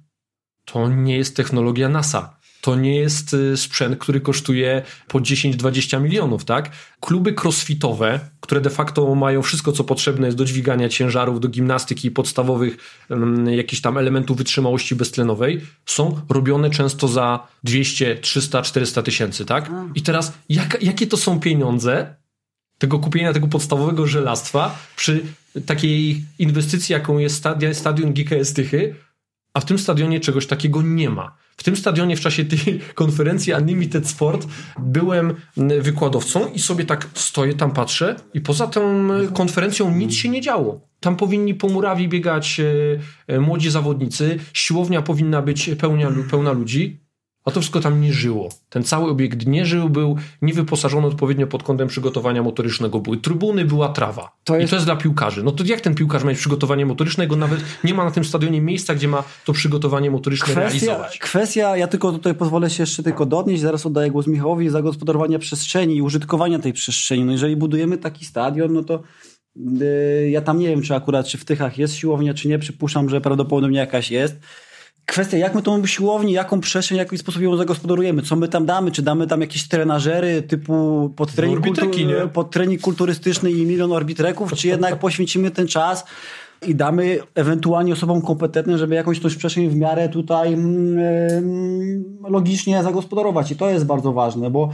To 0.72 0.90
nie 0.90 1.18
jest 1.18 1.36
technologia 1.36 1.90
NASA. 1.90 2.38
To 2.62 2.76
nie 2.76 2.96
jest 2.96 3.34
y, 3.34 3.58
sprzęt, 3.58 3.98
który 3.98 4.22
kosztuje 4.22 4.82
po 5.08 5.20
10-20 5.20 6.02
milionów, 6.02 6.46
tak? 6.46 6.72
Kluby 7.00 7.36
crossfitowe, 7.44 8.20
które 8.40 8.62
de 8.62 8.70
facto 8.70 9.16
mają 9.16 9.42
wszystko, 9.42 9.72
co 9.72 9.84
potrzebne 9.84 10.28
jest 10.28 10.38
do 10.38 10.46
dźwigania 10.46 10.90
ciężarów, 10.90 11.40
do 11.40 11.48
gimnastyki 11.48 12.12
podstawowych 12.12 12.78
um, 13.10 13.50
jakichś 13.50 13.82
tam 13.82 13.98
elementów 13.98 14.38
wytrzymałości 14.38 14.96
beztlenowej, 14.96 15.62
są 15.86 16.22
robione 16.30 16.70
często 16.70 17.08
za 17.08 17.48
200, 17.64 18.16
300, 18.16 18.62
400 18.62 19.04
tysięcy, 19.04 19.46
tak? 19.46 19.72
I 19.96 20.02
teraz, 20.02 20.34
jak, 20.50 20.84
jakie 20.84 21.08
to 21.08 21.18
są 21.18 21.40
pieniądze 21.40 22.16
tego 22.78 23.00
kupienia 23.00 23.34
tego 23.34 23.48
podstawowego 23.48 24.08
żelastwa 24.08 24.80
przy 24.96 25.26
takiej 25.66 26.26
inwestycji, 26.40 26.94
jaką 26.94 27.18
jest 27.18 27.36
stadion, 27.36 27.76
stadion 27.76 28.14
GKS 28.14 28.54
Tychy, 28.54 28.96
a 29.58 29.60
w 29.60 29.66
tym 29.66 29.80
stadionie 29.80 30.20
czegoś 30.20 30.48
takiego 30.48 30.82
nie 30.82 31.10
ma. 31.10 31.36
W 31.58 31.64
tym 31.64 31.76
stadionie 31.76 32.16
w 32.16 32.20
czasie 32.20 32.46
tej 32.46 32.80
konferencji 33.02 33.54
Unlimited 33.54 34.08
Sport 34.08 34.48
byłem 34.80 35.34
wykładowcą 35.82 36.48
i 36.48 36.60
sobie 36.60 36.86
tak 36.86 37.08
stoję 37.14 37.54
tam, 37.54 37.72
patrzę 37.72 38.16
i 38.34 38.42
poza 38.42 38.68
tą 38.68 39.14
e, 39.14 39.28
konferencją 39.28 39.96
nic 39.96 40.14
się 40.14 40.30
nie 40.30 40.42
działo. 40.42 40.82
Tam 41.00 41.16
powinni 41.16 41.56
po 41.56 41.68
murawie 41.68 42.08
biegać 42.08 42.60
e, 42.60 42.66
e, 43.28 43.40
młodzi 43.40 43.72
zawodnicy, 43.72 44.40
siłownia 44.54 45.02
powinna 45.02 45.42
być 45.42 45.70
pełnia, 45.80 46.12
pełna 46.30 46.52
ludzi, 46.52 47.07
a 47.48 47.52
to 47.52 47.60
wszystko 47.62 47.80
tam 47.80 48.02
nie 48.02 48.14
żyło. 48.14 48.50
Ten 48.70 48.84
cały 48.84 49.10
obiekt 49.12 49.48
nie 49.48 49.66
żył, 49.66 49.90
był 49.90 50.16
niewyposażony 50.42 51.08
odpowiednio 51.08 51.48
pod 51.48 51.64
kątem 51.64 51.88
przygotowania 51.88 52.44
motorycznego. 52.44 53.00
Były 53.00 53.18
trybuny, 53.18 53.66
była 53.66 53.90
trawa. 53.90 54.32
To 54.44 54.56
I 54.58 54.60
jest- 54.60 54.70
to 54.70 54.76
jest 54.76 54.86
dla 54.88 54.96
piłkarzy. 54.96 55.44
No 55.44 55.52
to 55.52 55.64
jak 55.64 55.82
ten 55.82 55.96
piłkarz 55.96 56.24
ma 56.24 56.30
mieć 56.30 56.40
przygotowanie 56.40 56.86
motoryczne, 56.86 57.24
jego 57.24 57.36
nawet 57.36 57.60
nie 57.84 57.94
ma 57.94 58.04
na 58.06 58.12
tym 58.12 58.26
stadionie 58.26 58.62
miejsca, 58.62 58.96
gdzie 58.96 59.08
ma 59.08 59.24
to 59.46 59.54
przygotowanie 59.54 60.12
motoryczne 60.12 60.46
Kwestia, 60.46 60.62
realizować. 60.62 61.20
kwestia, 61.20 61.78
ja 61.78 61.88
tylko 61.88 62.12
tutaj 62.12 62.36
pozwolę 62.36 62.70
się 62.70 62.84
jeszcze 62.84 63.04
tylko 63.04 63.26
dodnieść, 63.26 63.62
zaraz 63.62 63.86
oddaję 63.86 64.12
głos 64.12 64.28
Michałowi, 64.28 64.70
zagospodarowania 64.70 65.40
przestrzeni 65.40 65.96
i 65.96 66.02
użytkowania 66.02 66.60
tej 66.60 66.74
przestrzeni. 66.74 67.24
No 67.26 67.32
jeżeli 67.32 67.56
budujemy 67.56 67.98
taki 67.98 68.26
stadion, 68.26 68.74
no 68.74 68.84
to 68.84 69.02
yy, 69.56 70.30
ja 70.30 70.42
tam 70.42 70.60
nie 70.60 70.68
wiem, 70.68 70.82
czy 70.82 70.96
akurat 70.96 71.28
czy 71.28 71.38
w 71.38 71.46
Tychach 71.46 71.78
jest 71.78 71.96
siłownia, 71.96 72.34
czy 72.34 72.48
nie, 72.48 72.60
przypuszczam, 72.60 73.10
że 73.10 73.22
prawdopodobnie 73.22 73.78
jakaś 73.80 74.12
jest. 74.12 74.40
Kwestia, 75.08 75.38
jak 75.38 75.56
my 75.56 75.62
tą 75.62 75.86
siłownię, 75.86 76.34
jaką 76.34 76.60
przestrzeń, 76.60 76.98
w 76.98 77.00
jaki 77.00 77.18
sposób 77.18 77.42
ją 77.42 77.58
zagospodarujemy, 77.58 78.22
co 78.22 78.36
my 78.36 78.48
tam 78.48 78.66
damy, 78.66 78.92
czy 78.92 79.02
damy 79.02 79.28
tam 79.28 79.42
jakieś 79.42 79.68
trenażery 79.68 80.42
typu 80.42 81.10
pod 81.16 81.32
trening, 81.32 81.66
nie? 81.98 82.28
pod 82.34 82.52
trening 82.52 82.82
kulturystyczny 82.82 83.52
i 83.52 83.66
milion 83.66 83.92
orbitreków, 83.92 84.54
czy 84.54 84.68
jednak 84.68 85.00
poświęcimy 85.06 85.52
ten 85.52 85.68
czas 85.68 86.06
i 86.68 86.76
damy 86.76 87.20
ewentualnie 87.36 87.94
osobom 87.94 88.22
kompetentnym, 88.22 88.78
żeby 88.78 88.96
jakąś 88.96 89.20
tą 89.20 89.30
przestrzeń 89.30 89.70
w 89.70 89.76
miarę 89.76 90.10
tutaj 90.10 90.54
em, 90.54 90.98
logicznie 92.30 92.84
zagospodarować. 92.84 93.52
I 93.52 93.56
to 93.56 93.70
jest 93.70 93.86
bardzo 93.86 94.14
ważne, 94.14 94.52
bo 94.52 94.70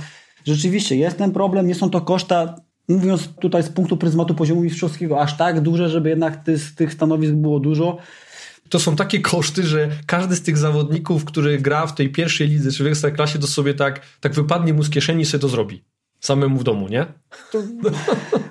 rzeczywiście 0.46 0.96
jest 0.96 1.18
ten 1.18 1.32
problem, 1.32 1.68
nie 1.68 1.76
są 1.76 1.90
to 1.90 2.02
koszta, 2.02 2.56
mówiąc 2.88 3.30
tutaj 3.42 3.64
z 3.64 3.70
punktu 3.70 3.98
pryzmatu 3.98 4.36
poziomu 4.36 4.62
mistrzowskiego, 4.62 5.22
aż 5.22 5.38
tak 5.38 5.62
duże, 5.62 5.90
żeby 5.90 6.10
jednak 6.10 6.44
tych, 6.44 6.76
tych 6.76 6.94
stanowisk 6.94 7.34
było 7.34 7.60
dużo. 7.60 7.98
To 8.74 8.80
są 8.80 8.96
takie 8.96 9.20
koszty, 9.20 9.64
że 9.64 9.90
każdy 10.06 10.36
z 10.36 10.42
tych 10.42 10.58
zawodników, 10.58 11.26
który 11.26 11.58
gra 11.58 11.88
w 11.88 11.96
tej 11.96 12.10
pierwszej 12.10 12.48
lidze 12.48 12.72
czy 12.72 12.84
w 12.84 12.88
ekstraklasie, 12.88 13.40
to 13.40 13.48
sobie 13.48 13.74
tak, 13.74 14.02
tak 14.20 14.34
wypadnie 14.34 14.74
mu 14.74 14.84
z 14.84 14.90
kieszeni 14.90 15.22
i 15.22 15.26
sobie 15.26 15.42
to 15.42 15.50
zrobi. 15.50 15.84
Samemu 16.20 16.58
w 16.58 16.64
domu, 16.64 16.88
nie? 16.88 17.06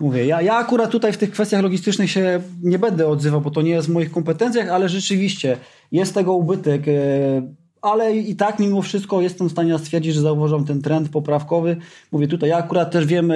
Mówię, 0.01 0.27
ja, 0.27 0.43
ja 0.43 0.55
akurat 0.55 0.91
tutaj 0.91 1.13
w 1.13 1.19
tych 1.19 1.31
kwestiach 1.31 1.63
logistycznych 1.63 2.11
się 2.11 2.43
nie 2.63 2.79
będę 2.79 3.09
odzywał, 3.09 3.41
bo 3.41 3.51
to 3.51 3.63
nie 3.63 3.71
jest 3.71 3.89
w 3.89 3.93
moich 3.93 4.11
kompetencjach, 4.11 4.69
ale 4.69 4.89
rzeczywiście 4.89 5.57
jest 5.93 6.15
tego 6.15 6.33
ubytek. 6.33 6.89
e, 6.89 6.93
Ale 7.83 8.17
i 8.17 8.37
tak 8.37 8.59
mimo 8.59 8.83
wszystko 8.83 9.21
jestem 9.23 9.49
w 9.49 9.53
stanie 9.53 9.79
stwierdzić, 9.79 10.15
że 10.15 10.21
zauważam 10.21 10.65
ten 10.65 10.83
trend 10.83 11.09
poprawkowy. 11.09 11.77
Mówię 12.13 12.29
tutaj, 12.29 12.49
ja 12.49 12.57
akurat 12.57 12.91
też 12.91 13.07
wiem, 13.07 13.31
e, 13.31 13.35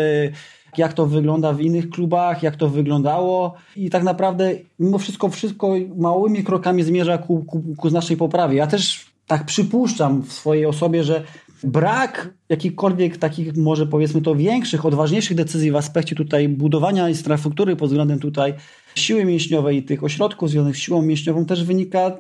jak 0.79 0.93
to 0.93 1.07
wygląda 1.07 1.53
w 1.53 1.61
innych 1.61 1.91
klubach, 1.91 2.43
jak 2.43 2.57
to 2.57 2.69
wyglądało 2.69 3.55
i 3.77 3.91
tak 3.91 4.03
naprawdę 4.03 4.53
mimo 4.79 4.99
wszystko 4.99 5.29
wszystko 5.29 5.75
małymi 5.97 6.45
krokami 6.45 6.83
zmierza 6.83 7.19
ku, 7.19 7.45
ku, 7.45 7.63
ku 7.77 7.91
znacznej 7.91 8.17
poprawie. 8.17 8.57
Ja 8.57 8.67
też 8.67 9.07
tak 9.27 9.45
przypuszczam 9.45 10.23
w 10.23 10.33
swojej 10.33 10.67
osobie, 10.67 11.05
że 11.05 11.23
brak 11.65 12.35
jakichkolwiek 12.49 13.17
takich 13.17 13.57
może 13.57 13.87
powiedzmy 13.87 14.23
to 14.23 14.35
większych, 14.35 14.87
odważniejszych 14.87 15.37
decyzji 15.37 15.71
w 15.71 15.77
aspekcie 15.77 16.17
tutaj 16.17 16.49
budowania 16.49 17.09
infrastruktury 17.09 17.77
pod 17.77 17.89
względem 17.89 18.19
tutaj 18.19 18.55
siły 18.95 19.25
mięśniowej 19.25 19.77
i 19.77 19.83
tych 19.83 20.05
ośrodków 20.05 20.51
związanych 20.51 20.77
z 20.77 20.81
siłą 20.81 21.03
mięśniową 21.03 21.45
też 21.45 21.65
wynika 21.65 22.17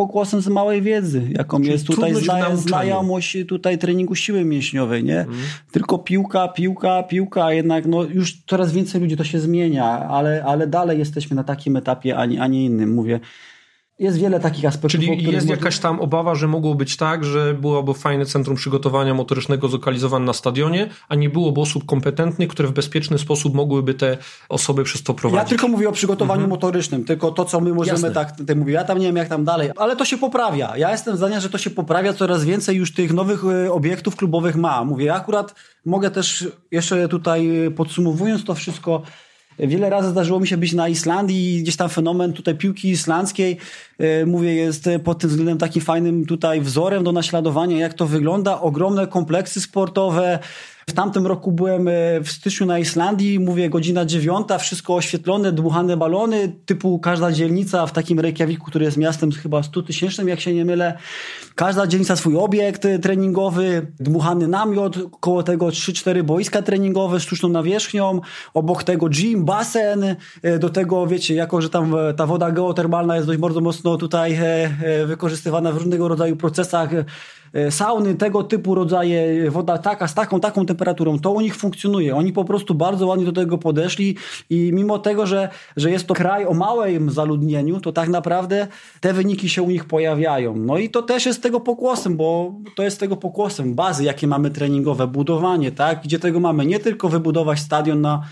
pokłosem 0.00 0.40
z 0.40 0.48
małej 0.48 0.82
wiedzy, 0.82 1.22
jaką 1.30 1.58
Czyli 1.58 1.70
jest 1.70 1.86
tutaj 1.86 2.14
zna, 2.14 2.56
znajomość 2.56 3.36
tutaj 3.48 3.78
treningu 3.78 4.14
siły 4.14 4.44
mięśniowej, 4.44 5.04
nie? 5.04 5.20
Mhm. 5.20 5.38
Tylko 5.72 5.98
piłka, 5.98 6.48
piłka, 6.48 7.02
piłka, 7.02 7.44
a 7.44 7.52
jednak 7.52 7.86
no 7.86 8.02
już 8.02 8.38
coraz 8.46 8.72
więcej 8.72 9.00
ludzi 9.00 9.16
to 9.16 9.24
się 9.24 9.40
zmienia, 9.40 9.84
ale, 10.08 10.44
ale 10.44 10.66
dalej 10.66 10.98
jesteśmy 10.98 11.36
na 11.36 11.44
takim 11.44 11.76
etapie, 11.76 12.16
a 12.16 12.26
nie, 12.26 12.42
a 12.42 12.46
nie 12.46 12.64
innym. 12.64 12.94
Mówię, 12.94 13.20
jest 14.00 14.18
wiele 14.18 14.40
takich 14.40 14.64
aspektów, 14.64 14.90
Czyli 15.00 15.22
jest 15.22 15.34
można- 15.34 15.50
jakaś 15.50 15.78
tam 15.78 16.00
obawa, 16.00 16.34
że 16.34 16.48
mogło 16.48 16.74
być 16.74 16.96
tak, 16.96 17.24
że 17.24 17.54
byłoby 17.54 17.94
fajne 17.94 18.26
centrum 18.26 18.56
przygotowania 18.56 19.14
motorycznego 19.14 19.68
zlokalizowane 19.68 20.24
na 20.26 20.32
stadionie, 20.32 20.88
a 21.08 21.14
nie 21.14 21.30
byłoby 21.30 21.60
osób 21.60 21.86
kompetentnych, 21.86 22.48
które 22.48 22.68
w 22.68 22.72
bezpieczny 22.72 23.18
sposób 23.18 23.54
mogłyby 23.54 23.94
te 23.94 24.16
osoby 24.48 24.84
przez 24.84 25.02
to 25.02 25.12
Ja 25.12 25.18
prowadzić. 25.18 25.48
tylko 25.48 25.68
mówię 25.68 25.88
o 25.88 25.92
przygotowaniu 25.92 26.48
motorycznym, 26.48 27.04
tylko 27.04 27.30
to, 27.30 27.44
co 27.44 27.60
my 27.60 27.74
możemy 27.74 27.94
Jasne. 27.98 28.10
tak 28.10 28.36
tutaj 28.36 28.56
mówię. 28.56 28.72
Ja 28.72 28.84
tam 28.84 28.98
nie 28.98 29.06
wiem, 29.06 29.16
jak 29.16 29.28
tam 29.28 29.44
dalej, 29.44 29.70
ale 29.76 29.96
to 29.96 30.04
się 30.04 30.18
poprawia. 30.18 30.76
Ja 30.76 30.90
jestem 30.90 31.16
zdania, 31.16 31.40
że 31.40 31.50
to 31.50 31.58
się 31.58 31.70
poprawia, 31.70 32.12
coraz 32.12 32.44
więcej 32.44 32.76
już 32.76 32.94
tych 32.94 33.12
nowych 33.12 33.44
e, 33.44 33.72
obiektów 33.72 34.16
klubowych 34.16 34.56
ma. 34.56 34.84
Mówię, 34.84 35.04
ja 35.04 35.14
akurat 35.14 35.54
mogę 35.84 36.10
też 36.10 36.48
jeszcze 36.70 37.08
tutaj 37.08 37.66
e, 37.66 37.70
podsumowując 37.70 38.44
to 38.44 38.54
wszystko. 38.54 39.02
Wiele 39.68 39.90
razy 39.90 40.10
zdarzyło 40.10 40.40
mi 40.40 40.46
się 40.46 40.56
być 40.56 40.72
na 40.72 40.88
Islandii 40.88 41.56
i 41.56 41.62
gdzieś 41.62 41.76
tam 41.76 41.88
fenomen 41.88 42.32
tutaj 42.32 42.54
piłki 42.54 42.88
islandzkiej, 42.88 43.56
e, 43.98 44.26
mówię, 44.26 44.54
jest 44.54 44.88
pod 45.04 45.18
tym 45.18 45.30
względem 45.30 45.58
takim 45.58 45.82
fajnym 45.82 46.26
tutaj 46.26 46.60
wzorem 46.60 47.04
do 47.04 47.12
naśladowania, 47.12 47.78
jak 47.78 47.94
to 47.94 48.06
wygląda. 48.06 48.60
Ogromne 48.60 49.06
kompleksy 49.06 49.60
sportowe. 49.60 50.38
W 50.90 50.92
tamtym 50.92 51.26
roku 51.26 51.52
byłem 51.52 51.88
e, 51.88 51.92
w 52.20 52.28
styczniu 52.30 52.66
na 52.66 52.78
Islandii, 52.78 53.40
mówię 53.40 53.70
godzina 53.70 54.04
dziewiąta, 54.04 54.58
wszystko 54.58 54.94
oświetlone, 54.94 55.52
dmuchane 55.52 55.96
balony, 55.96 56.52
typu 56.66 56.98
każda 56.98 57.32
dzielnica 57.32 57.86
w 57.86 57.92
takim 57.92 58.20
Reykjaviku, 58.20 58.66
który 58.66 58.84
jest 58.84 58.96
miastem 58.96 59.32
chyba 59.32 59.62
100 59.62 59.82
tysięcznym, 59.82 60.28
jak 60.28 60.40
się 60.40 60.54
nie 60.54 60.64
mylę. 60.64 60.98
Każda 61.54 61.86
dzielnica 61.86 62.16
swój 62.16 62.36
obiekt 62.36 62.86
treningowy, 63.02 63.86
dmuchany 64.00 64.48
namiot, 64.48 64.98
koło 65.20 65.42
tego 65.42 65.66
3-4 65.66 66.22
boiska 66.22 66.62
treningowe 66.62 67.20
z 67.20 67.22
sztuczną 67.22 67.48
nawierzchnią, 67.48 68.20
obok 68.54 68.84
tego 68.84 69.08
gym, 69.08 69.44
basen, 69.44 70.16
e, 70.42 70.58
do 70.58 70.70
tego 70.70 71.06
wiecie, 71.06 71.34
jako 71.34 71.60
że 71.60 71.70
tam 71.70 71.94
e, 71.94 72.14
ta 72.14 72.26
woda 72.26 72.50
geotermalna 72.50 73.16
jest 73.16 73.26
dość 73.26 73.40
bardzo 73.40 73.60
mocno 73.60 73.96
tutaj 73.96 74.38
wykorzystywana 75.06 75.72
w 75.72 75.76
różnego 75.76 76.08
rodzaju 76.08 76.36
procesach, 76.36 76.90
sauny, 77.70 78.14
tego 78.14 78.42
typu 78.42 78.74
rodzaje, 78.74 79.50
woda 79.50 79.78
taka, 79.78 80.08
z 80.08 80.14
taką, 80.14 80.40
taką 80.40 80.66
temperaturą, 80.66 81.18
to 81.18 81.30
u 81.30 81.40
nich 81.40 81.56
funkcjonuje. 81.56 82.16
Oni 82.16 82.32
po 82.32 82.44
prostu 82.44 82.74
bardzo 82.74 83.06
ładnie 83.06 83.24
do 83.24 83.32
tego 83.32 83.58
podeszli 83.58 84.16
i 84.50 84.70
mimo 84.72 84.98
tego, 84.98 85.26
że, 85.26 85.48
że 85.76 85.90
jest 85.90 86.06
to 86.06 86.14
kraj 86.14 86.46
o 86.46 86.54
małym 86.54 87.10
zaludnieniu, 87.10 87.80
to 87.80 87.92
tak 87.92 88.08
naprawdę 88.08 88.66
te 89.00 89.12
wyniki 89.12 89.48
się 89.48 89.62
u 89.62 89.70
nich 89.70 89.84
pojawiają. 89.84 90.56
No 90.56 90.78
i 90.78 90.90
to 90.90 91.02
też 91.02 91.26
jest 91.26 91.42
tego 91.42 91.60
pokłosem, 91.60 92.16
bo 92.16 92.54
to 92.76 92.82
jest 92.82 93.00
tego 93.00 93.16
pokłosem. 93.16 93.74
Bazy, 93.74 94.04
jakie 94.04 94.26
mamy 94.26 94.50
treningowe, 94.50 95.06
budowanie, 95.06 95.72
tak? 95.72 96.02
Gdzie 96.02 96.18
tego 96.18 96.40
mamy 96.40 96.66
nie 96.66 96.80
tylko 96.80 97.08
wybudować 97.08 97.58
stadion 97.58 98.00
na 98.00 98.22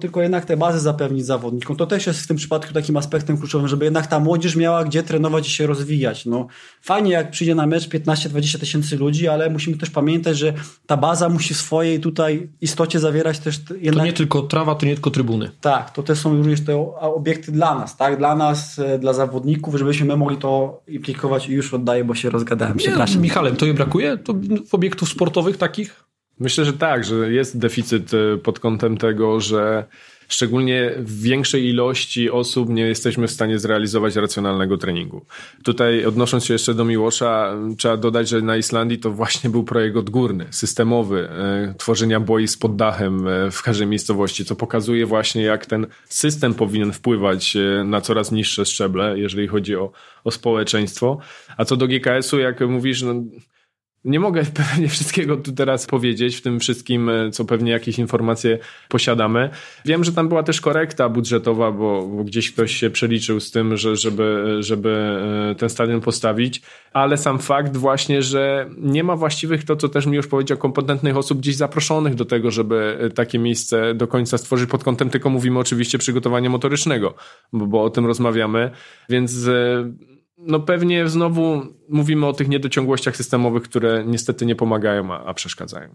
tylko 0.00 0.22
jednak 0.22 0.44
te 0.44 0.56
bazy 0.56 0.80
zapewnić 0.80 1.26
zawodnikom. 1.26 1.76
To 1.76 1.86
też 1.86 2.06
jest 2.06 2.20
w 2.20 2.26
tym 2.26 2.36
przypadku 2.36 2.74
takim 2.74 2.96
aspektem 2.96 3.38
kluczowym, 3.38 3.68
żeby 3.68 3.84
jednak 3.84 4.06
ta 4.06 4.20
młodzież 4.20 4.56
miała 4.56 4.84
gdzie 4.84 5.02
trenować 5.02 5.48
i 5.48 5.50
się 5.50 5.66
rozwijać. 5.66 6.26
No, 6.26 6.46
fajnie 6.82 7.12
jak 7.12 7.30
przyjdzie 7.30 7.54
na 7.54 7.66
mecz 7.66 7.88
15-20 7.88 8.58
tysięcy 8.58 8.96
ludzi, 8.96 9.28
ale 9.28 9.50
musimy 9.50 9.76
też 9.76 9.90
pamiętać, 9.90 10.38
że 10.38 10.52
ta 10.86 10.96
baza 10.96 11.28
musi 11.28 11.54
w 11.54 11.56
swojej 11.56 12.00
tutaj 12.00 12.48
istocie 12.60 12.98
zawierać 13.00 13.38
też 13.38 13.58
t- 13.58 13.64
To 13.68 13.74
jednak... 13.80 14.04
nie 14.06 14.12
tylko 14.12 14.42
trawa, 14.42 14.74
to 14.74 14.86
nie 14.86 14.94
tylko 14.94 15.10
trybuny. 15.10 15.50
Tak, 15.60 15.90
to 15.90 16.02
też 16.02 16.18
są 16.18 16.36
również 16.36 16.60
te 16.64 16.76
obiekty 17.00 17.52
dla 17.52 17.74
nas, 17.74 17.96
tak? 17.96 18.18
Dla 18.18 18.34
nas, 18.36 18.78
e, 18.78 18.98
dla 18.98 19.12
zawodników, 19.12 19.74
żebyśmy 19.76 20.06
my 20.06 20.16
mogli 20.16 20.36
to 20.36 20.82
implikować 20.88 21.48
i 21.48 21.52
już 21.52 21.74
oddaję, 21.74 22.04
bo 22.04 22.14
się 22.14 22.30
rozgadałem. 22.30 22.74
Nie, 22.76 22.80
Przepraszam. 22.80 23.22
Michale, 23.22 23.52
to 23.52 23.66
je 23.66 23.74
brakuje? 23.74 24.18
To 24.18 24.34
obiektów 24.72 25.08
sportowych 25.08 25.56
takich? 25.56 26.04
Myślę, 26.40 26.64
że 26.64 26.72
tak, 26.72 27.04
że 27.04 27.32
jest 27.32 27.58
deficyt 27.58 28.14
e, 28.14 28.36
pod 28.36 28.60
kątem 28.60 28.96
tego, 28.96 29.40
że 29.40 29.84
szczególnie 30.28 30.92
w 30.98 31.22
większej 31.22 31.66
ilości 31.66 32.30
osób 32.30 32.68
nie 32.68 32.82
jesteśmy 32.82 33.26
w 33.26 33.30
stanie 33.30 33.58
zrealizować 33.58 34.16
racjonalnego 34.16 34.78
treningu. 34.78 35.26
Tutaj 35.62 36.04
odnosząc 36.04 36.44
się 36.44 36.54
jeszcze 36.54 36.74
do 36.74 36.84
Miłosza, 36.84 37.56
trzeba 37.78 37.96
dodać, 37.96 38.28
że 38.28 38.42
na 38.42 38.56
Islandii 38.56 38.98
to 38.98 39.10
właśnie 39.10 39.50
był 39.50 39.64
projekt 39.64 39.96
odgórny, 39.96 40.46
systemowy, 40.50 41.28
e, 41.28 41.74
tworzenia 41.78 42.20
boisk 42.20 42.60
pod 42.60 42.76
dachem 42.76 43.28
e, 43.28 43.50
w 43.50 43.62
każdej 43.62 43.86
miejscowości, 43.86 44.44
co 44.44 44.56
pokazuje 44.56 45.06
właśnie 45.06 45.42
jak 45.42 45.66
ten 45.66 45.86
system 46.08 46.54
powinien 46.54 46.92
wpływać 46.92 47.56
na 47.84 48.00
coraz 48.00 48.32
niższe 48.32 48.64
szczeble, 48.64 49.18
jeżeli 49.18 49.48
chodzi 49.48 49.76
o, 49.76 49.92
o 50.24 50.30
społeczeństwo. 50.30 51.18
A 51.56 51.64
co 51.64 51.76
do 51.76 51.88
GKS-u, 51.88 52.38
jak 52.38 52.60
mówisz, 52.60 53.02
no, 53.02 53.14
nie 54.08 54.20
mogę 54.20 54.42
pewnie 54.54 54.88
wszystkiego 54.88 55.36
tu 55.36 55.52
teraz 55.52 55.86
powiedzieć, 55.86 56.36
w 56.36 56.42
tym 56.42 56.60
wszystkim, 56.60 57.08
e, 57.08 57.30
co 57.30 57.44
pewnie 57.44 57.72
jakieś 57.72 57.98
informacje 57.98 58.58
posiadamy. 58.88 59.50
Wiem, 59.84 60.04
że 60.04 60.12
tam 60.12 60.28
była 60.28 60.42
też 60.42 60.60
korekta 60.60 61.08
budżetowa, 61.08 61.72
bo, 61.72 62.06
bo 62.06 62.24
gdzieś 62.24 62.52
ktoś 62.52 62.76
się 62.76 62.90
przeliczył 62.90 63.40
z 63.40 63.50
tym, 63.50 63.76
że, 63.76 63.96
żeby, 63.96 64.56
żeby 64.60 65.20
e, 65.50 65.54
ten 65.54 65.68
stadion 65.68 66.00
postawić, 66.00 66.62
ale 66.92 67.16
sam 67.16 67.38
fakt 67.38 67.76
właśnie, 67.76 68.22
że 68.22 68.70
nie 68.78 69.04
ma 69.04 69.16
właściwych, 69.16 69.64
to 69.64 69.76
co 69.76 69.88
też 69.88 70.06
mi 70.06 70.16
już 70.16 70.26
powiedział, 70.26 70.58
kompetentnych 70.58 71.16
osób 71.16 71.38
gdzieś 71.38 71.56
zaproszonych 71.56 72.14
do 72.14 72.24
tego, 72.24 72.50
żeby 72.50 72.98
e, 73.00 73.10
takie 73.10 73.38
miejsce 73.38 73.94
do 73.94 74.06
końca 74.06 74.38
stworzyć 74.38 74.70
pod 74.70 74.84
kątem, 74.84 75.10
tylko 75.10 75.30
mówimy 75.30 75.58
oczywiście 75.58 75.98
przygotowania 75.98 76.50
motorycznego, 76.50 77.14
bo, 77.52 77.66
bo 77.66 77.82
o 77.82 77.90
tym 77.90 78.06
rozmawiamy, 78.06 78.70
więc 79.08 79.48
no 80.38 80.60
pewnie 80.60 81.08
znowu 81.08 81.62
mówimy 81.88 82.26
o 82.26 82.32
tych 82.32 82.48
niedociągłościach 82.48 83.16
systemowych, 83.16 83.62
które 83.62 84.04
niestety 84.06 84.46
nie 84.46 84.56
pomagają, 84.56 85.14
a, 85.14 85.24
a 85.24 85.34
przeszkadzają. 85.34 85.88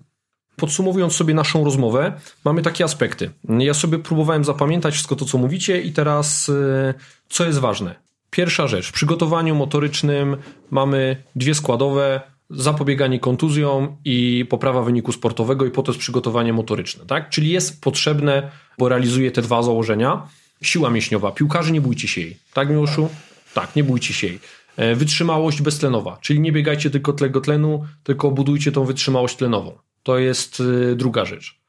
Podsumowując 0.56 1.14
sobie 1.14 1.34
naszą 1.34 1.64
rozmowę, 1.64 2.14
mamy 2.46 2.62
takie 2.62 2.84
aspekty. 2.84 3.32
Ja 3.60 3.74
sobie 3.74 4.00
próbowałem 4.00 4.44
zapamiętać 4.44 4.94
wszystko 4.94 5.16
to, 5.16 5.26
co 5.26 5.38
mówicie, 5.38 5.82
i 5.82 5.92
teraz 5.92 6.50
y, 6.50 6.94
co 7.30 7.46
jest 7.46 7.60
ważne. 7.60 7.96
Pierwsza 8.30 8.68
rzecz, 8.68 8.88
w 8.88 8.92
przygotowaniu 8.92 9.56
motorycznym 9.56 10.38
mamy 10.72 11.24
dwie 11.36 11.56
składowe: 11.56 12.22
zapobieganie 12.50 13.20
kontuzjom 13.20 13.96
i 14.06 14.46
poprawa 14.50 14.82
wyniku 14.82 15.12
sportowego, 15.12 15.66
i 15.66 15.72
potem 15.72 15.92
jest 15.92 16.00
przygotowanie 16.00 16.54
motoryczne. 16.54 17.06
Tak? 17.06 17.30
Czyli 17.30 17.50
jest 17.50 17.82
potrzebne, 17.82 18.52
bo 18.78 18.90
realizuje 18.90 19.32
te 19.32 19.42
dwa 19.42 19.64
założenia. 19.64 20.28
Siła 20.62 20.90
mięśniowa. 20.90 21.32
Piłkarzy 21.32 21.72
nie 21.72 21.82
bójcie 21.82 22.08
się 22.08 22.22
jej. 22.22 22.38
Tak, 22.54 22.70
Miłoszu? 22.70 23.10
Tak, 23.54 23.76
nie 23.76 23.84
bójcie 23.84 24.14
się 24.14 24.28
jej. 24.28 24.40
E, 24.78 24.96
wytrzymałość 24.96 25.62
beztlenowa, 25.62 26.18
czyli 26.22 26.40
nie 26.40 26.52
biegajcie 26.52 26.90
tylko 26.90 27.14
tlego 27.14 27.42
tlenu, 27.42 27.86
tylko 28.04 28.32
budujcie 28.32 28.72
tą 28.72 28.86
wytrzymałość 28.86 29.36
tlenową. 29.36 29.78
To 30.04 30.20
jest 30.20 30.64
e, 30.92 30.96
druga 30.96 31.26
rzecz. 31.26 31.60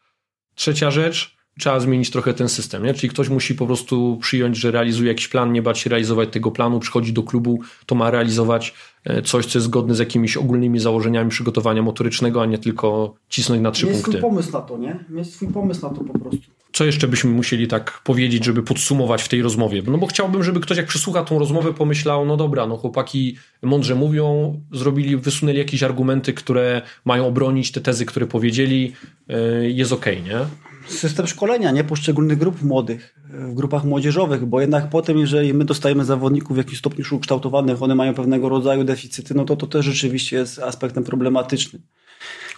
Trzecia 0.54 0.90
rzecz, 0.90 1.36
trzeba 1.58 1.80
zmienić 1.80 2.10
trochę 2.10 2.34
ten 2.34 2.48
system, 2.48 2.84
nie? 2.84 2.94
czyli 2.94 3.10
ktoś 3.10 3.28
musi 3.28 3.54
po 3.54 3.66
prostu 3.66 4.18
przyjąć, 4.20 4.56
że 4.56 4.70
realizuje 4.70 5.08
jakiś 5.08 5.28
plan, 5.28 5.52
nie 5.52 5.62
bać 5.62 5.78
się 5.78 5.90
realizować 5.90 6.28
tego 6.32 6.50
planu, 6.50 6.80
przychodzi 6.80 7.12
do 7.12 7.22
klubu, 7.22 7.60
to 7.86 7.94
ma 7.94 8.10
realizować 8.10 8.74
e, 9.04 9.22
coś, 9.22 9.46
co 9.46 9.58
jest 9.58 9.66
zgodne 9.66 9.94
z 9.94 9.98
jakimiś 9.98 10.36
ogólnymi 10.36 10.78
założeniami 10.78 11.30
przygotowania 11.30 11.82
motorycznego, 11.82 12.42
a 12.42 12.46
nie 12.46 12.58
tylko 12.58 13.14
cisnąć 13.28 13.62
na 13.62 13.70
trzy 13.70 13.86
Mieć 13.86 13.94
punkty. 13.94 14.10
Mieć 14.10 14.18
swój 14.18 14.30
pomysł 14.30 14.52
na 14.52 14.60
to, 14.60 14.78
nie? 14.78 15.04
Mieć 15.08 15.34
swój 15.34 15.48
pomysł 15.48 15.82
na 15.82 15.94
to 15.94 16.04
po 16.04 16.18
prostu 16.18 16.53
co 16.74 16.84
jeszcze 16.84 17.08
byśmy 17.08 17.30
musieli 17.30 17.68
tak 17.68 18.00
powiedzieć, 18.04 18.44
żeby 18.44 18.62
podsumować 18.62 19.22
w 19.22 19.28
tej 19.28 19.42
rozmowie? 19.42 19.82
No 19.86 19.98
bo 19.98 20.06
chciałbym, 20.06 20.42
żeby 20.44 20.60
ktoś 20.60 20.76
jak 20.76 20.86
przysłucha 20.86 21.24
tą 21.24 21.38
rozmowę 21.38 21.74
pomyślał, 21.74 22.26
no 22.26 22.36
dobra, 22.36 22.66
no 22.66 22.76
chłopaki 22.76 23.36
mądrze 23.62 23.94
mówią, 23.94 24.60
zrobili, 24.72 25.16
wysunęli 25.16 25.58
jakieś 25.58 25.82
argumenty, 25.82 26.32
które 26.32 26.82
mają 27.04 27.26
obronić 27.26 27.72
te 27.72 27.80
tezy, 27.80 28.06
które 28.06 28.26
powiedzieli, 28.26 28.92
yy, 29.28 29.70
jest 29.70 29.92
okej, 29.92 30.20
okay, 30.20 30.30
nie? 30.30 30.46
System 30.86 31.26
szkolenia, 31.26 31.70
nie? 31.70 31.84
Poszczególnych 31.84 32.38
grup 32.38 32.62
młodych, 32.62 33.14
w 33.30 33.54
grupach 33.54 33.84
młodzieżowych, 33.84 34.46
bo 34.46 34.60
jednak 34.60 34.90
potem, 34.90 35.18
jeżeli 35.18 35.54
my 35.54 35.64
dostajemy 35.64 36.04
zawodników 36.04 36.54
w 36.54 36.58
jakimś 36.58 36.78
stopniu 36.78 36.98
już 36.98 37.12
ukształtowanych, 37.12 37.82
one 37.82 37.94
mają 37.94 38.14
pewnego 38.14 38.48
rodzaju 38.48 38.84
deficyty, 38.84 39.34
no 39.34 39.44
to 39.44 39.56
to 39.56 39.66
też 39.66 39.86
rzeczywiście 39.86 40.36
jest 40.36 40.58
aspektem 40.58 41.04
problematycznym. 41.04 41.82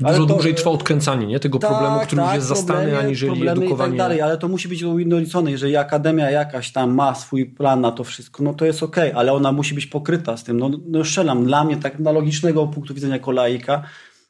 Dużo 0.01 0.19
to, 0.19 0.27
dłużej 0.27 0.55
trwa 0.55 0.71
odkręcanie 0.71 1.27
nie? 1.27 1.41
tego 1.41 1.59
tak, 1.59 1.71
problemu, 1.71 2.01
który 2.01 2.23
tak, 2.23 2.27
już 2.27 2.35
jest 2.35 2.47
zastany, 2.47 2.99
aniżeli 2.99 3.49
edukowanie. 3.49 3.95
I 3.95 3.99
tak 3.99 3.99
dalej, 3.99 4.21
ale 4.21 4.39
to 4.39 4.49
musi 4.49 4.69
być 4.69 4.83
ujednolicone. 4.83 5.51
Jeżeli 5.51 5.77
akademia 5.77 6.31
jakaś 6.31 6.73
tam 6.73 6.95
ma 6.95 7.15
swój 7.15 7.47
plan 7.47 7.81
na 7.81 7.93
to 7.93 8.05
wszystko, 8.05 8.43
no 8.43 8.55
to 8.55 8.65
jest 8.65 8.83
okej, 8.83 9.11
okay, 9.11 9.21
ale 9.21 9.33
ona 9.33 9.53
musi 9.53 9.75
być 9.75 9.87
pokryta 9.87 10.37
z 10.37 10.45
tym. 10.45 10.61
No, 10.61 10.71
no 10.89 11.05
strzelam, 11.05 11.45
dla 11.45 11.65
mnie 11.65 11.77
tak 11.77 11.99
na 11.99 12.13
logicznego 12.13 12.67
punktu 12.67 12.95
widzenia 12.95 13.15
jako 13.15 13.31
laika, 13.31 13.83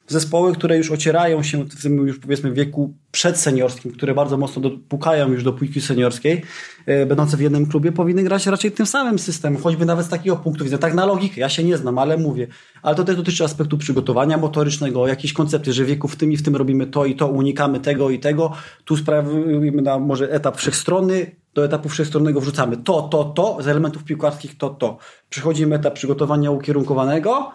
zespoły, 0.07 0.53
które 0.53 0.77
już 0.77 0.91
ocierają 0.91 1.43
się 1.43 1.63
w 1.63 1.81
tym 1.81 2.07
już 2.07 2.19
powiedzmy 2.19 2.51
wieku 2.51 2.93
przedseniorskim, 3.11 3.91
które 3.91 4.13
bardzo 4.13 4.37
mocno 4.37 4.69
pukają 4.89 5.31
już 5.31 5.43
do 5.43 5.53
pójki 5.53 5.81
seniorskiej, 5.81 6.43
e, 6.85 7.05
będące 7.05 7.37
w 7.37 7.41
jednym 7.41 7.65
klubie, 7.65 7.91
powinny 7.91 8.23
grać 8.23 8.45
raczej 8.45 8.71
tym 8.71 8.85
samym 8.85 9.19
systemem, 9.19 9.61
choćby 9.61 9.85
nawet 9.85 10.05
z 10.05 10.09
takiego 10.09 10.35
punktu 10.35 10.63
widzenia. 10.63 10.81
Tak 10.81 10.93
na 10.93 11.05
logikę, 11.05 11.41
ja 11.41 11.49
się 11.49 11.63
nie 11.63 11.77
znam, 11.77 11.97
ale 11.97 12.17
mówię. 12.17 12.47
Ale 12.81 12.95
to 12.95 13.03
też 13.03 13.15
dotyczy 13.15 13.43
aspektu 13.43 13.77
przygotowania 13.77 14.37
motorycznego, 14.37 15.07
jakiejś 15.07 15.33
koncepty, 15.33 15.73
że 15.73 15.85
wieku 15.85 16.07
w 16.07 16.15
tym 16.15 16.31
i 16.31 16.37
w 16.37 16.43
tym 16.43 16.55
robimy 16.55 16.87
to 16.87 17.05
i 17.05 17.15
to, 17.15 17.27
unikamy 17.27 17.79
tego 17.79 18.09
i 18.09 18.19
tego. 18.19 18.53
Tu 18.85 18.97
sprawimy 18.97 19.81
na 19.81 19.99
może 19.99 20.31
etap 20.31 20.57
wszechstronny, 20.57 21.31
do 21.57 21.65
etapu 21.65 21.89
wszechstronnego 21.89 22.41
wrzucamy 22.41 22.77
to, 22.77 23.01
to, 23.01 23.23
to, 23.23 23.57
z 23.63 23.67
elementów 23.67 24.03
piłkarskich 24.03 24.57
to, 24.57 24.69
to. 24.69 24.97
Przechodzimy 25.29 25.75
etap 25.75 25.93
przygotowania 25.93 26.51
ukierunkowanego, 26.51 27.51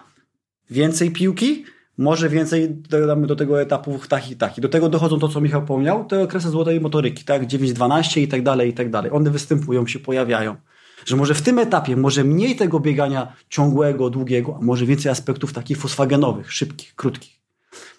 więcej 0.70 1.10
piłki, 1.10 1.64
może 1.98 2.28
więcej 2.28 2.68
dodamy 2.70 3.26
do 3.26 3.36
tego 3.36 3.62
etapu 3.62 4.00
takich 4.08 4.30
i 4.30 4.36
takich. 4.36 4.62
Do 4.62 4.68
tego 4.68 4.88
dochodzą 4.88 5.18
to, 5.18 5.28
co 5.28 5.40
Michał 5.40 5.64
pomniał, 5.64 6.04
te 6.04 6.22
okresy 6.22 6.50
złotej 6.50 6.80
motoryki, 6.80 7.24
tak? 7.24 7.46
9-12 7.46 8.20
i 8.20 8.28
tak 8.28 8.42
dalej, 8.42 8.70
i 8.70 8.72
tak 8.72 8.90
dalej. 8.90 9.10
One 9.10 9.30
występują, 9.30 9.86
się 9.86 9.98
pojawiają. 9.98 10.56
Że 11.04 11.16
może 11.16 11.34
w 11.34 11.42
tym 11.42 11.58
etapie, 11.58 11.96
może 11.96 12.24
mniej 12.24 12.56
tego 12.56 12.80
biegania 12.80 13.32
ciągłego, 13.48 14.10
długiego, 14.10 14.56
a 14.60 14.64
może 14.64 14.86
więcej 14.86 15.12
aspektów 15.12 15.52
takich 15.52 15.78
fosfagenowych, 15.78 16.52
szybkich, 16.52 16.94
krótkich. 16.94 17.40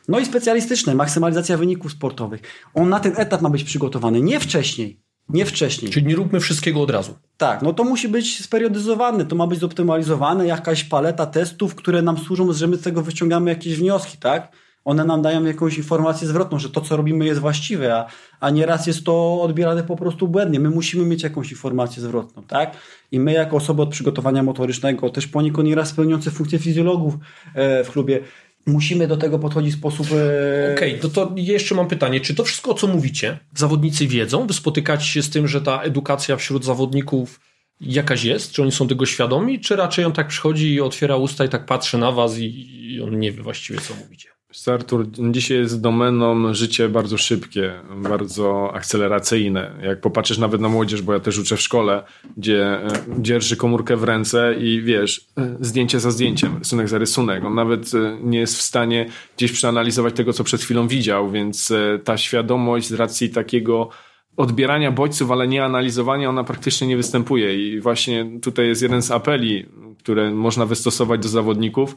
No 0.08 0.20
i 0.20 0.26
specjalistyczne, 0.26 0.96
maksymalizacja 0.96 1.58
wyników 1.58 1.92
sportowych. 1.92 2.42
On 2.74 2.90
na 2.90 3.00
ten 3.00 3.14
etap 3.18 3.42
ma 3.42 3.50
być 3.50 3.64
przygotowany, 3.64 4.22
nie 4.22 4.40
wcześniej. 4.40 5.00
Nie 5.30 5.46
wcześniej. 5.46 5.92
Czyli 5.92 6.06
nie 6.06 6.16
róbmy 6.16 6.40
wszystkiego 6.40 6.82
od 6.82 6.90
razu. 6.90 7.16
Tak, 7.38 7.62
no 7.62 7.74
to 7.74 7.84
musi 7.84 8.08
być 8.08 8.44
speryodyzowane, 8.44 9.26
to 9.26 9.36
ma 9.36 9.48
być 9.48 9.60
zoptymalizowane, 9.60 10.48
jakaś 10.48 10.84
paleta 10.84 11.26
testów, 11.26 11.76
które 11.76 12.02
nam 12.02 12.18
służą, 12.18 12.54
że 12.54 12.68
my 12.68 12.78
z 12.78 12.82
tego 12.82 13.02
wyciągamy 13.02 13.50
jakieś 13.50 13.76
wnioski, 13.78 14.18
tak? 14.18 14.52
One 14.86 15.06
nam 15.06 15.22
dają 15.22 15.44
jakąś 15.44 15.78
informację 15.78 16.28
zwrotną, 16.28 16.60
że 16.60 16.70
to, 16.70 16.82
co 16.82 16.98
robimy, 16.98 17.26
jest 17.26 17.40
właściwe, 17.40 17.96
a, 17.96 18.06
a 18.40 18.50
nieraz 18.50 18.88
jest 18.88 19.04
to 19.04 19.42
odbierane 19.42 19.84
po 19.84 19.96
prostu 19.96 20.28
błędnie. 20.28 20.60
My 20.60 20.70
musimy 20.70 21.06
mieć 21.06 21.24
jakąś 21.24 21.52
informację 21.52 22.04
zwrotną, 22.04 22.44
tak? 22.44 22.78
I 23.12 23.20
my, 23.20 23.34
jako 23.34 23.58
osoby 23.58 23.82
od 23.82 23.90
przygotowania 23.90 24.44
motorycznego, 24.44 25.10
też 25.10 25.28
poniekąd 25.28 25.68
nieraz 25.68 25.90
spełniające 25.90 26.32
funkcje 26.32 26.60
fizjologów 26.60 27.14
e, 27.56 27.84
w 27.84 27.92
klubie, 27.92 28.20
musimy 28.66 29.08
do 29.08 29.18
tego 29.18 29.40
podchodzić 29.40 29.74
w 29.74 29.78
sposób. 29.78 30.08
E, 30.08 30.74
Okej, 30.76 30.98
okay, 30.98 31.10
to, 31.10 31.10
to 31.10 31.34
jeszcze 31.36 31.76
mam 31.76 31.88
pytanie. 31.88 32.20
Czy 32.20 32.36
to 32.36 32.44
wszystko, 32.44 32.74
co 32.74 32.88
mówicie, 32.88 33.40
zawodnicy 33.56 34.08
wiedzą? 34.08 34.48
Wy 34.48 34.54
spotykacie 34.54 35.06
się 35.06 35.24
z 35.24 35.30
tym, 35.30 35.48
że 35.48 35.62
ta 35.62 35.82
edukacja 35.82 36.36
wśród 36.36 36.66
zawodników 36.66 37.40
jakaś 37.82 38.24
jest? 38.24 38.52
Czy 38.52 38.62
oni 38.62 38.72
są 38.72 38.88
tego 38.88 39.06
świadomi? 39.06 39.60
Czy 39.60 39.76
raczej 39.76 40.06
on 40.06 40.14
tak 40.14 40.28
przychodzi 40.28 40.74
i 40.74 40.82
otwiera 40.82 41.16
usta 41.16 41.46
i 41.46 41.50
tak 41.50 41.66
patrzy 41.66 41.98
na 41.98 42.12
was 42.12 42.38
i, 42.38 42.94
i 42.94 43.02
on 43.02 43.20
nie 43.20 43.32
wie 43.32 43.44
właściwie, 43.44 43.80
co 43.82 43.94
mówicie? 43.96 44.33
Artur, 44.68 45.06
dzisiaj 45.32 45.58
jest 45.58 45.82
domeną 45.82 46.54
życie 46.54 46.90
bardzo 46.90 47.18
szybkie, 47.18 47.74
bardzo 47.96 48.72
akceleracyjne. 48.74 49.72
Jak 49.84 50.02
popatrzysz 50.02 50.38
nawet 50.38 50.62
na 50.62 50.70
młodzież, 50.70 51.02
bo 51.02 51.14
ja 51.14 51.20
też 51.20 51.38
uczę 51.38 51.58
w 51.58 51.62
szkole, 51.62 52.04
gdzie 52.38 52.66
e, 52.66 52.88
dzierży 53.20 53.58
komórkę 53.58 53.98
w 53.98 54.04
ręce 54.04 54.56
i 54.60 54.82
wiesz, 54.82 55.28
e, 55.38 55.58
zdjęcie 55.60 56.00
za 56.00 56.12
zdjęciem, 56.12 56.58
rysunek 56.58 56.88
za 56.88 56.98
rysunek. 56.98 57.46
On 57.46 57.56
nawet 57.56 57.92
e, 57.94 58.18
nie 58.24 58.40
jest 58.40 58.58
w 58.58 58.62
stanie 58.62 59.06
gdzieś 59.38 59.52
przeanalizować 59.52 60.14
tego, 60.14 60.34
co 60.34 60.44
przed 60.44 60.62
chwilą 60.62 60.88
widział, 60.88 61.32
więc 61.32 61.74
ta 62.04 62.18
świadomość 62.18 62.88
z 62.88 62.94
racji 62.94 63.30
takiego 63.30 63.90
odbierania 64.38 64.92
bodźców, 64.92 65.32
ale 65.32 65.48
nie 65.48 65.66
analizowania, 65.66 66.30
ona 66.30 66.44
praktycznie 66.44 66.88
nie 66.88 66.98
występuje. 66.98 67.68
I 67.68 67.80
właśnie 67.80 68.40
tutaj 68.42 68.68
jest 68.68 68.82
jeden 68.82 69.02
z 69.02 69.12
apeli, 69.12 69.66
które 70.00 70.32
można 70.32 70.66
wystosować 70.66 71.22
do 71.22 71.30
zawodników, 71.30 71.96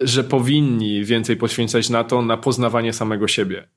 że 0.00 0.24
powinni 0.24 1.04
więcej 1.04 1.36
poświęcać 1.36 1.90
na 1.90 2.04
to, 2.04 2.22
na 2.22 2.36
poznawanie 2.36 2.92
samego 2.92 3.28
siebie. 3.28 3.68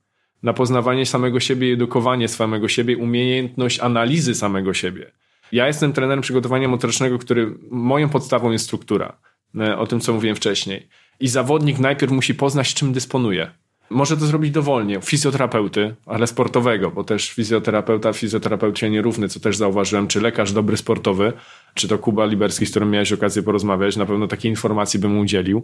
Na 0.43 0.53
poznawanie 0.53 1.05
samego 1.05 1.39
siebie, 1.39 1.73
edukowanie 1.73 2.27
samego 2.27 2.67
siebie, 2.67 2.97
umiejętność 2.97 3.79
analizy 3.79 4.35
samego 4.35 4.73
siebie. 4.73 5.11
Ja 5.51 5.67
jestem 5.67 5.93
trenerem 5.93 6.21
przygotowania 6.21 6.67
motorycznego, 6.67 7.19
który 7.19 7.57
moją 7.71 8.09
podstawą 8.09 8.51
jest 8.51 8.65
struktura. 8.65 9.17
E, 9.59 9.77
o 9.77 9.87
tym, 9.87 9.99
co 9.99 10.13
mówiłem 10.13 10.35
wcześniej. 10.35 10.87
I 11.19 11.27
zawodnik 11.27 11.79
najpierw 11.79 12.11
musi 12.11 12.35
poznać, 12.35 12.73
czym 12.73 12.93
dysponuje. 12.93 13.51
Może 13.91 14.17
to 14.17 14.25
zrobić 14.25 14.51
dowolnie, 14.51 15.01
fizjoterapeuty, 15.01 15.95
ale 16.05 16.27
sportowego, 16.27 16.91
bo 16.91 17.03
też 17.03 17.31
fizjoterapeuta, 17.31 18.13
fizjoterapeucie 18.13 18.89
nierówny, 18.89 19.27
co 19.27 19.39
też 19.39 19.57
zauważyłem, 19.57 20.07
czy 20.07 20.21
lekarz 20.21 20.53
dobry 20.53 20.77
sportowy, 20.77 21.33
czy 21.73 21.87
to 21.87 21.97
Kuba 21.97 22.25
Liberski, 22.25 22.65
z 22.65 22.69
którym 22.69 22.91
miałeś 22.91 23.13
okazję 23.13 23.43
porozmawiać, 23.43 23.97
na 23.97 24.05
pewno 24.05 24.27
takiej 24.27 24.51
informacji 24.51 24.99
bym 24.99 25.19
udzielił. 25.19 25.63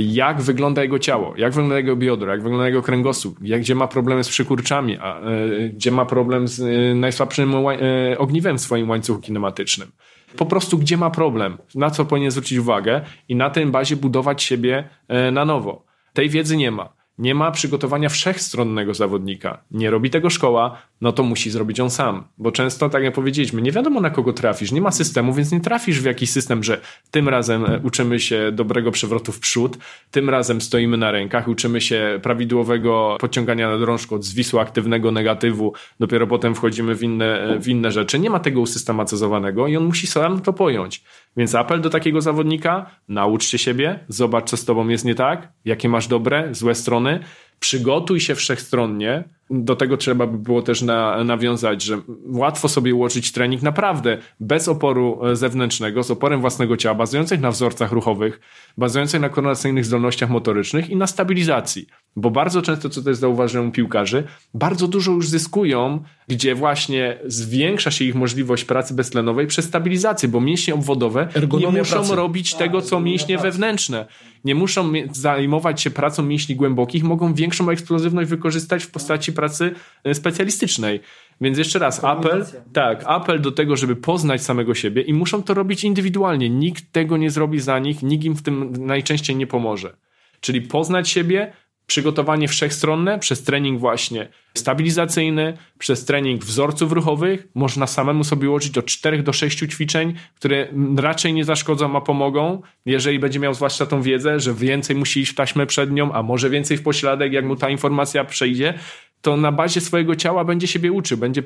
Jak 0.00 0.40
wygląda 0.40 0.82
jego 0.82 0.98
ciało, 0.98 1.34
jak 1.36 1.52
wygląda 1.52 1.76
jego 1.76 1.96
biodro, 1.96 2.32
jak 2.32 2.42
wygląda 2.42 2.66
jego 2.66 2.82
kręgosłup, 2.82 3.38
jak, 3.42 3.60
gdzie 3.60 3.74
ma 3.74 3.88
problemy 3.88 4.24
z 4.24 4.28
przykurczami, 4.28 4.98
a, 5.00 5.20
e, 5.20 5.68
gdzie 5.68 5.90
ma 5.90 6.06
problem 6.06 6.48
z 6.48 6.60
e, 6.60 6.94
najsłabszym 6.94 7.54
e, 7.54 8.18
ogniwem 8.18 8.58
w 8.58 8.60
swoim 8.60 8.90
łańcuchu 8.90 9.20
kinematycznym. 9.20 9.88
Po 10.36 10.46
prostu 10.46 10.78
gdzie 10.78 10.96
ma 10.96 11.10
problem, 11.10 11.58
na 11.74 11.90
co 11.90 12.04
powinien 12.04 12.30
zwrócić 12.30 12.58
uwagę 12.58 13.00
i 13.28 13.36
na 13.36 13.50
tej 13.50 13.66
bazie 13.66 13.96
budować 13.96 14.42
siebie 14.42 14.88
na 15.32 15.44
nowo. 15.44 15.84
Tej 16.12 16.28
wiedzy 16.28 16.56
nie 16.56 16.70
ma 16.70 16.97
nie 17.18 17.34
ma 17.34 17.50
przygotowania 17.50 18.08
wszechstronnego 18.08 18.94
zawodnika, 18.94 19.58
nie 19.70 19.90
robi 19.90 20.10
tego 20.10 20.30
szkoła, 20.30 20.82
no 21.00 21.12
to 21.12 21.22
musi 21.22 21.50
zrobić 21.50 21.80
on 21.80 21.90
sam. 21.90 22.24
Bo 22.38 22.52
często, 22.52 22.88
tak 22.88 23.02
jak 23.02 23.14
powiedzieliśmy, 23.14 23.62
nie 23.62 23.72
wiadomo 23.72 24.00
na 24.00 24.10
kogo 24.10 24.32
trafisz, 24.32 24.72
nie 24.72 24.80
ma 24.80 24.90
systemu, 24.90 25.32
więc 25.32 25.52
nie 25.52 25.60
trafisz 25.60 26.00
w 26.00 26.04
jakiś 26.04 26.30
system, 26.30 26.64
że 26.64 26.80
tym 27.10 27.28
razem 27.28 27.64
e, 27.64 27.80
uczymy 27.82 28.20
się 28.20 28.52
dobrego 28.52 28.90
przewrotu 28.90 29.32
w 29.32 29.40
przód, 29.40 29.78
tym 30.10 30.30
razem 30.30 30.60
stoimy 30.60 30.96
na 30.96 31.10
rękach, 31.10 31.48
uczymy 31.48 31.80
się 31.80 32.20
prawidłowego 32.22 33.16
podciągania 33.20 33.70
na 33.70 33.78
drążku 33.78 34.14
od 34.14 34.24
zwisła 34.24 34.62
aktywnego 34.62 35.12
negatywu, 35.12 35.72
dopiero 36.00 36.26
potem 36.26 36.54
wchodzimy 36.54 36.94
w 36.94 37.02
inne, 37.02 37.40
e, 37.40 37.58
w 37.58 37.68
inne 37.68 37.90
rzeczy. 37.90 38.18
Nie 38.18 38.30
ma 38.30 38.40
tego 38.40 38.60
usystematyzowanego 38.60 39.66
i 39.66 39.76
on 39.76 39.84
musi 39.84 40.06
sam 40.06 40.40
to 40.40 40.52
pojąć. 40.52 41.02
Więc 41.36 41.54
apel 41.54 41.80
do 41.80 41.90
takiego 41.90 42.20
zawodnika, 42.20 42.90
naucz 43.08 43.44
się 43.44 43.58
siebie, 43.58 44.00
zobacz 44.08 44.50
co 44.50 44.56
z 44.56 44.64
tobą 44.64 44.88
jest 44.88 45.04
nie 45.04 45.14
tak, 45.14 45.48
jakie 45.64 45.88
masz 45.88 46.06
dobre, 46.06 46.48
złe 46.54 46.74
strony, 46.74 47.20
przygotuj 47.60 48.20
się 48.20 48.34
wszechstronnie, 48.34 49.24
do 49.50 49.76
tego 49.76 49.96
trzeba 49.96 50.26
by 50.26 50.38
było 50.38 50.62
też 50.62 50.82
na, 50.82 51.24
nawiązać, 51.24 51.82
że 51.82 52.00
łatwo 52.26 52.68
sobie 52.68 52.94
ułożyć 52.94 53.32
trening 53.32 53.62
naprawdę 53.62 54.18
bez 54.40 54.68
oporu 54.68 55.26
e, 55.26 55.36
zewnętrznego, 55.36 56.02
z 56.02 56.10
oporem 56.10 56.40
własnego 56.40 56.76
ciała, 56.76 56.94
bazujących 56.94 57.40
na 57.40 57.50
wzorcach 57.50 57.92
ruchowych, 57.92 58.40
bazujących 58.78 59.20
na 59.20 59.28
koordynacyjnych 59.28 59.84
zdolnościach 59.84 60.30
motorycznych 60.30 60.90
i 60.90 60.96
na 60.96 61.06
stabilizacji. 61.06 61.86
Bo 62.16 62.30
bardzo 62.30 62.62
często, 62.62 62.88
co 62.88 63.02
też 63.02 63.16
zauważyłem 63.16 63.68
u 63.68 63.72
piłkarzy, 63.72 64.24
bardzo 64.54 64.88
dużo 64.88 65.12
już 65.12 65.28
zyskują, 65.28 66.02
gdzie 66.28 66.54
właśnie 66.54 67.18
zwiększa 67.26 67.90
się 67.90 68.04
ich 68.04 68.14
możliwość 68.14 68.64
pracy 68.64 68.94
beztlenowej 68.94 69.46
przez 69.46 69.64
stabilizację, 69.64 70.28
bo 70.28 70.40
mięśnie 70.40 70.74
obwodowe 70.74 71.28
Ergonomia 71.36 71.72
nie 71.72 71.78
muszą 71.78 71.96
pracy. 71.96 72.14
robić 72.14 72.50
tak, 72.50 72.58
tego, 72.58 72.82
co 72.82 73.00
mięśnie 73.00 73.38
wewnętrzne. 73.38 74.06
Nie 74.44 74.54
muszą 74.54 74.92
zajmować 75.12 75.80
się 75.82 75.90
pracą 75.90 76.22
mięśni 76.22 76.56
głębokich, 76.56 77.04
mogą 77.04 77.34
większą 77.34 77.70
eksplozywność 77.70 78.30
wykorzystać 78.30 78.84
w 78.84 78.90
postaci 78.90 79.32
pracy 79.32 79.74
e, 80.04 80.14
specjalistycznej. 80.14 81.00
Więc 81.40 81.58
jeszcze 81.58 81.78
raz, 81.78 82.04
apel, 82.04 82.46
tak, 82.72 83.02
apel 83.06 83.40
do 83.40 83.52
tego, 83.52 83.76
żeby 83.76 83.96
poznać 83.96 84.42
samego 84.42 84.74
siebie 84.74 85.02
i 85.02 85.14
muszą 85.14 85.42
to 85.42 85.54
robić 85.54 85.84
indywidualnie. 85.84 86.50
Nikt 86.50 86.92
tego 86.92 87.16
nie 87.16 87.30
zrobi 87.30 87.60
za 87.60 87.78
nich, 87.78 88.02
nikt 88.02 88.24
im 88.24 88.34
w 88.34 88.42
tym 88.42 88.72
najczęściej 88.86 89.36
nie 89.36 89.46
pomoże. 89.46 89.96
Czyli 90.40 90.62
poznać 90.62 91.08
siebie, 91.08 91.52
przygotowanie 91.88 92.48
wszechstronne 92.48 93.18
przez 93.18 93.42
trening 93.42 93.80
właśnie 93.80 94.28
stabilizacyjny, 94.54 95.56
przez 95.78 96.04
trening 96.04 96.44
wzorców 96.44 96.92
ruchowych. 96.92 97.48
Można 97.54 97.86
samemu 97.86 98.24
sobie 98.24 98.48
ułożyć 98.48 98.78
od 98.78 98.86
4 98.86 99.22
do 99.22 99.32
6 99.32 99.58
ćwiczeń, 99.58 100.14
które 100.34 100.68
raczej 100.96 101.34
nie 101.34 101.44
zaszkodzą, 101.44 101.96
a 101.96 102.00
pomogą, 102.00 102.62
jeżeli 102.86 103.18
będzie 103.18 103.38
miał 103.38 103.54
zwłaszcza 103.54 103.86
tą 103.86 104.02
wiedzę, 104.02 104.40
że 104.40 104.54
więcej 104.54 104.96
musi 104.96 105.20
iść 105.20 105.32
w 105.32 105.34
taśmę 105.34 105.66
przed 105.66 105.90
nią, 105.90 106.12
a 106.12 106.22
może 106.22 106.50
więcej 106.50 106.76
w 106.76 106.82
pośladek, 106.82 107.32
jak 107.32 107.44
mu 107.44 107.56
ta 107.56 107.70
informacja 107.70 108.24
przejdzie, 108.24 108.74
to 109.22 109.36
na 109.36 109.52
bazie 109.52 109.80
swojego 109.80 110.16
ciała 110.16 110.44
będzie 110.44 110.66
siebie 110.66 110.92
uczył, 110.92 111.18
będzie 111.18 111.42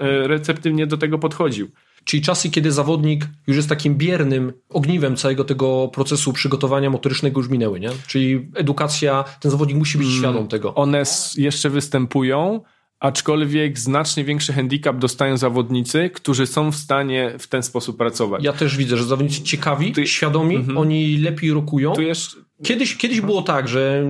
e, 0.00 0.28
receptywnie 0.28 0.86
do 0.86 0.96
tego 0.96 1.18
podchodził. 1.18 1.70
Czyli 2.04 2.22
czasy, 2.22 2.50
kiedy 2.50 2.72
zawodnik 2.72 3.26
już 3.46 3.56
jest 3.56 3.68
takim 3.68 3.94
biernym 3.94 4.52
ogniwem 4.68 5.16
całego 5.16 5.44
tego 5.44 5.88
procesu 5.88 6.32
przygotowania 6.32 6.90
motorycznego 6.90 7.40
już 7.40 7.48
minęły, 7.48 7.80
nie? 7.80 7.90
Czyli 8.06 8.48
edukacja, 8.54 9.24
ten 9.40 9.50
zawodnik 9.50 9.76
musi 9.76 9.98
być 9.98 10.06
hmm. 10.06 10.22
świadom 10.22 10.48
tego. 10.48 10.74
One 10.74 11.02
jeszcze 11.36 11.70
występują, 11.70 12.60
aczkolwiek 13.00 13.78
znacznie 13.78 14.24
większy 14.24 14.52
handicap 14.52 14.98
dostają 14.98 15.36
zawodnicy, 15.36 16.10
którzy 16.10 16.46
są 16.46 16.72
w 16.72 16.76
stanie 16.76 17.34
w 17.38 17.46
ten 17.46 17.62
sposób 17.62 17.96
pracować. 17.96 18.44
Ja 18.44 18.52
też 18.52 18.76
widzę, 18.76 18.96
że 18.96 19.04
zawodnicy 19.04 19.42
ciekawi, 19.42 19.92
tu... 19.92 20.06
świadomi, 20.06 20.56
mm 20.56 20.68
-hmm. 20.68 20.78
oni 20.78 21.16
lepiej 21.18 21.52
rokują. 21.52 21.92
Tu 21.92 22.02
jeszcze... 22.02 22.36
Kiedyś, 22.64 22.96
kiedyś 22.96 23.20
było 23.20 23.42
tak, 23.42 23.68
że 23.68 24.02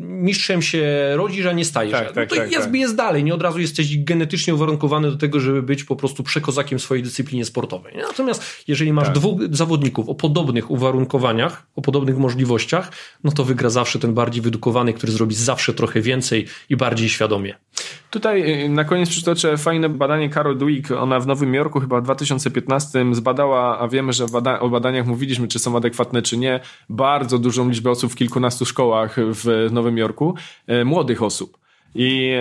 mistrzem 0.00 0.62
się 0.62 1.12
rodzisz, 1.14 1.46
a 1.46 1.52
nie 1.52 1.64
stajesz. 1.64 1.92
Tak, 1.92 2.12
tak, 2.12 2.16
no 2.16 2.26
to 2.26 2.42
tak, 2.42 2.52
jest, 2.52 2.64
tak. 2.64 2.74
jest 2.74 2.96
dalej. 2.96 3.24
Nie 3.24 3.34
od 3.34 3.42
razu 3.42 3.60
jesteś 3.60 3.98
genetycznie 3.98 4.54
uwarunkowany 4.54 5.10
do 5.10 5.16
tego, 5.16 5.40
żeby 5.40 5.62
być 5.62 5.84
po 5.84 5.96
prostu 5.96 6.22
przekozakiem 6.22 6.78
w 6.78 6.82
swojej 6.82 7.04
dyscyplinie 7.04 7.44
sportowej. 7.44 7.94
Natomiast 7.96 8.64
jeżeli 8.68 8.92
masz 8.92 9.04
tak. 9.04 9.14
dwóch 9.14 9.40
zawodników 9.50 10.08
o 10.08 10.14
podobnych 10.14 10.70
uwarunkowaniach, 10.70 11.66
o 11.76 11.82
podobnych 11.82 12.18
możliwościach, 12.18 12.92
no 13.24 13.32
to 13.32 13.44
wygra 13.44 13.70
zawsze 13.70 13.98
ten 13.98 14.14
bardziej 14.14 14.42
wydukowany, 14.42 14.92
który 14.92 15.12
zrobi 15.12 15.34
zawsze 15.34 15.74
trochę 15.74 16.00
więcej 16.00 16.46
i 16.68 16.76
bardziej 16.76 17.08
świadomie. 17.08 17.54
Tutaj 18.14 18.64
y, 18.64 18.68
na 18.68 18.84
koniec 18.84 19.08
przytoczę 19.08 19.56
fajne 19.56 19.88
badanie 19.88 20.30
Carol 20.30 20.58
Dweck. 20.58 20.90
Ona 20.90 21.20
w 21.20 21.26
Nowym 21.26 21.54
Jorku 21.54 21.80
chyba 21.80 22.00
w 22.00 22.04
2015 22.04 23.14
zbadała, 23.14 23.78
a 23.78 23.88
wiemy, 23.88 24.12
że 24.12 24.26
bada 24.26 24.60
o 24.60 24.68
badaniach 24.68 25.06
mówiliśmy, 25.06 25.48
czy 25.48 25.58
są 25.58 25.76
adekwatne, 25.76 26.22
czy 26.22 26.36
nie, 26.36 26.60
bardzo 26.88 27.38
dużą 27.38 27.68
liczbę 27.68 27.90
osób 27.90 28.12
w 28.12 28.14
kilkunastu 28.14 28.64
szkołach 28.64 29.16
w 29.18 29.68
Nowym 29.72 29.98
Jorku, 29.98 30.34
y, 30.70 30.84
młodych 30.84 31.22
osób. 31.22 31.58
I 31.94 32.32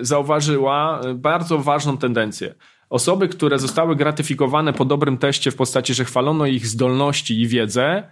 y, 0.00 0.04
zauważyła 0.04 1.00
bardzo 1.14 1.58
ważną 1.58 1.96
tendencję. 1.96 2.54
Osoby, 2.90 3.28
które 3.28 3.58
zostały 3.58 3.96
gratyfikowane 3.96 4.72
po 4.72 4.84
dobrym 4.84 5.18
teście 5.18 5.50
w 5.50 5.56
postaci, 5.56 5.94
że 5.94 6.04
chwalono 6.04 6.46
ich 6.46 6.66
zdolności 6.66 7.40
i 7.40 7.48
wiedzę, 7.48 8.02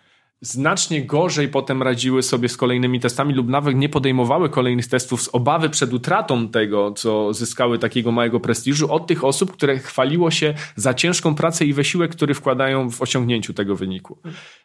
znacznie 0.43 1.02
gorzej 1.02 1.48
potem 1.48 1.82
radziły 1.82 2.23
sobie 2.23 2.48
z 2.48 2.56
kolejnymi 2.56 3.01
testami 3.01 3.35
lub 3.35 3.48
nawet 3.48 3.77
nie 3.77 3.89
podejmowały 3.89 4.51
kolejnych 4.51 4.86
testów 4.86 5.23
z 5.23 5.28
obawy 5.32 5.70
przed 5.70 5.93
utratą 5.93 6.48
tego, 6.48 6.93
co 6.93 7.35
zyskały 7.35 7.78
takiego 7.78 8.12
małego 8.12 8.40
prestiżu 8.40 8.93
od 8.93 9.06
tych 9.06 9.24
osób, 9.24 9.52
które 9.52 9.78
chwaliło 9.78 10.31
się 10.31 10.55
za 10.77 10.94
ciężką 10.94 11.35
pracę 11.35 11.64
i 11.64 11.73
wysiłek, 11.73 12.10
który 12.10 12.35
wkładają 12.35 12.90
w 12.90 13.02
osiągnięciu 13.02 13.55
tego 13.55 13.77
wyniku. 13.77 14.19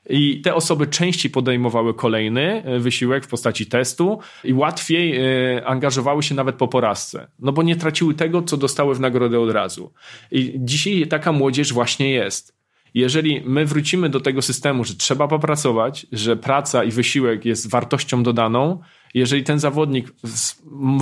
I 0.09 0.41
te 0.41 0.55
osoby 0.55 0.87
częściej 0.87 1.31
podejmowały 1.31 1.93
kolejny 1.93 2.63
e, 2.63 2.79
wysiłek 2.79 3.25
w 3.25 3.27
postaci 3.27 3.65
testu 3.65 4.19
i 4.43 4.53
łatwiej 4.53 5.17
e, 5.17 5.65
angażowały 5.65 6.23
się 6.23 6.35
nawet 6.35 6.55
po 6.55 6.67
porażce, 6.67 7.27
no 7.39 7.51
bo 7.51 7.63
nie 7.63 7.75
traciły 7.75 8.13
tego, 8.13 8.41
co 8.41 8.57
dostały 8.57 8.95
w 8.95 8.99
nagrodę 8.99 9.39
od 9.39 9.51
razu. 9.51 9.93
I 10.31 10.53
dzisiaj 10.57 11.07
taka 11.07 11.31
młodzież 11.31 11.73
właśnie 11.73 12.11
jest 12.11 12.56
jeżeli 12.99 13.41
my 13.45 13.65
wrócimy 13.65 14.09
do 14.09 14.19
tego 14.19 14.41
systemu, 14.41 14.83
że 14.83 14.95
trzeba 14.95 15.27
popracować, 15.27 16.07
że 16.11 16.35
praca 16.35 16.83
i 16.83 16.91
wysiłek 16.91 17.45
jest 17.45 17.69
wartością 17.69 18.23
dodaną, 18.23 18.79
jeżeli 19.13 19.43
ten 19.43 19.59
zawodnik, 19.59 20.13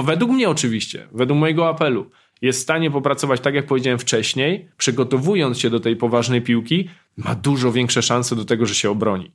według 0.03 0.31
mnie 0.31 0.49
oczywiście, 0.49 1.07
według 1.11 1.39
mojego 1.39 1.69
apelu, 1.69 2.09
jest 2.41 2.59
w 2.59 2.61
stanie 2.61 2.91
popracować 2.91 3.41
tak, 3.41 3.55
jak 3.55 3.65
powiedziałem 3.65 3.99
wcześniej, 3.99 4.69
przygotowując 4.77 5.59
się 5.59 5.69
do 5.69 5.79
tej 5.79 5.95
poważnej 5.95 6.41
piłki, 6.41 6.89
ma 7.17 7.35
dużo 7.35 7.71
większe 7.71 8.01
szanse 8.01 8.35
do 8.35 8.45
tego, 8.45 8.65
że 8.65 8.75
się 8.75 8.89
obroni. 8.89 9.31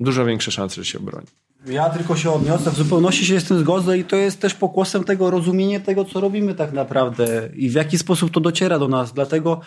Dużo 0.00 0.24
większe 0.24 0.50
szanse, 0.50 0.74
że 0.76 0.84
się 0.84 0.98
obroni. 0.98 1.26
Ja 1.66 1.90
tylko 1.90 2.16
się 2.16 2.30
odniosę, 2.30 2.70
w 2.70 2.74
zupełności 2.74 3.26
się 3.26 3.40
z 3.40 3.44
tym 3.44 3.58
zgodzę 3.58 3.98
i 3.98 4.04
to 4.04 4.16
jest 4.16 4.40
też 4.40 4.54
pokłosem 4.54 5.04
tego 5.04 5.30
rozumienia 5.30 5.80
tego, 5.80 6.04
co 6.04 6.20
robimy 6.20 6.54
tak 6.54 6.72
naprawdę 6.72 7.50
i 7.56 7.70
w 7.70 7.74
jaki 7.74 7.98
sposób 7.98 8.30
to 8.30 8.40
dociera 8.40 8.78
do 8.78 8.88
nas. 8.88 9.12
Dlatego 9.12 9.60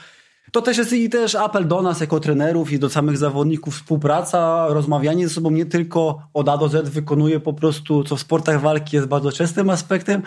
to 0.52 0.62
też 0.62 0.78
jest 0.78 0.94
i 0.94 1.10
też 1.10 1.36
apel 1.36 1.68
do 1.68 1.82
nas 1.82 2.02
jako 2.02 2.20
trenerów 2.20 2.72
i 2.72 2.80
do 2.80 2.90
samych 2.90 3.18
zawodników, 3.18 3.76
współpraca, 3.76 4.68
rozmawianie 4.70 5.28
ze 5.28 5.34
sobą 5.34 5.52
nie 5.52 5.66
tylko 5.66 6.22
od 6.34 6.50
A 6.50 6.58
do 6.58 6.70
Z 6.70 6.90
wykonuje 6.90 7.40
po 7.40 7.54
prostu, 7.54 8.04
co 8.04 8.16
w 8.16 8.20
sportach 8.20 8.62
walki 8.62 8.96
jest 8.96 9.08
bardzo 9.08 9.32
częstym 9.32 9.70
aspektem 9.70 10.22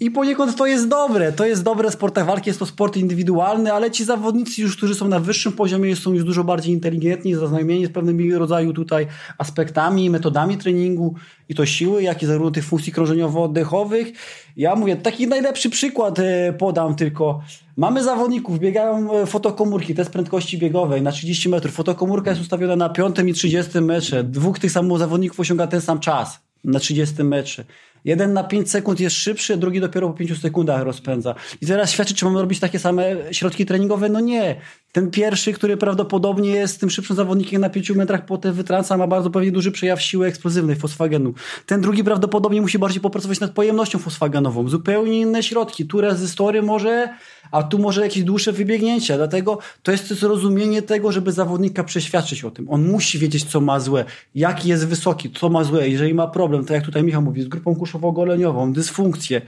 i 0.00 0.10
poniekąd 0.10 0.56
to 0.56 0.66
jest 0.66 0.88
dobre, 0.88 1.32
to 1.32 1.46
jest 1.46 1.62
dobre 1.62 1.90
w 1.90 1.92
sportach 1.92 2.26
walki, 2.26 2.50
jest 2.50 2.58
to 2.58 2.66
sport 2.66 2.96
indywidualny, 2.96 3.72
ale 3.72 3.90
ci 3.90 4.04
zawodnicy 4.04 4.62
już, 4.62 4.76
którzy 4.76 4.94
są 4.94 5.08
na 5.08 5.20
wyższym 5.20 5.52
poziomie 5.52 5.96
są 5.96 6.12
już 6.12 6.24
dużo 6.24 6.44
bardziej 6.44 6.74
inteligentni, 6.74 7.34
zaznajomieni 7.34 7.86
z 7.86 7.90
pewnymi 7.90 8.34
rodzaju 8.34 8.72
tutaj 8.72 9.06
aspektami, 9.38 10.10
metodami 10.10 10.58
treningu 10.58 11.14
i 11.48 11.54
to 11.54 11.66
siły, 11.66 12.02
jak 12.02 12.22
i 12.22 12.26
zarówno 12.26 12.50
tych 12.50 12.64
funkcji 12.64 12.92
krążeniowo-oddechowych. 12.92 14.12
Ja 14.56 14.76
mówię, 14.76 14.96
taki 14.96 15.26
najlepszy 15.26 15.70
przykład 15.70 16.18
e, 16.18 16.52
podam 16.52 16.94
tylko 16.94 17.40
Mamy 17.78 18.04
zawodników, 18.04 18.58
biegają 18.58 19.12
e, 19.12 19.26
fotokomórki, 19.26 19.94
test 19.94 20.10
prędkości 20.10 20.58
biegowej 20.58 21.02
na 21.02 21.12
30 21.12 21.48
metrów. 21.48 21.74
Fotokomórka 21.74 22.30
jest 22.30 22.42
ustawiona 22.42 22.76
na 22.76 22.88
5 22.88 23.16
i 23.26 23.32
30 23.32 23.80
metrze. 23.80 24.24
Dwóch 24.24 24.58
tych 24.58 24.72
samych 24.72 24.98
zawodników 24.98 25.40
osiąga 25.40 25.66
ten 25.66 25.80
sam 25.80 26.00
czas 26.00 26.40
na 26.64 26.78
30 26.78 27.24
metrze. 27.24 27.64
Jeden 28.04 28.32
na 28.32 28.44
5 28.44 28.70
sekund 28.70 29.00
jest 29.00 29.16
szybszy, 29.16 29.56
drugi 29.56 29.80
dopiero 29.80 30.08
po 30.08 30.14
5 30.14 30.40
sekundach 30.40 30.82
rozpędza. 30.82 31.34
I 31.60 31.66
teraz 31.66 31.90
świadczy, 31.90 32.14
czy 32.14 32.24
mamy 32.24 32.40
robić 32.40 32.60
takie 32.60 32.78
same 32.78 33.16
środki 33.32 33.66
treningowe? 33.66 34.08
No 34.08 34.20
nie. 34.20 34.56
Ten 34.92 35.10
pierwszy, 35.10 35.52
który 35.52 35.76
prawdopodobnie 35.76 36.50
jest 36.50 36.80
tym 36.80 36.90
szybszym 36.90 37.16
zawodnikiem 37.16 37.60
na 37.60 37.70
5 37.70 37.90
metrach, 37.90 38.26
potem 38.26 38.54
wytrąca, 38.54 38.96
ma 38.96 39.06
bardzo 39.06 39.30
pewnie 39.30 39.52
duży 39.52 39.72
przejaw 39.72 40.02
siły 40.02 40.26
eksplozywnej 40.26 40.76
fosfagenu. 40.76 41.34
Ten 41.66 41.80
drugi 41.80 42.04
prawdopodobnie 42.04 42.60
musi 42.60 42.78
bardziej 42.78 43.00
popracować 43.00 43.40
nad 43.40 43.50
pojemnością 43.50 43.98
fosfagenową. 43.98 44.68
Zupełnie 44.68 45.20
inne 45.20 45.42
środki. 45.42 45.86
Tu 45.86 46.00
rezystory 46.00 46.62
może, 46.62 47.08
a 47.50 47.62
tu 47.62 47.78
może 47.78 48.02
jakieś 48.02 48.24
dłuższe 48.24 48.52
wybiegnięcia. 48.52 49.16
Dlatego 49.16 49.58
to 49.82 49.92
jest 49.92 50.08
zrozumienie 50.08 50.82
tego, 50.82 51.12
żeby 51.12 51.32
zawodnika 51.32 51.84
przeświadczyć 51.84 52.44
o 52.44 52.50
tym. 52.50 52.70
On 52.70 52.88
musi 52.88 53.18
wiedzieć, 53.18 53.44
co 53.44 53.60
ma 53.60 53.80
złe, 53.80 54.04
jaki 54.34 54.68
jest 54.68 54.86
wysoki, 54.86 55.30
co 55.30 55.48
ma 55.48 55.64
złe. 55.64 55.88
Jeżeli 55.88 56.14
ma 56.14 56.26
problem, 56.26 56.64
tak 56.64 56.74
jak 56.74 56.84
tutaj 56.84 57.02
Michał 57.02 57.22
mówi, 57.22 57.42
z 57.42 57.48
grupą 57.48 57.74
kuszowo-goleniową, 57.74 58.72
dysfunkcję, 58.72 59.42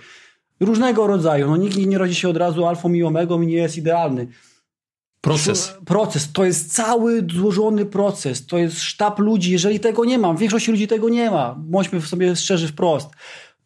różnego 0.60 1.06
rodzaju. 1.06 1.46
No 1.46 1.56
nikt 1.56 1.76
nie 1.76 1.98
rodzi 1.98 2.14
się 2.14 2.28
od 2.28 2.36
razu 2.36 2.66
alfą 2.66 2.92
i 2.92 3.02
omegą 3.02 3.40
i 3.40 3.46
nie 3.46 3.56
jest 3.56 3.76
idealny. 3.76 4.26
Proces. 5.20 5.74
Proces. 5.86 6.32
To 6.32 6.44
jest 6.44 6.74
cały 6.74 7.26
złożony 7.34 7.86
proces. 7.86 8.46
To 8.46 8.58
jest 8.58 8.80
sztab 8.80 9.18
ludzi. 9.18 9.52
Jeżeli 9.52 9.80
tego 9.80 10.04
nie 10.04 10.18
ma, 10.18 10.34
większość 10.34 10.68
ludzi 10.68 10.88
tego 10.88 11.08
nie 11.08 11.30
ma. 11.30 11.54
Bądźmy 11.58 12.00
sobie 12.00 12.36
szczerzy 12.36 12.68
wprost. 12.68 13.08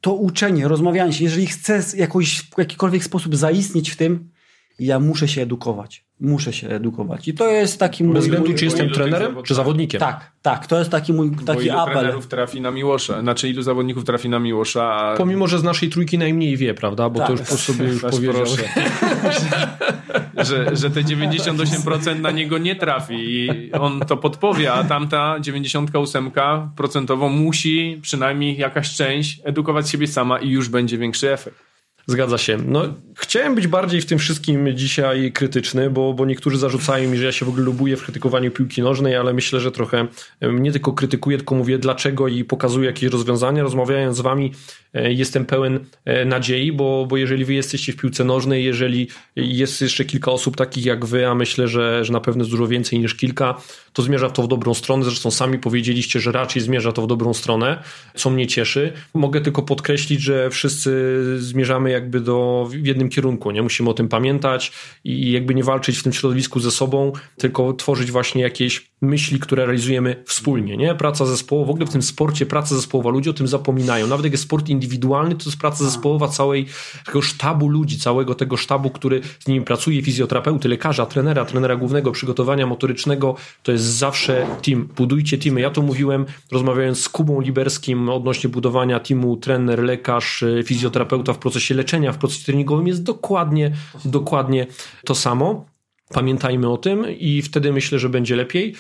To 0.01 0.15
uczenie, 0.15 0.69
rozmawianie 0.69 1.13
się. 1.13 1.25
Jeżeli 1.25 1.47
chcę 1.47 1.83
jakoś, 1.97 2.41
w 2.41 2.59
jakikolwiek 2.59 3.05
sposób 3.05 3.37
zaistnieć 3.37 3.91
w 3.91 3.97
tym, 3.97 4.31
ja 4.79 5.01
muszę 5.01 5.29
się 5.29 5.43
edukować. 5.43 6.04
Muszę 6.21 6.53
się 6.53 6.69
edukować. 6.69 7.29
I 7.29 7.35
to 7.35 7.49
jest 7.49 7.81
taki 7.81 8.05
mój... 8.05 8.15
Bez 8.15 8.25
względu, 8.25 8.55
czy 8.55 8.65
jestem 8.65 8.91
trenerem, 8.91 9.43
czy 9.43 9.55
zawodnikiem. 9.55 10.01
Tak, 10.01 10.33
tak. 10.43 10.67
To 10.67 10.79
jest 10.79 10.91
taki 10.91 11.13
mój 11.13 11.31
taki 11.31 11.47
Bo 11.47 11.61
ilu 11.61 11.79
apel. 11.79 11.95
trenerów 11.95 12.27
trafi 12.27 12.61
na 12.61 12.71
Miłosza? 12.71 13.21
Znaczy 13.21 13.49
ilu 13.49 13.63
zawodników 13.63 14.05
trafi 14.05 14.29
na 14.29 14.39
Miłosza? 14.39 14.93
A... 14.93 15.17
Pomimo, 15.17 15.47
że 15.47 15.59
z 15.59 15.63
naszej 15.63 15.91
trójki 15.91 16.19
najmniej 16.19 16.57
wie, 16.57 16.75
prawda? 16.75 17.11
Bo 17.11 17.19
Tak. 17.19 17.27
to 17.27 17.33
już 17.33 17.41
po 17.41 17.57
sobie 17.57 17.85
już 17.85 18.03
powiedział. 18.03 18.47
że, 20.45 20.77
że 20.77 20.91
te 20.91 21.03
98% 21.03 22.21
na 22.21 22.31
niego 22.31 22.59
nie 22.59 22.77
trafi 22.77 23.15
i 23.19 23.73
on 23.73 24.01
to 24.01 24.17
podpowie, 24.17 24.73
a 24.73 24.85
tamta 24.85 25.37
98% 25.41 26.69
procentowo 26.77 27.29
musi 27.29 27.99
przynajmniej 28.03 28.57
jakaś 28.57 28.95
część 28.95 29.41
edukować 29.45 29.91
siebie 29.91 30.07
sama 30.07 30.39
i 30.39 30.51
już 30.51 30.69
będzie 30.69 30.99
większy 30.99 31.33
efekt. 31.33 31.74
Zgadza 32.07 32.39
się. 32.39 32.59
No, 32.67 32.83
chciałem 33.19 33.55
być 33.55 33.67
bardziej 33.67 34.01
w 34.01 34.07
tym 34.07 34.19
wszystkim 34.19 34.77
dzisiaj 34.77 35.33
krytyczny, 35.33 35.91
bo, 35.91 36.15
bo 36.15 36.27
niektórzy 36.27 36.59
zarzucają 36.59 37.11
mi, 37.11 37.19
że 37.19 37.25
ja 37.25 37.33
się 37.33 37.47
w 37.47 37.49
ogóle 37.49 37.65
lubuję 37.65 37.97
w 37.97 38.03
krytykowaniu 38.03 38.51
piłki 38.51 38.83
nożnej, 38.83 39.17
ale 39.17 39.33
myślę, 39.33 39.61
że 39.61 39.73
trochę 39.73 40.07
nie 40.43 40.73
tylko 40.73 40.93
krytykuję, 40.93 41.37
tylko 41.37 41.55
mówię 41.55 41.79
dlaczego 41.79 42.29
i 42.29 42.45
pokazuję 42.45 42.87
jakieś 42.87 43.11
rozwiązania. 43.11 43.63
Rozmawiając 43.63 44.17
z 44.17 44.21
wami 44.21 44.53
e, 44.95 45.13
jestem 45.13 45.47
pełen 45.47 45.81
e, 46.05 46.25
nadziei, 46.25 46.73
bo, 46.73 47.07
bo 47.07 47.17
jeżeli 47.17 47.45
wy 47.45 47.55
jesteście 47.55 47.93
w 47.93 47.97
piłce 47.97 48.25
nożnej, 48.25 48.65
jeżeli 48.65 49.09
jest 49.37 49.81
jeszcze 49.81 50.05
kilka 50.05 50.33
osób 50.33 50.57
takich 50.57 50.85
jak 50.85 51.05
wy, 51.05 51.27
a 51.27 51.35
myślę, 51.35 51.69
że, 51.69 52.05
że 52.05 52.13
na 52.13 52.21
pewno 52.21 52.43
jest 52.43 52.51
dużo 52.51 52.67
więcej 52.67 52.99
niż 52.99 53.15
kilka, 53.15 53.55
to 53.93 54.03
zmierza 54.03 54.31
to 54.31 54.43
w 54.43 54.49
dobrą 54.49 54.75
stronę. 54.75 55.05
Zresztą 55.05 55.31
sami 55.31 55.59
powiedzieliście, 55.59 56.21
że 56.21 56.33
raczej 56.33 56.63
zmierza 56.63 56.93
to 56.93 57.03
w 57.03 57.07
dobrą 57.07 57.35
stronę, 57.35 57.83
co 58.15 58.31
mnie 58.31 58.47
cieszy. 58.47 58.93
Mogę 59.15 59.41
tylko 59.41 59.63
podkreślić, 59.63 60.21
że 60.21 60.51
wszyscy 60.51 60.91
zmierzamy 61.39 61.91
jakby 61.95 62.21
do, 62.21 62.67
w 62.71 62.87
jednym 62.87 63.09
kierunku. 63.09 63.51
Nie 63.51 63.63
musimy 63.63 63.91
o 63.91 63.95
tym 63.95 64.09
pamiętać 64.09 64.73
i 65.05 65.33
jakby 65.33 65.55
nie 65.55 65.65
walczyć 65.65 65.99
w 65.99 66.03
tym 66.03 66.13
środowisku 66.13 66.61
ze 66.61 66.71
sobą, 66.71 67.13
tylko 67.37 67.73
tworzyć 67.73 68.11
właśnie 68.11 68.43
jakieś 68.43 68.91
myśli, 69.05 69.39
które 69.39 69.67
realizujemy 69.67 70.23
wspólnie. 70.27 70.77
Nie? 70.77 70.95
Praca 70.95 71.27
zespołowa, 71.27 71.67
w 71.67 71.71
ogóle 71.71 71.87
w 71.87 71.91
tym 71.91 72.03
sporcie 72.03 72.47
praca 72.47 72.75
zespołowa, 72.75 73.11
ludzie 73.11 73.31
o 73.31 73.33
tym 73.33 73.49
zapominają. 73.49 74.07
Nawet 74.07 74.25
jak 74.25 74.33
jest 74.33 74.45
sport 74.45 74.69
indywidualny, 74.69 75.35
to 75.35 75.45
jest 75.45 75.59
praca 75.59 75.85
zespołowa 75.85 76.29
całej 76.29 76.67
tego 77.07 77.23
sztabu 77.23 77.69
ludzi, 77.69 77.99
całego 77.99 78.35
tego 78.35 78.57
sztabu, 78.57 78.91
który 78.91 79.21
z 79.39 79.47
nimi 79.49 79.65
pracuje, 79.65 80.03
fizjoterapeuty, 80.03 80.69
lekarza, 80.69 81.07
trenera, 81.07 81.45
trenera 81.45 81.77
głównego, 81.77 82.13
przygotowania 82.13 82.67
motorycznego, 82.67 83.37
to 83.63 83.73
jest 83.73 83.85
zawsze 83.85 84.47
team. 84.63 84.89
Budujcie 84.97 85.39
teamy. 85.39 85.61
Ja 85.61 85.71
to 85.71 85.83
mówiłem, 85.83 86.27
rozmawiając 86.53 87.01
z 87.01 87.09
Kubą 87.09 87.41
Liberskim 87.41 88.09
odnośnie 88.09 88.51
budowania 88.51 89.01
teamu, 89.01 89.37
trener, 89.37 89.83
lekarz, 89.83 90.43
y, 90.43 90.65
fizjoterapeuta 90.67 91.33
w 91.33 91.39
procesie 91.39 91.75
leczenia, 91.75 92.13
w 92.13 92.19
procesie 92.19 92.45
treningowym 92.45 92.87
jest 92.87 93.03
dokładnie, 93.03 93.73
dokładnie 94.05 94.67
to 95.05 95.15
samo. 95.15 95.74
Pamiętajmy 96.09 96.71
o 96.71 96.77
tym 96.77 97.07
i 97.19 97.43
wtedy 97.43 97.73
myślę, 97.73 97.99
że 97.99 98.09
będzie 98.09 98.37
lepiej. 98.37 98.75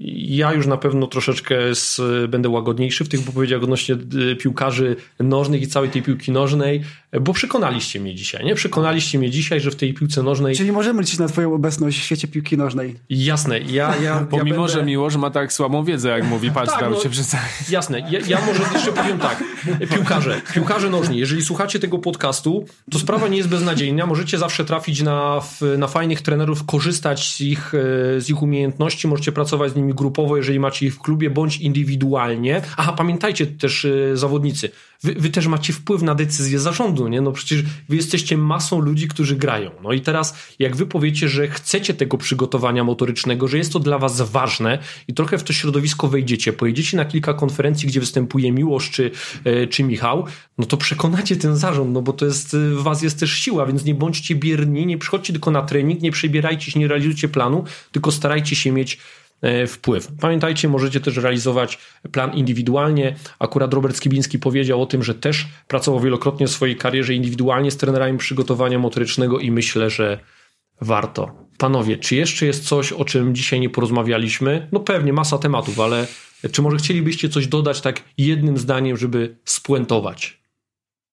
Ja 0.00 0.52
już 0.52 0.66
na 0.66 0.76
pewno 0.76 1.06
troszeczkę 1.06 1.74
z, 1.74 2.00
będę 2.30 2.48
łagodniejszy 2.48 3.04
w 3.04 3.08
tych 3.08 3.20
wypowiedziach 3.22 3.62
odnośnie 3.62 3.94
y, 4.32 4.36
piłkarzy 4.36 4.96
nożnych 5.20 5.62
i 5.62 5.66
całej 5.66 5.90
tej 5.90 6.02
piłki 6.02 6.32
nożnej, 6.32 6.82
bo 7.20 7.32
przekonaliście 7.32 8.00
mnie 8.00 8.14
dzisiaj, 8.14 8.44
nie? 8.44 8.54
Przekonaliście 8.54 9.18
mnie 9.18 9.30
dzisiaj, 9.30 9.60
że 9.60 9.70
w 9.70 9.76
tej 9.76 9.94
piłce 9.94 10.22
nożnej, 10.22 10.56
Czyli 10.56 10.72
możemy 10.72 11.00
liczyć 11.00 11.18
na 11.18 11.28
twoją 11.28 11.54
obecność 11.54 11.98
w 11.98 12.02
świecie 12.02 12.28
piłki 12.28 12.56
nożnej. 12.56 12.94
jasne, 13.10 13.60
ja, 13.60 13.94
ja, 14.02 14.26
Pomimo, 14.30 14.48
ja 14.48 14.60
będę... 14.62 14.72
że 14.72 14.84
Miłosz 14.84 15.16
ma 15.16 15.30
tak 15.30 15.52
słabą 15.52 15.84
wiedzę, 15.84 16.08
jak 16.08 16.24
mówi, 16.24 16.50
patrz, 16.50 16.72
Tak, 16.72 16.80
dał 16.80 16.90
no- 16.90 17.00
się 17.00 17.10
przedstawić. 17.10 17.70
Jasne, 17.70 18.00
ja, 18.00 18.20
ja 18.28 18.46
może 18.46 18.62
jeszcze 18.74 18.92
powiem 18.92 19.18
tak. 19.18 19.44
Piłkarze, 19.94 20.40
piłkarze 20.54 20.90
nożni, 20.90 21.18
jeżeli 21.18 21.42
słuchacie 21.44 21.78
tego 21.78 21.98
podcastu, 21.98 22.64
to 22.90 22.98
sprawa 22.98 23.28
nie 23.28 23.36
jest 23.36 23.48
beznadziejna. 23.48 24.06
Możecie 24.06 24.38
zawsze 24.38 24.64
trafić 24.64 25.02
na, 25.02 25.40
na 25.78 25.86
fajnych 25.86 26.22
trenerów, 26.22 26.64
korzystać 26.66 27.34
z 27.34 27.40
ich, 27.40 27.72
e, 28.16 28.20
z 28.20 28.30
ich 28.30 28.42
umiejętności, 28.42 29.08
możecie 29.08 29.32
pracować 29.32 29.72
z 29.72 29.76
nimi 29.76 29.85
grupowo, 29.94 30.36
jeżeli 30.36 30.60
macie 30.60 30.86
ich 30.86 30.94
w 30.94 31.00
klubie, 31.00 31.30
bądź 31.30 31.56
indywidualnie. 31.56 32.62
Aha, 32.76 32.92
pamiętajcie 32.92 33.46
też 33.46 33.84
e, 33.84 34.16
zawodnicy, 34.16 34.70
wy, 35.02 35.14
wy 35.14 35.30
też 35.30 35.46
macie 35.46 35.72
wpływ 35.72 36.02
na 36.02 36.14
decyzję 36.14 36.58
zarządu, 36.58 37.08
nie? 37.08 37.20
No 37.20 37.32
przecież 37.32 37.62
wy 37.88 37.96
jesteście 37.96 38.38
masą 38.38 38.80
ludzi, 38.80 39.08
którzy 39.08 39.36
grają. 39.36 39.70
No 39.82 39.92
i 39.92 40.00
teraz, 40.00 40.38
jak 40.58 40.76
wy 40.76 40.86
powiecie, 40.86 41.28
że 41.28 41.48
chcecie 41.48 41.94
tego 41.94 42.18
przygotowania 42.18 42.84
motorycznego, 42.84 43.48
że 43.48 43.58
jest 43.58 43.72
to 43.72 43.78
dla 43.78 43.98
was 43.98 44.20
ważne 44.20 44.78
i 45.08 45.14
trochę 45.14 45.38
w 45.38 45.42
to 45.42 45.52
środowisko 45.52 46.08
wejdziecie, 46.08 46.52
pojedziecie 46.52 46.96
na 46.96 47.04
kilka 47.04 47.34
konferencji, 47.34 47.88
gdzie 47.88 48.00
występuje 48.00 48.52
Miłosz 48.52 48.90
czy, 48.90 49.10
e, 49.44 49.66
czy 49.66 49.84
Michał, 49.84 50.26
no 50.58 50.66
to 50.66 50.76
przekonacie 50.76 51.36
ten 51.36 51.56
zarząd, 51.56 51.92
no 51.92 52.02
bo 52.02 52.12
to 52.12 52.26
jest, 52.26 52.54
e, 52.54 52.58
w 52.58 52.82
was 52.82 53.02
jest 53.02 53.20
też 53.20 53.32
siła, 53.32 53.66
więc 53.66 53.84
nie 53.84 53.94
bądźcie 53.94 54.34
bierni, 54.34 54.86
nie 54.86 54.98
przychodźcie 54.98 55.32
tylko 55.32 55.50
na 55.50 55.62
trening, 55.62 56.02
nie 56.02 56.10
przebierajcie 56.10 56.70
się, 56.70 56.80
nie 56.80 56.88
realizujcie 56.88 57.28
planu, 57.28 57.64
tylko 57.92 58.12
starajcie 58.12 58.56
się 58.56 58.72
mieć 58.72 58.98
wpływ. 59.66 60.08
Pamiętajcie, 60.20 60.68
możecie 60.68 61.00
też 61.00 61.16
realizować 61.16 61.78
plan 62.12 62.34
indywidualnie. 62.34 63.16
Akurat 63.38 63.74
Robert 63.74 63.96
Skibiński 63.96 64.38
powiedział 64.38 64.82
o 64.82 64.86
tym, 64.86 65.02
że 65.02 65.14
też 65.14 65.46
pracował 65.68 66.00
wielokrotnie 66.00 66.46
w 66.46 66.50
swojej 66.50 66.76
karierze 66.76 67.14
indywidualnie 67.14 67.70
z 67.70 67.76
trenerami 67.76 68.18
przygotowania 68.18 68.78
motorycznego 68.78 69.38
i 69.38 69.50
myślę, 69.50 69.90
że 69.90 70.18
warto. 70.80 71.46
Panowie, 71.58 71.96
czy 71.96 72.16
jeszcze 72.16 72.46
jest 72.46 72.64
coś, 72.64 72.92
o 72.92 73.04
czym 73.04 73.34
dzisiaj 73.34 73.60
nie 73.60 73.70
porozmawialiśmy? 73.70 74.68
No 74.72 74.80
pewnie, 74.80 75.12
masa 75.12 75.38
tematów, 75.38 75.80
ale 75.80 76.06
czy 76.52 76.62
może 76.62 76.76
chcielibyście 76.76 77.28
coś 77.28 77.46
dodać 77.46 77.80
tak 77.80 78.02
jednym 78.18 78.58
zdaniem, 78.58 78.96
żeby 78.96 79.36
spuentować? 79.44 80.40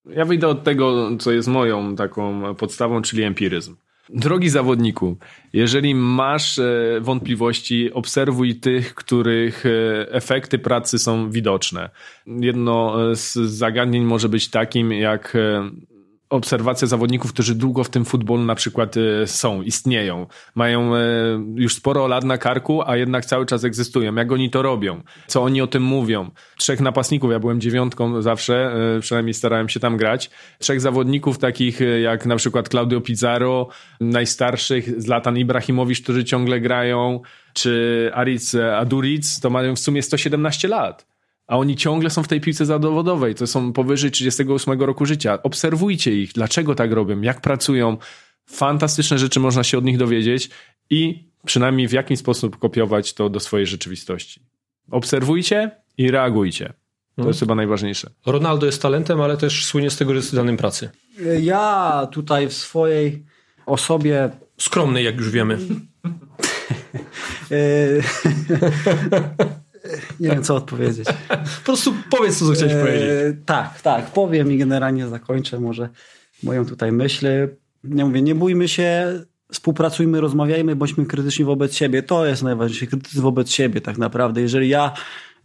Ja 0.05 0.25
wyjdę 0.25 0.47
od 0.47 0.63
tego, 0.63 1.17
co 1.19 1.31
jest 1.31 1.47
moją 1.47 1.95
taką 1.95 2.55
podstawą, 2.55 3.01
czyli 3.01 3.23
empiryzm. 3.23 3.75
Drogi 4.13 4.49
zawodniku, 4.49 5.17
jeżeli 5.53 5.95
masz 5.95 6.59
e, 6.59 6.99
wątpliwości, 7.01 7.93
obserwuj 7.93 8.55
tych, 8.55 8.95
których 8.95 9.65
e, 9.65 9.69
efekty 10.11 10.59
pracy 10.59 10.99
są 10.99 11.29
widoczne. 11.31 11.89
Jedno 12.27 13.11
e, 13.11 13.15
z 13.15 13.33
zagadnień 13.33 14.03
może 14.03 14.29
być 14.29 14.49
takim, 14.49 14.91
jak 14.91 15.37
obserwacja 16.33 16.87
zawodników, 16.87 17.33
którzy 17.33 17.55
długo 17.55 17.83
w 17.83 17.89
tym 17.89 18.05
futbolu 18.05 18.43
na 18.43 18.55
przykład 18.55 18.95
e, 18.97 19.27
są, 19.27 19.61
istnieją. 19.61 20.27
Mają 20.55 20.95
e, 20.95 20.99
już 21.55 21.75
sporo 21.75 22.07
lat 22.07 22.23
na 22.23 22.37
karku, 22.37 22.81
a 22.85 22.97
jednak 22.97 23.25
cały 23.25 23.45
czas 23.45 23.63
egzystują. 23.63 24.15
Jak 24.15 24.31
oni 24.31 24.49
to 24.49 24.61
robią? 24.61 25.01
Co 25.27 25.43
oni 25.43 25.61
o 25.61 25.67
tym 25.67 25.83
mówią? 25.83 26.31
Trzech 26.57 26.79
napastników, 26.79 27.31
ja 27.31 27.39
byłem 27.39 27.61
dziewiątką 27.61 28.21
zawsze, 28.21 28.73
e, 28.97 28.99
przynajmniej 28.99 29.33
starałem 29.33 29.69
się 29.69 29.79
tam 29.79 29.97
grać. 29.97 30.29
Trzech 30.59 30.81
zawodników 30.81 31.37
takich 31.37 31.79
jak 32.01 32.25
na 32.25 32.35
przykład 32.35 32.69
Claudio 32.69 33.01
Pizarro, 33.01 33.67
najstarszych, 34.01 35.01
Zlatan 35.01 35.37
Ibrahimowicz, 35.37 36.01
którzy 36.01 36.25
ciągle 36.25 36.59
grają, 36.59 37.21
czy 37.53 38.11
Aric 38.13 38.55
Aduric, 38.55 39.39
to 39.39 39.49
mają 39.49 39.75
w 39.75 39.79
sumie 39.79 40.01
117 40.01 40.67
lat. 40.67 41.12
A 41.47 41.57
oni 41.57 41.75
ciągle 41.75 42.09
są 42.09 42.23
w 42.23 42.27
tej 42.27 42.41
piłce 42.41 42.65
zawodowej, 42.65 43.35
to 43.35 43.47
są 43.47 43.73
powyżej 43.73 44.11
38 44.11 44.81
roku 44.81 45.05
życia. 45.05 45.43
Obserwujcie 45.43 46.21
ich, 46.21 46.33
dlaczego 46.33 46.75
tak 46.75 46.91
robią, 46.91 47.21
jak 47.21 47.41
pracują. 47.41 47.97
Fantastyczne 48.45 49.19
rzeczy 49.19 49.39
można 49.39 49.63
się 49.63 49.77
od 49.77 49.85
nich 49.85 49.97
dowiedzieć 49.97 50.49
i 50.89 51.29
przynajmniej 51.45 51.87
w 51.87 51.91
jakiś 51.91 52.19
sposób 52.19 52.57
kopiować 52.57 53.13
to 53.13 53.29
do 53.29 53.39
swojej 53.39 53.67
rzeczywistości. 53.67 54.41
Obserwujcie 54.91 55.71
i 55.97 56.11
reagujcie. 56.11 56.73
To 57.15 57.27
jest 57.27 57.39
chyba 57.39 57.55
najważniejsze. 57.55 58.09
Ronaldo 58.25 58.65
jest 58.65 58.81
talentem, 58.81 59.21
ale 59.21 59.37
też 59.37 59.65
słynie 59.65 59.89
z 59.89 59.97
tego, 59.97 60.11
że 60.11 60.15
jest 60.15 60.35
danym 60.35 60.57
pracy. 60.57 60.89
Ja 61.41 62.07
tutaj 62.11 62.47
w 62.47 62.53
swojej 62.53 63.25
osobie 63.65 64.29
Skromny, 64.57 65.03
jak 65.03 65.17
już 65.17 65.29
wiemy. 65.29 65.57
e, 69.93 69.97
nie 70.19 70.29
wiem 70.29 70.43
co 70.43 70.55
odpowiedzieć. 70.55 71.07
Po 71.59 71.65
prostu 71.65 71.93
powiedz, 72.09 72.39
co 72.39 72.51
chciałeś 72.51 72.73
powiedzieć. 72.73 73.09
E, 73.09 73.33
tak, 73.45 73.81
tak, 73.81 74.05
powiem 74.05 74.51
i 74.51 74.57
generalnie 74.57 75.07
zakończę 75.07 75.59
może 75.59 75.89
moją 76.43 76.65
tutaj 76.65 76.91
myśl. 76.91 77.27
Nie 77.83 78.05
mówię, 78.05 78.21
nie 78.21 78.35
bójmy 78.35 78.67
się 78.67 79.19
współpracujmy, 79.51 80.21
rozmawiajmy, 80.21 80.75
bądźmy 80.75 81.05
krytyczni 81.05 81.45
wobec 81.45 81.73
siebie. 81.73 82.03
To 82.03 82.25
jest 82.25 82.43
najważniejsze, 82.43 82.87
krytycy 82.87 83.21
wobec 83.21 83.49
siebie 83.49 83.81
tak 83.81 83.97
naprawdę. 83.97 84.41
Jeżeli 84.41 84.69
ja 84.69 84.93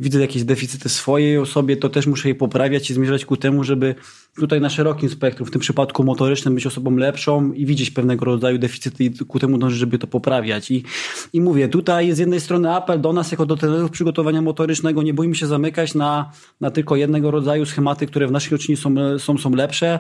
widzę 0.01 0.21
jakieś 0.21 0.45
deficyty 0.45 0.89
swojej 0.89 1.39
osobie, 1.39 1.77
to 1.77 1.89
też 1.89 2.07
muszę 2.07 2.29
je 2.29 2.35
poprawiać 2.35 2.91
i 2.91 2.95
zmierzać 2.95 3.25
ku 3.25 3.37
temu, 3.37 3.65
żeby 3.65 3.95
tutaj 4.41 4.61
na 4.61 4.71
szerokim 4.71 5.09
spektrum, 5.09 5.49
w 5.49 5.51
tym 5.51 5.61
przypadku 5.61 6.05
motorycznym, 6.05 6.55
być 6.55 6.67
osobą 6.67 6.97
lepszą 6.97 7.53
i 7.53 7.67
widzieć 7.67 7.91
pewnego 7.91 8.25
rodzaju 8.25 8.59
deficyty 8.59 9.05
i 9.05 9.11
ku 9.11 9.39
temu 9.39 9.59
dążyć, 9.59 9.79
żeby 9.79 9.99
to 9.99 10.07
poprawiać. 10.07 10.71
I, 10.71 10.85
I 11.33 11.41
mówię, 11.41 11.69
tutaj 11.69 12.13
z 12.13 12.19
jednej 12.19 12.41
strony 12.41 12.75
apel 12.75 13.01
do 13.01 13.13
nas, 13.13 13.31
jako 13.31 13.47
do 13.47 13.57
trenerów 13.57 13.91
przygotowania 13.91 14.43
motorycznego, 14.43 15.03
nie 15.03 15.15
bójmy 15.15 15.35
się 15.35 15.47
zamykać 15.47 15.95
na, 15.95 16.33
na 16.61 16.71
tylko 16.71 16.97
jednego 16.97 17.31
rodzaju 17.31 17.67
schematy, 17.67 18.07
które 18.07 18.27
w 18.27 18.31
naszej 18.31 18.59
ocenie 18.59 18.77
są, 18.77 19.19
są, 19.19 19.39
są 19.39 19.55
lepsze 19.55 19.99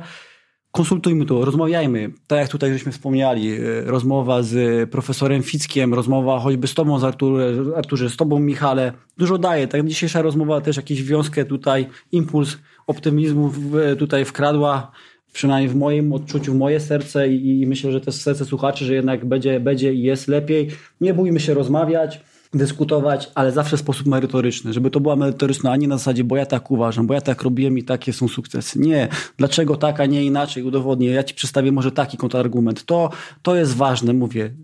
konsultujmy 0.73 1.27
to, 1.27 1.45
rozmawiajmy. 1.45 2.11
Tak 2.27 2.39
jak 2.39 2.49
tutaj 2.49 2.73
żeśmy 2.73 2.93
wspomniali, 2.93 3.53
e, 3.53 3.59
rozmowa 3.85 4.43
z 4.43 4.91
profesorem 4.91 5.43
Fickiem, 5.43 5.95
rozmowa 5.95 6.39
choćby 6.39 6.67
z 6.67 6.75
tobą, 6.75 6.99
z 6.99 7.05
Artur, 7.05 7.41
Arturze, 7.77 8.11
z 8.11 8.17
tobą, 8.17 8.39
Michale, 8.39 8.93
dużo 9.19 9.39
daje. 9.39 9.69
Tak 9.69 9.87
dzisiejsza 9.87 10.23
rozmowa 10.23 10.61
też 10.61 10.77
jakąś 10.77 11.03
wiązkę 11.03 11.45
tutaj, 11.45 11.87
impuls 12.13 12.59
optymizmu 12.87 13.53
tutaj 13.99 14.25
wkradła, 14.25 14.91
przynajmniej 15.33 15.69
w 15.69 15.77
moim 15.77 16.13
odczuciu, 16.13 16.53
w 16.53 16.57
moje 16.57 16.81
serce 16.81 17.29
i, 17.29 17.61
i 17.61 17.67
myślę, 17.67 17.93
że 17.93 18.01
też 18.01 18.15
serce 18.15 18.45
słuchaczy, 18.45 18.85
że 18.85 18.95
jednak 18.95 19.25
będzie, 19.25 19.61
będzie 19.61 19.95
i 19.95 20.03
jest 20.03 20.29
lepiej. 20.29 20.69
Nie 21.01 21.15
bójmy 21.15 21.41
się 21.41 21.55
rozmawiać, 21.55 22.21
dyskutować, 22.55 23.31
ale 23.35 23.53
zawsze 23.53 23.77
w 23.77 23.81
sposób 23.81 24.07
merytoryczny, 24.07 24.73
żeby 24.73 24.91
to 24.91 25.01
była 25.01 25.17
merytoryczna, 25.17 25.73
a 25.73 25.77
nie 25.77 25.89
na 25.89 25.99
zasadzie, 25.99 26.25
bo 26.25 26.37
ja 26.37 26.47
tak 26.47 26.71
uważam, 26.71 27.07
bo 27.07 27.15
ja 27.15 27.21
tak 27.21 27.43
robiłem 27.43 27.79
i 27.79 27.83
takie 27.83 28.13
są 28.13 28.29
sukcesy. 28.29 28.79
Nie, 28.79 29.09
dlaczego 29.37 29.77
tak, 29.77 30.01
a 30.01 30.07
nie 30.07 30.25
inaczej, 30.25 30.63
udowodnię, 30.63 31.11
ja 31.11 31.23
ci 31.23 31.35
przedstawię 31.35 31.73
może 31.73 31.93
taki 31.93 32.17
kontrargument. 32.17 32.85
To, 32.85 33.11
to 33.43 33.57
jest 33.57 33.75
ważne, 33.75 34.13
mówię. 34.13 34.55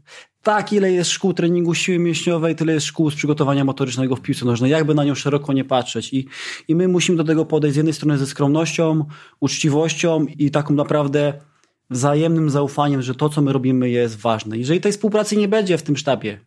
Tak, 0.43 0.73
ile 0.73 0.93
jest 0.93 1.11
szkół 1.11 1.32
treningu 1.32 1.74
siły 1.74 1.98
mięśniowej, 1.98 2.56
tyle 2.56 2.73
jest 2.73 2.86
szkół 2.86 3.11
z 3.11 3.15
przygotowania 3.15 3.65
motorycznego 3.65 4.16
w 4.16 4.20
piłce 4.20 4.44
nożnej. 4.44 4.70
Jakby 4.70 4.94
na 4.94 5.05
nią 5.05 5.15
szeroko 5.15 5.52
nie 5.52 5.65
patrzeć. 5.65 6.12
I, 6.12 6.27
I 6.69 6.74
my 6.74 6.89
musimy 6.89 7.19
do 7.19 7.24
tego 7.24 7.44
podejść 7.44 7.74
z 7.74 7.77
jednej 7.77 7.94
strony 7.94 8.19
ze 8.19 8.27
skromnością, 8.27 9.05
uczciwością 9.40 10.27
i 10.39 10.51
taką 10.51 10.74
naprawdę 10.74 11.32
wzajemnym 11.90 12.51
zaufaniem, 12.51 13.02
że 13.02 13.15
to, 13.15 13.28
co 13.28 13.43
my 13.43 13.52
robimy, 13.52 13.90
jest 13.90 14.16
ważne. 14.16 14.59
Jeżeli 14.59 14.81
tej 14.81 14.93
współpracy 14.93 15.36
nie 15.36 15.48
będzie 15.48 15.78
w 15.78 15.82
tym 15.82 15.97
sztabie, 15.97 16.40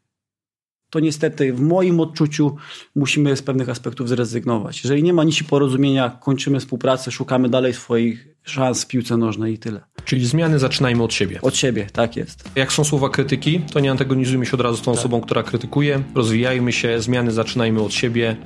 to 0.89 0.99
niestety 0.99 1.53
w 1.53 1.61
moim 1.61 1.99
odczuciu 1.99 2.55
musimy 2.95 3.35
z 3.35 3.41
pewnych 3.41 3.69
aspektów 3.69 4.09
zrezygnować. 4.09 4.83
Jeżeli 4.83 5.03
nie 5.03 5.13
ma 5.13 5.23
nic 5.23 5.43
porozumienia, 5.43 6.09
kończymy 6.09 6.59
współpracę, 6.59 7.11
szukamy 7.11 7.49
dalej 7.49 7.73
swoich 7.73 8.27
szans 8.43 8.83
w 8.83 8.87
piłce 8.87 9.17
nożnej 9.17 9.53
i 9.53 9.57
tyle. 9.57 9.81
Czyli 10.05 10.25
zmiany 10.25 10.59
zaczynajmy 10.59 11.03
od 11.03 11.13
siebie. 11.13 11.41
Od 11.41 11.57
siebie, 11.57 11.87
tak 11.93 12.15
jest. 12.15 12.49
Jak 12.55 12.73
są 12.73 12.83
słowa 12.83 13.09
krytyki, 13.09 13.59
to 13.59 13.79
nie 13.79 13.91
antagonizujmy 13.91 14.45
się 14.45 14.53
od 14.53 14.61
razu 14.61 14.77
z 14.77 14.81
tą 14.81 14.91
tak. 14.91 14.99
osobą, 14.99 15.21
która 15.21 15.43
krytykuje. 15.43 16.03
Rozwijajmy 16.15 16.73
się, 16.73 17.01
zmiany 17.01 17.31
zaczynajmy 17.31 17.81
od 17.81 17.93
siebie 17.93 18.37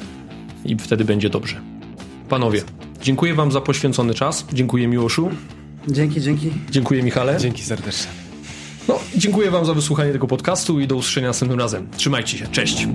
i 0.65 0.76
wtedy 0.76 1.05
będzie 1.05 1.30
dobrze. 1.30 1.61
Panowie, 2.30 2.61
dziękuję 3.01 3.34
Wam 3.34 3.51
za 3.51 3.61
poświęcony 3.61 4.13
czas. 4.13 4.45
Dziękuję 4.53 4.88
Miłoszu. 4.88 5.30
Dzięki, 5.88 6.22
dzięki. 6.22 6.51
Dziękuję 6.72 7.03
Michale. 7.03 7.38
Dzięki 7.38 7.63
serdecznie. 7.63 8.20
No, 8.88 8.99
dziękuję 9.16 9.52
Wam 9.52 9.66
za 9.66 9.74
wysłuchanie 9.74 10.12
tego 10.12 10.28
podcastu 10.28 10.80
i 10.80 10.88
do 10.88 10.95
usłyszenia 10.95 11.28
następnym 11.28 11.60
razem. 11.60 11.88
Trzymajcie 11.98 12.38
się, 12.38 12.48
cześć. 12.48 12.88